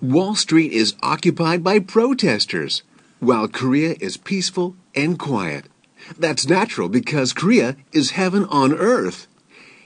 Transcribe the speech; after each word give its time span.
Wall 0.00 0.34
Street 0.34 0.72
is 0.72 0.94
occupied 1.02 1.62
by 1.62 1.78
protesters, 1.78 2.82
while 3.18 3.48
Korea 3.48 3.96
is 4.00 4.16
peaceful 4.16 4.74
and 4.94 5.18
quiet. 5.18 5.66
That's 6.18 6.48
natural 6.48 6.88
because 6.88 7.32
Korea 7.32 7.76
is 7.92 8.12
heaven 8.12 8.46
on 8.46 8.72
earth. 8.72 9.26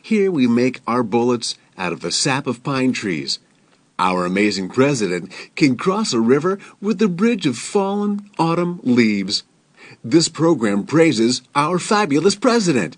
Here 0.00 0.30
we 0.30 0.46
make 0.46 0.80
our 0.86 1.02
bullets 1.02 1.56
out 1.76 1.92
of 1.92 2.00
the 2.00 2.12
sap 2.12 2.46
of 2.46 2.62
pine 2.62 2.92
trees. 2.92 3.38
Our 3.98 4.24
amazing 4.24 4.68
president 4.70 5.32
can 5.54 5.76
cross 5.76 6.12
a 6.12 6.20
river 6.20 6.58
with 6.80 7.00
a 7.02 7.08
bridge 7.08 7.46
of 7.46 7.56
fallen 7.56 8.30
autumn 8.38 8.80
leaves. 8.82 9.44
This 10.02 10.28
program 10.28 10.84
praises 10.84 11.42
our 11.54 11.78
fabulous 11.78 12.34
president. 12.34 12.96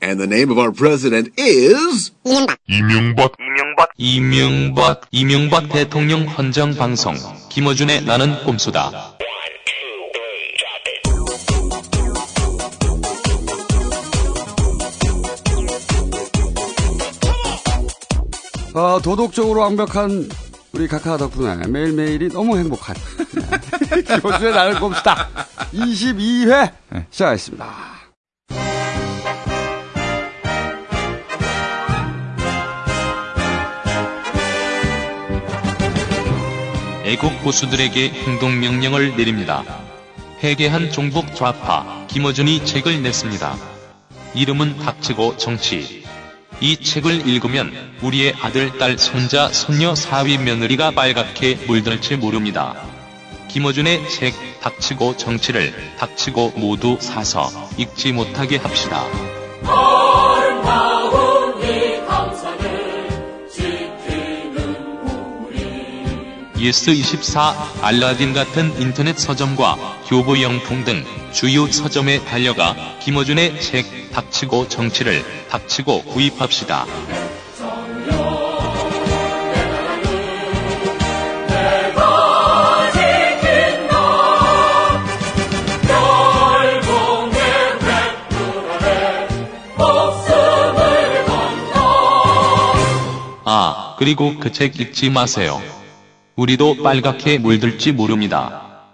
And 0.00 0.20
the 0.20 0.26
name 0.26 0.50
of 0.50 0.58
our 0.58 0.72
president 0.72 1.32
is 1.36 2.12
이명박 2.24 3.36
이명박 4.03 5.01
이명박 5.11 5.69
대통령 5.69 6.23
헌정 6.23 6.73
방송 6.73 7.13
김어준의 7.49 8.03
나는 8.03 8.43
꼼수다. 8.43 9.15
어, 18.73 18.99
도덕적으로 19.03 19.61
완벽한 19.61 20.27
우리 20.71 20.87
카카 20.87 21.17
덕분에 21.17 21.67
매일매일이 21.67 22.29
너무 22.29 22.57
행복한 22.57 22.95
네. 23.35 24.01
김호준의 24.15 24.51
나를 24.51 24.79
꼼수다 24.79 25.29
22회 25.75 26.71
시작하겠습니다. 27.11 28.00
애국 37.11 37.41
보수들에게 37.41 38.07
행동명령을 38.07 39.17
내립니다. 39.17 39.65
회개한 40.41 40.93
종북 40.93 41.35
좌파 41.35 42.07
김어준이 42.07 42.63
책을 42.65 43.03
냈습니다. 43.03 43.53
이름은 44.33 44.77
닥치고 44.77 45.35
정치. 45.35 46.05
이 46.61 46.77
책을 46.77 47.27
읽으면 47.27 47.73
우리의 48.01 48.33
아들, 48.41 48.77
딸, 48.77 48.97
손자, 48.97 49.49
손녀, 49.49 49.93
사위, 49.93 50.37
며느리가 50.37 50.91
빨갛게 50.91 51.65
물들지 51.67 52.15
모릅니다. 52.15 52.81
김어준의 53.49 54.09
책 54.09 54.33
닥치고 54.61 55.17
정치를 55.17 55.73
닥치고 55.97 56.53
모두 56.55 56.97
사서 57.01 57.49
읽지 57.77 58.13
못하게 58.13 58.55
합시다. 58.55 59.03
예스24, 66.61 67.81
알라딘 67.81 68.33
같은 68.33 68.79
인터넷 68.79 69.17
서점과 69.17 69.75
교보영풍 70.07 70.83
등 70.83 71.03
주요 71.31 71.65
서점에 71.71 72.23
달려가 72.25 72.75
김어준의 72.99 73.61
책 73.61 74.11
닥치고 74.11 74.67
정치를 74.67 75.23
닥치고 75.49 76.03
구입합시다. 76.03 76.85
아, 93.43 93.95
그리고 93.97 94.37
그책 94.39 94.79
읽지 94.79 95.09
마세요. 95.09 95.80
우리도 96.41 96.77
빨갛게 96.81 97.37
물들지 97.37 97.91
모릅니다. 97.91 98.89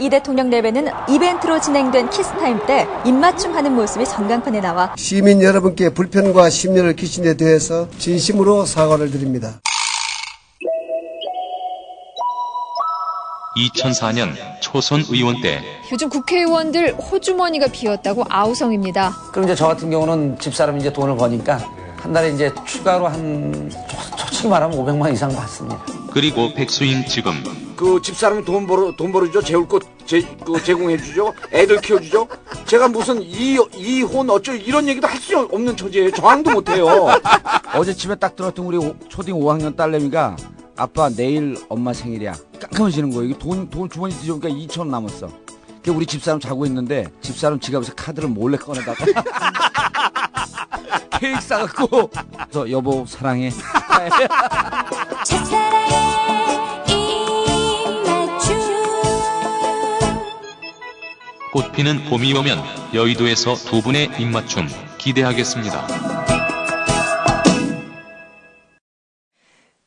이 0.00 0.10
대통령 0.10 0.50
내외는 0.50 0.88
이벤트로 1.08 1.60
진행된 1.60 2.10
키스타임 2.10 2.66
때 2.66 2.88
입맞춤 3.06 3.54
하는 3.54 3.76
모습이 3.76 4.04
전광판에 4.04 4.60
나와 4.60 4.92
시민 4.96 5.40
여러분께 5.40 5.90
불편과 5.90 6.50
심려를 6.50 6.96
끼친 6.96 7.22
데 7.22 7.36
대해서 7.36 7.88
진심으로 7.98 8.64
사과를 8.64 9.12
드립니다. 9.12 9.60
2004년 13.56 14.32
초선 14.60 15.04
의원 15.10 15.40
때 15.40 15.62
요즘 15.92 16.08
국회의원들 16.08 16.94
호주머니가 16.94 17.68
비었다고 17.68 18.24
아우성입니다. 18.28 19.12
그럼 19.30 19.44
이제 19.44 19.54
저 19.54 19.68
같은 19.68 19.90
경우는 19.90 20.40
집사람이 20.40 20.80
이제 20.80 20.92
돈을 20.92 21.16
버니까 21.16 21.83
한 22.04 22.12
달에 22.12 22.32
이제 22.32 22.52
추가로 22.66 23.08
한 23.08 23.70
솔직히 24.18 24.46
말하면 24.46 24.76
500만 24.78 25.00
원 25.00 25.12
이상 25.14 25.34
받습니다. 25.34 25.82
그리고 26.12 26.52
백수인 26.52 27.06
지금. 27.06 27.32
그 27.74 27.98
집사람이 28.02 28.44
돈 28.44 28.66
벌어 28.66 28.94
돈 28.94 29.10
벌어주죠? 29.10 29.40
재울 29.42 29.66
것 29.66 29.82
제, 30.04 30.20
그 30.44 30.62
제공해주죠? 30.62 31.32
애들 31.50 31.80
키워주죠? 31.80 32.28
제가 32.66 32.88
무슨 32.88 33.22
이 33.22 33.58
이혼 33.74 34.28
어쩌 34.28 34.52
이런 34.54 34.86
얘기도 34.86 35.06
할 35.08 35.18
수 35.18 35.38
없는 35.50 35.74
처지예요. 35.78 36.10
저항도 36.12 36.50
못해요. 36.50 37.08
어제 37.74 37.94
집에 37.94 38.14
딱 38.16 38.36
들었던 38.36 38.66
우리 38.66 38.76
오- 38.76 38.94
초딩 39.08 39.34
5학년 39.36 39.74
딸내미가 39.74 40.36
아빠 40.76 41.08
내일 41.08 41.56
엄마 41.70 41.94
생일이야. 41.94 42.34
깜깜해지는 42.60 43.14
거예요. 43.14 43.38
돈, 43.38 43.70
돈 43.70 43.88
주머니 43.88 44.12
뒤져보니까 44.14 44.50
2천 44.50 44.80
원 44.80 44.90
남았어. 44.90 45.28
그 45.43 45.43
우리 45.90 46.06
집사람 46.06 46.40
자고 46.40 46.64
있는데 46.66 47.06
집사람 47.20 47.60
지갑에서 47.60 47.94
카드를 47.94 48.28
몰래 48.28 48.56
꺼내다가 48.56 49.04
케이크 51.20 51.40
싸갖고 51.40 52.10
그래서 52.10 52.70
여보 52.70 53.04
사랑해 53.06 53.50
꽃피는 61.52 62.04
봄이 62.10 62.32
오면 62.36 62.58
여의도에서 62.94 63.54
두 63.54 63.80
분의 63.82 64.10
입맞춤 64.18 64.66
기대하겠습니다. 64.98 65.86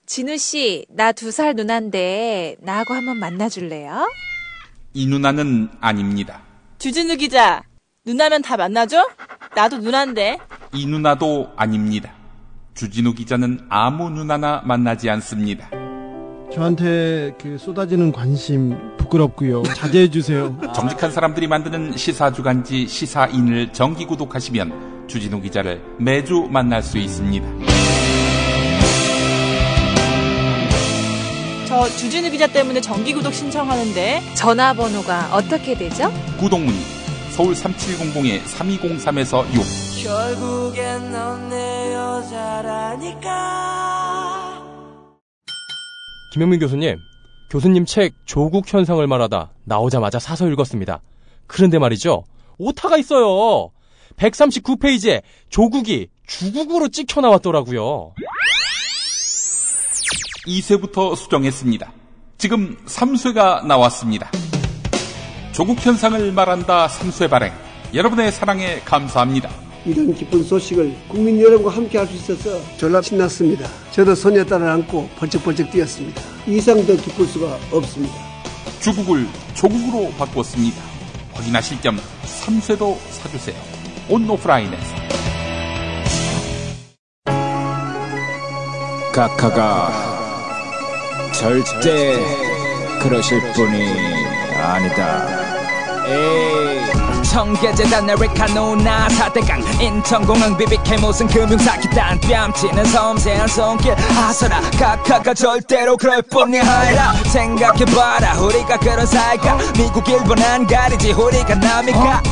진우 0.06 0.38
씨, 0.38 0.85
나 0.90 1.12
두 1.12 1.31
살 1.31 1.53
누나인데 1.56 2.56
나하고 2.62 2.94
한번 2.94 3.18
만나줄래요? 3.18 4.08
이 4.97 5.06
누나는 5.06 5.69
아닙니다. 5.80 6.41
주진우 6.80 7.18
기자, 7.18 7.62
누나면 8.03 8.41
다 8.41 8.58
만나줘? 8.58 9.08
나도 9.56 9.78
누난데. 9.78 10.40
이 10.74 10.88
누나도 10.88 11.52
아닙니다. 11.56 12.12
주진우 12.74 13.13
기자는 13.13 13.59
아무 13.69 14.09
누나나 14.09 14.63
만나지 14.66 15.08
않습니다. 15.12 15.69
저한테 16.52 17.35
그 17.40 17.59
쏟아지는 17.59 18.12
관심 18.12 18.75
부끄럽고요. 18.97 19.62
자제해 19.62 20.09
주세요. 20.09 20.59
정직한 20.74 21.12
사람들이 21.12 21.46
만드는 21.46 21.96
시사주간지 21.96 22.88
시사인을 22.88 23.74
정기 23.74 24.03
구독하시면 24.08 25.06
주진우 25.08 25.41
기자를 25.41 25.79
매주 26.00 26.47
만날 26.50 26.81
수 26.81 26.97
있습니다. 26.97 27.76
저 31.77 31.88
주진우 31.89 32.31
기자 32.31 32.47
때문에 32.47 32.81
정기구독 32.81 33.31
신청하는데. 33.31 34.33
전화번호가 34.33 35.29
어떻게 35.31 35.75
되죠? 35.77 36.11
구독 36.39 36.61
문의 36.61 36.79
서울 37.29 37.53
3700-3203에서 37.53 39.45
6 39.53 39.61
결국엔 40.03 41.11
넌 41.11 41.49
내 41.49 41.93
여자라니까 41.93 43.29
김영민 46.33 46.59
교수님, 46.59 46.97
교수님 47.51 47.85
책 47.85 48.16
조국 48.25 48.73
현상을 48.73 49.05
말하다 49.05 49.51
나오자마자 49.66 50.17
사서 50.17 50.47
읽었습니다. 50.49 51.01
그런데 51.45 51.77
말이죠. 51.77 52.23
오타가 52.57 52.97
있어요. 52.97 53.69
139페이지에 54.16 55.21
조국이 55.49 56.07
주국으로 56.25 56.87
찍혀 56.87 57.21
나왔더라고요. 57.21 58.16
2쇄부터 60.47 61.16
수정했습니다. 61.16 61.91
지금 62.38 62.78
3쇄가 62.85 63.66
나왔습니다. 63.66 64.29
조국 65.52 65.79
현상을 65.84 66.32
말한다 66.32 66.88
3쇄 66.88 67.29
발행. 67.29 67.52
여러분의 67.94 68.32
사랑에 68.32 68.79
감사합니다. 68.85 69.49
이런 69.85 70.14
기쁜 70.14 70.44
소식을 70.44 70.96
국민 71.08 71.40
여러분과 71.40 71.72
함께 71.72 71.97
할 71.97 72.08
수 72.08 72.16
있어서 72.34 72.59
졸라 72.78 73.02
신났습니다. 73.02 73.67
저도 73.91 74.14
소녀딸을 74.16 74.67
안고 74.70 75.09
벌쩍벌쩍 75.17 75.72
뛰었습니다. 75.72 76.22
이상 76.47 76.85
더 76.85 76.96
기쁠 76.96 77.26
수가 77.26 77.58
없습니다. 77.72 78.14
주국을 78.82 79.28
조국으로 79.55 80.11
바꿨습니다. 80.17 80.82
확인하실 81.34 81.82
겸 81.82 81.97
3쇄도 82.23 82.97
사주세요. 83.09 83.55
온오프라인에서. 84.09 84.96
카카가 89.14 90.16
절대 91.39 92.17
그러실 92.99 93.39
분이 93.53 93.85
아니다. 94.55 95.28
청계재단 97.37 98.09
에리카노나 98.09 99.09
사대강 99.09 99.61
인천공항 99.79 100.57
비비케 100.57 100.97
무슨 100.97 101.28
금융사기단 101.28 102.19
뺨치는 102.22 102.84
섬세한 102.85 103.47
손길 103.47 103.93
아서라 104.17 104.59
각하가 104.79 105.35
절대로 105.35 105.95
그럴 105.97 106.23
뿐이 106.23 106.59
아니라 106.59 107.13
생각해봐라. 107.25 108.39
우리가 108.39 108.79
그런 108.79 109.05
사이가 109.05 109.55
미국 109.78 110.09
일본 110.09 110.41
안 110.41 110.66
가리지. 110.66 111.11
우리가 111.11 111.53
남이가 111.53 112.23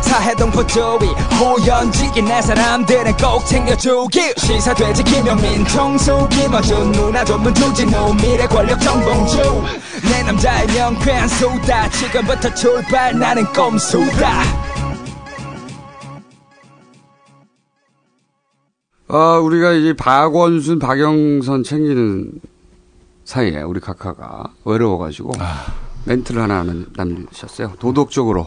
사해동 0.00 0.50
포조위 0.50 1.06
호연지기. 1.38 2.22
내 2.22 2.40
사람들은 2.40 3.14
꼭 3.18 3.44
챙겨주기. 3.44 4.32
시사돼지 4.38 5.04
김영민 5.04 5.66
청소 5.66 6.26
김어준 6.28 6.92
누나 6.92 7.22
전문 7.26 7.52
조진호 7.52 8.14
미래 8.14 8.46
권력 8.46 8.80
정봉주. 8.80 9.64
내 10.10 10.22
남자의 10.22 10.66
명쾌한 10.68 11.28
수다. 11.28 11.90
지금부터 11.90 12.54
출발. 12.54 13.18
나는 13.18 13.44
꼼수다 13.52 14.45
어, 19.08 19.40
우리가 19.40 19.72
이제 19.72 19.92
박원순, 19.94 20.78
박영선 20.80 21.62
챙기는 21.62 22.32
사이에 23.24 23.62
우리 23.62 23.78
각하가 23.80 24.52
외로워가지고 24.64 25.32
멘트를 26.06 26.42
하나 26.42 26.62
남- 26.64 26.86
남기셨어요. 26.96 27.74
도덕적으로 27.78 28.46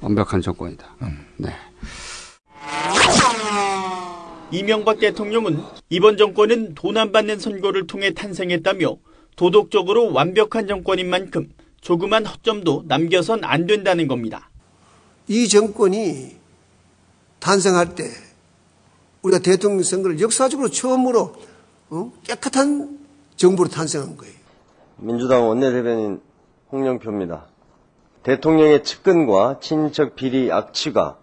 완벽한 0.00 0.40
정권이다. 0.40 0.86
네. 1.38 1.50
이명박 4.52 4.98
대통령은 5.00 5.62
이번 5.88 6.16
정권은 6.16 6.74
돈 6.74 6.96
안 6.96 7.10
받는 7.10 7.38
선거를 7.38 7.86
통해 7.86 8.12
탄생했다며 8.12 8.96
도덕적으로 9.36 10.12
완벽한 10.12 10.66
정권인 10.68 11.08
만큼 11.08 11.48
조그만 11.80 12.26
허점도 12.26 12.84
남겨선 12.86 13.44
안 13.44 13.66
된다는 13.66 14.06
겁니다. 14.06 14.50
이 15.32 15.48
정권이 15.48 16.36
탄생할 17.38 17.94
때 17.94 18.04
우리가 19.22 19.38
대통령 19.38 19.82
선거를 19.82 20.20
역사적으로 20.20 20.68
처음으로 20.68 21.32
어? 21.88 22.12
깨끗한 22.24 22.98
정부로 23.36 23.70
탄생한 23.70 24.18
거예요. 24.18 24.34
민주당 24.98 25.48
원내대변인 25.48 26.20
홍영표입니다. 26.70 27.46
대통령의 28.24 28.84
측근과 28.84 29.60
친인척 29.60 30.16
비리 30.16 30.52
악취가 30.52 31.16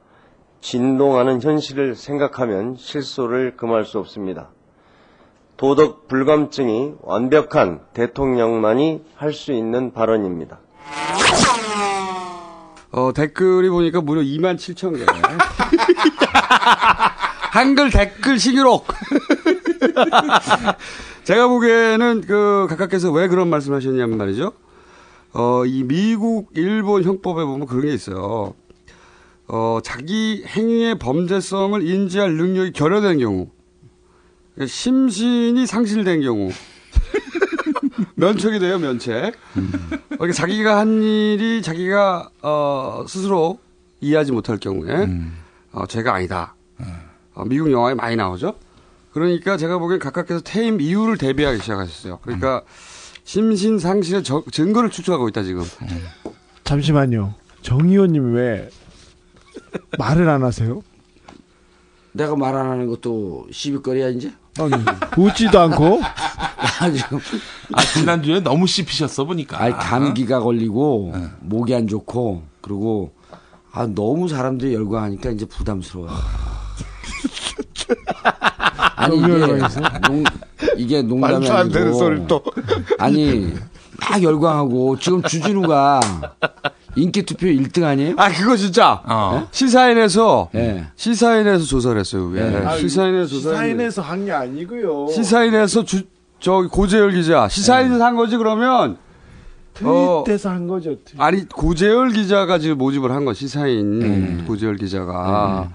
진동하는 0.59 1.39
현실을 1.39 1.95
생각하면 1.95 2.77
실소를 2.77 3.57
금할 3.57 3.85
수 3.85 3.99
없습니다. 3.99 4.49
도덕 5.55 6.07
불감증이 6.07 6.95
완벽한 7.01 7.81
대통령만이 7.93 9.05
할 9.15 9.33
수 9.33 9.51
있는 9.51 9.93
발언입니다. 9.93 10.61
어, 12.91 13.13
댓글이 13.13 13.69
보니까 13.69 14.01
무려 14.01 14.21
2만 14.21 14.57
7천 14.57 14.97
개. 14.97 15.05
한글 17.51 17.91
댓글 17.91 18.39
신기록. 18.39 18.87
제가 21.23 21.47
보기에는 21.47 22.21
그 22.21 22.65
각하께서 22.69 23.11
왜 23.11 23.27
그런 23.27 23.49
말씀 23.49 23.73
하셨냐면 23.73 24.17
말이죠. 24.17 24.53
어, 25.33 25.65
이 25.65 25.83
미국, 25.83 26.49
일본 26.55 27.03
형법에 27.03 27.43
보면 27.43 27.67
그런 27.67 27.83
게 27.83 27.93
있어요. 27.93 28.55
어, 29.47 29.79
자기 29.83 30.43
행위의 30.47 30.97
범죄성을 30.97 31.85
인지할 31.85 32.33
능력이 32.33 32.71
결여된 32.71 33.19
경우, 33.19 33.49
심신이 34.65 35.65
상실된 35.65 36.21
경우, 36.21 36.51
면책이 38.19 38.59
돼요, 38.59 38.77
면책. 38.79 39.33
그러니까 40.09 40.33
자기가 40.33 40.77
한 40.77 41.01
일이 41.01 41.61
자기가 41.61 42.29
어, 42.41 43.05
스스로 43.07 43.59
이해하지 44.01 44.31
못할 44.31 44.57
경우에 44.57 45.09
어, 45.71 45.85
죄가 45.87 46.13
아니다. 46.13 46.55
어, 47.33 47.45
미국 47.45 47.71
영화에 47.71 47.93
많이 47.93 48.15
나오죠. 48.15 48.55
그러니까 49.13 49.57
제가 49.57 49.77
보기엔 49.79 49.99
각각께서 49.99 50.41
퇴임 50.41 50.79
이유를 50.81 51.17
대비하기 51.17 51.59
시작하셨어요. 51.61 52.19
그러니까 52.21 52.61
심신 53.23 53.79
상실의 53.79 54.23
저- 54.23 54.43
증거를 54.51 54.89
추적하고 54.89 55.27
있다 55.29 55.43
지금. 55.43 55.63
잠시만요. 56.63 57.33
정 57.61 57.89
의원님 57.89 58.33
왜 58.35 58.69
말을 59.97 60.29
안 60.29 60.43
하세요? 60.43 60.81
내가 62.11 62.35
말 62.35 62.55
안 62.55 62.69
하는 62.71 62.87
것도 62.87 63.47
시비거리야 63.51 64.09
이제? 64.09 64.31
아니 64.59 64.73
웃지도 65.17 65.59
않고 65.59 66.01
나 66.81 66.91
지금 66.91 67.19
아, 67.73 67.81
지난주에 67.83 68.39
너무 68.41 68.67
씹히셨어 68.67 69.25
보니까. 69.25 69.61
아니 69.61 69.73
감기가 69.73 70.39
걸리고 70.39 71.13
목이 71.41 71.73
안 71.75 71.87
좋고 71.87 72.43
그리고 72.61 73.13
아 73.71 73.85
너무 73.87 74.27
사람들이 74.27 74.73
열광하니까 74.73 75.29
이제 75.31 75.45
부담스러워. 75.45 76.09
아니 78.95 79.17
이게? 79.17 79.27
농, 80.07 80.23
이게 80.77 81.01
농담이 81.01 81.33
말도 81.47 81.53
안 81.53 81.69
되는 81.69 81.93
아니고. 81.93 82.43
아니 82.97 83.53
막 83.99 84.21
열광하고 84.21 84.97
지금 84.99 85.21
주진우가 85.23 85.99
인기 86.95 87.23
투표 87.23 87.47
1등 87.47 87.83
아니에요? 87.83 88.15
아 88.17 88.29
그거 88.31 88.55
진짜 88.55 89.01
시사인에서 89.51 90.49
네. 90.53 90.85
시사인에서 90.95 91.63
조사를 91.65 91.99
했어요. 91.99 92.29
그게. 92.29 92.41
아, 92.41 92.75
시사인에서 92.77 93.27
조사. 93.27 93.49
시사인에서 93.51 94.01
한 94.01 94.25
게 94.25 94.31
아니고요. 94.31 95.07
시사인에서 95.09 95.83
주, 95.85 96.03
저 96.39 96.67
고재열 96.71 97.11
기자 97.11 97.47
시사인에서 97.47 98.03
한 98.03 98.15
거지 98.15 98.37
그러면 98.37 98.97
어, 99.83 100.23
트윗에서 100.25 100.49
한 100.49 100.67
거죠. 100.67 100.95
트윗. 101.05 101.21
아니 101.21 101.47
고재열 101.47 102.09
기자가 102.11 102.59
지금 102.59 102.77
모집을 102.77 103.11
한 103.11 103.23
거 103.25 103.33
시사인 103.33 104.45
고재열 104.45 104.75
기자가 104.77 105.69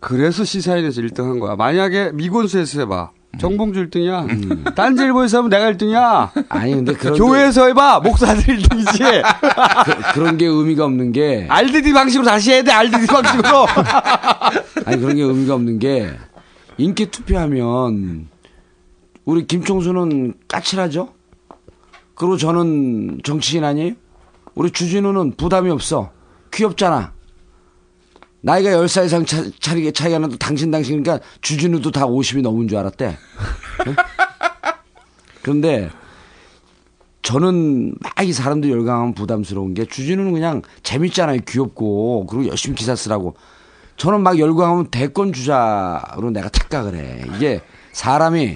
그래서 0.00 0.44
시사인에서 0.44 1.00
1등 1.02 1.24
한 1.24 1.38
거야. 1.40 1.56
만약에 1.56 2.10
미곤수에서 2.14 2.80
해봐. 2.80 3.10
정봉주 3.38 3.88
1등이야. 3.88 4.74
딴지 4.74 5.02
일보에서 5.04 5.38
하면 5.38 5.50
내가 5.50 5.72
1등이야. 5.72 6.44
아니 6.48 6.74
근데 6.74 6.92
그런 6.92 7.16
교회에서 7.18 7.66
해봐. 7.68 8.00
목사들 8.00 8.42
1등이지. 8.56 9.22
그, 10.14 10.18
런게 10.20 10.46
의미가 10.46 10.84
없는 10.84 11.12
게 11.12 11.46
RDD 11.48 11.92
방식으로 11.92 12.26
다시 12.26 12.52
해야 12.52 12.62
돼. 12.62 12.72
RDD 12.72 13.06
방식으로. 13.06 13.66
아니 14.84 15.00
그런 15.00 15.16
게 15.16 15.22
의미가 15.22 15.54
없는 15.54 15.78
게 15.78 16.10
인기 16.76 17.06
투표하면 17.06 18.28
우리 19.24 19.46
김총수는 19.46 20.34
까칠하죠. 20.48 21.10
그리고 22.14 22.36
저는 22.36 23.20
정치인 23.24 23.64
아니에요? 23.64 23.92
우리 24.54 24.70
주진우는 24.70 25.36
부담이 25.36 25.70
없어. 25.70 26.10
귀엽잖아. 26.52 27.12
나이가 28.42 28.70
10살 28.70 29.06
이상 29.06 29.24
차, 29.26 29.42
차리게 29.60 29.92
차이가 29.92 30.18
나도 30.18 30.36
당신 30.38 30.70
당신이니까 30.70 31.20
주진우도 31.42 31.90
다 31.90 32.06
50이 32.06 32.42
넘은 32.42 32.68
줄 32.68 32.78
알았대. 32.78 33.16
응? 33.86 33.96
그런데 35.42 35.90
저는 37.22 37.94
막 38.00 38.20
이 38.22 38.32
사람들 38.34 38.70
열광하면 38.70 39.14
부담스러운 39.14 39.72
게 39.72 39.86
주진우는 39.86 40.32
그냥 40.32 40.60
재밌잖아요. 40.82 41.40
귀엽고 41.48 42.26
그리고 42.26 42.46
열심히 42.48 42.76
기사 42.76 42.94
쓰라고. 42.94 43.34
저는 43.96 44.22
막 44.22 44.38
열광하면 44.38 44.88
대권 44.90 45.32
주자로 45.32 46.30
내가 46.32 46.48
착각을 46.50 46.96
해. 46.96 47.24
이게 47.36 47.60
사람이 47.92 48.54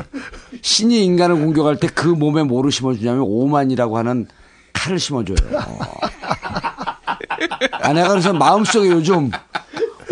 신이 0.63 1.05
인간을 1.05 1.37
공격할 1.37 1.79
때 1.81 1.89
그 1.89 2.09
몸에 2.09 2.43
뭐를 2.43 2.71
심어주냐면 2.73 3.23
오만이라고 3.23 3.97
하는 3.99 4.27
칼을 4.75 4.99
심어줘요. 4.99 5.37
아, 7.73 7.93
내가 7.93 8.09
그래서 8.09 8.33
마음속에 8.33 8.89
요즘 8.91 9.31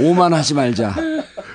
오만하지 0.03 0.55
말자. 0.55 0.95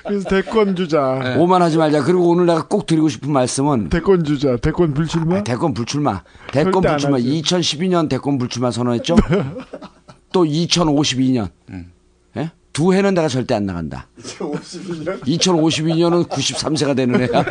그래서 0.06 0.28
대권 0.28 0.74
주자. 0.74 1.36
오만하지 1.38 1.76
말자. 1.76 2.02
그리고 2.02 2.30
오늘 2.30 2.46
내가 2.46 2.66
꼭 2.66 2.86
드리고 2.86 3.08
싶은 3.08 3.30
말씀은 3.32 3.90
대권 3.90 4.24
주자. 4.24 4.56
대권 4.56 4.94
불출마? 4.94 5.44
대권 5.44 5.74
불출마. 5.74 6.22
대권 6.52 6.82
불출마. 6.82 7.16
하죠. 7.18 7.26
2012년 7.26 8.08
대권 8.08 8.38
불출마 8.38 8.70
선언했죠? 8.70 9.16
또 10.32 10.44
2052년. 10.44 11.50
예? 12.36 12.50
두 12.72 12.94
해는 12.94 13.14
내가 13.14 13.28
절대 13.28 13.54
안 13.54 13.66
나간다. 13.66 14.08
52년? 14.18 15.20
2052년은 15.22 16.28
93세가 16.28 16.96
되는 16.96 17.20
애야. 17.20 17.28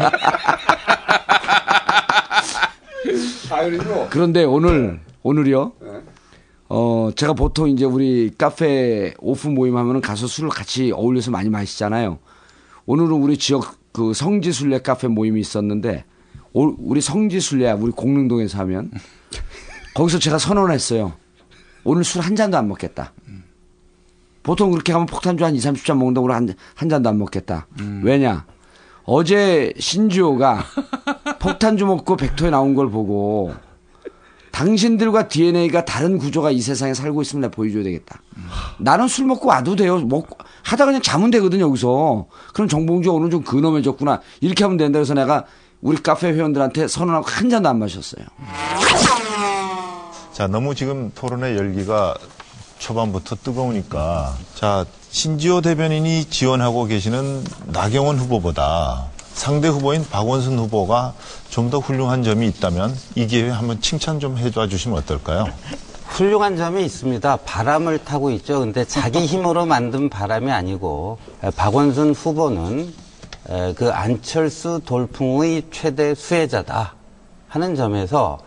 그런데 4.10 4.44
오늘, 4.44 5.00
오늘이요? 5.24 5.72
어, 6.69 7.09
제가 7.15 7.33
보통 7.33 7.69
이제 7.69 7.86
우리 7.86 8.31
카페 8.38 9.13
오프 9.19 9.47
모임 9.47 9.77
하면은 9.77 10.01
가서 10.01 10.27
술을 10.27 10.50
같이 10.50 10.91
어울려서 10.91 11.31
많이 11.31 11.50
마시잖아요. 11.50 12.19
오늘은 12.86 13.12
우리 13.12 13.38
지역 13.38 13.75
그 13.93 14.13
성지순례 14.13 14.79
카페 14.79 15.07
모임이 15.07 15.39
있었는데, 15.39 16.03
오- 16.53 16.75
우리 16.79 17.01
성지순례야, 17.01 17.75
우리 17.75 17.91
공릉동에서 17.91 18.59
하면. 18.59 18.91
거기서 19.93 20.19
제가 20.19 20.38
선언했어요. 20.38 21.13
오늘 21.83 22.03
술 22.03 22.21
한 22.21 22.36
잔도 22.36 22.57
안 22.57 22.67
먹겠다. 22.67 23.13
보통 24.43 24.71
그렇게 24.71 24.91
하면 24.93 25.07
폭탄주 25.07 25.43
한 25.43 25.55
2, 25.55 25.59
30잔 25.59 25.97
먹는다 25.97 26.21
오늘 26.21 26.36
한, 26.36 26.50
한 26.75 26.89
잔도 26.89 27.09
안 27.09 27.17
먹겠다. 27.17 27.67
왜냐? 28.03 28.45
어제 29.03 29.74
신지호가 29.77 30.63
폭탄주 31.39 31.86
먹고 31.86 32.15
백토에 32.17 32.50
나온 32.50 32.75
걸 32.75 32.89
보고 32.89 33.53
당신들과 34.58 35.28
DNA가 35.28 35.86
다른 35.86 36.18
구조가 36.18 36.50
이 36.50 36.62
세상에 36.62 36.96
살고 36.96 37.22
내가 37.22 37.50
보여줘야 37.50 37.84
되겠다. 37.84 38.20
나는 38.80 39.08
술 39.08 39.26
먹고 39.26 39.50
와도 39.50 39.76
돼요. 39.76 40.00
먹고 40.00 40.36
하다가 40.64 40.88
그냥 40.88 41.02
자면 41.04 41.30
되거든 41.30 41.60
여기서. 41.60 42.26
그럼 42.56 42.68
정봉주 42.68 43.12
오늘 43.12 43.30
좀 43.30 43.44
근엄해졌구나. 43.44 44.20
이렇게 44.42 44.64
하면 44.64 44.78
된다. 44.78 44.98
그래서 44.98 45.14
내가 45.14 45.46
우리 45.80 45.98
카페 45.98 46.32
회원들한테 46.32 46.88
선언하고 46.88 47.28
한 47.28 47.52
잔도 47.52 47.70
안 47.70 47.78
마셨어요. 47.78 48.26
자, 50.34 50.48
너무 50.48 50.74
지금 50.74 51.12
토론의 51.14 51.56
열기가 51.56 52.16
초반부터 52.80 53.36
뜨거우니까 53.44 54.36
자, 54.56 54.86
신지호 55.12 55.62
대변인이 55.62 56.26
지원하고 56.26 56.86
계시는 56.86 57.44
나경원 57.68 58.18
후보보다 58.18 59.06
상대 59.38 59.67
후보인 59.67 60.06
박원순 60.10 60.58
후보가 60.58 61.13
좀 61.50 61.67
더 61.70 61.79
훌륭한 61.79 62.24
점이 62.24 62.48
있다면 62.48 62.96
이 63.15 63.27
기회에 63.27 63.50
한번 63.50 63.82
칭찬 63.82 64.20
좀 64.20 64.38
해줘 64.38 64.67
주시면 64.67 64.98
어떨까요? 65.00 65.48
훌륭한 66.08 66.56
점이 66.56 66.84
있습니다. 66.86 67.38
바람을 67.46 68.06
타고 68.06 68.32
있죠. 68.32 68.60
근데 68.62 68.86
자기 68.86 69.20
힘으로 69.27 69.65
만든 69.65 70.10
바람이 70.10 70.50
아니고 70.51 71.17
에, 71.44 71.50
박원순 71.51 72.13
후보는 72.13 72.94
에, 73.50 73.74
그 73.74 73.91
안철수 73.91 74.79
돌풍의 74.86 75.63
최대 75.72 76.15
수혜자다 76.15 76.94
하는 77.50 77.75
점에서 77.75 78.39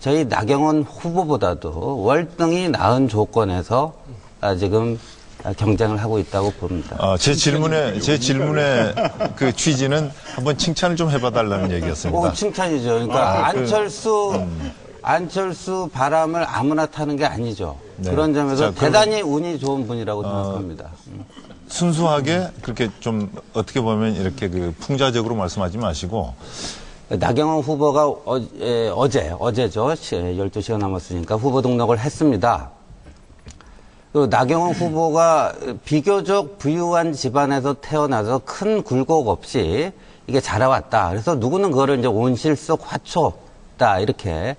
저희 0.00 0.26
나경원 0.26 0.82
후보보다도 0.82 2.02
월등히 2.02 2.68
나은 2.68 3.08
조건에서 3.08 3.94
아, 4.42 4.54
지금 4.54 4.98
아, 5.02 5.15
경쟁을 5.54 5.96
하고 5.98 6.18
있다고 6.18 6.52
봅니다. 6.52 6.96
어, 6.98 7.16
제 7.16 7.34
질문에 7.34 8.00
제 8.00 8.18
질문의 8.18 8.94
그 9.36 9.54
취지는 9.54 10.10
한번 10.34 10.56
칭찬을 10.56 10.96
좀 10.96 11.10
해봐달라는 11.10 11.70
얘기였습니다. 11.72 12.18
오, 12.18 12.32
칭찬이죠. 12.32 12.88
그러니까 12.88 13.46
아, 13.46 13.52
그, 13.52 13.58
안철수 13.60 14.46
안철수 15.02 15.88
바람을 15.92 16.44
아무나 16.48 16.86
타는 16.86 17.16
게 17.16 17.24
아니죠. 17.24 17.78
네. 17.96 18.10
그런 18.10 18.34
점에서 18.34 18.72
자, 18.74 18.80
대단히 18.80 19.20
운이 19.22 19.58
좋은 19.58 19.86
분이라고 19.86 20.22
생각합니다. 20.22 20.90
순수하게 21.68 22.48
그렇게 22.62 22.90
좀 23.00 23.30
어떻게 23.52 23.80
보면 23.80 24.14
이렇게 24.16 24.48
그 24.48 24.74
풍자적으로 24.80 25.34
말씀하지 25.34 25.78
마시고 25.78 26.34
나경원 27.08 27.62
후보가 27.62 28.08
어제, 28.24 28.90
어제, 28.94 29.34
어제죠. 29.38 29.86
12시가 29.86 30.78
남았으니까 30.78 31.36
후보 31.36 31.62
등록을 31.62 31.98
했습니다. 32.00 32.70
그 34.16 34.28
나경원 34.30 34.72
후보가 34.72 35.52
비교적 35.84 36.56
부유한 36.56 37.12
집안에서 37.12 37.76
태어나서 37.82 38.40
큰 38.46 38.82
굴곡 38.82 39.28
없이 39.28 39.92
이게 40.26 40.40
자라왔다. 40.40 41.10
그래서 41.10 41.34
누구는 41.34 41.70
그거를 41.70 41.98
이제 41.98 42.08
온실 42.08 42.56
속 42.56 42.80
화초다. 42.82 44.00
이렇게 44.00 44.56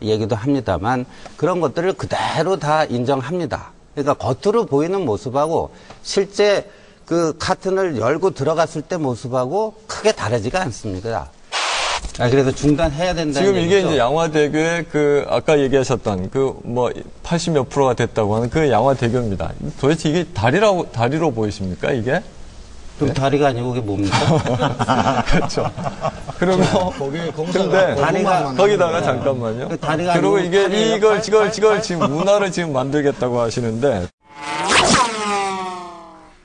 얘기도 0.00 0.36
합니다만 0.36 1.06
그런 1.36 1.60
것들을 1.60 1.94
그대로 1.94 2.60
다 2.60 2.84
인정합니다. 2.84 3.72
그러니까 3.96 4.14
겉으로 4.14 4.66
보이는 4.66 5.04
모습하고 5.04 5.70
실제 6.04 6.70
그 7.04 7.36
카튼을 7.36 7.98
열고 7.98 8.30
들어갔을 8.30 8.80
때 8.80 8.96
모습하고 8.96 9.74
크게 9.88 10.12
다르지가 10.12 10.60
않습니다. 10.62 11.30
아, 12.20 12.28
그래서 12.28 12.52
중단해야 12.52 13.14
된다는 13.14 13.32
지금 13.48 13.56
이게 13.58 13.76
얘기죠. 13.76 13.88
이제 13.88 13.98
양화대교의 13.98 14.84
그 14.90 15.24
아까 15.28 15.58
얘기하셨던 15.58 16.30
그 16.30 16.50
뭐 16.64 16.90
80 17.22 17.52
몇 17.54 17.68
프로가 17.68 17.94
됐다고 17.94 18.36
하는 18.36 18.50
그 18.50 18.70
양화대교입니다. 18.70 19.52
도대체 19.80 20.08
이게 20.10 20.24
다리라고 20.34 20.90
다리로 20.92 21.30
보이십니까 21.32 21.92
이게? 21.92 22.22
그럼 22.98 23.14
다리가 23.14 23.48
아니고 23.48 23.68
그게 23.70 23.80
뭡니까? 23.80 25.24
그렇죠. 25.26 25.70
그러면 26.38 26.66
근데 27.52 27.94
다리가 27.94 28.54
거기다가 28.54 29.02
잠깐만요. 29.02 29.68
그 29.70 29.78
다리가 29.78 30.12
그리고 30.14 30.38
이게? 30.38 30.64
이걸 30.96 31.16
팔, 31.16 31.26
이걸 31.26 31.40
팔, 31.48 31.56
이걸 31.56 31.72
팔? 31.76 31.82
지금 31.82 32.10
문화를 32.12 32.52
지금 32.52 32.72
만들겠다고 32.74 33.40
하시는데 33.40 34.06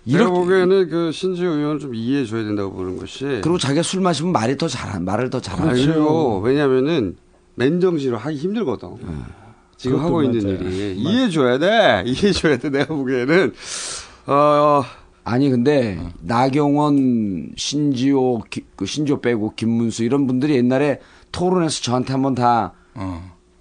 제가 0.09 0.29
보기에는 0.29 0.89
그 0.89 1.11
신지호 1.11 1.51
의원을 1.51 1.79
좀 1.79 1.95
이해해 1.95 2.25
줘야 2.25 2.43
된다고 2.43 2.71
보는 2.73 2.97
것이. 2.97 3.23
그리고 3.41 3.57
자기가 3.57 3.81
술 3.83 4.01
마시면 4.01 4.31
말이 4.31 4.57
더 4.57 4.67
잘, 4.67 4.99
말을 5.01 5.29
더 5.29 5.39
잘하죠. 5.39 6.39
아, 6.43 6.45
왜냐면은 6.45 7.15
맨정신으로 7.55 8.17
하기 8.17 8.37
힘들거든. 8.37 8.89
지금 9.77 9.97
그것도 9.97 10.07
하고 10.07 10.23
있는 10.23 10.43
맞아요. 10.59 10.69
일이 10.71 11.03
맞- 11.03 11.11
이해해 11.11 11.29
줘야 11.29 11.57
돼. 11.57 12.03
이해해 12.07 12.31
줘야 12.31 12.57
돼. 12.57 12.69
내가 12.69 12.85
보기에는 12.93 13.53
어 14.27 14.83
아니 15.23 15.49
근데 15.49 15.99
나경원, 16.21 17.53
신지호, 17.55 18.43
기- 18.49 18.65
그 18.75 18.85
신지호 18.85 19.21
빼고 19.21 19.53
김문수 19.55 20.03
이런 20.03 20.27
분들이 20.27 20.55
옛날에 20.55 20.99
토론에서 21.31 21.81
저한테 21.81 22.13
한번 22.13 22.35
다 22.35 22.73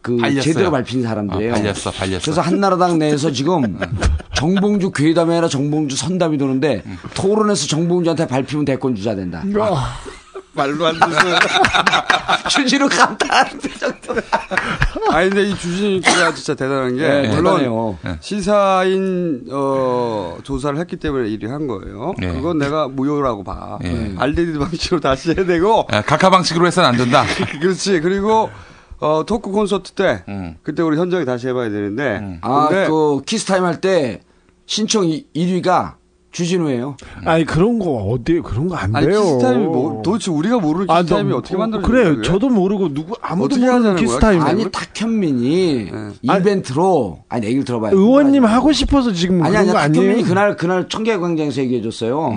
그 0.05 0.19
발렸어요. 0.19 0.43
제대로 0.43 0.71
밟힌 0.71 1.03
사람들이에요. 1.03 1.53
어, 1.53 1.55
발렸어, 1.57 1.91
발렸어. 1.91 2.21
그래서 2.25 2.43
한나라당 2.43 2.99
내에서 2.99 3.33
지금 3.33 3.79
정봉주 4.37 4.91
괴담이 4.91 5.33
아니라 5.33 5.49
정봉주 5.49 5.97
선담이 5.97 6.37
도는데 6.37 6.83
토론에서 7.15 7.67
정봉주한테 7.67 8.27
밟히면 8.27 8.67
대권 8.67 8.95
주자 8.95 9.15
된다. 9.15 9.43
말도 10.53 10.87
안 10.87 11.01
되는 11.01 11.15
주지로 12.51 12.87
감탄 12.89 13.49
아니 15.11 15.31
근데 15.31 15.49
이 15.49 15.57
주진우 15.57 16.01
씨가 16.03 16.35
진짜 16.35 16.55
대단한 16.55 16.97
게 16.97 17.03
네, 17.09 17.29
물론 17.29 17.57
대단해요. 17.59 17.99
시사인 18.21 19.47
어, 19.51 20.37
조사를 20.43 20.79
했기 20.79 20.97
때문에 20.97 21.31
일이 21.31 21.47
한 21.47 21.67
거예요. 21.67 22.13
네. 22.19 22.31
그건 22.31 22.59
내가 22.59 22.89
무효라고 22.89 23.43
봐. 23.43 23.79
네. 23.81 24.15
알데디 24.19 24.59
방식으로 24.59 25.01
다시 25.01 25.33
해야 25.35 25.47
되고 25.47 25.89
아, 25.91 26.03
각하 26.03 26.29
방식으로 26.29 26.67
해서는 26.67 26.91
안 26.91 26.97
된다. 26.97 27.25
그렇지. 27.61 28.01
그리고 28.01 28.51
어, 29.05 29.25
토크 29.27 29.51
콘서트 29.51 29.93
때 29.93 30.25
그때 30.63 30.83
우리 30.83 30.97
현장에 30.99 31.25
다시 31.25 31.49
해봐야 31.49 31.69
되는데 31.71 32.39
아, 32.41 32.69
근데 32.69 32.87
그 32.89 33.21
키스타임 33.27 33.65
할 33.65 33.81
때 33.81 34.21
신청 34.67 35.05
1위가 35.37 35.95
주진우예요. 36.33 36.97
아니 37.27 37.45
그런 37.45 37.79
거 37.79 37.91
어디 37.91 38.41
그런 38.41 38.67
거안 38.67 38.97
아니, 38.97 39.07
돼요. 39.07 39.21
키스타임이 39.23 39.67
뭐, 39.67 40.03
도대체 40.03 40.31
우리가 40.33 40.59
모르는 40.59 40.91
아, 40.91 41.03
키스타임이 41.03 41.31
너- 41.31 41.37
어떻게 41.37 41.55
어, 41.55 41.59
만들어진 41.59 41.89
그래요. 41.91 42.05
거예요? 42.09 42.23
저도 42.23 42.49
모르고 42.49 42.95
누구 42.95 43.15
아무도 43.21 43.55
모르는 43.57 43.69
하자는 43.69 43.85
거야? 43.97 43.97
키스타임. 43.97 44.41
아니 44.43 44.65
탁현민이 44.71 45.91
이벤트로 46.23 47.25
아니 47.29 47.47
얘기를 47.47 47.65
들어봐요. 47.65 47.97
의원님 47.97 48.45
하고 48.45 48.73
싶어서 48.73 49.13
지금 49.13 49.43
아니 49.43 49.53
그런 49.53 49.77
아니 49.77 49.97
거 49.97 50.01
탁현민이? 50.01 50.23
그날 50.25 50.57
그날 50.57 50.89
청계광장에서 50.89 51.61
얘기해 51.63 51.83
줬어요. 51.83 52.37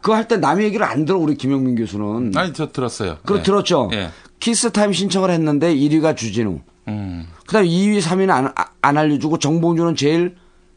그거 0.00 0.14
할 0.16 0.28
때 0.28 0.36
남의 0.36 0.66
얘기를 0.66 0.86
안 0.86 1.04
들어 1.04 1.18
우리 1.18 1.36
김영민 1.36 1.74
교수는. 1.76 2.32
아니 2.36 2.52
저 2.52 2.70
들었어요. 2.70 3.16
그거 3.24 3.40
예. 3.40 3.42
들었죠. 3.42 3.90
예. 3.92 4.08
키스타임 4.40 4.92
신청을 4.92 5.30
했는데 5.30 5.74
1위가 5.74 6.16
주진우. 6.16 6.60
그다음 7.46 7.64
2위, 7.64 8.00
3위는 8.00 8.30
안, 8.30 8.46
아- 8.54 8.66
안 8.82 8.98
알려주고 8.98 9.38
정봉주는 9.38 9.96
제일 9.96 10.36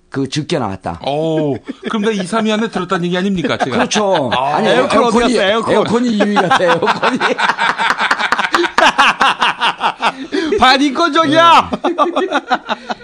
그 0.09 0.27
적게 0.27 0.57
나왔다. 0.57 0.99
오, 1.05 1.55
그럼 1.89 2.01
내가 2.01 2.11
2, 2.13 2.19
3위 2.25 2.51
안에 2.51 2.69
들었다는 2.69 3.05
얘기 3.05 3.17
아닙니까? 3.17 3.57
제가? 3.57 3.77
그렇죠. 3.77 4.31
아, 4.33 4.55
아니 4.55 4.67
에어컨 4.69 5.03
에어컨이 5.03 5.37
에어컨. 5.37 5.73
에어컨이 5.73 6.17
2위 6.17 6.35
같아. 6.35 6.63
에어컨이. 6.63 7.19
반인권적이야. 10.59 11.71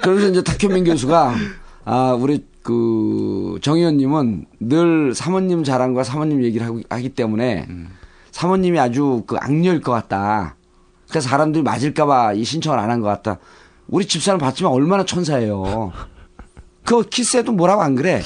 그래서 0.01 0.27
이제 0.29 0.41
탁현민 0.43 0.83
교수가 0.85 1.35
아 1.85 2.17
우리 2.19 2.43
그 2.63 3.59
정의원님은 3.62 4.45
늘 4.59 5.13
사모님 5.13 5.63
자랑과 5.63 6.03
사모님 6.03 6.43
얘기를 6.43 6.67
하기 6.89 7.09
때문에 7.09 7.67
사모님이 8.39 8.77
아주 8.82 9.24
그 9.25 9.38
악녀일 9.39 9.80
것 9.80 9.94
같다. 9.94 10.58
그래서 11.10 11.30
사람들이 11.30 11.63
맞을까봐 11.63 12.34
이 12.34 12.44
신청을 12.44 12.77
안 12.77 12.89
한 12.89 13.00
것 13.00 13.08
같다. 13.08 13.38
우리 13.88 14.06
집사람 14.06 14.39
봤지만 14.42 14.74
얼마나 14.74 15.06
천사예요. 15.06 15.94
그 16.84 17.04
키스에도 17.04 17.54
뭐라고 17.54 17.82
안 17.82 17.96
그래? 17.96 18.22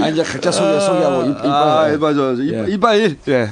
아 0.00 0.08
이제 0.08 0.22
각자 0.22 0.50
소개 0.50 0.80
소개하고 0.80 1.24
이- 1.26 1.30
이빨 1.30 1.46
아, 1.46 1.92
예, 1.92 1.96
맞아. 1.96 2.32
이- 2.32 2.72
이빨 2.74 3.16
예. 3.28 3.48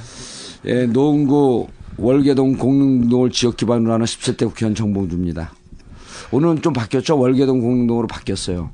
예, 0.67 0.87
노원구 0.87 1.69
월계동 1.97 2.57
공릉동을 2.57 3.31
지역 3.31 3.57
기반으로 3.57 3.93
하는 3.93 4.07
17대 4.07 4.47
국회의원 4.47 4.75
정봉주입니다. 4.75 5.53
오늘은 6.33 6.63
좀 6.63 6.73
바뀌었죠. 6.73 7.19
월계동 7.19 7.61
공릉동으로 7.61 8.07
바뀌었어요. 8.07 8.71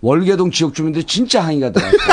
월계동 0.00 0.50
지역 0.50 0.74
주민들이 0.74 1.04
진짜 1.04 1.42
항의가 1.44 1.72
들어왔어요. 1.72 1.98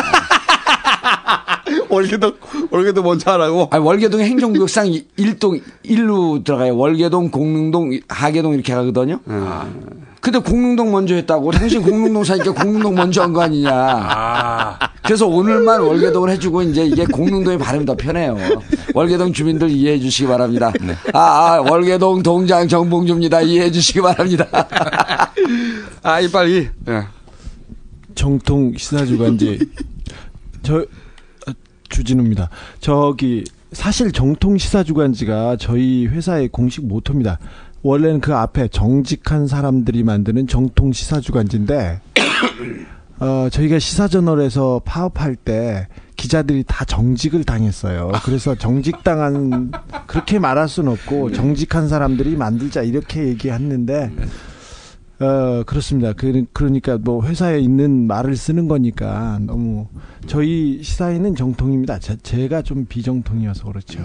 월계동 1.90 2.34
월계동 2.72 3.04
먼저 3.04 3.32
하라고. 3.32 3.68
아니, 3.72 3.84
월계동 3.84 4.20
행정구역상 4.22 4.88
1동 5.18 5.62
1로 5.86 6.44
들어가요. 6.44 6.76
월계동, 6.78 7.30
공릉동, 7.30 8.00
하계동 8.10 8.54
이렇게 8.54 8.74
가거든요. 8.74 9.20
근데 10.20 10.40
공릉동 10.40 10.92
먼저 10.92 11.16
했다고. 11.16 11.52
당신 11.52 11.82
공릉동 11.84 12.24
사니까 12.24 12.52
공릉동 12.54 12.96
먼저 12.96 13.22
한 13.22 13.34
거 13.34 13.42
아니냐. 13.42 14.80
그래서 15.04 15.28
오늘만 15.28 15.82
월계동을 15.82 16.30
해주고 16.32 16.62
이제 16.64 16.86
이게 16.86 17.06
공릉동의 17.06 17.60
발음이 17.60 17.86
더 17.86 17.96
편해요. 17.96 18.38
월계동 18.94 19.34
주민들 19.34 19.70
이해해 19.70 20.00
주시기 20.00 20.28
바랍니다. 20.28 20.72
아, 21.14 21.20
아, 21.20 21.62
월계동 21.70 22.24
동장 22.24 22.68
정봉주입니다. 22.68 23.42
이해해 23.42 23.70
주시기 23.72 24.02
바랍니다. 24.02 24.48
아, 26.02 26.20
이빨 26.22 26.50
이. 26.50 26.70
예. 26.88 27.04
정통 28.16 28.78
시사주간지 28.78 29.60
저 30.64 30.86
아, 31.48 31.54
주진우입니다. 31.90 32.50
저기 32.80 33.44
사실 33.72 34.12
정통 34.12 34.58
시사주간지가 34.58 35.58
저희 35.58 36.06
회사의 36.08 36.50
공식 36.50 36.86
모토입니다. 36.86 37.40
원래는 37.82 38.22
그 38.22 38.34
앞에 38.34 38.70
정직한 38.70 39.48
사람들이 39.48 40.04
만드는 40.04 40.48
정통 40.48 40.94
시사주간지인데 40.94 42.00
어, 43.20 43.50
저희가 43.52 43.80
시사저널에서 43.80 44.82
파업할 44.86 45.36
때 45.36 45.88
기자들이 46.16 46.64
다 46.66 46.86
정직을 46.86 47.44
당했어요. 47.44 48.12
그래서 48.24 48.56
정직당한 48.56 49.72
그렇게 50.08 50.40
말할 50.40 50.70
수는 50.70 50.92
없고 50.94 51.32
정직한 51.34 51.88
사람들이 51.88 52.36
만들자 52.38 52.82
이렇게 52.84 53.28
얘기했는데 53.28 54.12
어 55.20 55.64
그렇습니다. 55.66 56.12
그, 56.14 56.44
그러니까 56.54 56.98
뭐 57.00 57.24
회사에 57.24 57.60
있는 57.60 58.08
말을 58.08 58.36
쓰는 58.36 58.68
거니까 58.68 59.38
너무 59.42 59.88
저희 60.26 60.82
시사인은 60.82 61.36
정통입니다. 61.36 62.00
제, 62.00 62.18
제가 62.18 62.64
좀 62.64 62.86
비정통이어서 62.90 63.66
그렇죠. 63.66 64.00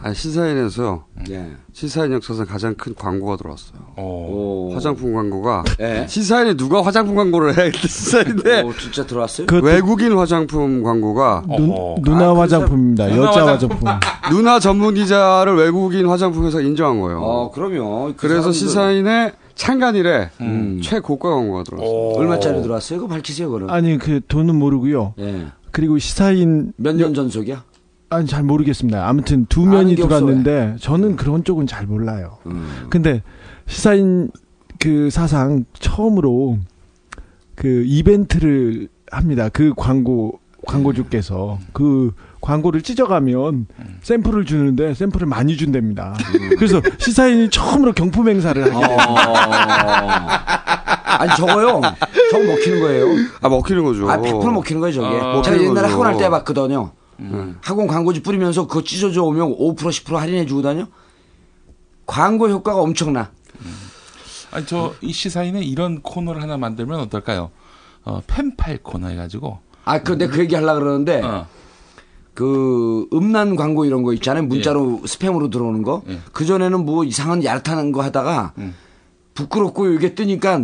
아니, 0.00 0.14
시사인에서 0.14 1.06
네. 1.28 1.50
시사인 1.72 2.12
역사상 2.12 2.46
가장 2.46 2.74
큰 2.76 2.94
광고가 2.94 3.36
들어왔어요. 3.36 3.78
오. 3.98 4.70
화장품 4.72 5.12
광고가 5.14 5.64
네. 5.78 6.06
시사인에 6.06 6.54
누가 6.56 6.82
화장품 6.82 7.16
광고를 7.16 7.58
해 7.58 7.72
시사인데 7.72 8.62
오, 8.62 8.72
진짜 8.74 9.04
들어왔어요? 9.04 9.46
그- 9.48 9.60
외국인 9.60 10.12
화장품 10.12 10.82
광고가 10.84 11.44
눈, 11.48 11.74
누나 12.02 12.34
화장품입니다. 12.36 13.08
누나 13.08 13.26
여자 13.26 13.46
화장품. 13.46 13.86
화장품. 13.88 14.00
누나 14.30 14.60
전문 14.60 14.94
기자를 14.94 15.56
외국인 15.56 16.06
화장품 16.06 16.46
회사 16.46 16.60
인정한 16.60 17.00
거예요. 17.00 17.20
어, 17.20 17.50
그럼요. 17.50 18.12
그 18.16 18.28
그래서 18.28 18.50
사람들- 18.50 18.52
시사인의 18.54 19.32
창간일에 19.54 20.30
음. 20.40 20.80
최고가 20.82 21.30
광고가 21.30 21.62
들어왔어요. 21.64 22.18
얼마짜리 22.18 22.62
들어왔어요? 22.62 23.00
그거 23.00 23.14
밝히세요, 23.14 23.50
그럼. 23.50 23.70
아니 23.70 23.98
그 23.98 24.20
돈은 24.26 24.54
모르고요. 24.56 25.14
예. 25.18 25.46
그리고 25.70 25.98
시사인 25.98 26.72
몇 26.76 26.96
년 26.96 27.14
전속이야? 27.14 27.64
아니 28.10 28.26
잘 28.26 28.42
모르겠습니다. 28.44 29.08
아무튼 29.08 29.46
두 29.46 29.64
면이 29.66 29.96
들어왔는데 29.96 30.76
저는 30.80 31.16
그런 31.16 31.42
쪽은 31.44 31.66
잘 31.66 31.86
몰라요. 31.86 32.38
음. 32.46 32.86
근데 32.90 33.22
시사인 33.66 34.30
그 34.78 35.10
사상 35.10 35.64
처음으로 35.74 36.58
그 37.54 37.84
이벤트를 37.86 38.88
합니다. 39.10 39.48
그 39.48 39.72
광고 39.76 40.38
광고주께서 40.66 41.58
그 41.72 42.12
광고를 42.44 42.82
찢어가면 42.82 43.66
샘플을 44.02 44.44
주는데 44.44 44.92
샘플을 44.92 45.26
많이 45.26 45.56
준답니다. 45.56 46.14
그래서 46.58 46.82
시사인이 46.98 47.48
처음으로 47.48 47.92
경품 47.94 48.28
행사를 48.28 48.62
하게 48.62 48.86
됩니다. 48.86 50.44
아니, 51.18 51.34
저거요. 51.36 51.80
저거 52.30 52.44
먹히는 52.44 52.80
거예요. 52.80 53.06
아, 53.40 53.48
먹히는 53.48 53.82
거죠. 53.82 54.10
아, 54.10 54.18
100% 54.18 54.52
먹히는 54.52 54.80
거예요, 54.80 54.92
저게. 54.94 55.06
아, 55.06 55.20
제가 55.20 55.32
먹히는 55.56 55.62
옛날에. 55.70 55.88
학원 55.88 56.06
할때 56.08 56.24
해봤거든요. 56.24 56.90
음. 57.20 57.56
학원 57.62 57.86
광고지 57.86 58.22
뿌리면서 58.22 58.66
그거 58.66 58.82
찢어져 58.84 59.22
오면 59.22 59.56
5% 59.56 59.76
10% 59.76 60.14
할인해 60.16 60.44
주거든요. 60.44 60.88
광고 62.06 62.48
효과가 62.50 62.80
엄청나. 62.80 63.30
아니 64.52 64.66
저 64.66 64.94
이 65.00 65.12
시사인에 65.12 65.62
이런 65.62 66.00
코너를 66.02 66.42
하나 66.42 66.56
만들면 66.58 67.00
어떨까요? 67.00 67.50
어, 68.04 68.20
펜팔 68.26 68.80
코너 68.82 69.08
해가지고. 69.08 69.58
아, 69.86 70.02
근데 70.02 70.26
그 70.26 70.40
얘기 70.40 70.54
하려고 70.54 70.80
그러는데, 70.80 71.22
어. 71.22 71.46
그, 72.34 73.06
음란 73.12 73.54
광고 73.56 73.84
이런 73.84 74.02
거 74.02 74.12
있잖아요. 74.14 74.44
문자로 74.44 75.00
예. 75.02 75.06
스팸으로 75.06 75.50
들어오는 75.50 75.82
거. 75.82 76.02
그전에는 76.32 76.84
뭐 76.84 77.04
이상한 77.04 77.44
얄탄한 77.44 77.92
거 77.92 78.02
하다가, 78.02 78.52
음. 78.58 78.74
부끄럽고 79.34 79.86
이게 79.88 80.14
뜨니까, 80.14 80.60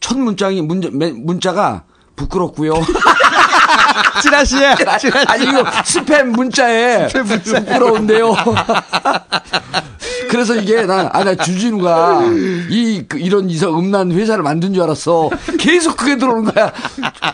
첫 0.00 0.18
문장이, 0.18 0.62
문자, 0.62 0.88
맨- 0.92 1.24
문자가, 1.26 1.82
부끄럽고요. 2.16 2.74
찌라시에. 4.22 4.74
아니, 5.26 5.44
이거 5.44 5.62
스팸 5.64 6.24
문자에, 6.26 7.08
부끄러운데요. 7.08 8.34
그래서 10.30 10.54
이게 10.54 10.86
난, 10.86 11.08
아, 11.12 11.24
나 11.24 11.34
주진우가 11.34 12.22
이, 12.70 13.04
그 13.08 13.18
이런 13.18 13.50
이상 13.50 13.76
음란 13.76 14.12
회사를 14.12 14.42
만든 14.44 14.72
줄 14.72 14.82
알았어. 14.84 15.28
계속 15.58 15.96
그게 15.96 16.16
들어오는 16.16 16.52
거야. 16.52 16.72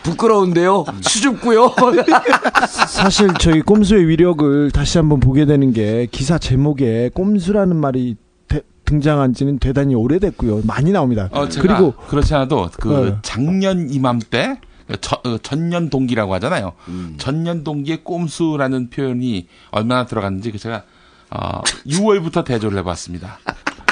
부끄러운데요. 0.03 0.83
수줍고요. 1.01 1.75
사실 2.87 3.29
저희 3.39 3.61
꼼수의 3.61 4.07
위력을 4.07 4.71
다시 4.71 4.97
한번 4.97 5.19
보게 5.19 5.45
되는 5.45 5.71
게 5.73 6.07
기사 6.11 6.37
제목에 6.37 7.11
꼼수라는 7.13 7.75
말이 7.75 8.15
대- 8.47 8.61
등장한 8.85 9.33
지는 9.33 9.59
대단히 9.59 9.93
오래됐고요. 9.95 10.61
많이 10.65 10.91
나옵니다. 10.91 11.29
어, 11.31 11.47
제가 11.47 11.67
그리고 11.67 11.93
그렇지 12.07 12.33
않아도 12.33 12.69
그 12.79 12.87
네. 12.89 13.15
작년 13.21 13.89
이맘때 13.91 14.59
저- 15.01 15.19
어, 15.25 15.37
전년 15.43 15.89
동기라고 15.89 16.33
하잖아요. 16.35 16.73
음. 16.87 17.15
전년 17.17 17.63
동기의 17.63 18.03
꼼수라는 18.03 18.89
표현이 18.89 19.47
얼마나 19.71 20.05
들어갔는지 20.05 20.51
그 20.51 20.57
제가 20.57 20.83
어, 21.31 21.61
6월부터 21.85 22.43
대조를 22.45 22.77
해봤습니다. 22.79 23.39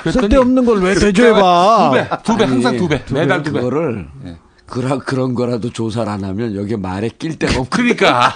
쓸데없는 0.04 0.66
걸 0.66 0.84
왜 0.84 0.94
대조해봐. 0.96 1.90
두 1.90 1.96
배, 1.96 2.10
두 2.24 2.38
배, 2.38 2.44
항상 2.46 2.78
두 2.78 2.88
배, 2.88 3.04
매달 3.12 3.42
두 3.44 3.52
배. 3.52 3.60
그거를 3.60 4.08
그라, 4.68 4.98
그런 5.00 5.36
거라도 5.36 5.70
조사를 5.70 6.12
안 6.12 6.24
하면 6.24 6.56
여기 6.56 6.76
말에 6.76 7.10
낄 7.20 7.38
데가 7.38 7.60
없고. 7.62 7.70
그러니까. 7.72 8.32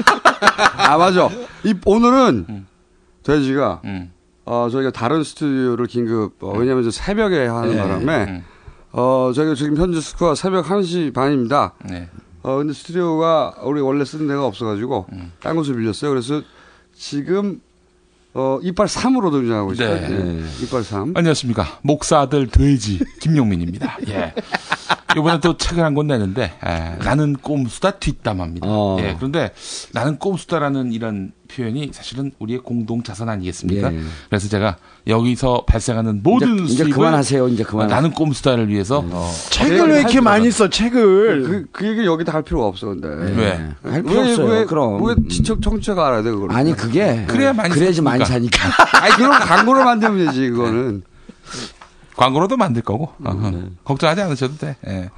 아, 0.78 0.98
맞아. 0.98 1.30
이, 1.64 1.74
오늘은, 1.86 2.46
음. 2.50 2.68
돼지가, 3.24 3.82
어, 4.46 4.68
저희가 4.72 4.92
다른 4.92 5.24
스튜디오를 5.24 5.86
긴급, 5.88 6.36
어, 6.44 6.54
왜냐면 6.58 6.84
저 6.84 6.92
새벽에 6.92 7.46
하는 7.48 7.72
네. 7.72 7.78
바람에, 7.78 8.16
음. 8.26 8.44
어, 8.92 9.32
저희가 9.36 9.54
지금 9.56 9.78
현재 9.78 10.02
스코어 10.02 10.36
새벽 10.36 10.66
1시 10.66 11.14
반입니다. 11.14 11.74
네. 11.86 12.10
어, 12.42 12.58
근데 12.58 12.74
스튜디오가 12.74 13.56
우리 13.64 13.82
원래 13.82 14.06
쓰는 14.06 14.28
데가 14.28 14.46
없어가지고, 14.46 15.08
음. 15.12 15.32
딴 15.42 15.56
곳을 15.56 15.76
빌렸어요. 15.76 16.10
그래서 16.12 16.42
지금, 16.96 17.60
어, 18.34 18.60
이빨 18.62 18.86
3으로 18.88 19.32
등장하고 19.32 19.74
있어요. 19.74 19.96
네. 20.02 20.08
네. 20.08 20.44
이빨 20.64 20.84
3. 20.84 21.14
안녕하십니까. 21.16 21.80
목사들 21.82 22.48
돼지 22.48 23.00
김용민입니다. 23.22 23.98
예. 24.08 24.34
이번에 25.18 25.40
또 25.40 25.58
책을 25.58 25.84
한 25.84 25.96
권 25.96 26.06
내는데 26.08 26.54
에, 26.64 26.96
나는 27.04 27.34
꼼수다 27.34 27.92
뒷담화입니다. 28.00 28.68
어. 28.70 28.98
예. 29.00 29.16
그런데 29.18 29.52
나는 29.94 30.18
꼼수다라는 30.20 30.94
이런 30.94 31.32
표현이 31.50 31.90
사실은 31.92 32.32
우리의 32.40 32.60
공동 32.60 33.04
자산 33.04 33.28
아니겠습니까? 33.30 33.94
예. 33.94 34.00
그래서 34.30 34.48
제가 34.48 34.78
여기서 35.08 35.66
발생하는 35.68 36.22
모든 36.24 36.66
이제 36.66 36.84
수입을 36.84 36.92
그만하세요, 36.94 37.48
이제 37.50 37.64
그만. 37.64 37.88
나는 37.88 38.12
꼼수다를 38.12 38.70
위해서 38.70 39.04
책을 39.50 39.90
왜 39.90 40.00
이렇게 40.02 40.22
많이 40.22 40.52
써, 40.52 40.70
책을. 40.70 41.44
그, 41.44 41.66
그 41.72 41.88
얘기를 41.88 42.06
여기다 42.06 42.34
할 42.34 42.44
필요가 42.44 42.68
없어, 42.68 42.88
근데. 42.88 43.08
왜? 43.08 43.92
할 43.92 44.04
필요 44.04 44.22
없어요, 44.22 44.48
왜, 44.48 44.66
그럼. 44.66 45.04
왜 45.04 45.16
지적 45.28 45.62
청취자가 45.62 46.08
알아야 46.08 46.22
돼, 46.24 46.32
그걸? 46.32 46.52
아니, 46.52 46.74
그게. 46.74 47.26
그래야 47.28 47.52
많이 47.52 47.74
그래야지 47.74 48.02
많이 48.02 48.24
사니까. 48.24 48.70
아니, 49.02 49.14
그럼 49.16 49.32
광고를 49.40 49.84
만들면 49.84 50.28
되지, 50.28 50.50
그거는. 50.52 51.04
광고로도 52.16 52.58
만들 52.58 52.82
거고 52.82 53.14
음. 53.26 53.52
네. 53.52 53.76
걱정하지 53.86 54.22
않으셔도 54.22 54.58
돼. 54.58 54.76
예. 54.88 55.10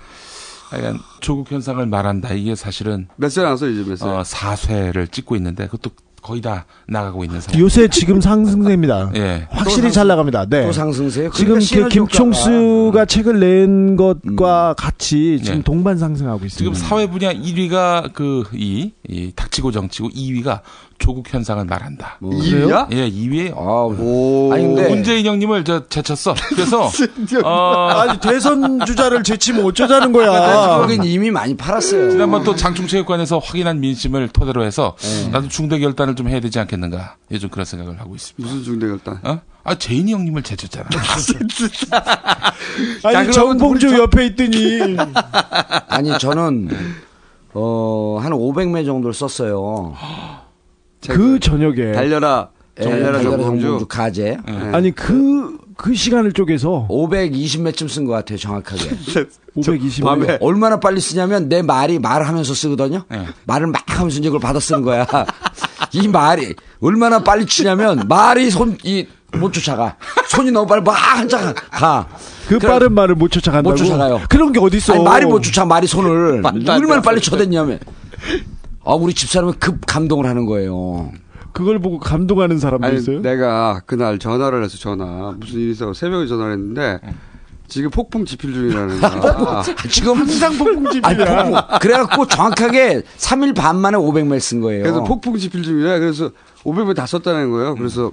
하여간 0.69 0.99
조국 1.19 1.51
현상을 1.51 1.83
말한다. 1.85 2.33
이게 2.33 2.55
사실은 2.55 3.07
몇살 3.17 3.43
나서 3.43 3.67
이제 3.67 3.83
몇 3.83 3.97
살? 3.97 4.09
어, 4.09 4.21
4쇄를 4.21 5.11
찍고 5.11 5.35
있는데 5.35 5.65
그것도 5.65 5.91
거의 6.21 6.39
다 6.41 6.65
나가고 6.87 7.23
있는 7.23 7.41
상황. 7.41 7.59
요새 7.59 7.87
지금 7.87 8.21
상승세입니다. 8.21 9.11
예. 9.15 9.47
확실히 9.49 9.91
잘 9.91 10.07
나갑니다. 10.07 10.45
네. 10.45 10.65
또 10.65 10.71
상승세요? 10.71 11.31
지금 11.31 11.55
그러니까 11.55 11.59
그 11.59 11.65
시너지 11.65 11.95
김총수가 11.99 13.05
책을 13.05 13.39
낸 13.39 13.95
것과 13.95 14.75
같이 14.77 15.39
지금 15.43 15.57
네. 15.57 15.63
동반 15.63 15.97
상승하고 15.97 16.45
있습니다. 16.45 16.57
지금 16.57 16.73
사회 16.73 17.07
분야 17.07 17.33
1위가 17.33 18.13
그이 18.13 18.91
이 19.09 19.31
닥치고 19.35 19.71
정치고 19.71 20.09
2위가 20.09 20.61
조국 21.01 21.33
현상을 21.33 21.65
말한다. 21.65 22.17
뭐. 22.19 22.29
그래요? 22.39 22.87
예, 22.91 23.09
2위에 23.09 23.57
오. 23.57 24.53
아니, 24.53 24.63
근데. 24.63 24.87
문재인 24.87 25.25
형님을 25.25 25.63
저 25.63 25.87
제쳤어. 25.87 26.35
그래서 26.49 26.89
어, 27.43 27.87
아니 27.87 28.19
대선 28.19 28.85
주자를 28.85 29.23
제치면 29.23 29.65
어쩌자는 29.65 30.11
거야. 30.11 30.77
거긴 30.77 31.03
이미 31.03 31.31
많이 31.31 31.57
팔았어요. 31.57 32.11
지난번 32.11 32.43
또 32.43 32.55
장충체육관에서 32.55 33.39
확인한 33.39 33.79
민심을 33.79 34.27
토대로 34.29 34.63
해서 34.63 34.95
네. 34.99 35.29
나도 35.29 35.47
중대 35.47 35.79
결단을 35.79 36.10
좀 36.15 36.27
해야 36.29 36.39
되지 36.39 36.59
않겠는가. 36.59 37.15
요즘 37.31 37.49
그런 37.49 37.65
생각을 37.65 37.99
하고 37.99 38.15
있습니다. 38.15 38.43
무슨 38.43 38.63
중대결단? 38.63 39.19
어? 39.23 39.41
아 39.63 39.75
재인이 39.75 40.11
형님을 40.11 40.43
제쳤잖아. 40.43 40.89
아니 43.03 43.31
정봉주 43.31 43.97
옆에 43.97 44.27
있더니 44.27 44.97
아니, 45.87 46.17
저는, 46.17 46.69
어, 47.53 48.19
한 48.21 48.31
500매 48.31 48.85
정도를 48.85 49.13
썼어요. 49.13 49.95
그 51.07 51.39
저녁에 51.39 51.91
달려라. 51.91 52.49
예, 52.79 52.83
달려라 52.83 53.17
달려라 53.17 53.23
정봉주. 53.23 53.61
정봉주 53.61 53.85
가제. 53.87 54.37
네. 54.45 54.53
아니 54.73 54.91
그 54.91 55.61
그 55.81 55.95
시간을 55.95 56.33
쪼개서 56.33 56.85
520매쯤 56.91 57.89
쓴 57.89 58.05
것 58.05 58.11
같아요, 58.11 58.37
정확하게. 58.37 58.87
520. 59.55 60.03
밤에 60.03 60.37
얼마나 60.39 60.79
빨리 60.79 61.01
쓰냐면 61.01 61.49
내 61.49 61.63
말이 61.63 61.97
말하면서 61.97 62.53
쓰거든요. 62.53 63.03
네. 63.09 63.25
말을 63.45 63.65
막 63.65 63.81
하면서 63.87 64.19
이제 64.19 64.29
그걸 64.29 64.39
받아 64.41 64.59
쓰는 64.59 64.83
거야. 64.83 65.07
이 65.93 66.07
말이 66.07 66.55
얼마나 66.79 67.19
빨리 67.23 67.45
치냐면 67.45 68.05
말이 68.07 68.49
손 68.49 68.77
이 68.83 69.07
못 69.37 69.53
쫓아가. 69.53 69.95
손이 70.27 70.51
너무 70.51 70.67
빨리 70.67 70.81
막 70.81 70.91
한장 70.91 71.53
가. 71.71 72.05
그 72.47 72.59
빠른 72.59 72.93
말을 72.93 73.15
못 73.15 73.29
쫓아간다고. 73.31 73.69
못 73.71 73.77
쫓아가요. 73.77 74.21
그런 74.29 74.51
게 74.51 74.59
어디 74.59 74.77
있어? 74.77 74.93
아니, 74.93 75.03
말이 75.03 75.25
못 75.25 75.41
쫓아 75.41 75.63
말이 75.65 75.87
손을 75.87 76.41
얼마나 76.43 76.95
돼. 76.95 77.01
빨리 77.01 77.21
쳐댔냐면. 77.21 77.79
아 78.83 78.93
우리 78.93 79.13
집사람은 79.13 79.53
급 79.59 79.85
감동을 79.85 80.25
하는 80.25 80.45
거예요. 80.45 81.11
그걸 81.53 81.79
보고 81.79 81.99
감동하는 81.99 82.59
사람도 82.59 82.85
아니, 82.87 82.97
있어요? 82.97 83.21
내가 83.21 83.81
그날 83.85 84.19
전화를 84.19 84.63
해서 84.63 84.77
전화 84.77 85.33
무슨 85.37 85.59
일이 85.59 85.71
있어 85.71 85.93
새벽에 85.93 86.27
전화를 86.27 86.53
했는데 86.53 86.99
지금 87.71 87.89
폭풍 87.89 88.25
집필 88.25 88.53
중이라는 88.53 88.99
거야. 89.39 89.63
지금 89.89 90.17
항상 90.17 90.57
폭풍 90.57 90.87
아니, 91.03 91.17
폭풍. 91.17 91.53
그래갖고 91.79 92.27
정확하게 92.27 93.01
3일 93.17 93.55
반 93.55 93.77
만에 93.77 93.97
500매를 93.97 94.41
쓴 94.41 94.59
거예요. 94.59 94.83
그래서 94.83 95.03
폭풍 95.05 95.37
집필 95.37 95.63
중이라 95.63 95.99
그래서 95.99 96.31
500매 96.65 96.93
다 96.95 97.05
썼다는 97.05 97.49
거예요. 97.49 97.75
그래서 97.75 98.11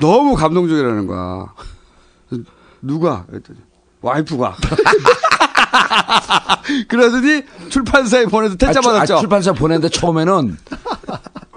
너무 0.00 0.34
감동적이라는 0.34 1.06
거야. 1.06 1.52
누가? 2.80 3.26
그랬더니 3.26 3.58
와이프가. 4.00 4.56
그러더니 6.88 7.42
출판사에 7.68 8.24
보내서 8.26 8.56
퇴짜 8.56 8.70
아, 8.70 8.80
출- 8.80 8.92
받았죠. 8.92 9.14
아, 9.14 9.18
출판사 9.20 9.52
보냈는데 9.52 9.90
처음에는 9.90 10.56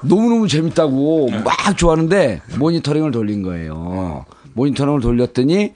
너무너무 0.04 0.48
재밌다고 0.50 1.30
막 1.44 1.78
좋아하는데 1.78 2.42
모니터링을 2.60 3.12
돌린 3.12 3.42
거예요. 3.44 4.26
모니터링을 4.54 5.00
돌렸더니 5.02 5.74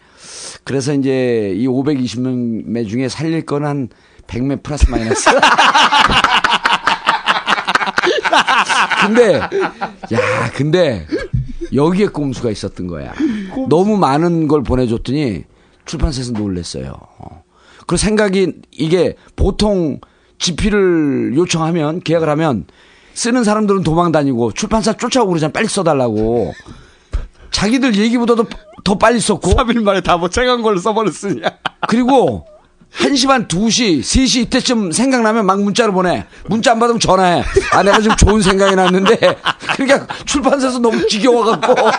그래서 0.64 0.94
이제 0.94 1.54
이 1.56 1.68
520매 1.68 2.88
중에 2.88 3.10
살릴 3.10 3.46
거는 3.46 3.68
한 3.68 3.90
100매 4.28 4.62
플러스 4.64 4.90
마이너스. 4.90 5.30
근데 9.02 9.40
야 9.40 10.52
근데 10.54 11.06
여기에 11.74 12.08
꼼수가 12.08 12.52
있었던 12.52 12.88
거야. 12.88 13.14
너무 13.70 13.98
많은 13.98 14.48
걸 14.48 14.64
보내줬더니 14.64 15.44
출판사에서 15.86 16.32
놀랬어요. 16.34 16.94
어. 17.18 17.44
그 17.88 17.98
생각이 17.98 18.54
이게 18.72 19.16
보통 19.36 20.00
지필을 20.38 21.34
요청하면 21.36 22.02
계약을 22.02 22.30
하면 22.30 22.66
쓰는 23.14 23.44
사람들은 23.44 23.84
도망 23.84 24.12
다니고 24.12 24.54
출판사 24.54 24.94
쫓아오고 24.94 25.32
그러잖아. 25.32 25.52
빨리 25.52 25.68
써달라고. 25.68 26.54
자기들 27.52 27.96
얘기보다도 27.96 28.46
더 28.84 28.98
빨리 28.98 29.20
썼고. 29.20 29.56
3일 29.56 29.84
만에 29.84 30.02
다뭐 30.02 30.30
책한 30.30 30.62
걸로 30.62 30.80
써버렸으냐. 30.80 31.42
그리고 31.88 32.46
1시 32.98 33.28
반, 33.28 33.48
2시, 33.48 34.00
3시 34.00 34.42
이때쯤 34.42 34.92
생각나면 34.92 35.46
막 35.46 35.62
문자를 35.62 35.94
보내. 35.94 36.26
문자 36.48 36.72
안 36.72 36.80
받으면 36.80 37.00
전화해. 37.00 37.44
아, 37.72 37.84
내가 37.84 38.00
지금 38.02 38.16
좋은 38.18 38.42
생각이 38.42 38.76
났는데. 38.76 39.18
그러니까 39.78 40.08
출판사에서 40.26 40.80
너무 40.80 41.08
지겨워갖고. 41.08 41.76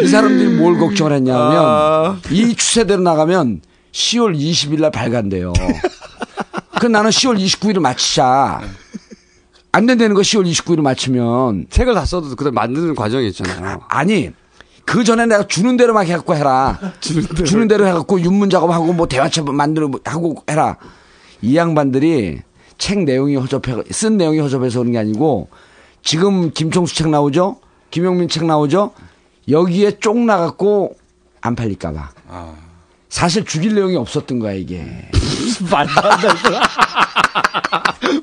이 0.00 0.06
사람들이 0.06 0.50
뭘 0.50 0.78
걱정을 0.78 1.12
했냐면, 1.12 2.22
이 2.30 2.54
추세대로 2.54 3.02
나가면 3.02 3.62
10월 3.90 4.38
20일 4.38 4.80
날 4.80 4.92
발간돼요. 4.92 5.52
그 6.80 6.86
나는 6.86 7.10
10월 7.10 7.36
29일을 7.36 7.80
마치자. 7.80 8.60
안 9.72 9.86
된다는 9.86 10.14
거 10.14 10.22
10월 10.22 10.50
29일을 10.50 10.80
맞추면. 10.82 11.66
책을 11.70 11.94
다 11.94 12.04
써도 12.04 12.34
그다음 12.34 12.54
만드는 12.54 12.94
과정이 12.94 13.28
있잖아요. 13.28 13.80
아니, 13.88 14.30
그 14.84 15.04
전에 15.04 15.26
내가 15.26 15.46
주는 15.46 15.76
대로 15.76 15.92
막 15.92 16.06
해갖고 16.06 16.34
해라. 16.34 16.78
주는 17.44 17.68
대로. 17.68 17.86
해갖고 17.86 18.20
윤문 18.20 18.50
작업하고 18.50 18.92
뭐 18.94 19.06
대화책 19.06 19.44
만들어 19.52 19.90
하고 20.04 20.42
해라. 20.48 20.76
이 21.42 21.56
양반들이 21.56 22.40
책 22.78 23.00
내용이 23.04 23.36
허접해, 23.36 23.82
쓴 23.90 24.16
내용이 24.16 24.38
허접해서 24.38 24.78
그런 24.80 24.92
게 24.92 24.98
아니고 24.98 25.48
지금 26.02 26.50
김총수 26.52 26.94
책 26.94 27.08
나오죠? 27.10 27.58
김용민 27.90 28.28
책 28.28 28.46
나오죠? 28.46 28.92
여기에 29.48 29.98
쪽 30.00 30.18
나갖고 30.18 30.96
안 31.40 31.54
팔릴까봐. 31.54 32.10
사실 33.08 33.44
죽일 33.44 33.74
내용이 33.74 33.96
없었던 33.96 34.38
거야, 34.38 34.52
이게. 34.52 34.84
말도 35.70 35.92
안 36.00 36.20
돼. 36.20 36.28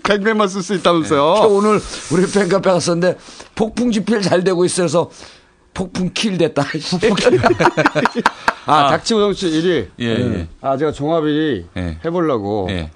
100매만 0.03 0.47
쓸 0.49 0.61
수 0.61 0.73
있다면서요. 0.75 1.35
저 1.37 1.47
오늘 1.47 1.79
우리 2.11 2.31
팬카페 2.31 2.69
갔었는데 2.69 3.17
폭풍 3.55 3.91
집필 3.91 4.21
잘 4.21 4.43
되고 4.43 4.63
있어서 4.65 5.09
폭풍 5.73 6.11
킬 6.13 6.37
됐다. 6.37 6.63
아, 8.65 8.87
닥치고 8.89 9.19
정치 9.19 9.49
1위. 9.49 9.87
예, 9.99 10.05
예. 10.05 10.47
아, 10.61 10.77
제가 10.77 10.91
종합 10.91 11.23
1위 11.23 11.65
예. 11.77 11.97
해보려고. 12.05 12.67
예. 12.69 12.91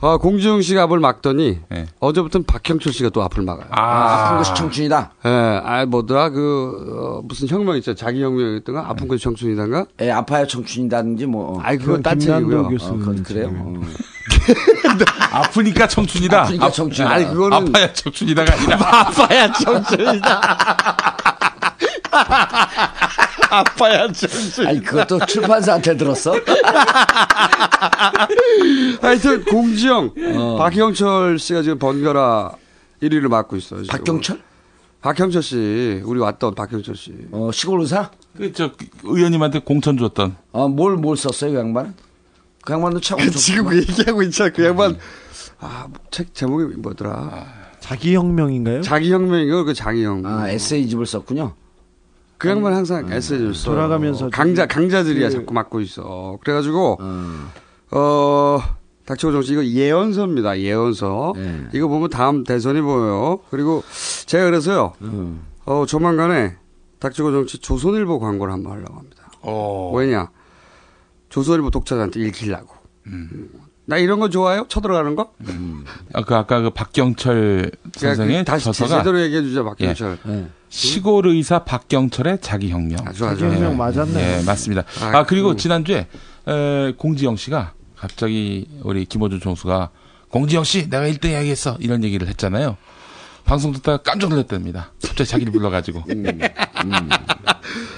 아, 0.00 0.18
공지영 0.18 0.60
씨가 0.62 0.82
앞을 0.84 0.98
막더니 1.00 1.60
어제부터는 2.00 2.44
박형철 2.44 2.92
씨가 2.92 3.08
또 3.10 3.22
앞을 3.22 3.42
막아요. 3.42 3.66
아 3.70 4.28
픈 4.30 4.36
것이 4.38 4.54
청춘이다. 4.54 5.10
예, 5.24 5.28
아, 5.64 5.86
뭐더라, 5.86 6.28
그, 6.30 7.18
어, 7.18 7.22
무슨 7.24 7.48
혁명 7.48 7.76
있죠. 7.78 7.94
자기 7.94 8.22
혁명이었던가? 8.22 8.88
아픈 8.88 9.08
것이 9.08 9.22
청춘이단가? 9.24 9.86
예, 10.02 10.10
아파야 10.10 10.46
청춘이다든지 10.46 11.26
뭐. 11.26 11.60
아이, 11.62 11.78
그건 11.78 12.02
딴 12.02 12.18
책이고요. 12.18 12.60
어, 12.60 12.68
그건 12.68 13.22
그래요. 13.22 13.50
어. 13.54 13.80
아프니까 15.32 15.88
청춘이다. 15.88 16.42
아프니까 16.42 16.70
청춘이다. 16.70 17.14
아니, 17.14 17.24
그거는 17.26 17.56
아파야 17.68 17.92
청춘이다가 17.92 18.52
아니라 18.52 18.76
아파야 19.00 19.52
청춘이다. 19.52 20.40
청춘. 24.12 24.66
아니, 24.66 24.80
그것도 24.82 25.26
출판사한테 25.26 25.96
들었어? 25.96 26.34
하여튼, 29.00 29.44
공지영, 29.44 30.14
박형철 30.58 31.38
씨가 31.38 31.62
지금 31.62 31.78
번갈아 31.78 32.52
1위를 33.02 33.28
맡고 33.28 33.56
있어요. 33.56 33.82
지금. 33.82 33.98
박경철? 33.98 34.40
박형철 35.00 35.42
씨, 35.42 36.02
우리 36.04 36.18
왔던 36.20 36.54
박형철 36.54 36.96
씨. 36.96 37.14
어, 37.30 37.50
시골 37.52 37.80
의사? 37.80 38.10
그, 38.36 38.52
저, 38.52 38.72
의원님한테 39.04 39.60
공천 39.60 39.96
줬던. 39.98 40.36
어, 40.52 40.68
뭘, 40.68 40.96
뭘 40.96 41.16
썼어요, 41.16 41.52
그 41.52 41.58
양반은? 41.58 41.94
그 42.64 42.72
양반도 42.72 43.00
참. 43.00 43.18
그 43.18 43.30
지금 43.30 43.66
그 43.66 43.76
얘기하고 43.78 44.22
있잖아. 44.24 44.50
그 44.50 44.64
양반. 44.64 44.98
아, 45.60 45.86
책 46.10 46.34
제목이 46.34 46.76
뭐더라? 46.76 47.46
자기혁명인가요? 47.80 48.82
자기혁명인가? 48.82 49.62
그 49.62 49.74
자기혁명. 49.74 50.26
아, 50.32 50.48
에세이 50.50 50.88
집을 50.88 51.06
썼군요. 51.06 51.54
그 52.38 52.48
양반 52.48 52.74
항상 52.74 53.10
에세이를 53.10 53.54
써. 53.54 53.70
돌아가면서 53.70 54.28
강자, 54.30 54.66
강자들이야 54.66 55.28
그- 55.28 55.34
자꾸 55.34 55.54
맡고 55.54 55.80
있어. 55.80 56.38
그래가지고, 56.42 56.98
어, 57.92 58.58
닥치고 59.06 59.32
정치 59.32 59.52
이거 59.52 59.64
예언서입니다. 59.64 60.58
예언서. 60.60 61.34
이거 61.72 61.88
보면 61.88 62.10
다음 62.10 62.44
대선이 62.44 62.80
보여요. 62.82 63.40
그리고 63.50 63.82
제가 64.26 64.44
그래서요, 64.46 64.92
어, 65.64 65.84
조만간에 65.86 66.56
닥치고 66.98 67.30
정치 67.32 67.58
조선일보 67.58 68.18
광고를 68.18 68.52
한번 68.52 68.72
하려고 68.72 68.94
합니다. 68.98 69.30
왜냐? 69.94 70.30
조선일보 71.28 71.70
독자들한테 71.70 72.20
읽히려고. 72.20 72.74
음. 73.06 73.48
나 73.86 73.96
이런 73.98 74.18
거 74.20 74.28
좋아요? 74.28 74.66
쳐들어가는 74.68 75.14
거? 75.14 75.32
아, 76.12 76.22
그 76.22 76.34
아까 76.34 76.60
그 76.60 76.70
박경철 76.70 77.70
선생의 77.96 78.38
그 78.38 78.44
다시 78.44 78.64
저서가 78.66 78.98
제대로 78.98 79.20
얘기해 79.22 79.42
주자, 79.42 79.62
박경철. 79.62 80.18
예. 80.28 80.46
시골 80.68 81.28
의사 81.28 81.60
박경철의 81.64 82.38
자기 82.40 82.70
혁명. 82.70 82.98
좋아, 83.12 83.12
좋아. 83.12 83.36
자기 83.36 83.54
혁명 83.54 83.76
맞았네. 83.76 84.40
예, 84.40 84.44
맞습니다. 84.44 84.82
아, 85.00 85.18
아, 85.18 85.24
그리고 85.24 85.50
음. 85.50 85.56
지난주에 85.56 86.08
에, 86.48 86.92
공지영 86.98 87.36
씨가 87.36 87.72
갑자기 87.96 88.68
우리 88.82 89.04
김호준 89.04 89.40
총수가 89.40 89.90
공지영 90.30 90.64
씨 90.64 90.90
내가 90.90 91.06
1등 91.06 91.26
해야겠어 91.26 91.76
이런 91.80 92.02
얘기를 92.02 92.26
했잖아요. 92.28 92.76
방송 93.46 93.72
듣다가 93.72 93.98
깜짝 93.98 94.28
놀랐답니다. 94.28 94.92
갑자기 95.02 95.30
자기를 95.30 95.52
불러가지고. 95.52 96.02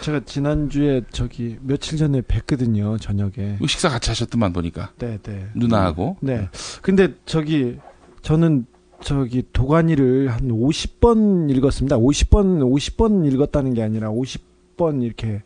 제가 0.03 0.21
지난주에 0.27 1.03
저기 1.11 1.57
며칠 1.63 1.97
전에 1.97 2.21
뵀거든요, 2.21 3.01
저녁에. 3.01 3.59
식사 3.67 3.89
같이 3.89 4.11
하셨더만 4.11 4.53
보니까. 4.53 4.93
네, 4.99 5.19
네. 5.23 5.49
누나하고. 5.55 6.19
네. 6.21 6.49
근데 6.83 7.15
저기 7.25 7.79
저는 8.21 8.67
저기 9.01 9.43
도가니를 9.53 10.29
한 10.29 10.49
50번 10.49 11.51
읽었습니다. 11.57 11.97
50번 11.97 12.61
50번 12.61 13.33
읽었다는 13.33 13.73
게 13.73 13.83
아니라 13.83 14.11
50번 14.11 15.03
이렇게 15.03 15.43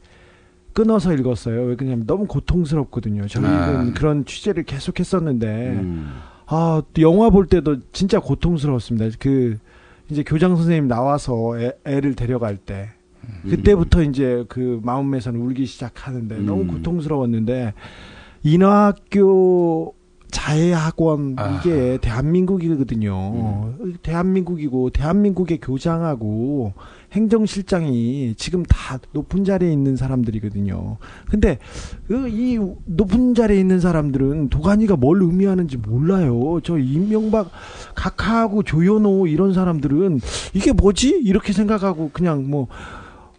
끊어서 0.72 1.12
읽었어요. 1.12 1.62
왜 1.62 1.76
그냐면 1.76 2.06
너무 2.06 2.26
고통스럽거든요. 2.26 3.28
저는 3.28 3.48
아. 3.48 3.92
그런 3.94 4.24
취재를 4.24 4.64
계속 4.64 4.98
했었는데 4.98 5.80
아, 6.46 6.82
또 6.92 7.02
영화 7.02 7.30
볼 7.30 7.46
때도 7.46 7.76
진짜 7.92 8.18
고통스러웠습니다. 8.18 9.16
그 9.18 9.58
이제 10.12 10.22
교장 10.22 10.55
선생님 10.57 10.88
나와서 10.88 11.59
애, 11.59 11.72
애를 11.85 12.14
데려갈 12.14 12.57
때 12.59 12.90
그때부터 13.48 14.03
이제 14.03 14.44
그 14.48 14.81
마음에서는 14.83 15.40
울기 15.40 15.64
시작하는데 15.66 16.38
너무 16.40 16.66
고통스러웠는데 16.66 17.72
인하학교 18.42 19.94
자해학원 20.33 21.37
이게 21.61 21.99
대한민국이거든요. 22.01 23.75
대한민국이고 24.03 24.90
대한민국의 24.90 25.59
교장하고 25.61 26.73
행정실장이 27.12 28.35
지금 28.37 28.64
다 28.64 28.99
높은 29.12 29.45
자리에 29.45 29.71
있는 29.71 29.95
사람들이거든요. 29.97 30.97
근데 31.31 31.59
그이 32.09 32.59
높은 32.87 33.35
자리에 33.35 33.61
있는 33.61 33.79
사람들은 33.79 34.49
도가니가 34.49 34.97
뭘 34.97 35.23
의미하는지 35.23 35.77
몰라요. 35.77 36.61
저 36.64 36.79
이명박 36.79 37.51
각하하고 37.95 38.62
조현호 38.62 39.27
이런 39.27 39.53
사람들은 39.53 40.21
이게 40.55 40.73
뭐지? 40.73 41.21
이렇게 41.23 41.53
생각하고 41.53 42.11
그냥 42.12 42.51
뭐 42.51 42.66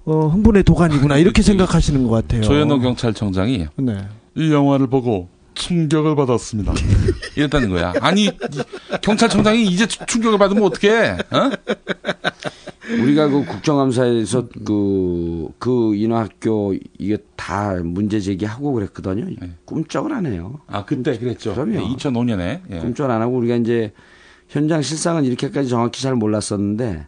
어, 0.05 0.27
흥분의 0.27 0.63
도가니구나 0.63 1.17
이렇게 1.17 1.41
생각하시는 1.41 2.03
것 2.03 2.09
같아요. 2.11 2.41
조현호 2.43 2.79
경찰청장이 2.79 3.67
네. 3.77 3.97
이 4.35 4.51
영화를 4.51 4.87
보고 4.87 5.32
충격을 5.53 6.15
받았습니다. 6.15 6.73
이랬다는 7.35 7.69
거야. 7.69 7.93
아니 8.01 8.29
경찰청장이 9.01 9.65
이제 9.65 9.85
충격을 9.87 10.37
받으면 10.37 10.63
어떡해? 10.63 11.17
어? 11.31 11.51
우리가 13.01 13.29
그 13.29 13.45
국정감사에서 13.45 14.47
그, 14.65 15.47
그 15.57 15.95
인하학교 15.95 16.75
이게 16.99 17.17
다 17.35 17.75
문제 17.83 18.19
제기하고 18.19 18.73
그랬거든요. 18.73 19.27
꿈쩍을 19.65 20.13
안 20.13 20.25
해요. 20.25 20.59
아, 20.67 20.85
그때 20.85 21.17
그랬죠. 21.17 21.53
그럼요. 21.53 21.71
네, 21.71 21.95
2005년에. 21.95 22.61
예. 22.71 22.79
꿈쩍 22.79 23.09
안 23.09 23.21
하고 23.21 23.37
우리가 23.37 23.55
이제 23.55 23.93
현장 24.49 24.81
실상은 24.81 25.23
이렇게까지 25.23 25.69
정확히 25.69 26.01
잘 26.01 26.15
몰랐었는데 26.15 27.07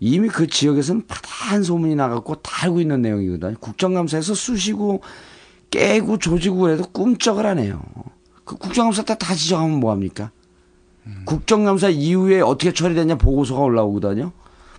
이미 0.00 0.28
그 0.28 0.46
지역에서는 0.46 1.06
파다한 1.06 1.62
소문이 1.62 1.96
나갖고 1.96 2.36
다 2.36 2.66
알고 2.66 2.80
있는 2.80 3.02
내용이거든요. 3.02 3.56
국정감사에서 3.58 4.34
쑤시고 4.34 5.02
깨고 5.70 6.18
조지고 6.18 6.70
해도 6.70 6.84
꿈쩍을 6.92 7.46
안 7.46 7.58
해요. 7.58 7.82
그 8.44 8.56
국정감사 8.56 9.02
때 9.04 9.14
다 9.16 9.34
지정하면 9.34 9.80
뭐합니까? 9.80 10.30
국정감사 11.24 11.88
이후에 11.88 12.40
어떻게 12.40 12.72
처리됐냐 12.72 13.16
보고서가 13.16 13.60
올라오거든요. 13.62 14.32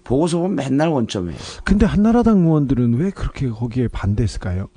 보고서 0.03 0.37
보면 0.39 0.55
맨날 0.55 0.89
원점이에요. 0.89 1.37
근데 1.63 1.85
한나라당 1.85 2.39
의원들은 2.39 2.95
왜 2.95 3.11
그렇게 3.11 3.49
거기에 3.49 3.87
반대했을까요? 3.87 4.67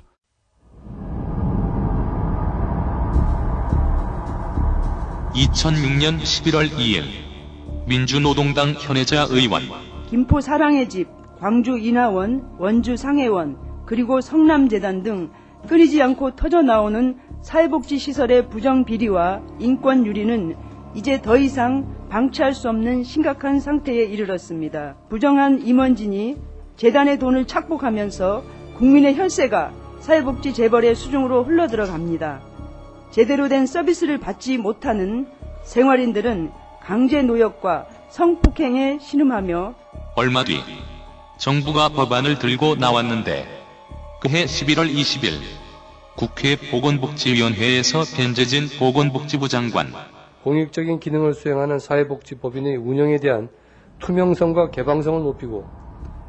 (2006년 5.33 6.19
11월 6.19 6.69
2일) 6.69 7.03
민주노동당 7.87 8.73
현혜자 8.77 9.27
의원 9.29 9.63
김포 10.09 10.39
사랑의 10.41 10.87
집, 10.89 11.07
광주 11.39 11.77
인하원, 11.77 12.47
원주 12.59 12.97
상해원, 12.97 13.57
그리고 13.85 14.21
성남재단 14.21 15.03
등 15.03 15.31
끊이지 15.67 16.01
않고 16.01 16.35
터져 16.35 16.61
나오는 16.61 17.17
사회복지 17.41 17.97
시설의 17.97 18.49
부정 18.49 18.85
비리와 18.85 19.41
인권 19.59 20.05
유리는 20.05 20.55
이제 20.95 21.21
더 21.21 21.37
이상 21.37 22.07
방치할 22.09 22.53
수 22.53 22.69
없는 22.69 23.03
심각한 23.03 23.59
상태에 23.59 24.03
이르렀습니다. 24.03 24.95
부정한 25.09 25.65
임원진이 25.65 26.37
재단의 26.75 27.19
돈을 27.19 27.45
착복하면서 27.47 28.43
국민의 28.77 29.15
혈세가 29.15 29.71
사회복지 29.99 30.53
재벌의 30.53 30.95
수중으로 30.95 31.43
흘러들어갑니다. 31.43 32.41
제대로 33.11 33.47
된 33.47 33.65
서비스를 33.65 34.19
받지 34.19 34.57
못하는 34.57 35.27
생활인들은 35.63 36.51
강제 36.81 37.21
노역과 37.21 37.87
성폭행에 38.09 38.99
신음하며 38.99 39.73
얼마 40.15 40.43
뒤 40.43 40.59
정부가 41.37 41.89
법안을 41.89 42.37
들고 42.39 42.75
나왔는데 42.75 43.62
그해 44.23 44.45
11월 44.45 44.89
20일 44.89 45.33
국회 46.15 46.55
보건복지위원회에서 46.55 48.03
변재진 48.15 48.69
보건복지부 48.79 49.49
장관 49.49 49.91
공익적인 50.45 51.01
기능을 51.01 51.33
수행하는 51.33 51.77
사회복지법인의 51.77 52.77
운영에 52.77 53.17
대한 53.17 53.49
투명성과 53.99 54.71
개방성을 54.71 55.21
높이고 55.23 55.67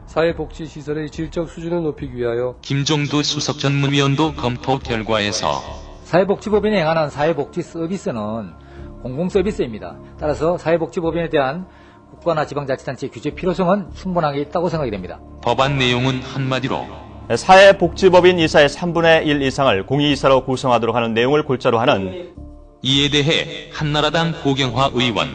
사회복지시설의 0.07 1.11
질적 1.11 1.49
수준을 1.49 1.85
높이기 1.85 2.17
위하여 2.17 2.57
김종두 2.63 3.23
수석 3.23 3.61
전문위원도 3.61 4.35
검토 4.35 4.81
결과에서 4.81 5.63
사회복지법인이 6.03 6.77
행하는 6.77 7.11
사회복지 7.11 7.63
서비스는 7.63 8.55
공공서비스입니다. 9.03 9.99
따라서 10.19 10.59
사회복지법인에 10.59 11.29
대한 11.29 11.69
국가나 12.11 12.45
지방자치단체의 12.45 13.13
규제 13.13 13.31
필요성은 13.31 13.93
충분하게 13.95 14.41
있다고 14.41 14.69
생각이 14.69 14.91
됩니다. 14.91 15.21
법안 15.43 15.79
내용은 15.79 16.23
한마디로 16.23 17.04
사회복지법인 17.35 18.39
이사의 18.39 18.69
3분의 18.69 19.27
1 19.27 19.41
이상을 19.41 19.87
공익이사로 19.87 20.45
구성하도록 20.45 20.95
하는 20.95 21.15
내용을 21.15 21.43
골자로 21.43 21.79
하는 21.79 22.35
이에 22.83 23.09
대해 23.09 23.71
한나라당 23.73 24.35
고경화 24.43 24.91
의원 24.93 25.29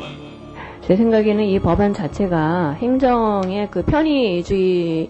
제 0.86 0.96
생각에는 0.96 1.44
이 1.44 1.60
법안 1.60 1.96
자체가 1.96 2.78
행정의 2.80 3.70
그 3.72 3.84
편의주의의 3.84 5.10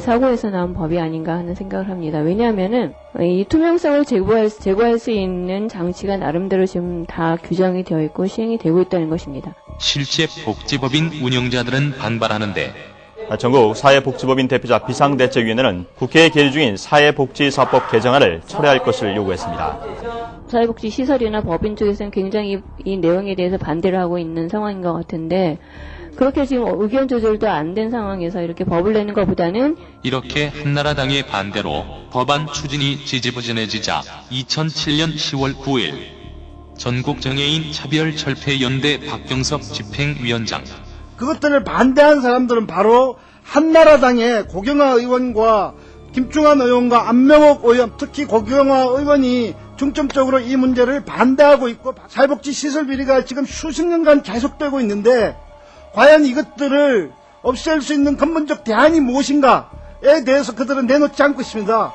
사고에서 0.00 0.50
나온 0.50 0.74
법이 0.74 0.98
아닌가 0.98 1.32
하는 1.32 1.54
생각을 1.54 1.88
합니다. 1.88 2.18
왜냐하면은 2.18 2.92
이 3.20 3.46
투명성을 3.48 4.04
제고할, 4.04 4.50
제고할 4.50 4.98
수 4.98 5.10
있는 5.10 5.68
장치가 5.68 6.18
나름대로 6.18 6.66
지금 6.66 7.06
다 7.06 7.36
규정이 7.36 7.84
되어 7.84 8.02
있고 8.02 8.26
시행이 8.26 8.58
되고 8.58 8.82
있다는 8.82 9.08
것입니다. 9.08 9.54
실제 9.78 10.26
복지법인 10.44 11.22
운영자들은 11.22 11.96
반발하는데 11.98 12.97
전국 13.36 13.76
사회복지법인 13.76 14.48
대표자 14.48 14.78
비상대책위원회는 14.78 15.86
국회에 15.96 16.30
계류 16.30 16.50
중인 16.50 16.76
사회복지사법 16.76 17.90
개정안을 17.90 18.42
철회할 18.46 18.82
것을 18.82 19.14
요구했습니다. 19.16 19.80
사회복지 20.48 20.88
시설이나 20.88 21.42
법인 21.42 21.76
쪽에서는 21.76 22.10
굉장히 22.10 22.60
이 22.84 22.96
내용에 22.96 23.34
대해서 23.34 23.58
반대를 23.58 23.98
하고 23.98 24.18
있는 24.18 24.48
상황인 24.48 24.80
것 24.80 24.94
같은데 24.94 25.58
그렇게 26.16 26.46
지금 26.46 26.64
의견 26.80 27.06
조절도 27.06 27.48
안 27.48 27.74
된 27.74 27.90
상황에서 27.90 28.40
이렇게 28.40 28.64
법을 28.64 28.94
내는 28.94 29.12
것보다는 29.12 29.76
이렇게 30.02 30.48
한나라당의 30.48 31.26
반대로 31.26 31.84
법안 32.10 32.46
추진이 32.46 33.04
지지부진해지자 33.04 34.00
2007년 34.30 35.14
10월 35.14 35.54
9일 35.54 35.92
전국정예인 36.78 37.70
차별철폐연대 37.72 39.00
박경석 39.06 39.60
집행위원장 39.62 40.64
그것들을 41.18 41.64
반대한 41.64 42.20
사람들은 42.20 42.66
바로 42.66 43.16
한나라당의 43.42 44.48
고경화 44.48 44.92
의원과 44.92 45.74
김충환 46.12 46.60
의원과 46.60 47.08
안명옥 47.08 47.64
의원, 47.66 47.92
특히 47.98 48.24
고경화 48.24 48.98
의원이 48.98 49.54
중점적으로 49.76 50.40
이 50.40 50.56
문제를 50.56 51.04
반대하고 51.04 51.68
있고 51.68 51.94
사회복지 52.08 52.52
시설 52.52 52.86
비리가 52.86 53.24
지금 53.24 53.44
수십 53.44 53.86
년간 53.86 54.22
계속되고 54.22 54.80
있는데 54.80 55.36
과연 55.92 56.24
이것들을 56.24 57.12
없앨 57.42 57.82
수 57.82 57.94
있는 57.94 58.16
근본적 58.16 58.64
대안이 58.64 59.00
무엇인가에 59.00 60.24
대해서 60.24 60.54
그들은 60.54 60.86
내놓지 60.86 61.22
않고 61.22 61.40
있습니다. 61.40 61.92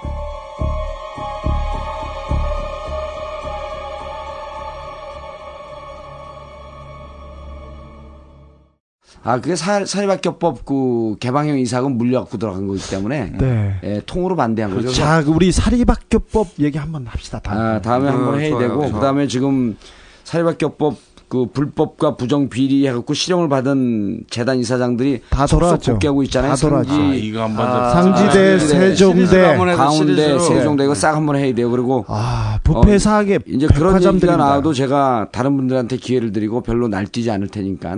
아, 9.23 9.39
그게 9.39 9.55
사, 9.55 9.85
사회학교법 9.85 10.65
그 10.65 11.15
개방형 11.19 11.57
이사금 11.59 11.97
물려갖고 11.97 12.37
들어간 12.37 12.67
거기 12.67 12.79
때문에 12.81 13.31
네. 13.39 13.75
예, 13.83 14.01
통으로 14.05 14.35
반대한 14.35 14.73
거죠. 14.75 14.89
자, 14.91 15.23
우리 15.25 15.51
사립학교법 15.51 16.47
얘기 16.59 16.77
한번 16.77 17.05
합시다. 17.07 17.39
다음에, 17.39 17.61
아, 17.61 17.81
다음에 17.81 18.09
한번 18.09 18.39
해야 18.39 18.49
좋아요, 18.49 18.67
되고 18.67 18.81
좋아요. 18.81 18.93
그다음에 18.93 19.27
지금 19.27 19.77
사립학교법 20.25 20.97
그 21.29 21.47
불법과 21.51 22.15
부정 22.15 22.47
비리 22.49 22.85
해갖고 22.87 23.13
실형을 23.15 23.49
받은 23.49 24.25
재단 24.29 24.59
이사장들이 24.59 25.21
다 25.29 25.47
돌아왔죠. 25.47 25.93
복귀하고 25.93 26.21
있잖아요. 26.23 26.51
다 26.53 26.57
돌아왔죠. 26.57 26.91
상지, 26.91 27.09
아, 27.11 27.13
이거 27.15 27.41
한번 27.43 27.65
좀 27.71 28.03
상지대, 28.03 28.59
세종대, 28.59 29.55
가운데. 29.75 30.39
세종대 30.39 30.83
이거 30.83 30.93
싹 30.93 31.15
한번 31.15 31.37
해야 31.37 31.51
돼요. 31.55 31.71
그리고 31.71 32.05
아, 32.07 32.59
부패 32.63 32.99
사학의 32.99 33.39
이제 33.47 33.67
그런 33.67 34.03
얘기가. 34.03 34.35
나와도 34.37 34.73
제가 34.73 35.29
다른 35.31 35.55
분들한테 35.57 35.97
기회를 35.97 36.33
드리고 36.33 36.61
별로 36.61 36.87
날뛰지 36.87 37.31
않을 37.31 37.47
테니까 37.47 37.95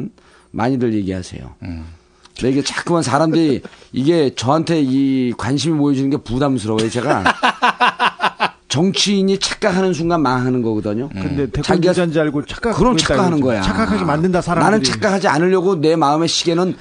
많이들 0.56 0.94
얘기하세요. 0.94 1.42
근데 1.60 2.50
이게 2.50 2.64
자꾸만 2.64 3.04
사람들이 3.04 3.62
이게 3.92 4.34
저한테 4.36 4.82
이 4.82 5.34
관심이 5.38 5.76
모여지는 5.76 6.10
게 6.10 6.18
부담스러워요. 6.18 6.90
제가 6.90 7.24
정치인이 8.68 9.40
착각하는 9.40 9.94
순간 9.94 10.22
망하는 10.22 10.62
거거든요. 10.62 11.08
근데 11.10 11.50
대권 11.50 11.82
주자인지 11.82 12.20
알고 12.20 12.46
착각 12.46 12.76
그럼 12.76 12.98
착각하는 12.98 13.40
거야. 13.40 13.62
착각하게 13.62 14.04
만든다 14.04 14.42
사람들이. 14.42 14.66
나는 14.70 14.84
착각하지 14.84 15.30
않으려고 15.30 15.80
내 15.80 15.96
마음의 15.96 16.28
시계는 16.28 16.76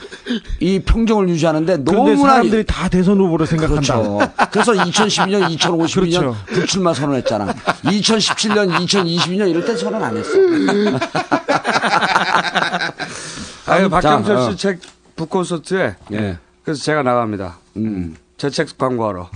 이 0.58 0.80
평정을 0.80 1.28
유지하는데 1.28 1.84
너무나 1.84 2.16
사람들이 2.16 2.64
다 2.66 2.88
대선 2.88 3.18
후보로 3.18 3.46
생각한다. 3.46 3.80
그렇죠. 3.80 4.18
그래서 4.50 4.72
2012년, 4.72 5.56
2052년 5.56 6.18
그렇죠. 6.18 6.36
불출마 6.46 6.94
선언했잖아. 6.94 7.52
2017년, 7.84 8.74
2022년 8.76 9.48
이럴 9.50 9.64
때 9.64 9.76
선언 9.76 10.02
안 10.02 10.16
했어. 10.16 10.30
아유, 13.66 13.88
자, 13.88 13.88
박경철 13.88 14.36
어. 14.36 14.50
씨책 14.50 14.80
북콘서트에 15.16 15.96
예. 16.12 16.38
그래서 16.64 16.82
제가 16.82 17.02
나갑니다. 17.02 17.58
음. 17.76 18.16
제책 18.36 18.76
광고하러. 18.76 19.30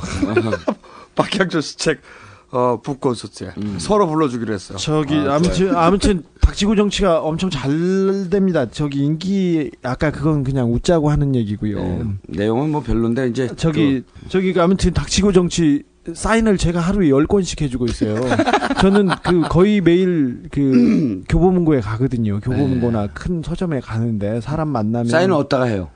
박경철 1.14 1.62
씨책 1.62 2.00
어, 2.50 2.80
북콘서트에 2.82 3.52
서로 3.78 4.06
불러주기로 4.06 4.54
했어요. 4.54 4.78
저기 4.78 5.14
아, 5.16 5.34
아무튼 5.34 5.52
좋아요. 5.52 5.78
아무튼 5.78 6.22
박지구 6.40 6.76
정치가 6.76 7.20
엄청 7.20 7.50
잘 7.50 7.70
됩니다. 8.30 8.66
저기 8.70 9.04
인기 9.04 9.70
아까 9.82 10.10
그건 10.10 10.44
그냥 10.44 10.72
웃자고 10.72 11.10
하는 11.10 11.34
얘기고요. 11.34 11.78
네. 11.78 12.04
내용은 12.28 12.70
뭐 12.70 12.80
별론데 12.82 13.28
이제 13.28 13.48
저기 13.56 14.02
저기 14.28 14.58
아무튼 14.58 14.94
닥치고 14.94 15.32
정치 15.32 15.82
사인을 16.14 16.58
제가 16.58 16.80
하루에 16.80 17.08
10권씩 17.10 17.62
해주고 17.62 17.86
있어요. 17.86 18.16
저는 18.80 19.08
그 19.22 19.42
거의 19.48 19.80
매일 19.80 20.42
그 20.50 21.22
교보문고에 21.28 21.80
가거든요. 21.80 22.40
교보문고나 22.40 23.08
큰 23.08 23.42
서점에 23.42 23.80
가는데 23.80 24.40
사람 24.40 24.68
만나면 24.68 25.08
사인은 25.08 25.34
어디다가 25.34 25.64
해요? 25.64 25.88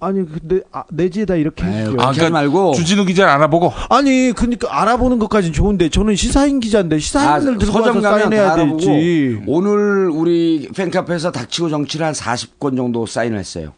아니 0.00 0.24
근데 0.24 0.60
아, 0.70 0.84
내지에다 0.92 1.34
이렇게 1.34 1.64
해주죠. 1.64 1.96
아, 2.00 2.12
그러니까 2.12 2.72
주진우 2.72 3.04
기자를 3.04 3.32
알아보고 3.32 3.72
아니 3.90 4.32
그러니까 4.34 4.80
알아보는 4.80 5.18
것까지는 5.18 5.52
좋은데 5.52 5.88
저는 5.88 6.14
시사인 6.14 6.60
기자인데 6.60 6.98
시사인을 7.00 7.54
아, 7.54 7.58
들고 7.58 7.82
다 7.82 8.00
사인해야 8.00 8.54
되지. 8.54 9.42
오늘 9.46 10.08
우리 10.08 10.68
팬카페에서 10.74 11.32
닥치고 11.32 11.68
정치를 11.70 12.06
한 12.06 12.12
40권 12.12 12.76
정도 12.76 13.06
사인을 13.06 13.38
했어요. 13.38 13.72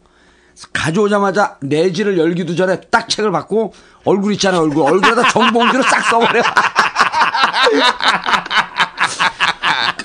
가져오자마자 0.72 1.56
내지를 1.60 2.18
열기도 2.18 2.54
전에 2.54 2.80
딱 2.90 3.08
책을 3.08 3.30
받고 3.32 3.72
얼굴 4.04 4.32
있잖아요 4.34 4.62
얼굴 4.62 4.90
얼굴에다 4.90 5.28
정봉지로 5.28 5.82
싹 5.84 6.02
써버려. 6.06 6.42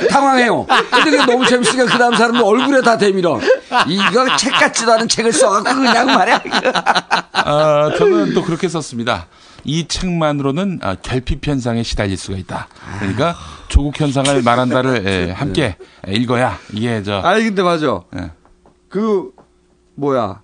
당황해요. 0.09 0.65
근데 0.65 1.11
그게 1.11 1.25
너무 1.25 1.45
재밌으니까 1.45 1.85
그 1.91 1.97
다음 1.97 2.15
사람도 2.15 2.45
얼굴에 2.45 2.81
다 2.81 2.97
대밀어. 2.97 3.39
이거 3.87 4.35
책 4.37 4.53
같지도 4.53 4.91
않은 4.93 5.07
책을 5.07 5.31
써갖고 5.33 5.75
그냥 5.75 6.07
말이야. 6.07 6.41
아, 7.33 7.91
저는 7.97 8.33
또 8.33 8.43
그렇게 8.43 8.67
썼습니다. 8.67 9.27
이 9.63 9.87
책만으로는 9.87 10.79
아, 10.83 10.95
결핍 10.95 11.45
현상에 11.45 11.83
시달릴 11.83 12.17
수가 12.17 12.37
있다. 12.37 12.67
그러니까 12.99 13.35
조국 13.67 13.99
현상을 13.99 14.41
말한다를 14.43 15.03
예, 15.05 15.31
함께 15.31 15.75
읽어야 16.07 16.59
이게 16.71 17.01
저 17.03 17.19
아니 17.19 17.43
근데 17.43 17.63
맞아. 17.63 18.01
예. 18.15 18.31
그 18.89 19.31
뭐야 19.95 20.41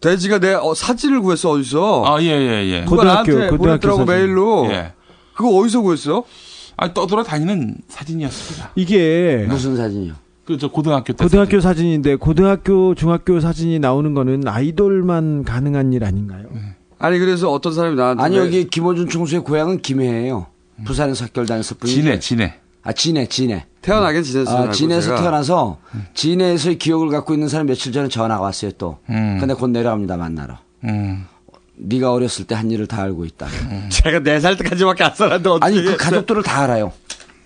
돼지가 0.00 0.38
내 0.38 0.54
어, 0.54 0.74
사진을 0.74 1.20
구했어 1.20 1.50
어디서? 1.50 2.04
아, 2.06 2.22
예, 2.22 2.26
예, 2.28 2.66
예. 2.70 2.84
그거 2.88 3.04
나한테 3.04 3.50
보냈더라고 3.50 4.04
메일로. 4.06 4.68
예. 4.70 4.92
그거 5.34 5.50
어디서 5.58 5.82
구했어? 5.82 6.24
아, 6.76 6.92
떠돌아 6.94 7.22
다니는 7.22 7.76
사진이었습니다. 7.88 8.72
이게 8.76 9.44
무슨 9.48 9.76
사진이요? 9.76 10.14
그저 10.46 10.68
고등학교 10.68 11.12
때 11.12 11.22
고등학교 11.22 11.60
사진 11.60 11.86
인데 11.86 12.16
고등학교 12.16 12.94
중학교 12.94 13.38
사진이 13.40 13.78
나오는 13.78 14.14
거는 14.14 14.48
아이돌만 14.48 15.44
가능한 15.44 15.92
일 15.92 16.02
아닌가요? 16.04 16.46
아니 16.98 17.18
그래서 17.18 17.52
어떤 17.52 17.72
사람이 17.74 17.94
나한테 17.96 18.22
아니 18.22 18.36
여기 18.38 18.66
김호준 18.68 19.08
총수의 19.08 19.44
고향은 19.44 19.82
김해예요. 19.82 20.46
부산에서 20.86 21.26
학교를 21.26 21.46
다녔을 21.46 21.76
뿐이지. 21.78 22.00
진해, 22.00 22.18
진해. 22.18 22.54
아 22.82 22.92
진해, 22.92 23.26
진해. 23.26 23.66
태어나긴 23.82 24.22
진해에서 24.22 24.58
아, 24.68 24.70
진해에서 24.70 25.08
제가. 25.08 25.20
태어나서 25.22 25.78
진해에서의 26.14 26.78
기억을 26.78 27.08
갖고 27.08 27.34
있는 27.34 27.48
사람 27.48 27.66
며칠 27.66 27.92
전에 27.92 28.08
전화가 28.08 28.42
왔어요 28.42 28.72
또. 28.72 28.98
음. 29.10 29.36
근데 29.40 29.54
곧 29.54 29.68
내려갑니다 29.68 30.16
만나러. 30.16 30.58
음. 30.84 31.26
네가 31.76 32.12
어렸을 32.12 32.46
때 32.46 32.54
한 32.54 32.70
일을 32.70 32.86
다 32.86 33.02
알고 33.02 33.24
있다. 33.24 33.46
제가 33.90 34.20
네 34.20 34.38
살 34.40 34.56
때까지밖에 34.56 35.04
안 35.04 35.14
살았는데 35.14 35.48
어떻게 35.48 35.66
아니 35.66 35.82
그 35.82 35.96
가족들을 35.96 36.42
다 36.42 36.62
알아요. 36.62 36.92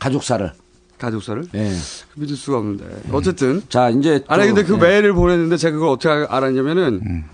가족사를. 0.01 0.53
가족사를? 0.99 1.45
예. 1.55 1.73
믿을 2.17 2.37
수가 2.37 2.59
없는데. 2.59 2.85
어쨌든. 3.13 3.63
자 3.69 3.91
이제 3.91 4.23
아니 4.29 4.49
또, 4.49 4.55
근데 4.55 4.65
그 4.65 4.75
예. 4.75 4.79
메일을 4.79 5.13
보냈는데 5.15 5.57
제가 5.57 5.75
그걸 5.75 5.89
어떻게 5.91 6.09
알았냐면은 6.33 7.01
음. 7.07 7.25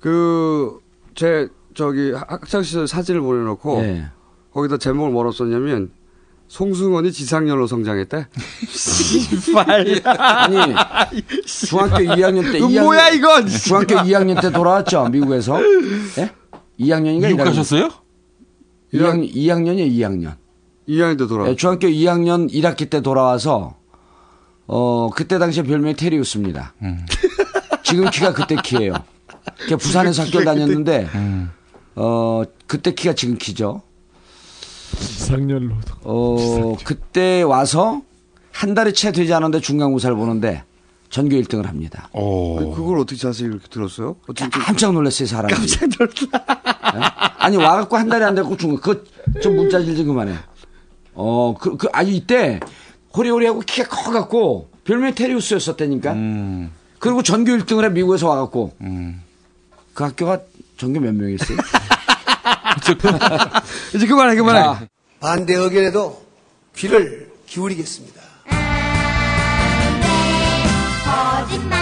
그제 0.00 1.48
저기 1.74 2.12
학창 2.12 2.62
시절 2.62 2.86
사진을 2.86 3.20
보내놓고 3.20 3.80
예. 3.82 4.06
거기다 4.52 4.76
제목을 4.78 5.10
뭐라 5.10 5.30
썼냐면 5.32 5.90
송승헌이 6.52 7.12
지상렬로 7.12 7.66
성장했대. 7.66 8.26
아니 10.18 11.24
중학교 11.46 11.96
2학년 11.96 12.52
때 12.52 12.58
이거 12.58 12.68
2학년, 12.68 12.82
뭐야, 12.82 13.08
이건? 13.08 13.46
중학교 13.48 13.94
2학년 13.94 14.38
때 14.38 14.50
돌아왔죠 14.52 15.08
미국에서. 15.08 15.58
예? 16.18 16.30
2학년인가 16.78 17.28
미국 17.28 17.44
가셨어요? 17.44 17.88
2학년 18.92 19.32
2학년이에요 19.34 19.90
2학년. 19.92 20.34
2학년 20.86 21.18
때 21.18 21.26
돌아. 21.26 21.48
예, 21.48 21.56
중학교 21.56 21.86
2학년 21.88 22.52
1학기 22.52 22.90
때 22.90 23.00
돌아와서 23.00 23.76
어 24.66 25.08
그때 25.08 25.38
당시에 25.38 25.62
별명이 25.62 25.96
테리우스입니다. 25.96 26.74
음. 26.82 27.06
지금 27.82 28.10
키가 28.10 28.34
그때 28.34 28.56
키예요. 28.62 28.92
걔 29.68 29.76
부산에서 29.76 30.24
학교를 30.24 30.44
다녔는데 30.44 31.08
음. 31.14 31.50
어 31.94 32.42
그때 32.66 32.92
키가 32.92 33.14
지금 33.14 33.38
키죠. 33.38 33.80
지상렬로. 34.96 35.74
어 36.04 36.76
그때 36.84 37.42
와서 37.42 38.02
한 38.50 38.74
달이 38.74 38.92
채 38.94 39.12
되지 39.12 39.32
않았는데 39.32 39.60
중간고사를 39.60 40.14
보는데 40.16 40.62
전교 41.10 41.36
1등을 41.36 41.64
합니다. 41.64 42.08
그- 42.12 42.74
그걸 42.74 42.98
어떻게 42.98 43.18
자세히 43.20 43.48
이렇게 43.48 43.66
들었어요? 43.68 44.16
어떻게 44.28 44.48
깜짝 44.50 44.92
놀랐어요 44.92 45.26
사람이. 45.26 45.52
깜짝 45.52 45.88
놀라. 45.98 46.44
아니 47.38 47.56
와갖고 47.56 47.96
한 47.96 48.08
달이 48.08 48.24
안 48.24 48.34
됐고 48.34 48.56
중간 48.56 48.80
그 48.80 49.04
좀 49.42 49.56
문자질 49.56 49.96
좀 49.96 50.06
그만해. 50.06 50.34
어 51.14 51.54
그 51.58 51.76
그 51.76 51.88
아니 51.92 52.16
이때 52.16 52.60
호리호리하고 53.16 53.60
키가 53.60 53.88
커갖고 53.88 54.68
별명이 54.84 55.14
테리우스였었다니까. 55.14 56.12
음. 56.12 56.70
그리고 56.98 57.22
전교 57.22 57.52
1등을 57.52 57.84
해 57.84 57.88
미국에서 57.90 58.28
와갖고 58.28 58.72
그 59.94 60.04
학교가 60.04 60.40
전교 60.76 61.00
몇 61.00 61.14
명이었어요? 61.14 61.56
이제 63.94 64.06
그만해 64.06 64.36
그만해. 64.36 64.88
반대 65.20 65.54
의견에도 65.54 66.24
귀를 66.76 67.30
기울이겠습니다. 67.46 68.20
거짓말 71.04 71.81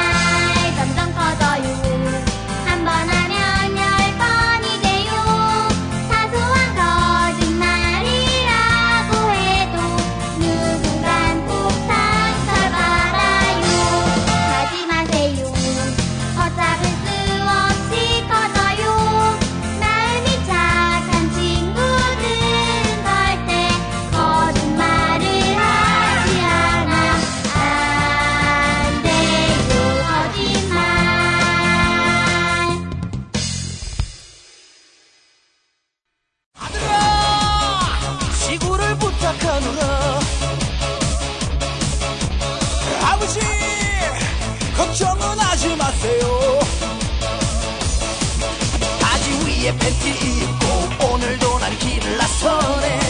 팬티 49.81 50.11
입고 50.11 51.13
오늘도 51.15 51.59
난 51.59 51.79
길을 51.79 52.17
나서네 52.19 53.01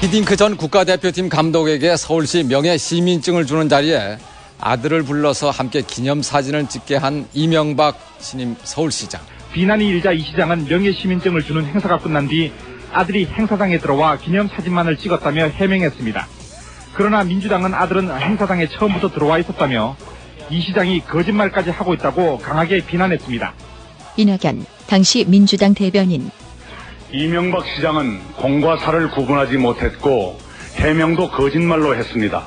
히딩크 0.00 0.36
전 0.36 0.56
국가대표팀 0.56 1.28
감독에게 1.28 1.96
서울시 1.96 2.44
명예 2.44 2.76
시민증을 2.78 3.46
주는 3.46 3.68
자리에 3.68 4.18
아들을 4.60 5.02
불러서 5.02 5.50
함께 5.50 5.82
기념사진을 5.82 6.68
찍게 6.68 6.96
한 6.96 7.26
이명박 7.32 7.98
신임 8.20 8.56
서울시장. 8.62 9.20
비난이 9.52 9.86
일자 9.86 10.12
이 10.12 10.20
시장은 10.20 10.66
명예시민증을 10.66 11.42
주는 11.42 11.64
행사가 11.66 11.98
끝난 11.98 12.28
뒤 12.28 12.52
아들이 12.92 13.26
행사장에 13.26 13.78
들어와 13.78 14.16
기념사진만을 14.16 14.96
찍었다며 14.98 15.46
해명했습니다. 15.46 16.26
그러나 16.94 17.24
민주당은 17.24 17.74
아들은 17.74 18.10
행사장에 18.20 18.68
처음부터 18.68 19.10
들어와 19.10 19.38
있었다며 19.38 19.96
이 20.50 20.60
시장이 20.60 21.00
거짓말까지 21.06 21.70
하고 21.70 21.94
있다고 21.94 22.38
강하게 22.38 22.84
비난했습니다. 22.84 23.54
이낙연 24.16 24.66
당시 24.92 25.24
민주당 25.26 25.72
대변인 25.72 26.30
이명박 27.10 27.64
시장은 27.64 28.20
공과 28.36 28.76
사를 28.76 29.10
구분하지 29.10 29.56
못했고 29.56 30.38
해명도 30.74 31.30
거짓말로 31.30 31.96
했습니다. 31.96 32.42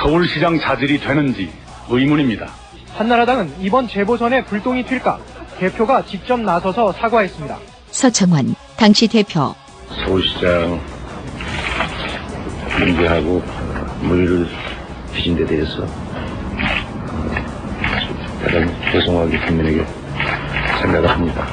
서울시장 0.00 0.58
자질이 0.58 1.00
되는지 1.00 1.50
의문입니다. 1.90 2.50
한나라당은 2.94 3.56
이번 3.60 3.86
재보선에 3.88 4.42
불똥이 4.44 4.86
튈까 4.86 5.18
대표가 5.58 6.02
직접 6.06 6.40
나서서 6.40 6.92
사과했습니다. 6.92 7.58
서청원 7.90 8.54
당시 8.78 9.06
대표 9.06 9.54
서울시장 10.06 10.80
문제하고 12.78 13.42
무리를 14.00 14.48
빚은 15.12 15.36
데 15.36 15.44
대해서 15.44 15.86
가장 18.42 18.66
죄송하게 18.92 19.38
국민에게 19.40 19.99
생각을 20.80 21.08
합니다. 21.08 21.46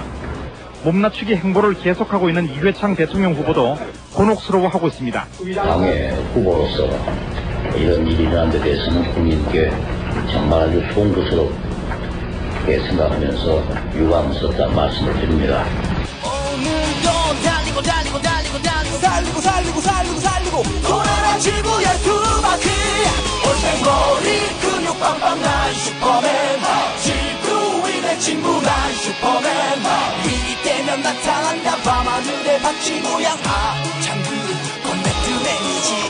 몸맞추기 0.84 1.36
행보를 1.36 1.74
계속하고 1.74 2.30
있는 2.30 2.50
이회창 2.50 2.96
대통령 2.96 3.34
후보도 3.34 3.78
곤혹스러워하고 4.14 4.88
있습니다. 4.88 5.26
당의 5.56 6.16
후보로서 6.34 6.88
이런 7.76 8.08
일이 8.08 8.24
일어난 8.24 8.50
데 8.50 8.60
대해서는 8.62 9.14
국민께 9.14 9.72
정말 10.32 10.62
아주 10.62 10.82
송구스럽게 10.94 12.80
생각하면서 12.88 13.64
유감스럽다 13.96 14.68
말씀을 14.68 15.14
드립니다. 15.16 15.66
오늘도 16.24 17.44
달리고 17.44 17.82
달리고 17.82 18.22
달리고 18.22 18.60
달리고 18.60 18.98
살리고 18.98 19.42
살리고 19.42 19.82
살리고 19.82 20.20
살리고 20.20 20.64
코로나 20.88 21.38
지구의 21.40 21.88
두 22.04 22.42
바퀴 22.42 22.70
올빼머리 23.46 24.28
근육 24.62 25.00
빵빵 25.00 25.42
난 25.42 25.74
슈퍼맨 25.74 26.27
친구난 28.28 28.92
슈퍼맨 28.92 29.80
위기 30.26 30.62
때면 30.62 31.02
나타난다 31.02 31.78
밤하늘의 31.78 32.60
박쥐 32.60 33.00
모양 33.00 33.38
아참 33.38 34.22
그 34.24 34.48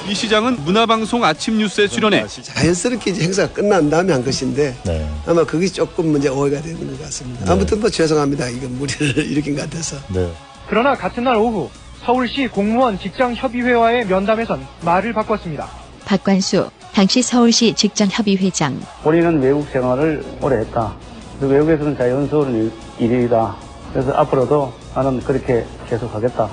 이 0.10 0.16
시장은 0.16 0.64
문화방송 0.64 1.24
아침 1.24 1.58
뉴스에 1.58 1.88
출연해 1.88 2.26
자연스럽게 2.28 3.12
이제 3.12 3.24
행사가 3.24 3.54
끝난 3.54 3.90
다음에 3.90 4.14
한 4.14 4.24
것인데 4.24 4.74
네. 4.86 5.08
아마 5.28 5.44
그게 5.44 5.68
조금 5.68 6.08
문제 6.08 6.30
오해가 6.30 6.62
되는 6.62 6.88
것 6.90 7.04
같습니다. 7.04 7.46
네. 7.46 7.52
아무튼 7.52 7.82
뭐 7.82 7.90
죄송합니다. 7.90 8.48
이건 8.48 8.78
무리를 8.78 9.18
일으킨 9.30 9.56
것 9.56 9.64
같아서. 9.64 9.98
네. 10.08 10.32
그러나 10.70 10.96
같은 10.96 11.26
날 11.26 11.36
오후 11.36 11.70
서울시 12.06 12.48
공무원 12.48 12.98
직장협의회와의 12.98 14.08
면담에선 14.08 14.66
말을 14.82 15.12
바꿨습니다. 15.12 15.68
박관수 16.06 16.72
당시 16.94 17.22
서울시 17.22 17.74
직장협의회장 17.74 18.82
본인은 19.04 19.42
외국 19.42 19.68
생활을 19.70 20.24
오래 20.42 20.60
했다. 20.60 20.96
외국에서는 21.40 21.98
자연스러운 21.98 22.72
일- 23.00 23.10
일이다. 23.12 23.56
그래서 23.94 24.12
앞으로도 24.14 24.74
나는 24.96 25.20
그렇게 25.22 25.66
계속하겠다. 25.90 26.50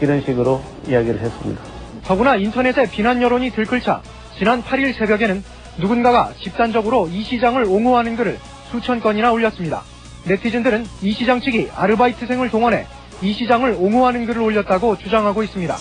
이런 0.00 0.20
식으로 0.22 0.60
이야기를 0.88 1.20
했습니다. 1.20 1.62
더구나 2.04 2.36
인터넷에 2.36 2.90
비난 2.90 3.22
여론이 3.22 3.50
들끓자 3.50 4.02
지난 4.36 4.62
8일 4.62 4.94
새벽에는 4.98 5.42
누군가가 5.78 6.32
집단적으로 6.42 7.08
이 7.08 7.22
시장을 7.22 7.64
옹호하는 7.64 8.16
글을 8.16 8.38
수천 8.70 9.00
건이나 9.00 9.32
올렸습니다. 9.32 9.82
네티즌들은 10.24 10.86
이 11.02 11.12
시장 11.12 11.40
측이 11.40 11.70
아르바이트생을 11.74 12.50
동원해 12.50 12.86
이 13.22 13.32
시장을 13.32 13.76
옹호하는 13.78 14.26
글을 14.26 14.42
올렸다고 14.42 14.98
주장하고 14.98 15.42
있습니다. 15.44 15.76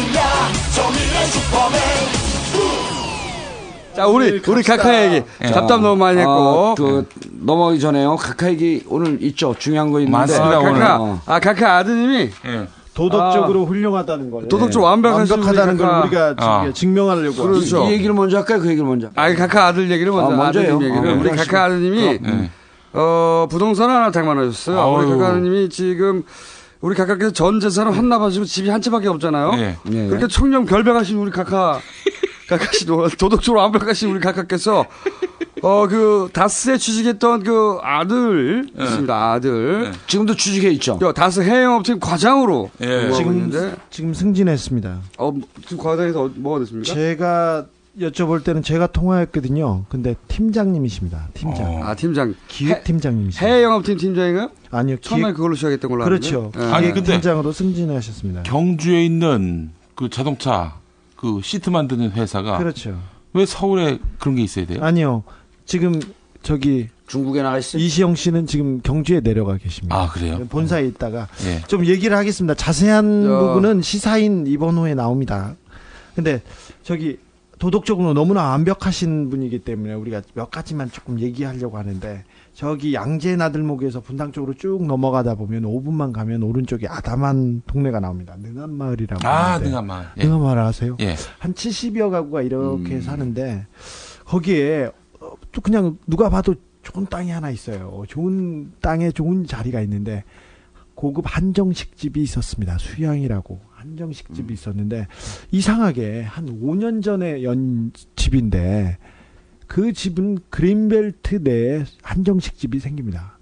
나는야 0.00 0.52
정의의 0.74 1.26
슈퍼맨 1.26 1.80
자, 3.94 4.06
우리, 4.06 4.40
우리 4.46 4.62
카카 4.62 5.04
얘기. 5.04 5.26
답답 5.52 5.80
너무 5.82 5.96
많이 5.96 6.18
했고. 6.20 6.30
어, 6.30 6.74
그 6.76 7.06
넘어가기 7.32 7.80
전에요. 7.80 8.16
카카 8.16 8.48
얘기 8.50 8.82
오늘 8.88 9.18
있죠. 9.24 9.54
중요한 9.58 9.90
거 9.90 9.98
있는데. 10.00 10.16
많습니다, 10.16 10.58
어, 10.58 10.62
오늘. 10.62 10.82
어. 10.82 11.20
아, 11.26 11.38
카카 11.40 11.76
아드님이. 11.78 12.30
도덕적으로 12.94 13.66
훌륭하다는 13.66 14.30
걸. 14.30 14.48
도덕적으로 14.48 14.84
완벽하신 14.84 15.32
완벽하다는 15.34 15.74
우리 15.74 15.78
걸 15.82 15.88
카카. 15.90 16.00
우리가 16.06 16.34
아. 16.38 16.70
증명하려고. 16.72 17.42
그렇죠. 17.42 17.88
이 17.88 17.92
얘기를 17.92 18.14
먼저 18.14 18.38
할까요? 18.38 18.60
그 18.60 18.68
얘기를 18.68 18.86
먼저. 18.88 19.10
아, 19.16 19.34
카카 19.34 19.66
아들 19.66 19.90
얘기를 19.90 20.12
먼저. 20.12 20.32
아, 20.32 20.36
먼저요? 20.36 20.76
아드님 20.76 20.82
얘기를. 20.82 21.10
아, 21.10 21.14
우리 21.14 21.28
먼저 21.28 21.44
카카 21.44 21.64
아드님이. 21.64 22.18
네. 22.22 22.50
어, 22.92 23.46
부동산 23.50 23.90
하나 23.90 24.10
장만하셨어요. 24.10 24.92
우리. 24.96 25.10
카카 25.10 25.26
아드님이 25.32 25.68
지금, 25.68 26.22
우리 26.80 26.94
카카께서 26.94 27.30
전 27.32 27.60
재산을 27.60 27.96
헌납하시고 27.96 28.44
집이 28.46 28.70
한 28.70 28.80
채밖에 28.80 29.08
없잖아요. 29.08 29.52
네. 29.52 29.76
네. 29.84 30.08
그렇게 30.08 30.26
청렴 30.28 30.64
결백하신 30.64 31.18
우리 31.18 31.30
카카, 31.30 31.80
카카씨, 32.48 32.86
도덕적으로 33.18 33.60
완벽하신 33.60 34.10
우리 34.10 34.20
카카께서, 34.20 34.86
어, 35.62 35.86
그, 35.88 36.30
다스에 36.32 36.78
취직했던 36.78 37.42
그 37.44 37.76
아들, 37.82 38.66
네. 38.74 38.84
있습니다. 38.84 39.14
아들. 39.32 39.92
지금도 40.06 40.34
취직해 40.36 40.70
있죠. 40.70 40.98
다스 41.14 41.40
해영업팀 41.42 42.00
과장으로. 42.00 42.70
예. 42.80 43.12
지금 43.12 43.32
있는데, 43.34 43.76
지금 43.90 44.14
승진했습니다. 44.14 45.00
어, 45.18 45.32
지금 45.66 45.84
과장에서 45.84 46.22
어- 46.22 46.30
뭐가 46.34 46.60
됐습니까? 46.60 46.94
제가 46.94 47.66
여쭤볼 48.00 48.42
때는 48.44 48.62
제가 48.62 48.86
통화했거든요. 48.88 49.84
근데 49.88 50.14
팀장님이십니다. 50.28 51.28
팀장. 51.34 51.82
아, 51.86 51.94
팀장. 51.94 52.34
기획팀장님이십니다. 52.48 53.46
해외 53.46 53.62
영업팀 53.62 53.98
팀장인가요? 53.98 54.50
아니요. 54.70 54.96
처음에 55.00 55.22
기획- 55.24 55.34
그걸로 55.36 55.54
시작했던 55.54 55.90
걸로 55.90 56.04
그렇죠. 56.04 56.50
예. 56.58 56.62
아니, 56.64 56.92
근데- 56.92 57.12
팀장으로 57.12 57.52
승진하셨습니다. 57.52 58.42
경주에 58.44 59.04
있는 59.04 59.70
그 59.94 60.08
자동차 60.08 60.76
그 61.16 61.40
시트 61.42 61.68
만드는 61.70 62.12
회사가 62.12 62.58
그렇죠. 62.58 62.98
왜 63.34 63.44
서울에 63.44 63.98
그런 64.18 64.36
게 64.36 64.42
있어야 64.42 64.66
돼요? 64.66 64.78
아니요. 64.82 65.22
지금 65.66 66.00
저기 66.42 66.88
중국에 67.06 67.42
나가 67.42 67.58
있어요. 67.58 67.82
이시영 67.82 68.14
씨는 68.14 68.46
지금 68.46 68.80
경주에 68.82 69.20
내려가 69.20 69.56
계십니다. 69.58 69.94
아, 69.94 70.08
그래요? 70.08 70.46
본사에 70.48 70.86
있다가 70.86 71.28
예. 71.44 71.60
좀 71.66 71.84
얘기를 71.84 72.16
하겠습니다. 72.16 72.54
자세한 72.54 73.24
야. 73.26 73.28
부분은 73.40 73.82
시사인 73.82 74.46
이번 74.46 74.78
후에 74.78 74.94
나옵니다. 74.94 75.54
근데 76.14 76.40
저기 76.82 77.18
도덕적으로 77.60 78.14
너무나 78.14 78.48
완벽하신 78.48 79.28
분이기 79.28 79.58
때문에 79.58 79.92
우리가 79.92 80.22
몇 80.32 80.50
가지만 80.50 80.90
조금 80.90 81.20
얘기하려고 81.20 81.76
하는데 81.76 82.24
저기 82.54 82.94
양재 82.94 83.36
나들목에서 83.36 84.00
분당 84.00 84.32
쪽으로 84.32 84.54
쭉 84.54 84.82
넘어가다 84.86 85.34
보면 85.34 85.64
5분만 85.64 86.12
가면 86.12 86.42
오른쪽에 86.42 86.88
아담한 86.88 87.62
동네가 87.66 88.00
나옵니다. 88.00 88.34
능암마을이라고. 88.38 89.28
아, 89.28 89.52
하는데. 89.52 89.68
능암마을. 89.68 90.06
예. 90.16 90.24
능암마을 90.24 90.58
아세요? 90.58 90.96
예. 91.00 91.14
한 91.38 91.52
70여 91.52 92.10
가구가 92.10 92.40
이렇게 92.42 92.94
음. 92.94 93.00
사는데 93.02 93.66
거기에 94.24 94.90
어, 95.20 95.32
또 95.52 95.60
그냥 95.60 95.98
누가 96.06 96.30
봐도 96.30 96.54
좋은 96.82 97.06
땅이 97.06 97.30
하나 97.30 97.50
있어요. 97.50 98.04
좋은 98.08 98.72
땅에 98.80 99.10
좋은 99.10 99.46
자리가 99.46 99.82
있는데 99.82 100.24
고급 100.94 101.24
한정식 101.26 101.96
집이 101.96 102.22
있었습니다. 102.22 102.78
수양이라고 102.78 103.60
한정식 103.72 104.34
집이 104.34 104.52
있었는데 104.52 105.06
이상하게 105.50 106.22
한 106.22 106.60
5년 106.60 107.02
전에 107.02 107.42
연 107.42 107.92
집인데 108.16 108.98
그 109.66 109.92
집은 109.92 110.38
그린벨트 110.50 111.40
내에 111.42 111.84
한정식 112.02 112.58
집이 112.58 112.80
생깁니다. 112.80 113.38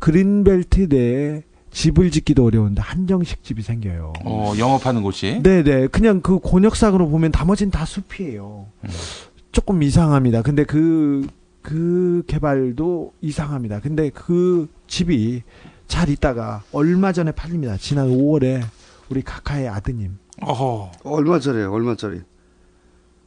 그린벨트 0.00 0.88
내에 0.90 1.42
집을 1.70 2.10
짓기도 2.10 2.44
어려운데 2.44 2.82
한정식 2.82 3.44
집이 3.44 3.62
생겨요. 3.62 4.12
어, 4.24 4.52
영업하는 4.58 5.02
곳이. 5.02 5.40
네네. 5.42 5.88
그냥 5.88 6.20
그 6.20 6.38
곤역상으로 6.38 7.08
보면 7.08 7.30
나머지는 7.32 7.70
다 7.70 7.84
숲이에요. 7.84 8.66
조금 9.52 9.82
이상합니다. 9.82 10.42
근데 10.42 10.64
그, 10.64 11.26
그 11.62 12.22
개발도 12.26 13.12
이상합니다. 13.20 13.80
근데 13.80 14.10
그 14.10 14.68
집이 14.86 15.42
잘 15.88 16.08
있다가 16.10 16.62
얼마 16.72 17.12
전에 17.12 17.32
팔립니다. 17.32 17.76
지난 17.78 18.08
5월에 18.08 18.62
우리 19.08 19.22
카카의 19.22 19.68
아드님. 19.68 20.18
어허. 20.42 20.92
얼마짜리예요? 21.02 21.72
얼마짜리? 21.72 22.20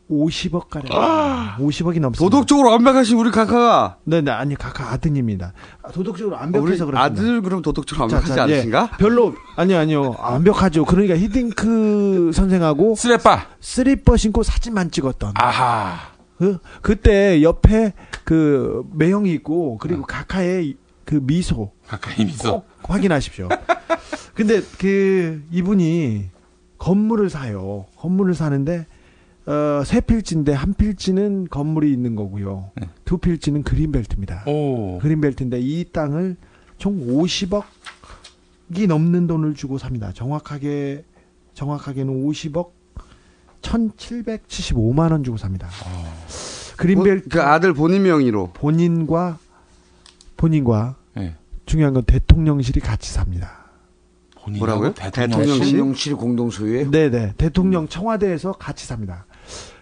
50억 0.10 0.68
가량. 0.70 0.88
아! 0.92 1.56
50억이 1.60 2.00
넘습니다. 2.02 2.20
도덕적으로 2.20 2.70
완벽하신 2.72 3.18
우리 3.18 3.32
가카가. 3.32 3.98
네 4.04 4.22
네. 4.22 4.30
아니, 4.32 4.56
가카 4.56 4.92
아드님입니다. 4.92 5.54
아, 5.82 5.92
도덕적으로 5.92 6.36
완벽해서 6.36 6.86
우리 6.86 6.92
그렇습니다. 6.92 7.02
아들 7.02 7.42
그럼 7.42 7.62
도덕적으로 7.62 8.10
자, 8.10 8.16
완벽하지 8.18 8.36
자, 8.36 8.50
예. 8.50 8.54
않으신가? 8.56 8.92
별로 8.98 9.34
아니요 9.56 9.78
아니요 9.78 10.16
완벽하죠. 10.20 10.84
그러니까 10.86 11.16
히딩크 11.18 12.32
선생하고 12.34 12.96
스레빠 12.96 13.48
스리퍼 13.62 14.18
신고 14.18 14.44
사진만 14.44 14.92
찍었던. 14.92 15.34
아하. 15.36 15.98
그 16.38 16.58
그때 16.82 17.42
옆에 17.42 17.94
그 18.26 18.84
매형이 18.94 19.32
있고 19.34 19.78
그리고 19.78 20.04
가카의 20.04 20.76
그 21.12 21.20
미소 21.22 21.74
가카의 21.88 22.24
미소. 22.24 22.62
꼭 22.62 22.66
확인하십시오. 22.84 23.50
근데 24.34 24.62
그 24.80 25.44
이분이 25.52 26.30
건물을 26.78 27.30
사요. 27.30 27.86
건물을 27.98 28.34
사는데 28.34 28.86
어, 29.46 29.84
세 29.84 30.00
필지인데 30.00 30.54
한 30.54 30.74
필지는 30.74 31.50
건물이 31.50 31.92
있는 31.92 32.16
거고요. 32.16 32.72
두 33.04 33.18
필지는 33.18 33.64
그린벨트입니다. 33.64 34.46
오. 34.48 35.00
그린벨트인데 35.00 35.60
이 35.60 35.84
땅을 35.92 36.38
총 36.78 37.06
50억이 37.06 38.88
넘는 38.88 39.28
돈을 39.28 39.54
주고 39.54 39.78
삽니다. 39.78 40.14
정확하게 40.14 41.04
정확하게는 41.54 42.24
50억 42.26 42.70
1,775만 43.62 45.12
원 45.12 45.26
주고 45.26 45.36
삽니다. 45.36 45.68
그린벨트 46.78 47.28
그 47.28 47.42
아들 47.42 47.74
본인 47.74 48.04
명의로 48.04 48.52
본인과 48.54 49.40
본인과 50.38 50.96
네. 50.98 51.01
중요한 51.72 51.94
건 51.94 52.04
대통령실이 52.04 52.82
같이 52.82 53.14
삽니다. 53.14 53.62
뭐라고요? 54.46 54.94
대통령실? 54.94 55.60
대통령실 55.72 56.16
공동 56.18 56.50
소유예요? 56.50 56.92
네네. 56.92 57.36
대통령 57.38 57.88
청와대에서 57.88 58.52
같이 58.54 58.86
삽니다. 58.86 59.26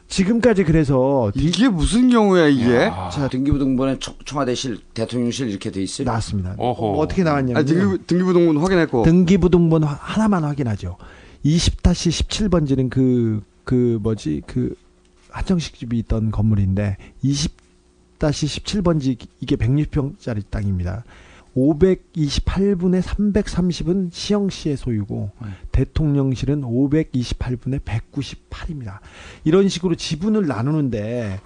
지금까지 0.07 0.65
그래서 0.65 1.31
이게 1.33 1.67
무슨 1.67 2.09
경우야 2.09 2.47
이게? 2.47 2.91
자, 3.11 3.27
등기부등본에 3.31 3.97
청- 3.99 4.13
청와대실, 4.23 4.79
대통령실 4.93 5.49
이렇게 5.49 5.71
돼 5.71 5.81
있어요. 5.81 6.05
나왔습니다. 6.05 6.53
어허. 6.59 6.91
어, 6.99 7.07
떻게 7.07 7.23
나왔냐면 7.23 7.57
아, 7.61 7.65
등기부, 7.65 8.05
등기부등본 8.05 8.57
확인했고. 8.57 9.01
등기부등본 9.03 9.83
하- 9.83 9.97
하나만 9.99 10.43
확인하죠. 10.43 10.97
20-17번지는 11.43 12.89
그, 12.91 13.41
그 13.63 13.97
뭐지, 14.03 14.43
그 14.45 14.75
한정식 15.31 15.73
집이 15.75 15.97
있던 15.99 16.29
건물인데 16.31 16.97
20-17번지 18.19 19.17
이게 19.39 19.55
160평짜리 19.55 20.43
땅입니다. 20.51 21.03
528분의 21.55 23.01
330은 23.01 24.09
시영시의 24.11 24.77
소유고 24.77 25.31
대통령실은 25.71 26.61
528분의 26.61 27.81
198입니다. 27.81 28.99
이런 29.43 29.67
식으로 29.69 29.95
지분을 29.95 30.47
나누는데 30.47 31.39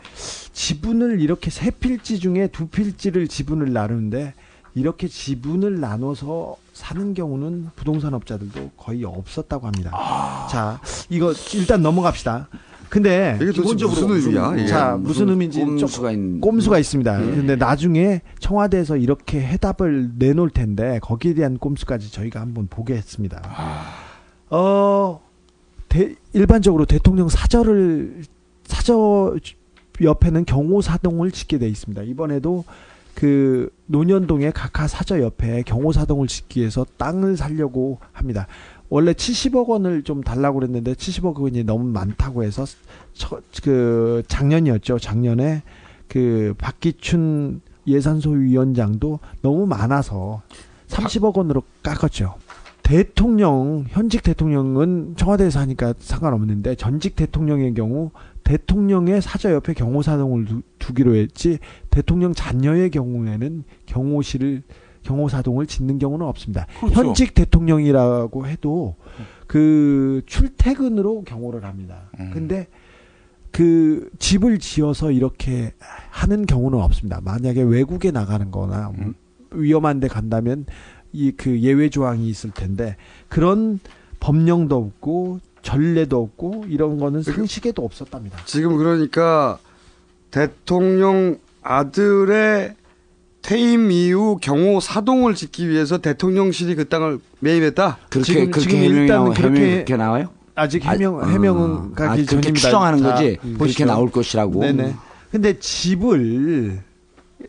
지분을 0.53 1.21
이렇게 1.21 1.49
세 1.49 1.71
필지 1.71 2.19
중에 2.19 2.47
두 2.47 2.67
필지를 2.67 3.27
지분을 3.27 3.73
나누는데 3.73 4.33
이렇게 4.75 5.07
지분을 5.07 5.79
나눠서 5.79 6.57
사는 6.73 7.13
경우는 7.13 7.69
부동산 7.75 8.13
업자들도 8.13 8.71
거의 8.75 9.03
없었다고 9.03 9.67
합니다. 9.67 9.91
자, 10.49 10.81
이거 11.09 11.33
일단 11.53 11.81
넘어갑시다. 11.83 12.49
근데 12.93 13.39
기본적으로 13.51 14.07
무슨 14.07 14.27
의미야, 14.29 14.53
이게? 14.55 14.67
자 14.67 14.95
무슨 15.01 15.27
의미인지 15.27 15.59
좀 15.61 15.77
꼼수가 15.79 16.11
있는 16.11 16.39
꼼수가 16.41 16.77
있습니다. 16.77 17.17
근데 17.21 17.55
나중에 17.55 18.21
청와대에서 18.37 18.97
이렇게 18.97 19.41
해답을 19.41 20.11
내놓을 20.19 20.51
텐데 20.51 20.99
거기에 21.01 21.33
대한 21.33 21.57
꼼수까지 21.57 22.11
저희가 22.11 22.39
한번 22.39 22.67
보겠습니다. 22.67 23.41
어 24.51 25.19
대- 25.89 26.13
일반적으로 26.33 26.85
대통령 26.85 27.29
사절을 27.29 28.25
사저 28.65 29.37
옆에는 29.99 30.45
경호 30.45 30.81
사동을 30.81 31.31
짓게 31.31 31.57
돼 31.57 31.67
있습니다. 31.67 32.03
이번에도 32.03 32.63
그 33.15 33.69
논현동의 33.87 34.51
각하 34.51 34.87
사저 34.87 35.19
옆에 35.19 35.63
경호 35.63 35.93
사동을 35.93 36.27
짓기 36.27 36.59
위해서 36.59 36.85
땅을 36.97 37.37
살려고 37.37 37.97
합니다. 38.11 38.45
원래 38.93 39.11
70억 39.13 39.69
원을 39.69 40.03
좀 40.03 40.21
달라고 40.21 40.59
그랬는데 40.59 40.93
70억 40.93 41.39
원이 41.39 41.63
너무 41.63 41.85
많다고 41.85 42.43
해서 42.43 42.63
처- 43.13 43.41
그 43.63 44.21
작년이었죠. 44.27 44.99
작년에 44.99 45.63
그 46.07 46.53
박기춘 46.59 47.61
예산소위원장도 47.87 49.17
너무 49.41 49.65
많아서 49.65 50.43
30억 50.89 51.35
원으로 51.35 51.63
깎았죠. 51.81 52.35
대통령 52.83 53.85
현직 53.89 54.21
대통령은 54.21 55.15
청와대에서 55.17 55.59
하니까 55.61 55.95
상관없는데 55.97 56.75
전직 56.75 57.15
대통령의 57.15 57.73
경우 57.73 58.11
대통령의 58.43 59.23
사저 59.23 59.53
옆에 59.53 59.73
경호사동을 59.73 60.45
두, 60.45 60.61
두기로 60.77 61.15
했지 61.15 61.57
대통령 61.89 62.35
자녀의 62.35 62.91
경우에는 62.91 63.63
경호실을 63.87 64.61
경호사동을 65.03 65.67
짓는 65.67 65.99
경우는 65.99 66.25
없습니다. 66.25 66.67
그렇죠. 66.79 66.95
현직 66.95 67.33
대통령이라고 67.33 68.47
해도 68.47 68.95
그 69.47 70.21
출퇴근으로 70.25 71.23
경호를 71.23 71.63
합니다. 71.65 72.09
근데 72.33 72.67
그 73.51 74.09
집을 74.17 74.59
지어서 74.59 75.11
이렇게 75.11 75.73
하는 76.09 76.45
경우는 76.45 76.79
없습니다. 76.79 77.21
만약에 77.21 77.61
외국에 77.61 78.11
나가는 78.11 78.49
거나 78.49 78.91
위험한 79.51 79.99
데 79.99 80.07
간다면 80.07 80.65
이 81.13 81.31
그 81.37 81.59
예외 81.59 81.89
조항이 81.89 82.27
있을 82.27 82.49
텐데 82.49 82.97
그런 83.29 83.79
법령도 84.19 84.75
없고 84.75 85.39
전례도 85.61 86.19
없고 86.21 86.65
이런 86.69 86.97
거는 86.97 87.21
상식에도 87.21 87.85
없었답니다. 87.85 88.39
지금 88.45 88.77
그러니까 88.77 89.59
대통령 90.31 91.37
아들의 91.61 92.75
퇴임 93.43 93.91
이후 93.91 94.37
경호 94.41 94.79
사동을 94.79 95.35
짓기 95.35 95.69
위해서 95.69 95.97
대통령실이 95.99 96.75
그 96.75 96.87
땅을 96.87 97.19
매입했다. 97.41 97.97
그렇게 98.09 98.25
지금- 98.25 98.51
그렇게 98.51 98.59
지금 98.61 98.75
해명이 98.77 99.01
일단은 99.01 99.23
나와, 99.25 99.33
그렇게- 99.35 99.73
그렇게 99.75 99.95
나와요? 99.97 100.29
아직 100.55 100.83
해명 100.85 101.29
해명은 101.29 101.93
가기 101.93 102.21
아, 102.21 102.25
그렇게. 102.25 102.53
추정하는 102.53 102.99
자, 102.99 103.11
거지. 103.11 103.37
그렇게 103.41 103.57
보시죠. 103.57 103.85
나올 103.85 104.09
것이라고. 104.11 104.61
네네. 104.61 104.95
근데 105.31 105.59
집을 105.59 106.79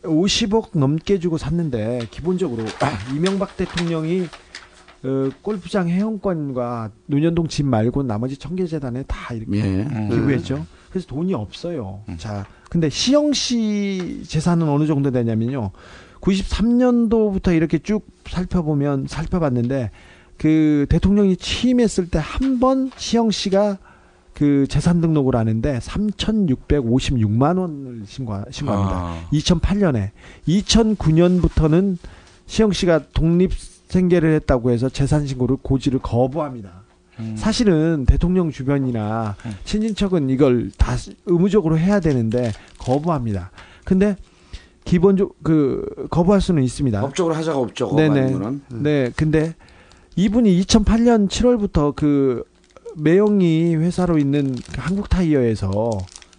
50억 0.03 0.71
넘게 0.73 1.21
주고 1.21 1.39
샀는데 1.39 2.09
기본적으로 2.11 2.65
이명박 3.15 3.57
대통령이 3.57 4.27
어, 5.05 5.29
골프장 5.43 5.89
회원권과 5.91 6.91
논현동 7.07 7.47
집 7.49 7.67
말고 7.67 8.03
나머지 8.05 8.39
청계재단에 8.39 9.05
다 9.07 9.35
이렇게 9.35 9.59
예. 9.59 10.09
기부했죠. 10.11 10.65
그래서 10.91 11.07
돈이 11.07 11.35
없어요. 11.35 12.01
자, 12.17 12.47
근데 12.75 12.91
시영 12.91 13.33
씨 13.33 14.25
재산은 14.27 14.69
어느 14.69 14.85
정도 14.89 15.13
되냐면요. 15.13 15.71
93년도부터 16.21 17.55
이렇게 17.55 17.79
쭉 17.79 18.05
살펴보면 18.29 19.07
살펴봤는데 19.07 19.93
그 20.39 20.87
대통령이 20.89 21.37
취임했을 21.37 22.09
때 22.11 22.19
한 22.19 22.59
번 22.59 22.91
시영 22.97 23.31
씨가 23.31 23.79
그 24.33 24.67
재산 24.69 25.01
등록을 25.01 25.37
하는데 25.37 25.79
3,656만 25.79 27.59
원을 27.61 28.03
신고, 28.07 28.43
신고합니다. 28.51 28.97
아. 28.97 29.29
2008년에 29.33 30.11
2009년부터는 30.49 31.99
시영 32.47 32.73
씨가 32.73 33.03
독립 33.13 33.53
생계를 33.87 34.35
했다고 34.35 34.73
해서 34.73 34.89
재산 34.89 35.29
신고를 35.29 35.59
고지를 35.63 36.01
거부합니다. 36.01 36.83
사실은 37.37 38.05
대통령 38.07 38.51
주변이나 38.51 39.37
친인척은 39.65 40.31
이걸 40.31 40.71
다 40.77 40.97
의무적으로 41.27 41.79
해야 41.79 42.01
되는데 42.01 42.53
거부합니다. 42.79 43.51
근데 43.85 44.17
기본적 44.85 45.43
그 45.43 46.07
거부할 46.11 46.41
수는 46.41 46.63
있습니다. 46.63 47.01
법적으로 47.01 47.35
하자가 47.35 47.59
없죠. 47.59 47.95
네네. 47.95 48.33
거는. 48.33 48.63
네, 48.69 49.11
근데 49.17 49.55
이분이 50.17 50.61
2008년 50.63 51.29
7월부터 51.29 51.95
그 51.95 52.45
매영이 52.97 53.75
회사로 53.77 54.19
있는 54.19 54.55
그 54.55 54.81
한국타이어에서 54.81 55.91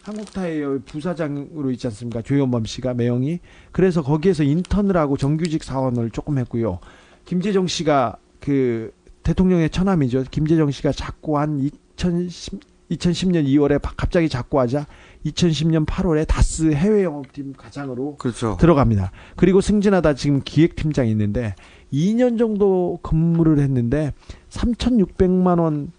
한국타이어 0.03 0.79
부사장으로 0.85 1.71
있지 1.71 1.87
않습니까? 1.87 2.21
조현범 2.21 2.65
씨가 2.65 2.93
매영이 2.93 3.39
그래서 3.71 4.03
거기에서 4.03 4.43
인턴을 4.43 4.95
하고 4.95 5.17
정규직 5.17 5.63
사원을 5.63 6.11
조금 6.11 6.37
했고요. 6.37 6.79
김재정 7.25 7.65
씨가 7.65 8.17
그 8.39 8.91
대통령의 9.25 9.69
처남이죠. 9.69 10.23
김재정 10.31 10.71
씨가 10.71 10.93
자꾸 10.93 11.37
한 11.37 11.59
2010, 11.97 12.59
2010년 12.91 13.45
2월에 13.45 13.79
갑자기 13.97 14.29
자꾸 14.29 14.59
하자 14.59 14.85
2010년 15.25 15.85
8월에 15.85 16.25
다스 16.27 16.71
해외 16.71 17.03
영업팀 17.03 17.53
과장으로 17.57 18.15
그렇죠. 18.17 18.55
들어갑니다. 18.59 19.11
그리고 19.35 19.59
승진하다 19.59 20.13
지금 20.13 20.41
기획팀장이 20.45 21.11
있는데 21.11 21.55
2년 21.91 22.37
정도 22.37 22.99
근무를 23.01 23.59
했는데 23.59 24.13
3,600만 24.49 25.59
원 25.59 25.91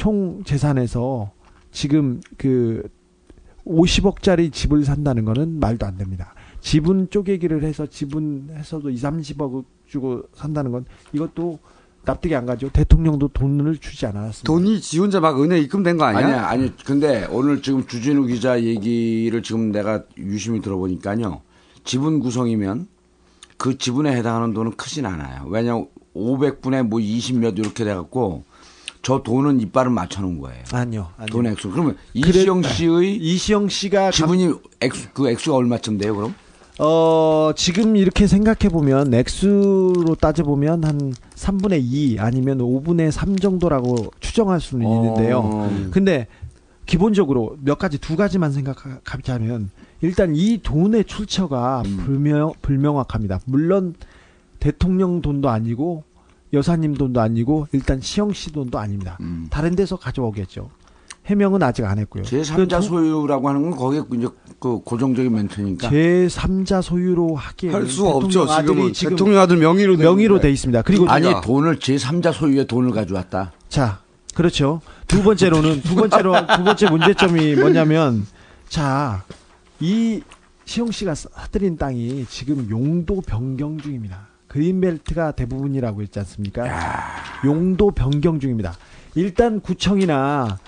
총 0.00 0.42
재산에서 0.44 1.30
지금 1.72 2.22
그 2.38 2.88
50억짜리 3.66 4.50
집을 4.50 4.82
산다는 4.82 5.26
거는 5.26 5.60
말도 5.60 5.84
안 5.84 5.98
됩니다. 5.98 6.32
지분 6.60 7.10
쪼개기를 7.10 7.62
해서 7.64 7.86
지분해서도 7.86 8.88
2, 8.88 8.94
30억 8.94 9.62
주고 9.84 10.22
산다는 10.32 10.72
건 10.72 10.86
이것도 11.12 11.58
납득이 12.04 12.34
안 12.34 12.46
가죠. 12.46 12.70
대통령도 12.70 13.28
돈을 13.28 13.76
주지 13.78 14.06
않았습니다. 14.06 14.42
돈이 14.44 14.80
지 14.80 14.98
혼자 14.98 15.20
막 15.20 15.40
은행 15.42 15.62
입금된 15.62 15.96
거 15.98 16.04
아니야? 16.04 16.24
아니야, 16.24 16.46
아니. 16.48 16.76
근데 16.84 17.26
오늘 17.30 17.62
지금 17.62 17.86
주진우 17.86 18.26
기자 18.26 18.62
얘기를 18.62 19.42
지금 19.42 19.70
내가 19.70 20.02
유심히 20.18 20.60
들어보니까요. 20.62 21.42
지분 21.84 22.20
구성이면 22.20 22.88
그 23.58 23.76
지분에 23.76 24.16
해당하는 24.16 24.54
돈은 24.54 24.72
크진 24.76 25.04
않아요. 25.06 25.44
왜냐면 25.48 25.86
500분에 26.16 26.82
뭐 26.82 26.98
20몇 26.98 27.58
이렇게 27.58 27.84
돼갖고 27.84 28.44
저 29.02 29.22
돈은 29.22 29.60
이빨을 29.60 29.90
맞춰놓은 29.90 30.38
거예요. 30.40 30.62
아니요. 30.72 31.08
아니요. 31.16 31.26
돈 31.30 31.46
액수. 31.46 31.70
그러면 31.70 31.96
그래- 32.12 32.28
이시영 32.40 32.62
씨의 32.62 33.16
이시영 33.16 33.68
씨가 33.68 34.10
지분이 34.10 34.54
액수 34.80 35.08
그 35.12 35.28
액수가 35.28 35.56
얼마쯤 35.56 35.98
돼요? 35.98 36.16
그럼? 36.16 36.34
어, 36.82 37.52
지금 37.56 37.94
이렇게 37.94 38.26
생각해 38.26 38.70
보면 38.70 39.12
액수로 39.12 40.16
따져 40.18 40.44
보면 40.44 40.82
한 40.84 41.12
3분의 41.34 41.82
2 41.82 42.16
아니면 42.18 42.58
5분의 42.58 43.10
3 43.10 43.36
정도라고 43.36 44.10
추정할 44.20 44.60
수는 44.60 44.86
어. 44.86 44.94
있는데요. 44.94 45.70
근데 45.90 46.26
기본적으로 46.86 47.58
몇 47.60 47.78
가지 47.78 47.98
두 47.98 48.16
가지만 48.16 48.50
생각하자면 48.52 49.70
일단 50.00 50.34
이 50.34 50.58
돈의 50.62 51.04
출처가 51.04 51.82
음. 51.84 51.96
불명 51.98 52.52
불명확합니다. 52.62 53.40
물론 53.44 53.94
대통령 54.58 55.20
돈도 55.20 55.50
아니고 55.50 56.04
여사님 56.54 56.94
돈도 56.94 57.20
아니고 57.20 57.68
일단 57.72 58.00
시영 58.00 58.32
씨 58.32 58.52
돈도 58.52 58.78
아닙니다. 58.78 59.18
음. 59.20 59.48
다른 59.50 59.76
데서 59.76 59.96
가져오겠죠. 59.96 60.70
해명은 61.26 61.62
아직 61.62 61.84
안 61.84 61.98
했고요. 61.98 62.22
제3자 62.24 62.82
소유라고 62.82 63.48
하는 63.48 63.62
건 63.62 63.76
거기에 63.78 64.02
이제 64.14 64.26
그 64.58 64.80
고정적인 64.80 65.32
멘트니까. 65.32 65.88
제3자 65.90 66.82
소유로 66.82 67.36
하기에 67.36 67.70
할 67.72 67.86
수가 67.86 68.10
없죠. 68.10 68.46
지금은 68.46 68.92
대통령 68.92 69.40
아들 69.40 69.58
명의로 69.58 69.96
돼 69.96 70.02
명의로. 70.04 70.40
돼 70.40 70.50
있습니다. 70.50 70.82
그리고 70.82 71.08
아니 71.08 71.28
누가- 71.28 71.40
돈을 71.40 71.78
제3자 71.78 72.32
소유의 72.32 72.66
돈을 72.66 72.90
가져왔다. 72.92 73.52
자, 73.68 74.00
그렇죠. 74.34 74.80
두 75.06 75.22
번째로는 75.22 75.82
두 75.82 75.94
번째로 75.94 76.34
두 76.56 76.64
번째 76.64 76.90
문제점이 76.90 77.54
뭐냐면 77.56 78.26
자, 78.68 79.22
이 79.78 80.22
시영 80.64 80.90
씨가 80.90 81.14
사들인 81.14 81.76
땅이 81.76 82.26
지금 82.28 82.66
용도 82.70 83.20
변경 83.20 83.78
중입니다. 83.78 84.28
그린벨트가 84.48 85.32
대부분이라고 85.32 86.02
했지 86.02 86.18
않습니까? 86.20 86.64
용도 87.44 87.90
변경 87.90 88.40
중입니다. 88.40 88.74
일단 89.14 89.60
구청이나 89.60 90.58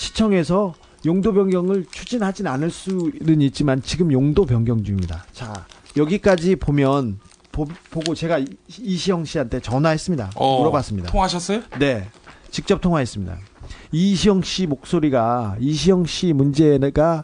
시청에서 0.00 0.74
용도 1.04 1.32
변경을 1.34 1.84
추진하진 1.90 2.46
않을 2.46 2.70
수는 2.70 3.42
있지만 3.42 3.82
지금 3.82 4.10
용도 4.12 4.46
변경 4.46 4.82
중입니다. 4.82 5.24
자, 5.32 5.66
여기까지 5.96 6.56
보면 6.56 7.20
보, 7.52 7.66
고 7.92 8.14
제가 8.14 8.38
이- 8.38 8.46
이시영 8.78 9.26
씨한테 9.26 9.60
전화했습니다. 9.60 10.30
어, 10.36 10.58
물어봤습니다. 10.60 11.10
통화하셨어요? 11.10 11.62
네. 11.78 12.08
직접 12.50 12.80
통화했습니다. 12.80 13.38
이시영 13.92 14.40
씨 14.42 14.66
목소리가 14.66 15.56
이시영 15.60 16.06
씨 16.06 16.32
문제가 16.32 17.22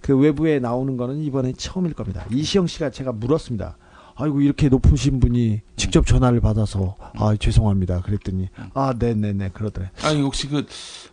그 0.00 0.16
외부에 0.16 0.58
나오는 0.58 0.96
거는 0.96 1.18
이번에 1.22 1.52
처음일 1.52 1.92
겁니다. 1.92 2.24
이시영 2.30 2.66
씨가 2.66 2.90
제가 2.90 3.12
물었습니다. 3.12 3.76
아이고 4.16 4.40
이렇게 4.40 4.68
높으신 4.68 5.18
분이 5.20 5.62
직접 5.76 6.06
전화를 6.06 6.40
받아서 6.40 6.96
아 7.16 7.34
죄송합니다. 7.36 8.00
그랬더니 8.02 8.48
아 8.74 8.94
네네네 8.98 9.50
그러더래. 9.54 9.90
아니 10.02 10.20
혹시 10.22 10.48
그 10.48 10.66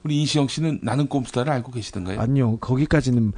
우리 0.04 0.22
이시영 0.22 0.48
씨는 0.48 0.80
나는 0.84 1.08
꼼수다를 1.08 1.52
알고 1.52 1.72
계시던가요? 1.72 2.20
아니요 2.20 2.58
거기까지는 2.58 3.34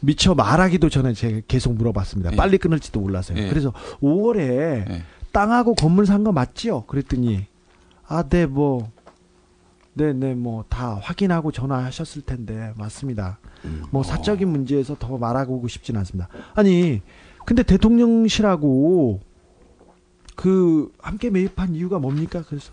미처 0.00 0.34
말하기도 0.34 0.88
전에 0.88 1.14
제가 1.14 1.40
계속 1.48 1.74
물어봤습니다. 1.74 2.32
예. 2.32 2.36
빨리 2.36 2.58
끊을지도 2.58 3.00
몰라서요. 3.00 3.38
예. 3.38 3.48
그래서 3.48 3.72
5월에 4.00 5.02
땅하고 5.32 5.74
건물 5.74 6.06
산 6.06 6.22
거 6.24 6.32
맞지요? 6.32 6.82
그랬더니 6.82 7.46
아 8.08 8.22
네 8.28 8.46
뭐 8.46 8.88
네 9.96 10.12
네 10.12 10.32
뭐 10.34 10.64
다 10.68 10.94
확인하고 11.02 11.52
전화하셨을 11.52 12.22
텐데 12.22 12.72
맞습니다. 12.76 13.38
뭐 13.90 14.02
사적인 14.02 14.48
문제에서 14.48 14.96
더 14.98 15.18
말하고 15.18 15.66
싶진 15.68 15.96
않습니다. 15.98 16.28
아니 16.54 17.00
근데 17.44 17.62
대통령실하고 17.62 19.20
그 20.36 20.90
함께 21.00 21.30
매입한 21.30 21.74
이유가 21.74 21.98
뭡니까? 21.98 22.42
그래서 22.48 22.72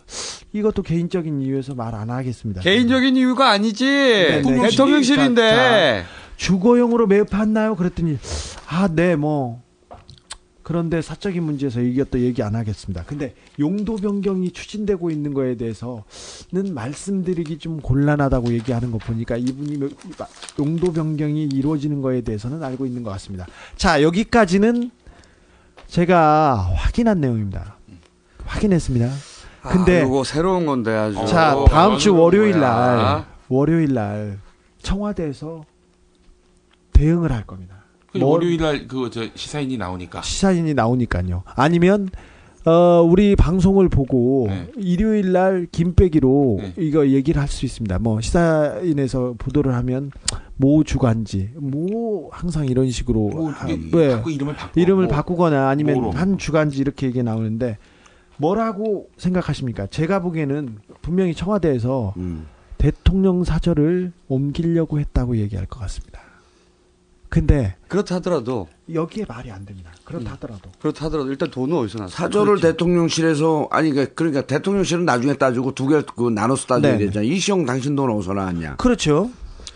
이것도 0.53 0.81
개인적인 0.83 1.41
이유에서 1.41 1.75
말 1.75 1.93
안 1.93 2.09
하겠습니다. 2.09 2.61
개인적인 2.61 3.15
이유가 3.17 3.49
아니지. 3.49 3.85
네, 3.85 4.41
네. 4.41 4.61
대통령실인데. 4.69 5.41
자, 5.41 5.55
자, 5.57 6.03
주거용으로 6.37 7.05
매입했나요? 7.07 7.75
그랬더니 7.75 8.17
아, 8.67 8.87
네, 8.87 9.15
뭐 9.15 9.61
그런데 10.69 11.01
사적인 11.01 11.41
문제에서 11.41 11.81
이것도 11.81 12.19
얘기 12.19 12.43
안 12.43 12.53
하겠습니다. 12.55 13.03
근데 13.03 13.33
용도 13.57 13.95
변경이 13.95 14.51
추진되고 14.51 15.09
있는 15.09 15.33
거에 15.33 15.57
대해서는 15.57 16.75
말씀드리기 16.75 17.57
좀 17.57 17.79
곤란하다고 17.81 18.53
얘기하는 18.53 18.91
거 18.91 18.99
보니까 18.99 19.35
이분이 19.35 19.77
몇- 19.79 19.89
용도 20.59 20.93
변경이 20.93 21.45
이루어지는 21.45 22.03
거에 22.03 22.21
대해서는 22.21 22.61
알고 22.61 22.85
있는 22.85 23.01
것 23.01 23.09
같습니다. 23.09 23.47
자, 23.77 24.03
여기까지는 24.03 24.91
제가 25.87 26.53
확인한 26.75 27.19
내용입니다. 27.19 27.75
확인했습니다. 28.45 29.09
근데 29.71 30.01
아, 30.03 30.05
이거 30.05 30.23
새로운 30.23 30.67
건데 30.67 30.91
아주. 30.95 31.15
자, 31.25 31.57
어, 31.57 31.65
다음 31.65 31.97
주 31.97 32.15
월요일. 32.15 32.59
날 32.59 33.25
월요일 33.47 33.95
날 33.95 34.37
청와대에서 34.83 35.65
대응을 36.93 37.31
할 37.31 37.43
겁니다. 37.47 37.78
그 38.11 38.17
뭘- 38.17 38.31
월요일 38.41 38.57
날그 38.61 39.09
저 39.11 39.27
시사인이 39.35 39.77
나오니까 39.77 40.21
시사인이 40.21 40.73
나오니까요. 40.73 41.43
아니면 41.55 42.09
어 42.65 43.01
우리 43.01 43.35
방송을 43.35 43.87
보고 43.89 44.47
네. 44.49 44.67
일요일 44.77 45.31
날 45.31 45.67
김빼기로 45.71 46.59
이거 46.77 47.07
얘기를 47.07 47.41
할 47.41 47.47
수 47.47 47.65
있습니다. 47.65 47.99
뭐 47.99 48.19
시사인에서 48.21 49.35
보도를 49.37 49.73
하면 49.75 50.11
모 50.57 50.83
주간지 50.83 51.51
뭐 51.55 52.29
항상 52.31 52.65
이런 52.65 52.89
식으로 52.91 53.47
하- 53.47 53.69
이- 53.69 53.89
네. 53.91 54.21
이름을 54.27 54.55
바꿔. 54.55 54.79
이름을 54.81 55.05
뭐, 55.05 55.13
바꾸거나 55.15 55.69
아니면 55.69 55.95
뭐로. 56.01 56.11
한 56.11 56.37
주간지 56.37 56.79
이렇게 56.79 57.07
얘기 57.07 57.23
나오는데 57.23 57.77
뭐라고 58.37 59.09
생각하십니까? 59.17 59.87
제가 59.87 60.21
보기에는 60.21 60.77
분명히 61.01 61.33
청와대에서 61.33 62.13
대통령 62.77 63.43
사절을 63.43 64.11
옮기려고 64.27 64.99
했다고 64.99 65.37
얘기할 65.37 65.65
것 65.65 65.79
같습니다. 65.79 66.21
근데 67.29 67.75
그렇다 67.87 68.15
하더라도 68.15 68.67
여기에 68.91 69.25
말이 69.27 69.51
안 69.51 69.63
됩니다. 69.65 69.91
그렇다 70.03 70.31
하더라도 70.33 70.71
그렇다 70.81 71.05
하더라도 71.05 71.29
일단 71.29 71.51
돈은 71.51 71.77
어디서 71.77 71.99
났어? 71.99 72.09
사절을 72.09 72.59
대통령실에서 72.59 73.67
아니 73.71 73.91
그러니까, 73.91 74.13
그러니까 74.15 74.41
대통령실은 74.41 75.05
나중에 75.05 75.35
따지고 75.35 75.73
두개 75.75 76.01
그 76.15 76.29
나눠서 76.29 76.65
따져야 76.65 76.93
네. 76.93 77.05
되잖아. 77.05 77.23
이시영 77.23 77.65
당신 77.65 77.95
돈 77.95 78.09
어디서 78.11 78.33
나왔냐? 78.33 78.75
그렇죠. 78.77 79.29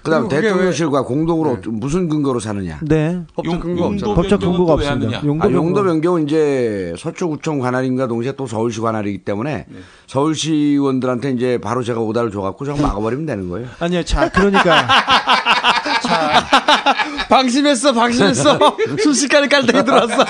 그다음 0.03 0.27
그리고 0.27 0.35
그게 0.35 0.41
대통령실과 0.49 1.03
공동으로 1.03 1.59
무슨 1.67 2.09
근거로 2.09 2.39
사느냐? 2.41 2.79
네. 2.81 3.21
법적 3.35 3.61
근거 3.61 3.85
없잖아. 3.85 4.13
법적 4.15 4.41
근거가 4.41 4.73
없습니다. 4.73 5.23
용도 5.23 5.43
아, 5.43 5.47
변경. 5.47 5.53
용도 5.53 5.83
변경은 5.83 6.23
이제 6.27 6.93
서초구청 6.97 7.59
관할인가 7.59 8.07
동시에 8.07 8.33
또 8.33 8.45
서울시 8.45 8.81
관할이기 8.81 9.19
때문에 9.19 9.65
서울시 10.07 10.51
의원들한테 10.51 11.31
이제 11.31 11.57
바로 11.59 11.83
제가 11.83 12.01
오다를 12.01 12.31
줘갖고 12.31 12.65
저거 12.65 12.81
막아버리면 12.83 13.25
되는 13.25 13.47
거예요. 13.47 13.67
아니요, 13.79 14.03
자 14.03 14.29
그러니까 14.29 14.87
방심했어, 17.29 17.93
방심했어. 17.93 18.59
순식간에 19.01 19.47
깔때기 19.47 19.83
들어왔어. 19.83 20.25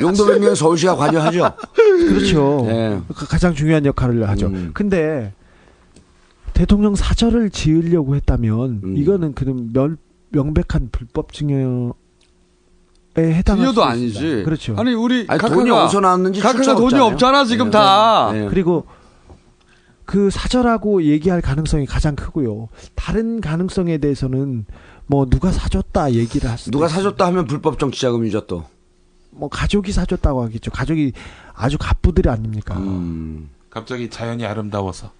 용도 0.00 0.26
변경은 0.26 0.54
서울시가 0.54 0.96
관여하죠. 0.96 1.52
그렇죠. 1.74 2.64
네. 2.66 3.00
가- 3.14 3.26
가장 3.26 3.54
중요한 3.54 3.84
역할을 3.86 4.28
하죠. 4.30 4.50
근데 4.74 5.32
대통령 6.54 6.94
사절을 6.94 7.50
지으려고 7.50 8.14
했다면 8.16 8.94
이거는 8.96 9.34
그럼 9.34 9.70
명, 9.72 9.96
명백한 10.30 10.88
불법 10.92 11.32
증여 11.32 11.94
에 13.18 13.34
해당할 13.34 13.64
증여도 13.66 13.80
수 13.82 13.84
아니지. 13.84 14.06
있습니다. 14.06 14.44
그렇죠. 14.44 14.74
아니, 14.78 14.94
우리 14.94 15.26
아니, 15.28 15.38
돈이 15.38 15.70
어디서 15.70 16.00
나왔는지 16.00 16.40
각하가 16.40 16.74
돈이 16.74 16.84
없잖아요. 16.94 17.04
없잖아, 17.12 17.44
지금 17.44 17.66
네. 17.66 17.70
다. 17.72 18.30
네. 18.32 18.46
그리고 18.48 18.86
그 20.06 20.30
사절하고 20.30 21.02
얘기할 21.02 21.42
가능성이 21.42 21.84
가장 21.84 22.16
크고요. 22.16 22.68
다른 22.94 23.42
가능성에 23.42 23.98
대해서는 23.98 24.64
뭐 25.12 25.26
누가 25.28 25.52
사줬다 25.52 26.12
얘기를 26.14 26.48
할 26.48 26.56
수도 26.56 26.70
누가. 26.70 26.88
사줬다 26.88 27.26
하면 27.26 27.44
불법 27.46 27.78
정치자금이죠 27.78 28.46
또. 28.46 28.64
뭐 29.30 29.50
가족이 29.50 29.92
사줬다고 29.92 30.42
하겠죠. 30.44 30.70
가족이 30.70 31.12
아주 31.52 31.76
갑부들이 31.78 32.30
아닙니까? 32.30 32.78
음. 32.78 33.50
갑자기 33.68 34.08
자연이 34.08 34.46
아름다워서. 34.46 35.10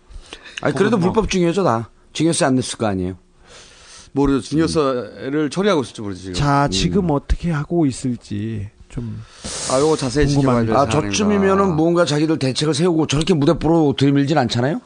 아니 0.62 0.74
그래도 0.74 0.96
뭐- 0.96 1.12
불법 1.12 1.30
증여죠 1.30 1.62
다. 1.62 1.90
증여세 2.14 2.46
안 2.46 2.54
냈을 2.54 2.78
거 2.78 2.86
아니에요. 2.86 3.16
모르죠. 4.12 4.40
증여세를 4.48 5.50
처리하고 5.50 5.82
있을지 5.82 6.00
모르지, 6.00 6.20
지금. 6.22 6.34
자, 6.34 6.68
지금 6.68 7.10
어떻게 7.10 7.50
하고 7.50 7.84
있을지 7.84 8.70
좀 8.88 9.22
아, 9.70 9.78
요거 9.78 9.96
자세히 9.96 10.26
지켜봐야 10.26 10.64
될 10.64 10.74
아. 10.74 10.88
저쯤이면은 10.88 11.76
뭔가 11.76 12.06
자기들 12.06 12.38
대책을 12.38 12.72
세우고 12.72 13.08
저렇게 13.08 13.34
무대포로 13.34 13.94
들이밀진 13.98 14.38
않잖아요. 14.38 14.80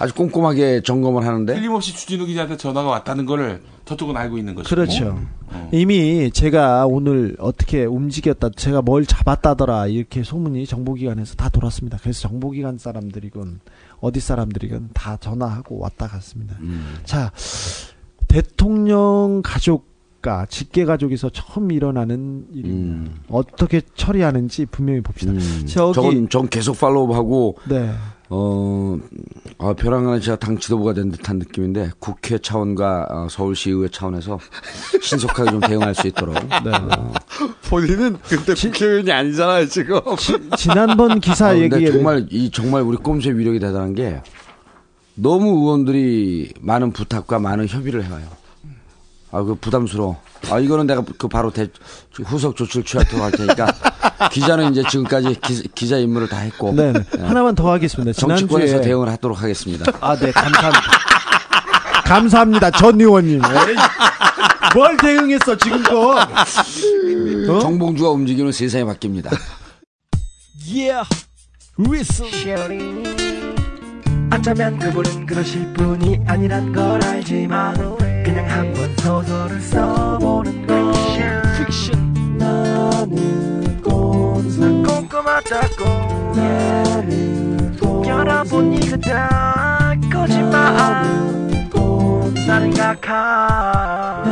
아주 0.00 0.14
꼼꼼하게 0.14 0.80
점검을 0.82 1.26
하는데. 1.26 1.54
틀림없이 1.54 1.94
주진우 1.94 2.24
기자한테 2.24 2.56
전화가 2.56 2.88
왔다는 2.88 3.26
거를 3.26 3.60
저쪽은 3.84 4.16
알고 4.16 4.38
있는 4.38 4.54
거죠. 4.54 4.68
그렇죠. 4.68 5.20
이미 5.72 6.30
제가 6.30 6.86
오늘 6.86 7.36
어떻게 7.38 7.84
움직였다, 7.84 8.50
제가 8.56 8.80
뭘 8.82 9.04
잡았다더라 9.04 9.88
이렇게 9.88 10.22
소문이 10.22 10.66
정보기관에서 10.66 11.34
다 11.34 11.50
돌았습니다. 11.50 11.98
그래서 12.00 12.28
정보기관 12.28 12.78
사람들이건 12.78 13.60
어디 14.00 14.20
사람들이건 14.20 14.90
다 14.94 15.18
전화하고 15.18 15.78
왔다 15.78 16.06
갔습니다. 16.06 16.56
자, 17.04 17.30
대통령 18.26 19.42
가족과 19.44 20.46
직계 20.48 20.86
가족에서 20.86 21.28
처음 21.28 21.72
일어나는 21.72 22.46
일입니다. 22.54 23.12
어떻게 23.28 23.82
처리하는지 23.94 24.66
분명히 24.66 25.02
봅시다. 25.02 25.32
저기 25.66 25.94
저건 25.94 26.28
전 26.30 26.48
계속 26.48 26.78
팔로우하고 26.80 27.58
네. 27.68 27.90
어, 28.32 28.96
아, 29.58 29.72
벼랑간에 29.72 30.20
제가 30.20 30.38
당 30.38 30.56
지도부가 30.56 30.94
된 30.94 31.10
듯한 31.10 31.40
느낌인데 31.40 31.90
국회 31.98 32.38
차원과 32.38 33.06
어, 33.10 33.26
서울시의회 33.28 33.88
차원에서 33.88 34.38
신속하게 35.02 35.50
좀 35.50 35.60
대응할 35.60 35.96
수 35.96 36.06
있도록. 36.06 36.36
네. 36.64 36.70
어, 36.72 37.12
본인은 37.68 38.18
그때 38.22 38.54
국회의원이 38.54 39.10
아니잖아요, 39.10 39.66
지금. 39.66 40.00
지 40.56 40.68
난번 40.68 41.18
기사 41.18 41.48
아, 41.48 41.58
얘기에 41.58 41.90
정말 41.90 42.26
이 42.30 42.50
정말 42.52 42.82
우리 42.82 42.96
꼼수의 42.98 43.36
위력이 43.36 43.58
대단한 43.58 43.94
게 43.94 44.22
너무 45.16 45.48
의원들이 45.62 46.54
많은 46.60 46.92
부탁과 46.92 47.40
많은 47.40 47.66
협의를 47.66 48.04
해와요. 48.04 48.26
아, 49.32 49.42
그 49.42 49.56
부담스러워. 49.56 50.20
아, 50.50 50.60
이거는 50.60 50.86
내가 50.86 51.02
그 51.18 51.26
바로 51.26 51.50
대, 51.50 51.68
후속 52.14 52.54
조치를 52.54 52.84
취하도록 52.84 53.24
할 53.24 53.32
테니까 53.32 53.72
기자는 54.30 54.72
이제 54.72 54.82
지금까지 54.88 55.36
기, 55.74 55.88
자 55.88 55.96
임무를 55.96 56.28
다 56.28 56.38
했고. 56.38 56.72
네, 56.72 56.92
네. 56.92 57.02
하나만 57.20 57.54
더 57.54 57.70
하겠습니다. 57.72 58.12
정치권에서 58.12 58.66
지난주에 58.66 58.88
대응을 58.88 59.08
하도록 59.10 59.40
하겠습니다. 59.40 59.92
아, 60.00 60.16
네, 60.16 60.30
감사합니다. 60.30 60.82
감사합니다, 62.04 62.70
전 62.72 63.00
의원님. 63.00 63.40
에이, 63.44 63.76
뭘 64.74 64.96
대응했어, 64.96 65.56
지금껏? 65.56 66.18
어? 67.48 67.58
정봉주가 67.60 68.10
움직이는 68.10 68.52
세상이 68.52 68.84
바뀝니다. 68.84 69.36
Yeah, 70.66 71.08
whistle. 71.78 72.30
어쩌면 74.32 74.78
그분은 74.78 75.26
그러실 75.26 75.72
분이 75.72 76.20
아니란 76.26 76.72
걸 76.72 77.04
알지만 77.04 77.74
그냥 78.24 78.48
한번 78.48 78.96
소설을 78.98 79.60
써보는 79.60 80.66
거 80.66 80.92
픽션 81.66 82.38
나는 82.38 83.49
꼼수 85.78 87.22
여러분이 88.04 88.80
그다 88.80 89.94
거짓말 90.12 90.74
나는 92.46 92.74
각하 92.74 94.24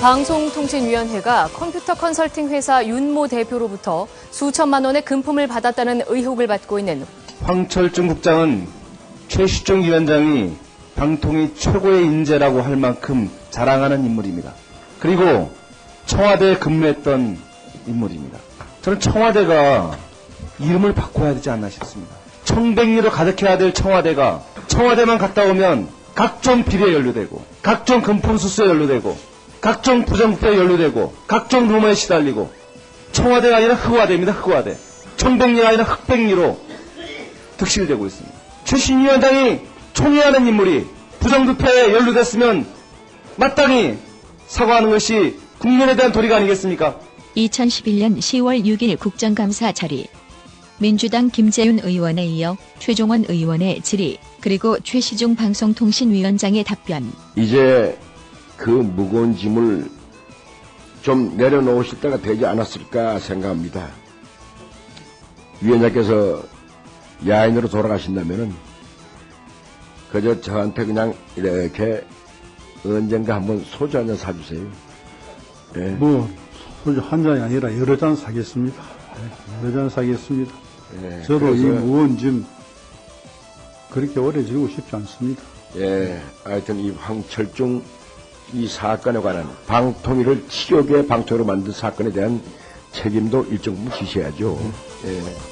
방송통신위원회가 0.00 1.46
컴퓨터 1.54 1.94
컨설팅 1.94 2.48
회사 2.48 2.84
윤모 2.84 3.28
대표로부터 3.28 4.08
수천만 4.32 4.84
원의 4.84 5.04
금품을 5.04 5.46
받았다는 5.46 6.02
의혹을 6.08 6.48
받고 6.48 6.80
있는 6.80 7.06
황철중 7.42 8.08
국장은 8.08 8.66
최시중 9.28 9.84
위원장이 9.84 10.56
방통위 10.96 11.54
최고의 11.54 12.04
인재라고 12.06 12.60
할 12.60 12.76
만큼 12.76 13.30
자랑하는 13.52 14.04
인물입니다. 14.04 14.52
그리고 14.98 15.52
청와대에 16.06 16.56
근무했던 16.56 17.38
인물입니다. 17.86 18.38
저는 18.80 18.98
청와대가 18.98 19.96
이름을 20.58 20.94
바꿔야 20.94 21.34
되지 21.34 21.50
않나 21.50 21.68
싶습니다. 21.68 22.16
청백리로 22.44 23.10
가득해야 23.10 23.58
될 23.58 23.72
청와대가 23.72 24.42
청와대만 24.66 25.18
갔다 25.18 25.44
오면 25.44 25.88
각종 26.14 26.64
비리에 26.64 26.92
연루되고 26.94 27.44
각종 27.62 28.02
금품 28.02 28.38
수수에 28.38 28.66
연루되고 28.66 29.16
각종 29.60 30.04
부정부에 30.04 30.56
연루되고 30.56 31.14
각종 31.26 31.68
루머에 31.68 31.94
시달리고 31.94 32.50
청와대가 33.12 33.58
아니라 33.58 33.74
흑화대입니다. 33.74 34.32
흑화대. 34.32 34.76
청백리가 35.18 35.68
아니라 35.68 35.84
흑백리로 35.84 36.58
득실되고 37.58 38.06
있습니다. 38.06 38.36
최신 38.64 39.00
위원장이 39.04 39.60
총회하는 39.92 40.46
인물이 40.46 40.86
부정부패에 41.20 41.92
연루됐으면 41.92 42.66
마땅히 43.36 43.98
사과하는 44.46 44.90
것이 44.90 45.38
국민에 45.58 45.96
대한 45.96 46.12
도리가 46.12 46.36
아니겠습니까? 46.36 46.98
2011년 47.36 48.18
10월 48.18 48.64
6일 48.64 48.98
국정감사 48.98 49.72
자리. 49.72 50.06
민주당 50.78 51.30
김재윤 51.30 51.78
의원에 51.84 52.26
이어 52.26 52.56
최종원 52.78 53.24
의원의 53.28 53.82
질의, 53.82 54.18
그리고 54.40 54.78
최시중 54.80 55.36
방송통신위원장의 55.36 56.64
답변. 56.64 57.12
이제 57.36 57.96
그 58.56 58.70
무거운 58.70 59.36
짐을 59.36 59.88
좀 61.02 61.36
내려놓으실 61.36 62.00
때가 62.00 62.20
되지 62.20 62.44
않았을까 62.46 63.18
생각합니다. 63.20 63.88
위원장께서 65.60 66.42
야인으로 67.26 67.68
돌아가신다면은 67.68 68.52
그저 70.10 70.40
저한테 70.40 70.84
그냥 70.84 71.14
이렇게 71.36 72.04
언젠가 72.84 73.36
한번 73.36 73.64
소주 73.64 73.96
한 73.98 74.06
잔 74.06 74.16
사주세요. 74.16 74.66
예. 75.76 75.80
뭐 75.92 76.28
소주 76.84 77.00
한 77.00 77.22
잔이 77.22 77.40
아니라 77.40 77.76
여러 77.78 77.96
잔 77.96 78.16
사겠습니다. 78.16 78.82
네, 78.82 79.68
여러 79.68 79.72
잔 79.72 79.88
사겠습니다. 79.88 80.52
예, 81.02 81.22
저도 81.22 81.54
이 81.54 81.60
무거운 81.64 82.18
짐 82.18 82.44
그렇게 83.90 84.18
오래 84.20 84.44
지고 84.44 84.68
싶지 84.68 84.94
않습니다. 84.96 85.42
예, 85.76 86.20
하여튼 86.44 86.78
이 86.80 86.90
황철중 86.90 87.82
이 88.54 88.68
사건에 88.68 89.20
관한 89.20 89.48
방통위를 89.66 90.46
치욕의 90.48 91.06
방통위로 91.06 91.44
만든 91.46 91.72
사건에 91.72 92.10
대한 92.12 92.40
책임도 92.92 93.46
일정 93.50 93.74
부분 93.76 93.92
지셔야죠. 93.92 94.58
예. 95.06 95.51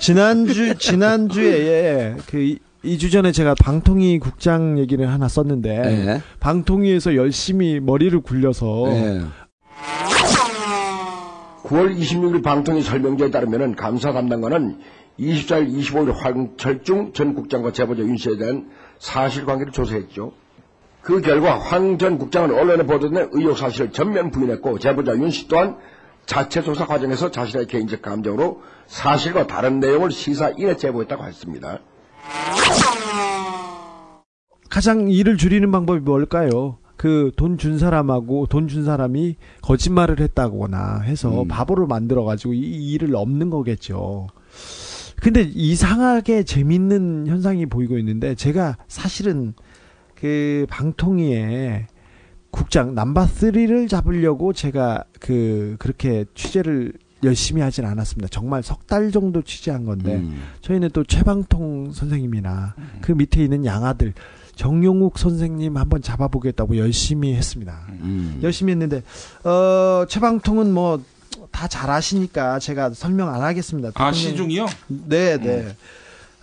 지난주 0.00 0.76
지난주에 0.76 2.16
그 2.28 2.56
2주 2.84 3.10
전에 3.10 3.32
제가 3.32 3.54
방통위 3.54 4.18
국장 4.18 4.78
얘기를 4.78 5.08
하나 5.10 5.28
썼는데 5.28 5.78
네. 5.80 6.20
방통위에서 6.40 7.14
열심히 7.16 7.80
머리를 7.80 8.20
굴려서 8.20 8.84
네. 8.88 9.20
9월 11.64 11.96
26일 11.98 12.42
방통위 12.42 12.82
설명지에 12.82 13.30
따르면 13.30 13.74
감사 13.74 14.12
담당관은 14.12 14.78
24일, 15.18 15.72
25일 15.78 16.12
황철중 16.14 17.12
전 17.14 17.34
국장과 17.34 17.72
제보자 17.72 18.02
윤 18.02 18.16
씨에 18.18 18.36
대한 18.36 18.68
사실관계를 18.98 19.72
조사했죠. 19.72 20.32
그 21.00 21.20
결과 21.20 21.58
황 21.58 21.96
전 21.98 22.18
국장은 22.18 22.50
언론에 22.54 22.84
보도된 22.84 23.28
의혹 23.32 23.56
사실을 23.56 23.92
전면 23.92 24.30
부인했고 24.30 24.78
제보자 24.78 25.12
윤 25.16 25.30
씨 25.30 25.48
또한 25.48 25.76
자체 26.26 26.62
조사 26.62 26.86
과정에서 26.86 27.30
자신의 27.30 27.66
개인적 27.66 28.02
감정으로 28.02 28.60
사실과 28.86 29.46
다른 29.46 29.80
내용을 29.80 30.10
시사인에 30.10 30.76
제보했다고 30.76 31.24
했습니다. 31.24 31.80
가장 34.70 35.08
일을 35.10 35.36
줄이는 35.36 35.70
방법이 35.70 36.00
뭘까요? 36.00 36.78
그 36.96 37.32
돈 37.36 37.58
준 37.58 37.78
사람하고 37.78 38.46
돈 38.46 38.66
준 38.68 38.84
사람이 38.84 39.36
거짓말을 39.62 40.20
했다거나 40.20 41.00
해서 41.00 41.42
음. 41.42 41.48
바보를 41.48 41.86
만들어 41.86 42.24
가지고 42.24 42.54
이 42.54 42.92
일을 42.92 43.14
없는 43.14 43.50
거겠죠. 43.50 44.28
근데 45.20 45.42
이상하게 45.42 46.44
재밌는 46.44 47.26
현상이 47.26 47.66
보이고 47.66 47.98
있는데 47.98 48.34
제가 48.34 48.76
사실은 48.88 49.54
그 50.14 50.66
방통위에 50.70 51.86
국장 52.50 52.94
남바 52.94 53.26
3를 53.26 53.88
잡으려고 53.88 54.52
제가 54.52 55.04
그 55.20 55.76
그렇게 55.78 56.24
취재를 56.34 56.92
열심히 57.24 57.62
하진 57.62 57.84
않았습니다. 57.84 58.28
정말 58.28 58.62
석 58.62 58.84
달 58.86 59.10
정도 59.10 59.42
취재한 59.42 59.84
건데 59.84 60.16
음. 60.16 60.42
저희는 60.60 60.90
또 60.92 61.04
최방통 61.04 61.92
선생님이나 61.92 62.74
그 63.00 63.12
밑에 63.12 63.42
있는 63.42 63.64
양아들 63.64 64.12
정용욱 64.56 65.18
선생님 65.18 65.76
한번 65.76 66.00
잡아보겠다고 66.02 66.76
열심히 66.76 67.34
했습니다. 67.34 67.80
음. 67.88 68.38
열심히 68.42 68.72
했는데 68.72 69.02
어 69.42 70.04
최방통은 70.08 70.72
뭐 70.72 71.02
다잘 71.50 71.90
아시니까 71.90 72.58
제가 72.58 72.90
설명 72.90 73.32
안 73.34 73.42
하겠습니다. 73.42 73.90
아, 73.94 74.12
시중이요? 74.12 74.66
네, 74.88 75.38
네. 75.38 75.76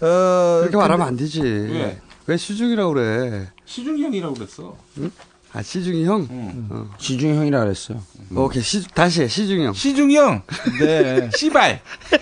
어, 0.01 0.59
그렇게 0.61 0.75
말하면 0.77 1.07
근데- 1.07 1.09
안 1.09 1.17
되지. 1.17 1.41
왜? 1.41 2.01
왜 2.27 2.37
시중이라고 2.37 2.93
그래? 2.93 3.47
시중이 3.65 4.01
형이라고 4.03 4.33
그랬어. 4.33 4.75
응? 4.97 5.11
아, 5.53 5.61
시중이 5.61 6.05
형? 6.05 6.27
어. 6.69 6.89
시중이 6.97 7.37
형이라 7.37 7.59
그랬어요. 7.61 8.01
오케이, 8.33 8.61
시, 8.63 8.87
다시 8.87 9.23
해, 9.23 9.27
시중이 9.27 9.65
형. 9.65 9.73
시중이 9.73 10.15
형. 10.15 10.41
네. 10.79 11.29
씨발. 11.35 11.81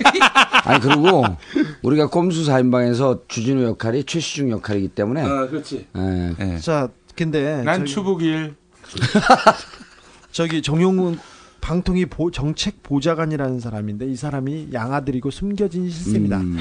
아니 0.66 0.80
그리고 0.82 1.24
우리가 1.84 2.08
꼼수 2.10 2.44
4인방에서 2.46 3.28
주진우 3.28 3.64
역할이 3.64 4.04
최시중 4.06 4.50
역할이기 4.50 4.90
때문에 4.90 5.22
어, 5.24 5.48
그렇지. 5.48 5.86
예. 6.40 6.58
자, 6.60 6.90
근데 7.16 7.62
난 7.64 7.80
저기- 7.82 7.92
추북일. 7.92 8.56
저기 10.32 10.62
정용훈 10.64 11.20
방통위 11.62 12.06
보- 12.08 12.32
정책 12.32 12.82
보좌관이라는 12.82 13.60
사람인데 13.60 14.08
이 14.08 14.16
사람이 14.16 14.70
양아들이고 14.74 15.30
숨겨진 15.30 15.90
실세입니다. 15.90 16.38
음. 16.40 16.58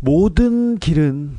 모든 0.00 0.78
길은 0.78 1.38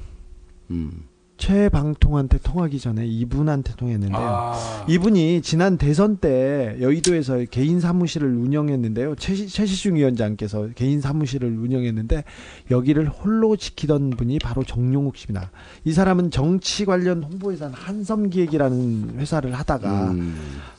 음. 0.72 0.91
최방통한테 1.38 2.40
통하기 2.40 2.80
전에 2.80 3.06
이분한테 3.06 3.74
통했는데요. 3.76 4.20
아. 4.20 4.86
이분이 4.90 5.42
지난 5.42 5.78
대선 5.78 6.18
때 6.18 6.76
여의도에서 6.82 7.46
개인 7.52 7.80
사무실을 7.80 8.28
운영했는데요. 8.28 9.16
최시, 9.16 9.48
최시중 9.48 9.96
위원장께서 9.96 10.70
개인 10.76 11.00
사무실을 11.00 11.58
운영했는데 11.58 12.24
여기를 12.72 13.08
홀로 13.08 13.56
지키던 13.56 14.12
분이 14.12 14.40
바로 14.40 14.64
정용욱 14.64 15.16
씨입니다. 15.18 15.52
이 15.86 15.94
사람은 15.94 16.32
정치 16.32 16.86
관련 16.86 17.24
홍보회사 17.24 17.70
한섬기획이라는 17.72 19.16
회사를 19.20 19.54
하다가 19.54 20.12
음. 20.12 20.36